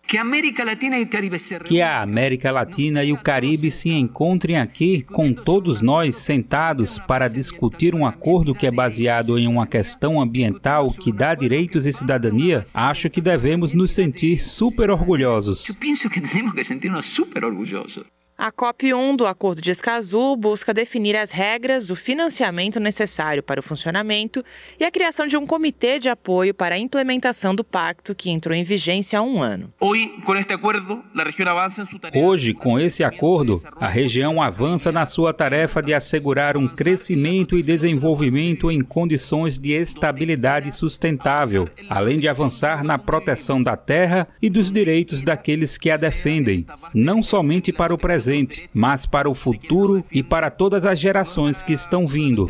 Que 1.68 1.82
a 1.82 2.00
América 2.00 2.50
Latina 2.50 3.04
e 3.04 3.12
o 3.12 3.18
Caribe 3.18 3.70
se 3.70 3.90
encontrem 3.90 4.56
aqui 4.56 5.02
com 5.02 5.34
todos 5.34 5.82
nós 5.82 6.16
sentados 6.16 6.98
para 6.98 7.28
discutir 7.28 7.94
um 7.94 8.06
acordo 8.06 8.54
que 8.54 8.66
é 8.66 8.70
baseado 8.70 9.38
em 9.38 9.46
uma 9.46 9.66
questão 9.66 10.18
ambiental 10.18 10.90
que 10.90 11.12
dá 11.12 11.34
direitos 11.34 11.84
e 11.84 11.92
cidadania, 11.92 12.62
acho 12.72 13.10
que 13.10 13.20
devemos 13.20 13.74
nos 13.74 13.92
sentir 13.92 14.38
super 14.38 14.88
orgulhosos. 14.90 15.68
Eu 15.68 15.74
penso 15.74 16.08
que 16.08 16.22
temos 16.22 16.54
que 16.54 16.64
sentir-nos 16.64 17.04
super 17.04 17.44
orgulhosos. 17.44 18.04
A 18.40 18.52
COP1 18.52 19.16
do 19.16 19.26
Acordo 19.26 19.60
de 19.60 19.72
Escazú 19.72 20.36
busca 20.36 20.72
definir 20.72 21.16
as 21.16 21.32
regras, 21.32 21.90
o 21.90 21.96
financiamento 21.96 22.78
necessário 22.78 23.42
para 23.42 23.58
o 23.58 23.62
funcionamento 23.64 24.44
e 24.78 24.84
a 24.84 24.92
criação 24.92 25.26
de 25.26 25.36
um 25.36 25.44
comitê 25.44 25.98
de 25.98 26.08
apoio 26.08 26.54
para 26.54 26.76
a 26.76 26.78
implementação 26.78 27.52
do 27.52 27.64
pacto 27.64 28.14
que 28.14 28.30
entrou 28.30 28.54
em 28.54 28.62
vigência 28.62 29.18
há 29.18 29.22
um 29.22 29.42
ano. 29.42 29.72
Hoje, 32.14 32.54
com 32.54 32.78
esse 32.78 33.02
acordo, 33.02 33.60
a 33.74 33.88
região 33.88 34.40
avança 34.40 34.92
na 34.92 35.04
sua 35.04 35.34
tarefa 35.34 35.82
de 35.82 35.92
assegurar 35.92 36.56
um 36.56 36.68
crescimento 36.68 37.58
e 37.58 37.62
desenvolvimento 37.62 38.70
em 38.70 38.82
condições 38.82 39.58
de 39.58 39.72
estabilidade 39.72 40.70
sustentável, 40.70 41.68
além 41.90 42.20
de 42.20 42.28
avançar 42.28 42.84
na 42.84 43.00
proteção 43.00 43.60
da 43.60 43.76
terra 43.76 44.28
e 44.40 44.48
dos 44.48 44.70
direitos 44.70 45.24
daqueles 45.24 45.76
que 45.76 45.90
a 45.90 45.96
defendem, 45.96 46.64
não 46.94 47.20
somente 47.20 47.72
para 47.72 47.92
o 47.92 47.98
presente 47.98 48.27
presente, 48.28 48.68
mas 48.74 49.06
para 49.06 49.30
o 49.30 49.34
futuro 49.34 50.04
e 50.12 50.22
para 50.22 50.50
todas 50.50 50.84
as 50.84 50.98
gerações 50.98 51.62
que 51.62 51.72
estão 51.72 52.06
vindo. 52.06 52.46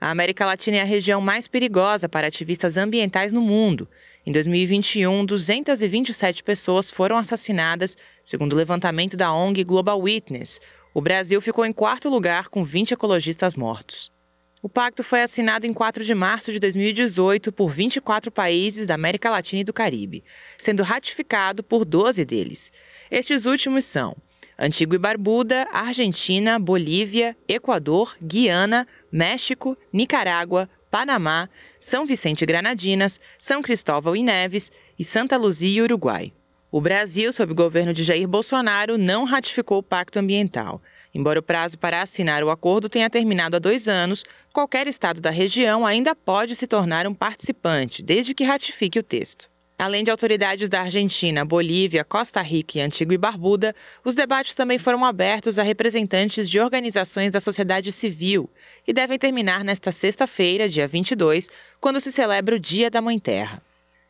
A 0.00 0.10
América 0.12 0.46
Latina 0.46 0.76
é 0.76 0.82
a 0.82 0.84
região 0.84 1.20
mais 1.20 1.48
perigosa 1.48 2.08
para 2.08 2.28
ativistas 2.28 2.76
ambientais 2.76 3.32
no 3.32 3.42
mundo. 3.42 3.88
Em 4.24 4.30
2021, 4.30 5.26
227 5.26 6.44
pessoas 6.44 6.88
foram 6.88 7.16
assassinadas, 7.16 7.96
segundo 8.22 8.52
o 8.52 8.56
levantamento 8.56 9.16
da 9.16 9.32
ONG 9.32 9.64
Global 9.64 10.00
Witness. 10.00 10.60
O 10.94 11.00
Brasil 11.00 11.40
ficou 11.40 11.64
em 11.64 11.72
quarto 11.72 12.08
lugar, 12.08 12.48
com 12.48 12.62
20 12.62 12.92
ecologistas 12.92 13.56
mortos. 13.56 14.12
O 14.60 14.68
pacto 14.68 15.04
foi 15.04 15.22
assinado 15.22 15.66
em 15.66 15.72
4 15.72 16.02
de 16.02 16.12
março 16.14 16.50
de 16.50 16.58
2018 16.58 17.52
por 17.52 17.70
24 17.70 18.30
países 18.32 18.86
da 18.86 18.94
América 18.94 19.30
Latina 19.30 19.60
e 19.60 19.64
do 19.64 19.72
Caribe, 19.72 20.24
sendo 20.56 20.82
ratificado 20.82 21.62
por 21.62 21.84
12 21.84 22.24
deles. 22.24 22.72
Estes 23.08 23.44
últimos 23.44 23.84
são 23.84 24.16
Antigua 24.58 24.96
e 24.96 24.98
Barbuda, 24.98 25.68
Argentina, 25.72 26.58
Bolívia, 26.58 27.36
Equador, 27.46 28.16
Guiana, 28.20 28.88
México, 29.12 29.78
Nicarágua, 29.92 30.68
Panamá, 30.90 31.48
São 31.78 32.04
Vicente 32.04 32.42
e 32.42 32.46
Granadinas, 32.46 33.20
São 33.38 33.62
Cristóvão 33.62 34.16
e 34.16 34.24
Neves 34.24 34.72
e 34.98 35.04
Santa 35.04 35.36
Luzia, 35.36 35.84
Uruguai. 35.84 36.32
O 36.68 36.80
Brasil, 36.80 37.32
sob 37.32 37.52
o 37.52 37.54
governo 37.54 37.94
de 37.94 38.02
Jair 38.02 38.26
Bolsonaro, 38.26 38.98
não 38.98 39.22
ratificou 39.22 39.78
o 39.78 39.82
Pacto 39.82 40.18
Ambiental. 40.18 40.82
Embora 41.14 41.40
o 41.40 41.42
prazo 41.42 41.78
para 41.78 42.02
assinar 42.02 42.44
o 42.44 42.50
acordo 42.50 42.88
tenha 42.88 43.08
terminado 43.08 43.56
há 43.56 43.58
dois 43.58 43.88
anos, 43.88 44.24
qualquer 44.52 44.86
estado 44.86 45.20
da 45.20 45.30
região 45.30 45.86
ainda 45.86 46.14
pode 46.14 46.54
se 46.54 46.66
tornar 46.66 47.06
um 47.06 47.14
participante, 47.14 48.02
desde 48.02 48.34
que 48.34 48.44
ratifique 48.44 48.98
o 48.98 49.02
texto. 49.02 49.48
Além 49.78 50.02
de 50.02 50.10
autoridades 50.10 50.68
da 50.68 50.80
Argentina, 50.80 51.44
Bolívia, 51.44 52.02
Costa 52.02 52.42
Rica 52.42 52.78
e 52.78 52.80
Antigua 52.80 53.14
e 53.14 53.18
Barbuda, 53.18 53.72
os 54.04 54.16
debates 54.16 54.56
também 54.56 54.76
foram 54.76 55.04
abertos 55.04 55.56
a 55.56 55.62
representantes 55.62 56.50
de 56.50 56.58
organizações 56.58 57.30
da 57.30 57.40
sociedade 57.40 57.92
civil 57.92 58.50
e 58.84 58.92
devem 58.92 59.16
terminar 59.16 59.62
nesta 59.62 59.92
sexta-feira, 59.92 60.68
dia 60.68 60.88
22, 60.88 61.48
quando 61.80 62.00
se 62.00 62.10
celebra 62.10 62.56
o 62.56 62.58
Dia 62.58 62.90
da 62.90 63.00
Mãe 63.00 63.20
Terra. 63.20 63.62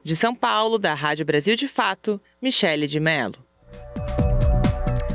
De 0.03 0.17
São 0.17 0.35
Paulo, 0.35 0.79
da 0.79 0.95
Rádio 0.95 1.27
Brasil 1.27 1.55
de 1.55 1.69
Fato, 1.69 2.19
Michele 2.41 2.87
de 2.87 2.99
Mello. 2.99 3.48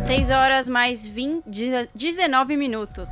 6 0.06 0.30
horas 0.32 0.68
mais 0.68 1.06
20, 1.06 1.44
19 1.96 2.58
minutos. 2.58 3.10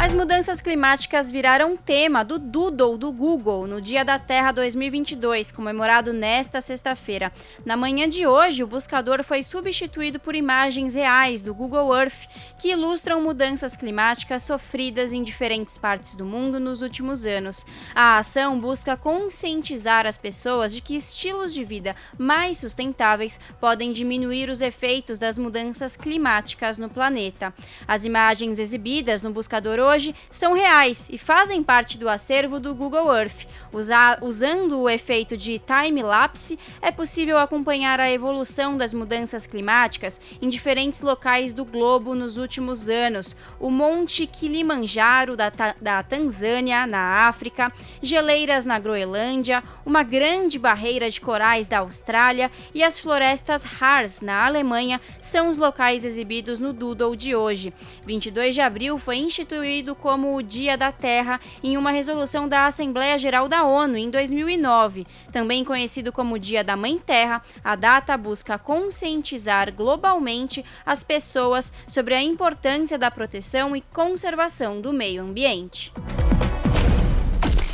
As 0.00 0.14
mudanças 0.14 0.60
climáticas 0.60 1.28
viraram 1.28 1.76
tema 1.76 2.24
do 2.24 2.38
Doodle 2.38 2.96
do 2.96 3.10
Google 3.10 3.66
no 3.66 3.80
Dia 3.80 4.04
da 4.04 4.16
Terra 4.16 4.52
2022, 4.52 5.50
comemorado 5.50 6.12
nesta 6.12 6.60
sexta-feira. 6.60 7.32
Na 7.66 7.76
manhã 7.76 8.08
de 8.08 8.24
hoje, 8.24 8.62
o 8.62 8.66
buscador 8.68 9.24
foi 9.24 9.42
substituído 9.42 10.20
por 10.20 10.36
imagens 10.36 10.94
reais 10.94 11.42
do 11.42 11.52
Google 11.52 11.92
Earth, 11.92 12.28
que 12.60 12.70
ilustram 12.70 13.20
mudanças 13.20 13.74
climáticas 13.74 14.44
sofridas 14.44 15.12
em 15.12 15.24
diferentes 15.24 15.76
partes 15.76 16.14
do 16.14 16.24
mundo 16.24 16.60
nos 16.60 16.80
últimos 16.80 17.26
anos. 17.26 17.66
A 17.92 18.18
ação 18.18 18.56
busca 18.56 18.96
conscientizar 18.96 20.06
as 20.06 20.16
pessoas 20.16 20.72
de 20.72 20.80
que 20.80 20.94
estilos 20.94 21.52
de 21.52 21.64
vida 21.64 21.96
mais 22.16 22.58
sustentáveis 22.58 23.40
podem 23.60 23.90
diminuir 23.90 24.48
os 24.48 24.60
efeitos 24.60 25.18
das 25.18 25.36
mudanças 25.36 25.96
climáticas 25.96 26.78
no 26.78 26.88
planeta. 26.88 27.52
As 27.86 28.04
imagens 28.04 28.60
exibidas 28.60 29.22
no 29.22 29.32
buscador 29.32 29.87
hoje 29.88 30.14
são 30.30 30.52
reais 30.52 31.08
e 31.10 31.16
fazem 31.16 31.62
parte 31.62 31.98
do 31.98 32.08
acervo 32.08 32.60
do 32.60 32.74
Google 32.74 33.14
Earth. 33.14 33.46
Usa 33.72 34.18
usando 34.22 34.80
o 34.80 34.88
efeito 34.88 35.36
de 35.36 35.58
time-lapse, 35.58 36.58
é 36.80 36.90
possível 36.90 37.38
acompanhar 37.38 38.00
a 38.00 38.10
evolução 38.10 38.76
das 38.76 38.94
mudanças 38.94 39.46
climáticas 39.46 40.20
em 40.40 40.48
diferentes 40.48 41.00
locais 41.00 41.52
do 41.52 41.64
globo 41.64 42.14
nos 42.14 42.36
últimos 42.36 42.88
anos. 42.88 43.36
O 43.58 43.70
Monte 43.70 44.26
Kilimanjaro 44.26 45.36
da, 45.36 45.50
da 45.80 46.02
Tanzânia, 46.02 46.86
na 46.86 47.28
África, 47.28 47.72
geleiras 48.02 48.64
na 48.64 48.78
Groenlândia, 48.78 49.62
uma 49.84 50.02
grande 50.02 50.58
barreira 50.58 51.10
de 51.10 51.20
corais 51.20 51.66
da 51.66 51.78
Austrália 51.78 52.50
e 52.74 52.82
as 52.82 52.98
florestas 52.98 53.64
Harz, 53.80 54.20
na 54.20 54.46
Alemanha, 54.46 55.00
são 55.20 55.50
os 55.50 55.58
locais 55.58 56.04
exibidos 56.04 56.60
no 56.60 56.72
Doodle 56.72 57.16
de 57.16 57.34
hoje. 57.34 57.72
22 58.06 58.54
de 58.54 58.60
abril 58.60 58.98
foi 58.98 59.16
instituído 59.16 59.77
instituído 59.78 59.94
como 59.94 60.36
o 60.36 60.42
Dia 60.42 60.76
da 60.76 60.90
Terra 60.90 61.40
em 61.62 61.76
uma 61.76 61.90
resolução 61.90 62.48
da 62.48 62.66
Assembleia 62.66 63.16
Geral 63.18 63.48
da 63.48 63.64
ONU 63.64 63.96
em 63.96 64.10
2009. 64.10 65.06
Também 65.32 65.64
conhecido 65.64 66.12
como 66.12 66.38
Dia 66.38 66.64
da 66.64 66.76
Mãe 66.76 66.98
Terra, 66.98 67.42
a 67.62 67.76
data 67.76 68.16
busca 68.16 68.58
conscientizar 68.58 69.72
globalmente 69.72 70.64
as 70.84 71.04
pessoas 71.04 71.72
sobre 71.86 72.14
a 72.14 72.22
importância 72.22 72.98
da 72.98 73.10
proteção 73.10 73.76
e 73.76 73.80
conservação 73.80 74.80
do 74.80 74.92
meio 74.92 75.22
ambiente. 75.22 75.92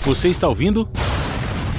Você 0.02 0.28
está 0.28 0.48
ouvindo? 0.48 0.88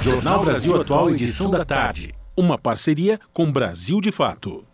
Jornal 0.00 0.44
Brasil 0.44 0.80
Atual, 0.80 1.10
edição 1.10 1.50
da 1.50 1.64
tarde. 1.64 2.14
Uma 2.36 2.58
parceria 2.58 3.18
com 3.32 3.50
Brasil 3.50 4.00
de 4.00 4.10
Fato. 4.10 4.64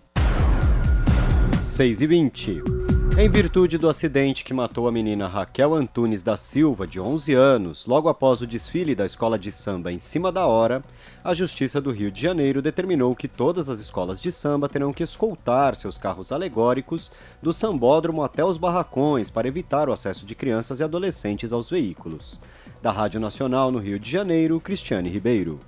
6 1.60 2.02
e 2.02 2.06
20. 2.06 2.71
Em 3.18 3.28
virtude 3.28 3.76
do 3.76 3.90
acidente 3.90 4.42
que 4.42 4.54
matou 4.54 4.88
a 4.88 4.92
menina 4.92 5.28
Raquel 5.28 5.74
Antunes 5.74 6.22
da 6.22 6.34
Silva, 6.34 6.86
de 6.86 6.98
11 6.98 7.34
anos, 7.34 7.86
logo 7.86 8.08
após 8.08 8.40
o 8.40 8.46
desfile 8.46 8.94
da 8.94 9.04
escola 9.04 9.38
de 9.38 9.52
samba 9.52 9.92
em 9.92 9.98
cima 9.98 10.32
da 10.32 10.46
hora, 10.46 10.82
a 11.22 11.34
Justiça 11.34 11.78
do 11.78 11.90
Rio 11.90 12.10
de 12.10 12.22
Janeiro 12.22 12.62
determinou 12.62 13.14
que 13.14 13.28
todas 13.28 13.68
as 13.68 13.78
escolas 13.80 14.18
de 14.18 14.32
samba 14.32 14.66
terão 14.66 14.94
que 14.94 15.02
escoltar 15.02 15.76
seus 15.76 15.98
carros 15.98 16.32
alegóricos 16.32 17.12
do 17.42 17.52
sambódromo 17.52 18.22
até 18.22 18.42
os 18.42 18.56
barracões 18.56 19.28
para 19.28 19.46
evitar 19.46 19.90
o 19.90 19.92
acesso 19.92 20.24
de 20.24 20.34
crianças 20.34 20.80
e 20.80 20.84
adolescentes 20.84 21.52
aos 21.52 21.68
veículos. 21.68 22.40
Da 22.80 22.90
Rádio 22.90 23.20
Nacional 23.20 23.70
no 23.70 23.78
Rio 23.78 24.00
de 24.00 24.10
Janeiro, 24.10 24.58
Cristiane 24.58 25.10
Ribeiro. 25.10 25.60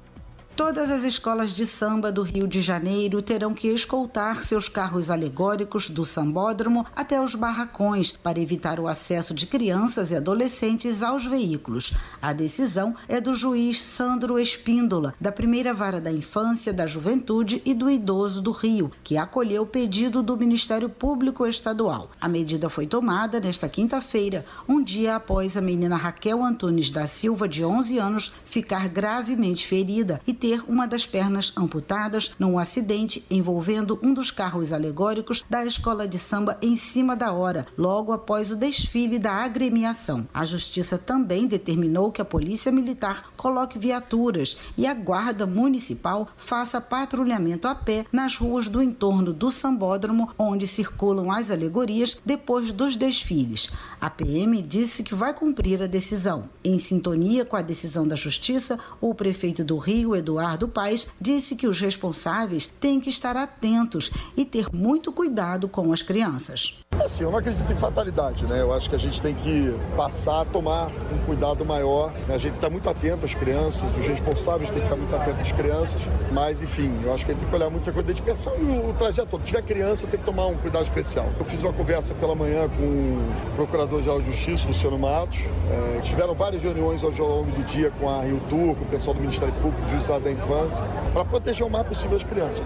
Todas 0.57 0.89
as 0.89 1.03
escolas 1.03 1.57
de 1.57 1.67
samba 1.67 2.13
do 2.13 2.23
Rio 2.23 2.47
de 2.47 2.63
Janeiro 2.63 3.21
terão 3.21 3.53
que 3.53 3.67
escoltar 3.67 4.45
seus 4.45 4.69
carros 4.69 5.11
alegóricos 5.11 5.91
do 5.91 6.05
sambódromo 6.05 6.87
até 6.95 7.21
os 7.21 7.35
barracões 7.35 8.13
para 8.13 8.39
evitar 8.39 8.79
o 8.79 8.87
acesso 8.87 9.35
de 9.35 9.49
crianças 9.49 10.13
e 10.13 10.17
adolescentes 10.17 11.03
aos 11.03 11.27
veículos. 11.27 11.93
A 12.23 12.33
decisão 12.33 12.95
é 13.09 13.21
do 13.21 13.35
juiz 13.35 13.83
Sandro 13.83 14.39
Espíndola, 14.39 15.13
da 15.21 15.33
primeira 15.33 15.75
vara 15.75 16.01
da 16.01 16.13
infância, 16.13 16.73
da 16.73 16.87
juventude 16.87 17.61
e 17.65 17.75
do 17.75 17.91
idoso 17.91 18.41
do 18.41 18.53
Rio, 18.53 18.93
que 19.03 19.17
acolheu 19.17 19.63
o 19.63 19.67
pedido 19.67 20.23
do 20.23 20.37
Ministério 20.37 20.89
Público 20.89 21.45
Estadual. 21.45 22.13
A 22.21 22.29
medida 22.29 22.69
foi 22.69 22.87
tomada 22.87 23.41
nesta 23.41 23.69
quinta-feira, 23.69 24.47
um 24.69 24.81
dia 24.81 25.17
após 25.17 25.57
a 25.57 25.61
menina 25.61 25.97
Raquel 25.97 26.45
Antunes 26.45 26.93
da 26.93 27.09
Silva, 27.09 27.49
de 27.49 27.65
11 27.65 27.99
anos, 27.99 28.33
ficar 28.45 28.89
gravemente 28.89 29.67
ferida 29.67 30.21
e 30.25 30.44
ter 30.45 30.63
uma 30.69 30.87
das 30.87 31.07
pernas 31.07 31.55
amputadas 31.57 32.33
num 32.39 32.59
acidente 32.59 33.25
envolvendo 33.31 33.99
um 34.03 34.13
dos 34.13 34.31
carros 34.31 34.75
alegóricos 34.75 35.43
da 35.49 35.65
escola 35.65 36.07
de 36.07 36.19
samba 36.19 36.59
em 36.61 36.77
cima 36.77 37.17
da 37.17 37.33
hora, 37.33 37.67
logo 37.79 38.13
após 38.13 38.51
o 38.51 38.57
desfile 38.57 39.19
da 39.19 39.33
agremiação. 39.33 40.29
A 40.35 40.45
justiça 40.45 40.99
também 40.99 41.47
determinou 41.47 42.13
que 42.13 42.21
a 42.21 42.27
Polícia 42.27 42.71
Militar 42.71 43.31
coloque 43.39 43.79
viaturas 43.79 44.59
e 44.77 44.87
a 44.87 44.93
Guarda 44.93 45.47
Municipal 45.47 46.29
faça 46.37 46.79
patrulhamento 46.79 47.67
a 47.67 47.75
pé 47.75 48.05
nas 48.13 48.37
ruas 48.37 48.69
do 48.69 48.83
entorno 48.83 49.33
do 49.33 49.51
sambódromo 49.51 50.29
onde 50.39 50.67
circulam 50.67 51.33
as 51.33 51.51
alegorias 51.51 52.21
depois 52.23 52.71
dos 52.71 52.97
desfiles. 52.97 53.71
A 53.99 54.11
PM 54.11 54.61
disse 54.61 55.03
que 55.03 55.15
vai 55.15 55.33
cumprir 55.33 55.83
a 55.83 55.87
decisão. 55.87 56.51
Em 56.63 56.79
sintonia 56.79 57.47
com 57.47 57.57
a 57.57 57.63
decisão 57.63 58.07
da 58.07 58.15
Justiça, 58.15 58.79
o 59.01 59.15
prefeito 59.15 59.65
do 59.65 59.79
Rio, 59.79 60.15
Eduardo 60.15 60.34
Eduardo 60.35 60.67
Paes 60.67 61.07
disse 61.21 61.55
que 61.55 61.69
os 61.69 61.81
responsáveis 61.81 62.67
têm 62.67 62.99
que 62.99 63.09
estar 63.09 63.37
atentos 63.37 64.11
e 64.37 64.45
ter 64.45 64.67
muito 64.75 65.13
cuidado 65.13 65.69
com 65.69 65.93
as 65.93 66.03
crianças. 66.03 66.84
Assim, 67.03 67.25
eu 67.25 67.31
não 67.31 67.39
acredito 67.39 67.71
em 67.71 67.77
fatalidade, 67.77 68.47
né? 68.47 68.61
Eu 68.61 68.73
acho 68.73 68.89
que 68.89 68.95
a 68.95 68.99
gente 68.99 69.21
tem 69.21 69.35
que 69.35 69.75
passar 69.97 70.43
a 70.43 70.45
tomar 70.45 70.91
um 71.13 71.19
cuidado 71.27 71.65
maior. 71.65 72.13
Né? 72.29 72.35
A 72.35 72.39
gente 72.39 72.55
está 72.55 72.71
muito 72.71 72.89
atento 72.89 73.27
às 73.27 73.35
crianças, 73.35 73.85
os 73.97 74.07
responsáveis 74.07 74.71
têm 74.71 74.79
que 74.79 74.87
estar 74.87 74.97
muito 74.97 75.15
atentos 75.15 75.41
às 75.43 75.53
crianças. 75.53 76.01
Mas, 76.33 76.63
enfim, 76.63 76.93
eu 77.05 77.13
acho 77.13 77.25
que 77.27 77.33
a 77.33 77.35
gente 77.35 77.43
tem 77.43 77.51
que 77.51 77.57
olhar 77.57 77.69
muito 77.69 77.83
essa 77.83 77.93
coisa 77.93 78.07
da 78.07 78.13
dispersão 78.13 78.53
e 78.59 78.65
o, 78.65 78.91
o 78.91 78.93
trajeto 78.93 79.29
todo. 79.29 79.41
Se 79.41 79.47
tiver 79.49 79.63
criança, 79.63 80.07
tem 80.07 80.21
que 80.21 80.25
tomar 80.25 80.47
um 80.47 80.57
cuidado 80.57 80.85
especial. 80.85 81.27
Eu 81.39 81.45
fiz 81.45 81.61
uma 81.61 81.73
conversa 81.73 82.15
pela 82.15 82.35
manhã 82.35 82.69
com 82.69 82.85
o 82.85 83.57
Procurador-Geral 83.57 84.21
de 84.21 84.27
Justiça, 84.27 84.69
Luciano 84.69 84.99
Matos. 84.99 85.41
É, 85.71 86.01
tiveram 86.01 86.35
várias 86.35 86.63
reuniões 86.63 87.03
ao 87.03 87.11
longo 87.11 87.51
do 87.51 87.65
dia 87.65 87.91
com 87.99 88.09
a 88.09 88.23
Rio 88.23 88.41
Tour, 88.49 88.77
com 88.77 88.85
o 88.85 88.89
pessoal 88.89 89.15
do 89.15 89.21
Ministério 89.21 89.55
Público, 89.55 89.83
do 89.83 89.91
Juizado 89.91 90.25
da 90.25 90.31
Infância, 90.31 90.85
para 91.13 91.25
proteger 91.25 91.67
o 91.67 91.71
mais 91.71 91.87
possível 91.87 92.17
as 92.17 92.23
crianças. 92.23 92.63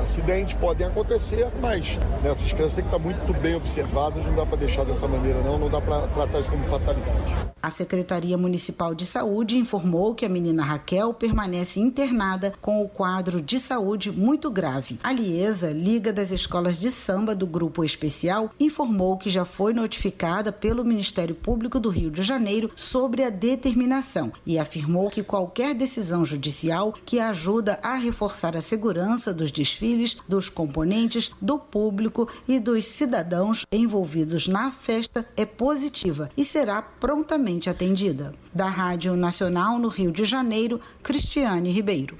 Acidentes 0.00 0.54
podem 0.54 0.86
acontecer, 0.86 1.48
mas 1.60 1.96
né, 2.22 2.30
essas 2.30 2.52
crianças 2.52 2.74
têm 2.74 2.84
que 2.84 2.94
estar 2.94 2.98
muito 2.98 3.32
bem 3.40 3.54
observadas 3.54 3.69
observados, 3.70 4.26
não 4.26 4.34
dá 4.34 4.44
para 4.44 4.56
deixar 4.56 4.84
dessa 4.84 5.06
maneira, 5.06 5.40
não, 5.42 5.56
não 5.56 5.70
dá 5.70 5.80
para 5.80 6.08
tratar 6.08 6.42
como 6.50 6.64
fatalidade. 6.64 7.50
A 7.62 7.70
Secretaria 7.70 8.36
Municipal 8.36 8.94
de 8.94 9.06
Saúde 9.06 9.56
informou 9.58 10.14
que 10.14 10.24
a 10.24 10.28
menina 10.28 10.64
Raquel 10.64 11.14
permanece 11.14 11.78
internada 11.78 12.52
com 12.60 12.82
o 12.82 12.88
quadro 12.88 13.40
de 13.40 13.60
saúde 13.60 14.10
muito 14.10 14.50
grave. 14.50 14.98
A 15.02 15.12
Liesa, 15.12 15.70
Liga 15.70 16.12
das 16.12 16.30
Escolas 16.32 16.80
de 16.80 16.90
Samba 16.90 17.34
do 17.34 17.46
Grupo 17.46 17.84
Especial, 17.84 18.50
informou 18.58 19.18
que 19.18 19.28
já 19.28 19.44
foi 19.44 19.72
notificada 19.72 20.50
pelo 20.50 20.84
Ministério 20.84 21.34
Público 21.34 21.78
do 21.78 21.90
Rio 21.90 22.10
de 22.10 22.22
Janeiro 22.22 22.70
sobre 22.74 23.22
a 23.22 23.30
determinação 23.30 24.32
e 24.44 24.58
afirmou 24.58 25.10
que 25.10 25.22
qualquer 25.22 25.74
decisão 25.74 26.24
judicial 26.24 26.94
que 27.04 27.20
ajuda 27.20 27.78
a 27.82 27.94
reforçar 27.94 28.56
a 28.56 28.60
segurança 28.60 29.34
dos 29.34 29.52
desfiles, 29.52 30.16
dos 30.26 30.48
componentes, 30.48 31.30
do 31.40 31.58
público 31.58 32.26
e 32.48 32.58
dos 32.58 32.86
cidadãos 32.86 33.59
envolvidos 33.70 34.46
na 34.46 34.70
festa 34.70 35.26
é 35.36 35.44
positiva 35.44 36.30
e 36.36 36.44
será 36.44 36.80
prontamente 36.80 37.70
atendida. 37.70 38.34
Da 38.52 38.68
Rádio 38.68 39.16
Nacional 39.16 39.78
no 39.78 39.88
Rio 39.88 40.12
de 40.12 40.24
Janeiro, 40.24 40.80
Cristiane 41.02 41.70
Ribeiro. 41.70 42.16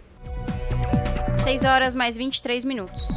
6 1.39 1.65
horas 1.65 1.95
mais 1.95 2.17
23 2.17 2.65
minutos. 2.65 3.09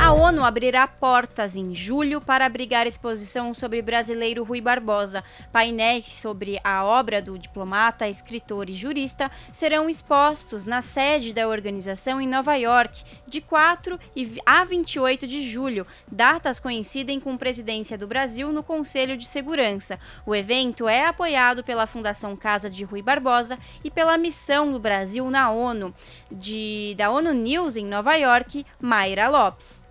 A 0.00 0.12
ONU 0.12 0.44
abrirá 0.44 0.86
portas 0.86 1.56
em 1.56 1.74
julho 1.74 2.20
para 2.20 2.46
abrigar 2.46 2.86
exposição 2.86 3.52
sobre 3.52 3.82
brasileiro 3.82 4.44
Rui 4.44 4.60
Barbosa. 4.60 5.24
Painéis 5.52 6.06
sobre 6.06 6.60
a 6.62 6.84
obra 6.84 7.20
do 7.20 7.36
diplomata, 7.36 8.08
escritor 8.08 8.70
e 8.70 8.74
jurista 8.74 9.28
serão 9.52 9.90
expostos 9.90 10.64
na 10.64 10.80
sede 10.80 11.34
da 11.34 11.48
organização 11.48 12.20
em 12.20 12.28
Nova 12.28 12.54
York, 12.54 13.02
de 13.26 13.40
4 13.40 13.98
a 14.46 14.64
28 14.64 15.26
de 15.26 15.42
julho. 15.42 15.84
Datas 16.10 16.60
coincidem 16.60 17.18
com 17.18 17.36
presidência 17.36 17.98
do 17.98 18.06
Brasil 18.06 18.52
no 18.52 18.62
Conselho 18.62 19.16
de 19.16 19.26
Segurança. 19.26 19.98
O 20.24 20.32
evento 20.32 20.88
é 20.88 21.06
apoiado 21.06 21.64
pela 21.64 21.88
Fundação 21.88 22.36
Casa 22.36 22.70
de 22.70 22.84
Rui 22.84 23.02
Barbosa 23.02 23.58
e 23.82 23.90
pela 23.90 24.16
missão 24.16 24.72
do 24.72 24.78
Brasil 24.78 25.28
na 25.28 25.50
ONU. 25.50 25.92
De, 26.30 26.94
da 26.96 27.10
ONU 27.10 27.32
News 27.48 27.78
em 27.78 27.86
Nova 27.86 28.14
York, 28.14 28.62
Mayra 28.78 29.26
Lopes. 29.30 29.82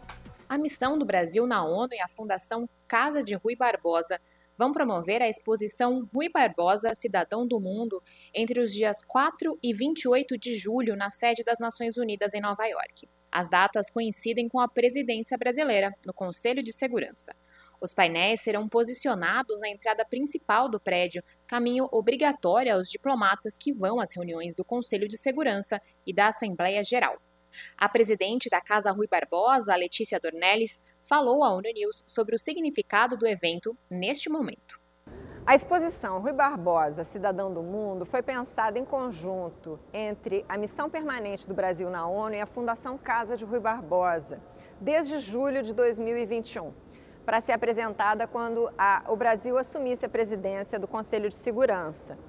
A 0.48 0.60
missão 0.60 0.96
do 0.96 1.04
Brasil 1.04 1.48
na 1.48 1.66
ONU 1.66 1.92
e 1.92 2.00
a 2.00 2.08
Fundação 2.08 2.70
Casa 2.88 3.24
de 3.24 3.34
Rui 3.34 3.56
Barbosa 3.56 4.22
vão 4.56 4.72
promover 4.72 5.24
a 5.24 5.28
exposição 5.28 6.08
Rui 6.14 6.30
Barbosa, 6.30 6.94
Cidadão 6.94 7.48
do 7.48 7.60
Mundo, 7.60 8.00
entre 8.32 8.60
os 8.60 8.72
dias 8.72 9.00
4 9.08 9.58
e 9.64 9.74
28 9.74 10.38
de 10.38 10.56
julho, 10.56 10.96
na 10.96 11.10
sede 11.10 11.44
das 11.44 11.58
Nações 11.58 11.98
Unidas 11.98 12.36
em 12.36 12.42
Nova 12.42 12.64
York. 12.68 13.10
As 13.32 13.50
datas 13.50 13.90
coincidem 13.90 14.48
com 14.48 14.60
a 14.60 14.68
presidência 14.68 15.36
brasileira 15.36 15.92
no 16.06 16.14
Conselho 16.14 16.62
de 16.62 16.72
Segurança. 16.72 17.36
Os 17.82 17.92
painéis 17.92 18.42
serão 18.42 18.70
posicionados 18.70 19.60
na 19.62 19.70
entrada 19.70 20.06
principal 20.06 20.70
do 20.70 20.80
prédio, 20.80 21.24
caminho 21.48 21.88
obrigatório 21.92 22.76
aos 22.76 22.88
diplomatas 22.88 23.58
que 23.60 23.74
vão 23.74 24.00
às 24.00 24.16
reuniões 24.16 24.56
do 24.56 24.64
Conselho 24.64 25.08
de 25.08 25.18
Segurança 25.18 25.82
e 26.06 26.14
da 26.14 26.28
Assembleia 26.28 26.84
Geral. 26.84 27.18
A 27.78 27.88
presidente 27.88 28.50
da 28.50 28.62
Casa 28.62 28.92
Rui 28.92 29.08
Barbosa, 29.08 29.76
Letícia 29.76 30.20
Dornelles, 30.20 30.82
falou 31.02 31.44
à 31.44 31.52
ONU 31.54 31.70
News 31.74 32.04
sobre 32.08 32.36
o 32.36 32.40
significado 32.40 33.18
do 33.18 33.28
evento 33.28 33.78
neste 33.90 34.30
momento. 34.30 34.80
A 35.50 35.56
exposição 35.56 36.20
Rui 36.20 36.34
Barbosa, 36.34 37.06
Cidadão 37.06 37.54
do 37.54 37.64
Mundo, 37.64 38.06
foi 38.06 38.22
pensada 38.22 38.78
em 38.78 38.84
conjunto 38.84 39.80
entre 39.94 40.44
a 40.50 40.58
Missão 40.58 40.90
Permanente 40.90 41.48
do 41.48 41.54
Brasil 41.54 41.90
na 41.90 42.06
ONU 42.06 42.36
e 42.36 42.42
a 42.42 42.46
Fundação 42.46 42.98
Casa 42.98 43.38
de 43.38 43.46
Rui 43.46 43.62
Barbosa, 43.62 44.42
desde 44.82 45.20
julho 45.20 45.64
de 45.64 45.74
2021, 45.74 46.74
para 47.26 47.40
ser 47.40 47.54
apresentada 47.54 48.28
quando 48.28 48.70
a, 48.78 49.06
o 49.08 49.16
Brasil 49.16 49.58
assumisse 49.58 50.06
a 50.06 50.10
presidência 50.10 50.78
do 50.78 50.86
Conselho 50.86 51.30
de 51.30 51.36
Segurança. 51.38 52.20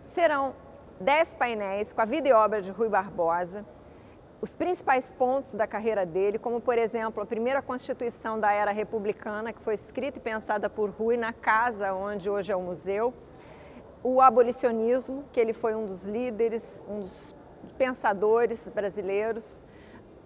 Serão 0.00 0.56
dez 0.98 1.34
painéis 1.34 1.92
com 1.92 2.00
a 2.00 2.06
vida 2.06 2.26
e 2.26 2.32
obra 2.32 2.62
de 2.62 2.70
Rui 2.70 2.88
Barbosa, 2.88 3.66
os 4.42 4.56
principais 4.56 5.08
pontos 5.12 5.54
da 5.54 5.68
carreira 5.68 6.04
dele, 6.04 6.36
como 6.36 6.60
por 6.60 6.76
exemplo 6.76 7.22
a 7.22 7.26
primeira 7.26 7.62
Constituição 7.62 8.40
da 8.40 8.52
era 8.52 8.72
republicana, 8.72 9.52
que 9.52 9.62
foi 9.62 9.74
escrita 9.74 10.18
e 10.18 10.20
pensada 10.20 10.68
por 10.68 10.90
Rui 10.90 11.16
na 11.16 11.32
casa 11.32 11.94
onde 11.94 12.28
hoje 12.28 12.50
é 12.50 12.56
o 12.56 12.60
museu, 12.60 13.14
o 14.02 14.20
abolicionismo, 14.20 15.24
que 15.32 15.38
ele 15.38 15.52
foi 15.52 15.76
um 15.76 15.86
dos 15.86 16.04
líderes, 16.04 16.64
um 16.88 17.02
dos 17.02 17.32
pensadores 17.78 18.68
brasileiros, 18.68 19.62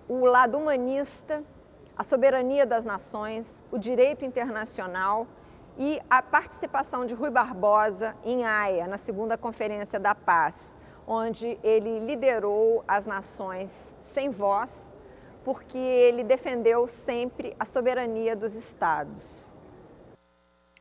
o 0.09 0.25
lado 0.25 0.57
humanista, 0.57 1.45
a 1.95 2.03
soberania 2.03 2.65
das 2.65 2.87
nações, 2.87 3.47
o 3.71 3.77
direito 3.77 4.25
internacional 4.25 5.27
e 5.77 6.01
a 6.09 6.23
participação 6.23 7.05
de 7.05 7.13
Rui 7.13 7.29
Barbosa 7.29 8.17
em 8.25 8.47
Haia, 8.47 8.87
na 8.87 8.97
segunda 8.97 9.37
Conferência 9.37 10.01
da 10.01 10.15
Paz, 10.15 10.75
onde 11.07 11.59
ele 11.63 12.01
liderou 12.01 12.85
as 12.87 13.07
nações 13.07 13.71
sem 14.03 14.31
voz, 14.31 14.71
porque 15.45 15.79
ele 15.79 16.25
defendeu 16.25 16.87
sempre 16.87 17.55
a 17.59 17.65
soberania 17.65 18.35
dos 18.35 18.55
estados. 18.55 19.53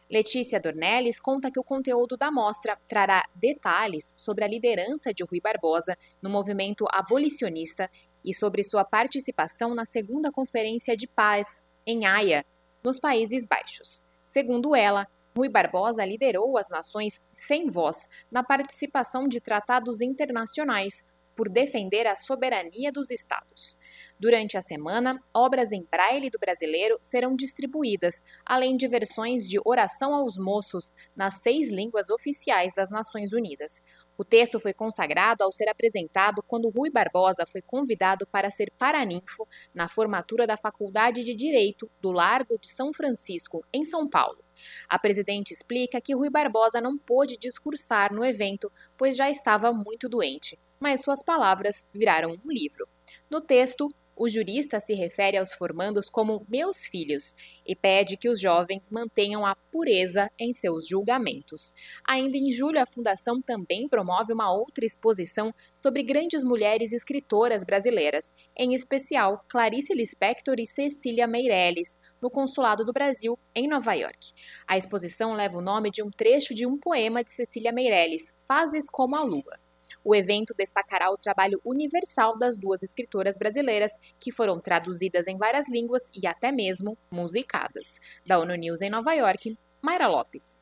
Letícia 0.10 0.60
Dornelles 0.60 1.19
conta 1.19 1.52
que 1.52 1.60
o 1.60 1.64
conteúdo 1.64 2.15
da 2.15 2.31
mostra 2.31 2.77
trará 2.88 3.23
detalhes 3.34 4.14
sobre 4.15 4.43
a 4.45 4.47
liderança 4.47 5.11
de 5.14 5.23
Rui 5.23 5.41
Barbosa 5.41 5.97
no 6.22 6.30
movimento 6.30 6.85
abolicionista 6.91 7.89
e 8.23 8.34
sobre 8.34 8.64
sua 8.64 8.85
participação 8.85 9.73
na 9.73 9.84
segunda 9.84 10.31
Conferência 10.31 10.95
de 10.95 11.07
Paz, 11.07 11.64
em 11.85 12.06
Haia, 12.06 12.45
nos 12.84 12.99
Países 12.99 13.45
Baixos. 13.45 14.03
Segundo 14.23 14.76
ela, 14.76 15.07
Rui 15.38 15.49
Barbosa 15.49 16.06
liderou 16.06 16.57
as 16.57 16.70
nações 16.70 17.22
sem 17.30 17.68
voz 17.68 18.07
na 18.32 18.41
participação 18.41 19.28
de 19.28 19.41
tratados 19.41 19.99
internacionais, 19.99 21.03
por 21.36 21.49
defender 21.49 22.07
a 22.07 22.16
soberania 22.16 22.91
dos 22.91 23.12
estados. 23.12 23.78
Durante 24.18 24.57
a 24.57 24.62
semana, 24.62 25.20
obras 25.34 25.72
em 25.72 25.86
braille 25.91 26.30
do 26.30 26.40
brasileiro 26.40 26.98
serão 27.02 27.36
distribuídas, 27.36 28.24
além 28.45 28.78
de 28.78 28.88
versões 28.88 29.44
de 29.48 29.60
oração 29.66 30.16
aos 30.16 30.38
moços 30.38 30.94
nas 31.16 31.41
seis 31.41 31.70
línguas 31.70 32.10
oficiais 32.10 32.74
das 32.74 32.90
Nações 32.90 33.34
Unidas. 33.34 33.82
O 34.18 34.24
texto 34.24 34.60
foi 34.60 34.74
consagrado 34.74 35.44
ao 35.44 35.52
ser 35.52 35.68
apresentado 35.68 36.41
quando 36.48 36.70
Rui 36.70 36.90
Barbosa 36.90 37.45
foi 37.52 37.62
convidado 37.62 38.26
para 38.26 38.49
ser 38.49 38.72
paraninfo 38.78 39.45
na 39.74 39.90
formatura 39.90 40.48
da 40.48 40.56
Faculdade 40.56 41.24
de 41.24 41.36
Direito 41.36 41.91
do 42.02 42.12
Largo 42.12 42.57
de 42.57 42.72
São 42.72 42.94
Francisco, 42.94 43.66
em 43.74 43.84
São 43.84 44.07
Paulo. 44.10 44.44
A 44.88 44.98
presidente 44.98 45.52
explica 45.52 45.99
que 45.99 46.16
Rui 46.16 46.30
Barbosa 46.30 46.80
não 46.80 46.98
pôde 46.98 47.38
discursar 47.38 48.14
no 48.14 48.24
evento, 48.24 48.72
pois 48.98 49.18
já 49.18 49.30
estava 49.30 49.74
muito 49.74 50.07
doente 50.07 50.57
mas 50.86 51.02
suas 51.02 51.24
palavras 51.24 51.84
viraram 51.91 52.30
um 52.45 52.52
livro. 52.52 52.88
No 53.28 53.41
texto, 53.41 53.90
o 54.16 54.30
jurista 54.30 54.80
se 54.80 54.94
refere 54.94 55.36
aos 55.36 55.52
formandos 55.52 56.12
como 56.12 56.45
meus 56.48 56.86
filhos 56.86 57.34
e 57.66 57.76
pede 57.76 58.16
que 58.16 58.30
os 58.30 58.40
jovens 58.40 58.91
mantenham 58.91 59.44
a 59.44 59.56
pureza 59.56 60.30
em 60.40 60.53
seus 60.53 60.88
julgamentos. 60.88 61.74
Ainda 62.07 62.38
em 62.38 62.52
julho, 62.52 62.80
a 62.80 62.86
Fundação 62.86 63.41
também 63.41 63.90
promove 63.90 64.32
uma 64.32 64.53
outra 64.53 64.86
exposição 64.86 65.52
sobre 65.76 66.03
grandes 66.03 66.44
mulheres 66.44 66.94
escritoras 66.94 67.64
brasileiras, 67.64 68.32
em 68.56 68.76
especial 68.76 69.44
Clarice 69.49 69.91
Lispector 69.91 70.57
e 70.60 70.68
Cecília 70.68 71.26
Meirelles, 71.26 71.98
no 72.22 72.30
Consulado 72.30 72.86
do 72.86 72.94
Brasil, 72.94 73.40
em 73.56 73.68
Nova 73.68 73.95
York. 73.95 74.34
A 74.68 74.78
exposição 74.78 75.34
leva 75.34 75.57
o 75.57 75.64
nome 75.64 75.90
de 75.90 76.03
um 76.03 76.12
trecho 76.12 76.53
de 76.53 76.68
um 76.68 76.78
poema 76.78 77.24
de 77.24 77.32
Cecília 77.32 77.72
Meirelles, 77.72 78.32
Fases 78.48 78.86
como 78.91 79.16
a 79.16 79.24
Lua. 79.24 79.64
O 80.03 80.16
evento 80.16 80.53
destacará 80.57 81.12
o 81.12 81.18
trabalho 81.18 81.60
universal 81.64 82.38
das 82.38 82.57
duas 82.57 82.84
escritoras 82.84 83.38
brasileiras, 83.38 83.91
que 84.20 84.32
foram 84.32 84.60
traduzidas 84.60 85.28
em 85.28 85.38
várias 85.38 85.70
línguas 85.70 86.10
e 86.14 86.28
até 86.28 86.52
mesmo 86.52 86.98
musicadas. 87.12 87.99
Da 88.26 88.40
ONU 88.40 88.56
News 88.56 88.82
em 88.82 88.90
Nova 88.90 89.14
York, 89.14 89.57
Mayra 89.82 90.07
Lopes. 90.07 90.60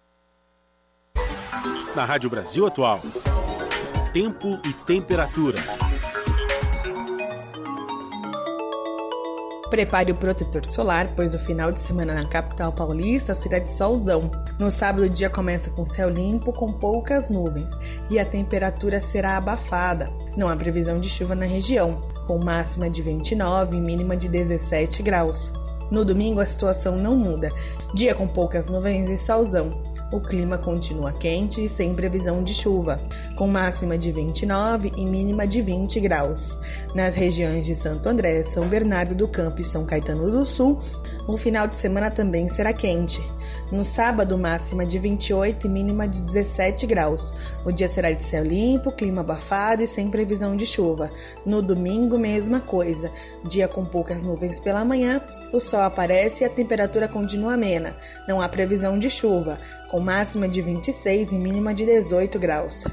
Na 1.96 2.06
Rádio 2.06 2.30
Brasil 2.30 2.66
Atual, 2.66 3.00
tempo 4.12 4.50
e 4.66 4.74
temperatura. 4.86 5.60
Prepare 9.74 10.12
o 10.12 10.16
protetor 10.16 10.64
solar, 10.68 11.16
pois 11.16 11.34
o 11.34 11.40
final 11.40 11.72
de 11.72 11.80
semana 11.80 12.14
na 12.14 12.28
capital 12.28 12.72
paulista 12.72 13.34
será 13.34 13.58
de 13.58 13.72
solzão. 13.72 14.30
No 14.60 14.70
sábado, 14.70 15.06
o 15.06 15.10
dia 15.10 15.32
começa 15.32 15.72
com 15.72 15.84
céu 15.84 16.10
limpo, 16.10 16.54
com 16.54 16.72
poucas 16.72 17.32
nuvens, 17.32 17.72
e 18.08 18.20
a 18.20 18.26
temperatura 18.26 19.02
será 19.02 19.36
abafada. 19.36 20.08
Não 20.38 20.48
há 20.48 20.56
previsão 20.56 21.00
de 21.00 21.10
chuva 21.10 21.34
na 21.34 21.48
região, 21.48 22.08
com 22.28 22.38
máxima 22.38 22.88
de 22.88 23.02
29 23.02 23.76
e 23.76 23.82
mínima 23.82 24.16
de 24.16 24.30
17 24.30 25.02
graus. 25.02 25.52
No 25.90 26.06
domingo, 26.06 26.40
a 26.40 26.46
situação 26.46 26.96
não 26.96 27.16
muda. 27.16 27.52
Dia 27.96 28.14
com 28.14 28.28
poucas 28.28 28.68
nuvens 28.68 29.10
e 29.10 29.18
solzão 29.18 29.72
o 30.14 30.22
clima 30.22 30.60
continua 30.60 31.12
quente 31.12 31.66
e 31.66 31.68
sem 31.68 31.96
previsão 31.96 32.44
de 32.44 32.54
chuva, 32.54 33.02
com 33.36 33.48
máxima 33.48 33.98
de 33.98 34.12
29 34.12 34.92
e 34.96 35.06
mínima 35.06 35.48
de 35.48 35.60
20 35.60 36.00
graus. 36.02 36.56
Nas 36.94 37.16
regiões 37.16 37.66
de 37.66 37.74
Santo 37.74 38.08
André, 38.08 38.44
São 38.44 38.68
Bernardo 38.68 39.16
do 39.16 39.28
Campo 39.28 39.62
e 39.62 39.64
São 39.64 39.86
Caetano 39.86 40.30
do 40.30 40.46
Sul, 40.46 40.80
o 41.28 41.36
final 41.36 41.68
de 41.68 41.76
semana 41.76 42.12
também 42.12 42.48
será 42.48 42.72
quente. 42.72 43.20
No 43.72 43.84
sábado, 43.84 44.38
máxima 44.38 44.86
de 44.86 45.00
28 45.00 45.66
e 45.66 45.70
mínima 45.70 46.08
de 46.08 46.24
17 46.24 46.86
graus. 46.86 47.34
O 47.66 47.72
dia 47.72 47.90
será 47.90 48.12
de 48.12 48.24
céu 48.24 48.44
limpo, 48.44 48.92
clima 48.92 49.22
abafado 49.22 49.82
e 49.82 49.88
sem 49.88 50.10
previsão 50.10 50.56
de 50.56 50.66
chuva. 50.66 51.10
No 51.46 51.62
domingo, 51.62 52.18
mesma 52.18 52.60
coisa. 52.60 53.12
Dia 53.44 53.68
com 53.68 53.84
poucas 53.86 54.22
nuvens 54.22 54.60
pela 54.60 54.86
manhã, 54.86 55.22
o 55.52 55.60
sol 55.60 55.82
aparece 55.82 56.44
e 56.44 56.46
a 56.46 56.50
temperatura 56.50 57.08
continua 57.08 57.54
amena. 57.54 57.96
Não 58.28 58.42
há 58.42 58.48
previsão 58.48 59.00
de 59.00 59.10
chuva, 59.10 59.58
com 59.90 60.00
máxima 60.00 60.48
de 60.48 60.62
26 60.62 61.32
e 61.32 61.38
mínima 61.38 61.74
de 61.74 61.86
18 61.86 62.38
graus. 62.40 62.84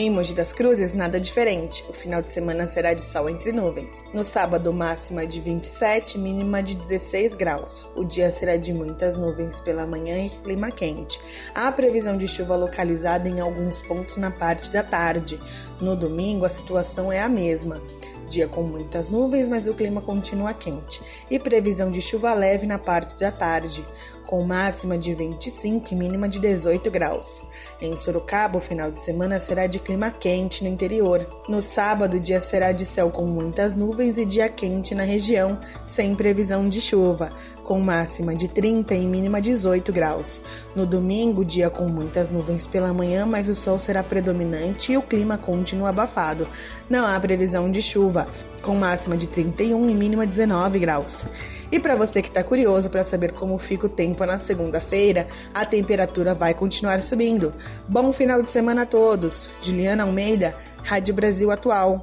Em 0.00 0.10
Mogi 0.10 0.32
das 0.32 0.52
Cruzes, 0.52 0.94
nada 0.94 1.18
diferente. 1.18 1.84
O 1.88 1.92
final 1.92 2.22
de 2.22 2.30
semana 2.30 2.68
será 2.68 2.94
de 2.94 3.02
sol 3.02 3.28
entre 3.28 3.50
nuvens. 3.50 4.04
No 4.14 4.22
sábado, 4.22 4.72
máxima 4.72 5.26
de 5.26 5.40
27, 5.40 6.16
mínima 6.16 6.62
de 6.62 6.76
16 6.76 7.34
graus. 7.34 7.84
O 7.96 8.04
dia 8.04 8.30
será 8.30 8.56
de 8.56 8.72
muitas 8.72 9.16
nuvens 9.16 9.58
pela 9.58 9.88
manhã 9.88 10.24
e 10.24 10.30
clima 10.30 10.70
quente. 10.70 11.20
Há 11.52 11.72
previsão 11.72 12.16
de 12.16 12.28
chuva 12.28 12.54
localizada 12.54 13.28
em 13.28 13.40
alguns 13.40 13.82
pontos 13.82 14.18
na 14.18 14.30
parte 14.30 14.70
da 14.70 14.84
tarde. 14.84 15.36
No 15.80 15.96
domingo, 15.96 16.44
a 16.44 16.48
situação 16.48 17.10
é 17.10 17.20
a 17.20 17.28
mesma. 17.28 17.82
Dia 18.30 18.46
com 18.46 18.62
muitas 18.62 19.08
nuvens, 19.08 19.48
mas 19.48 19.66
o 19.66 19.74
clima 19.74 20.00
continua 20.00 20.54
quente. 20.54 21.02
E 21.28 21.40
previsão 21.40 21.90
de 21.90 22.00
chuva 22.00 22.34
leve 22.34 22.68
na 22.68 22.78
parte 22.78 23.18
da 23.18 23.32
tarde, 23.32 23.84
com 24.26 24.44
máxima 24.44 24.98
de 24.98 25.14
25 25.14 25.88
e 25.90 25.96
mínima 25.96 26.28
de 26.28 26.38
18 26.38 26.90
graus. 26.90 27.42
Em 27.80 27.94
Sorocaba, 27.94 28.58
o 28.58 28.60
final 28.60 28.90
de 28.90 28.98
semana 28.98 29.38
será 29.38 29.68
de 29.68 29.78
clima 29.78 30.10
quente 30.10 30.64
no 30.64 30.70
interior. 30.70 31.24
No 31.48 31.62
sábado, 31.62 32.16
o 32.16 32.20
dia 32.20 32.40
será 32.40 32.72
de 32.72 32.84
céu 32.84 33.08
com 33.10 33.24
muitas 33.24 33.74
nuvens 33.76 34.18
e 34.18 34.24
dia 34.24 34.48
quente 34.48 34.96
na 34.96 35.04
região, 35.04 35.58
sem 35.84 36.14
previsão 36.14 36.68
de 36.68 36.80
chuva 36.80 37.30
com 37.68 37.78
máxima 37.80 38.34
de 38.34 38.48
30 38.48 38.94
e 38.94 39.06
mínima 39.06 39.42
18 39.42 39.92
graus. 39.92 40.40
No 40.74 40.86
domingo, 40.86 41.44
dia 41.44 41.68
com 41.68 41.86
muitas 41.86 42.30
nuvens 42.30 42.66
pela 42.66 42.94
manhã, 42.94 43.26
mas 43.26 43.46
o 43.46 43.54
sol 43.54 43.78
será 43.78 44.02
predominante 44.02 44.92
e 44.92 44.96
o 44.96 45.02
clima 45.02 45.36
continua 45.36 45.90
abafado. 45.90 46.48
Não 46.88 47.06
há 47.06 47.20
previsão 47.20 47.70
de 47.70 47.82
chuva, 47.82 48.26
com 48.62 48.74
máxima 48.74 49.18
de 49.18 49.26
31 49.26 49.90
e 49.90 49.94
mínima 49.94 50.26
19 50.26 50.78
graus. 50.78 51.26
E 51.70 51.78
para 51.78 51.94
você 51.94 52.22
que 52.22 52.28
está 52.28 52.42
curioso 52.42 52.88
para 52.88 53.04
saber 53.04 53.32
como 53.32 53.58
fica 53.58 53.84
o 53.84 53.90
tempo 53.90 54.24
na 54.24 54.38
segunda-feira, 54.38 55.26
a 55.52 55.66
temperatura 55.66 56.34
vai 56.34 56.54
continuar 56.54 57.00
subindo. 57.00 57.52
Bom 57.86 58.14
final 58.14 58.42
de 58.42 58.50
semana 58.50 58.84
a 58.84 58.86
todos. 58.86 59.50
Juliana 59.60 60.04
Almeida, 60.04 60.56
Rádio 60.82 61.12
Brasil 61.12 61.50
Atual. 61.50 62.00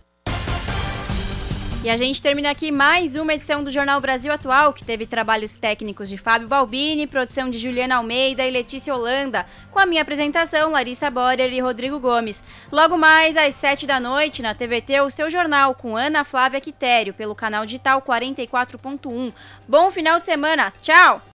E 1.85 1.89
a 1.91 1.97
gente 1.97 2.19
termina 2.19 2.49
aqui 2.49 2.71
mais 2.71 3.15
uma 3.15 3.35
edição 3.35 3.63
do 3.63 3.69
Jornal 3.69 4.01
Brasil 4.01 4.33
Atual, 4.33 4.73
que 4.73 4.83
teve 4.83 5.05
trabalhos 5.05 5.53
técnicos 5.53 6.09
de 6.09 6.17
Fábio 6.17 6.47
Balbini, 6.47 7.05
produção 7.05 7.47
de 7.47 7.59
Juliana 7.59 7.97
Almeida 7.97 8.43
e 8.43 8.49
Letícia 8.49 8.91
Holanda, 8.91 9.45
com 9.69 9.77
a 9.77 9.85
minha 9.85 10.01
apresentação, 10.01 10.71
Larissa 10.71 11.11
Borer 11.11 11.53
e 11.53 11.59
Rodrigo 11.59 11.99
Gomes. 11.99 12.43
Logo 12.71 12.97
mais, 12.97 13.37
às 13.37 13.53
7 13.53 13.85
da 13.85 13.99
noite, 13.99 14.41
na 14.41 14.55
TVT, 14.55 15.01
o 15.01 15.11
seu 15.11 15.29
jornal, 15.29 15.75
com 15.75 15.95
Ana 15.95 16.23
Flávia 16.23 16.59
Quitério, 16.59 17.13
pelo 17.13 17.35
canal 17.35 17.67
digital 17.67 18.01
44.1. 18.01 19.31
Bom 19.67 19.91
final 19.91 20.17
de 20.17 20.25
semana, 20.25 20.73
tchau! 20.81 21.21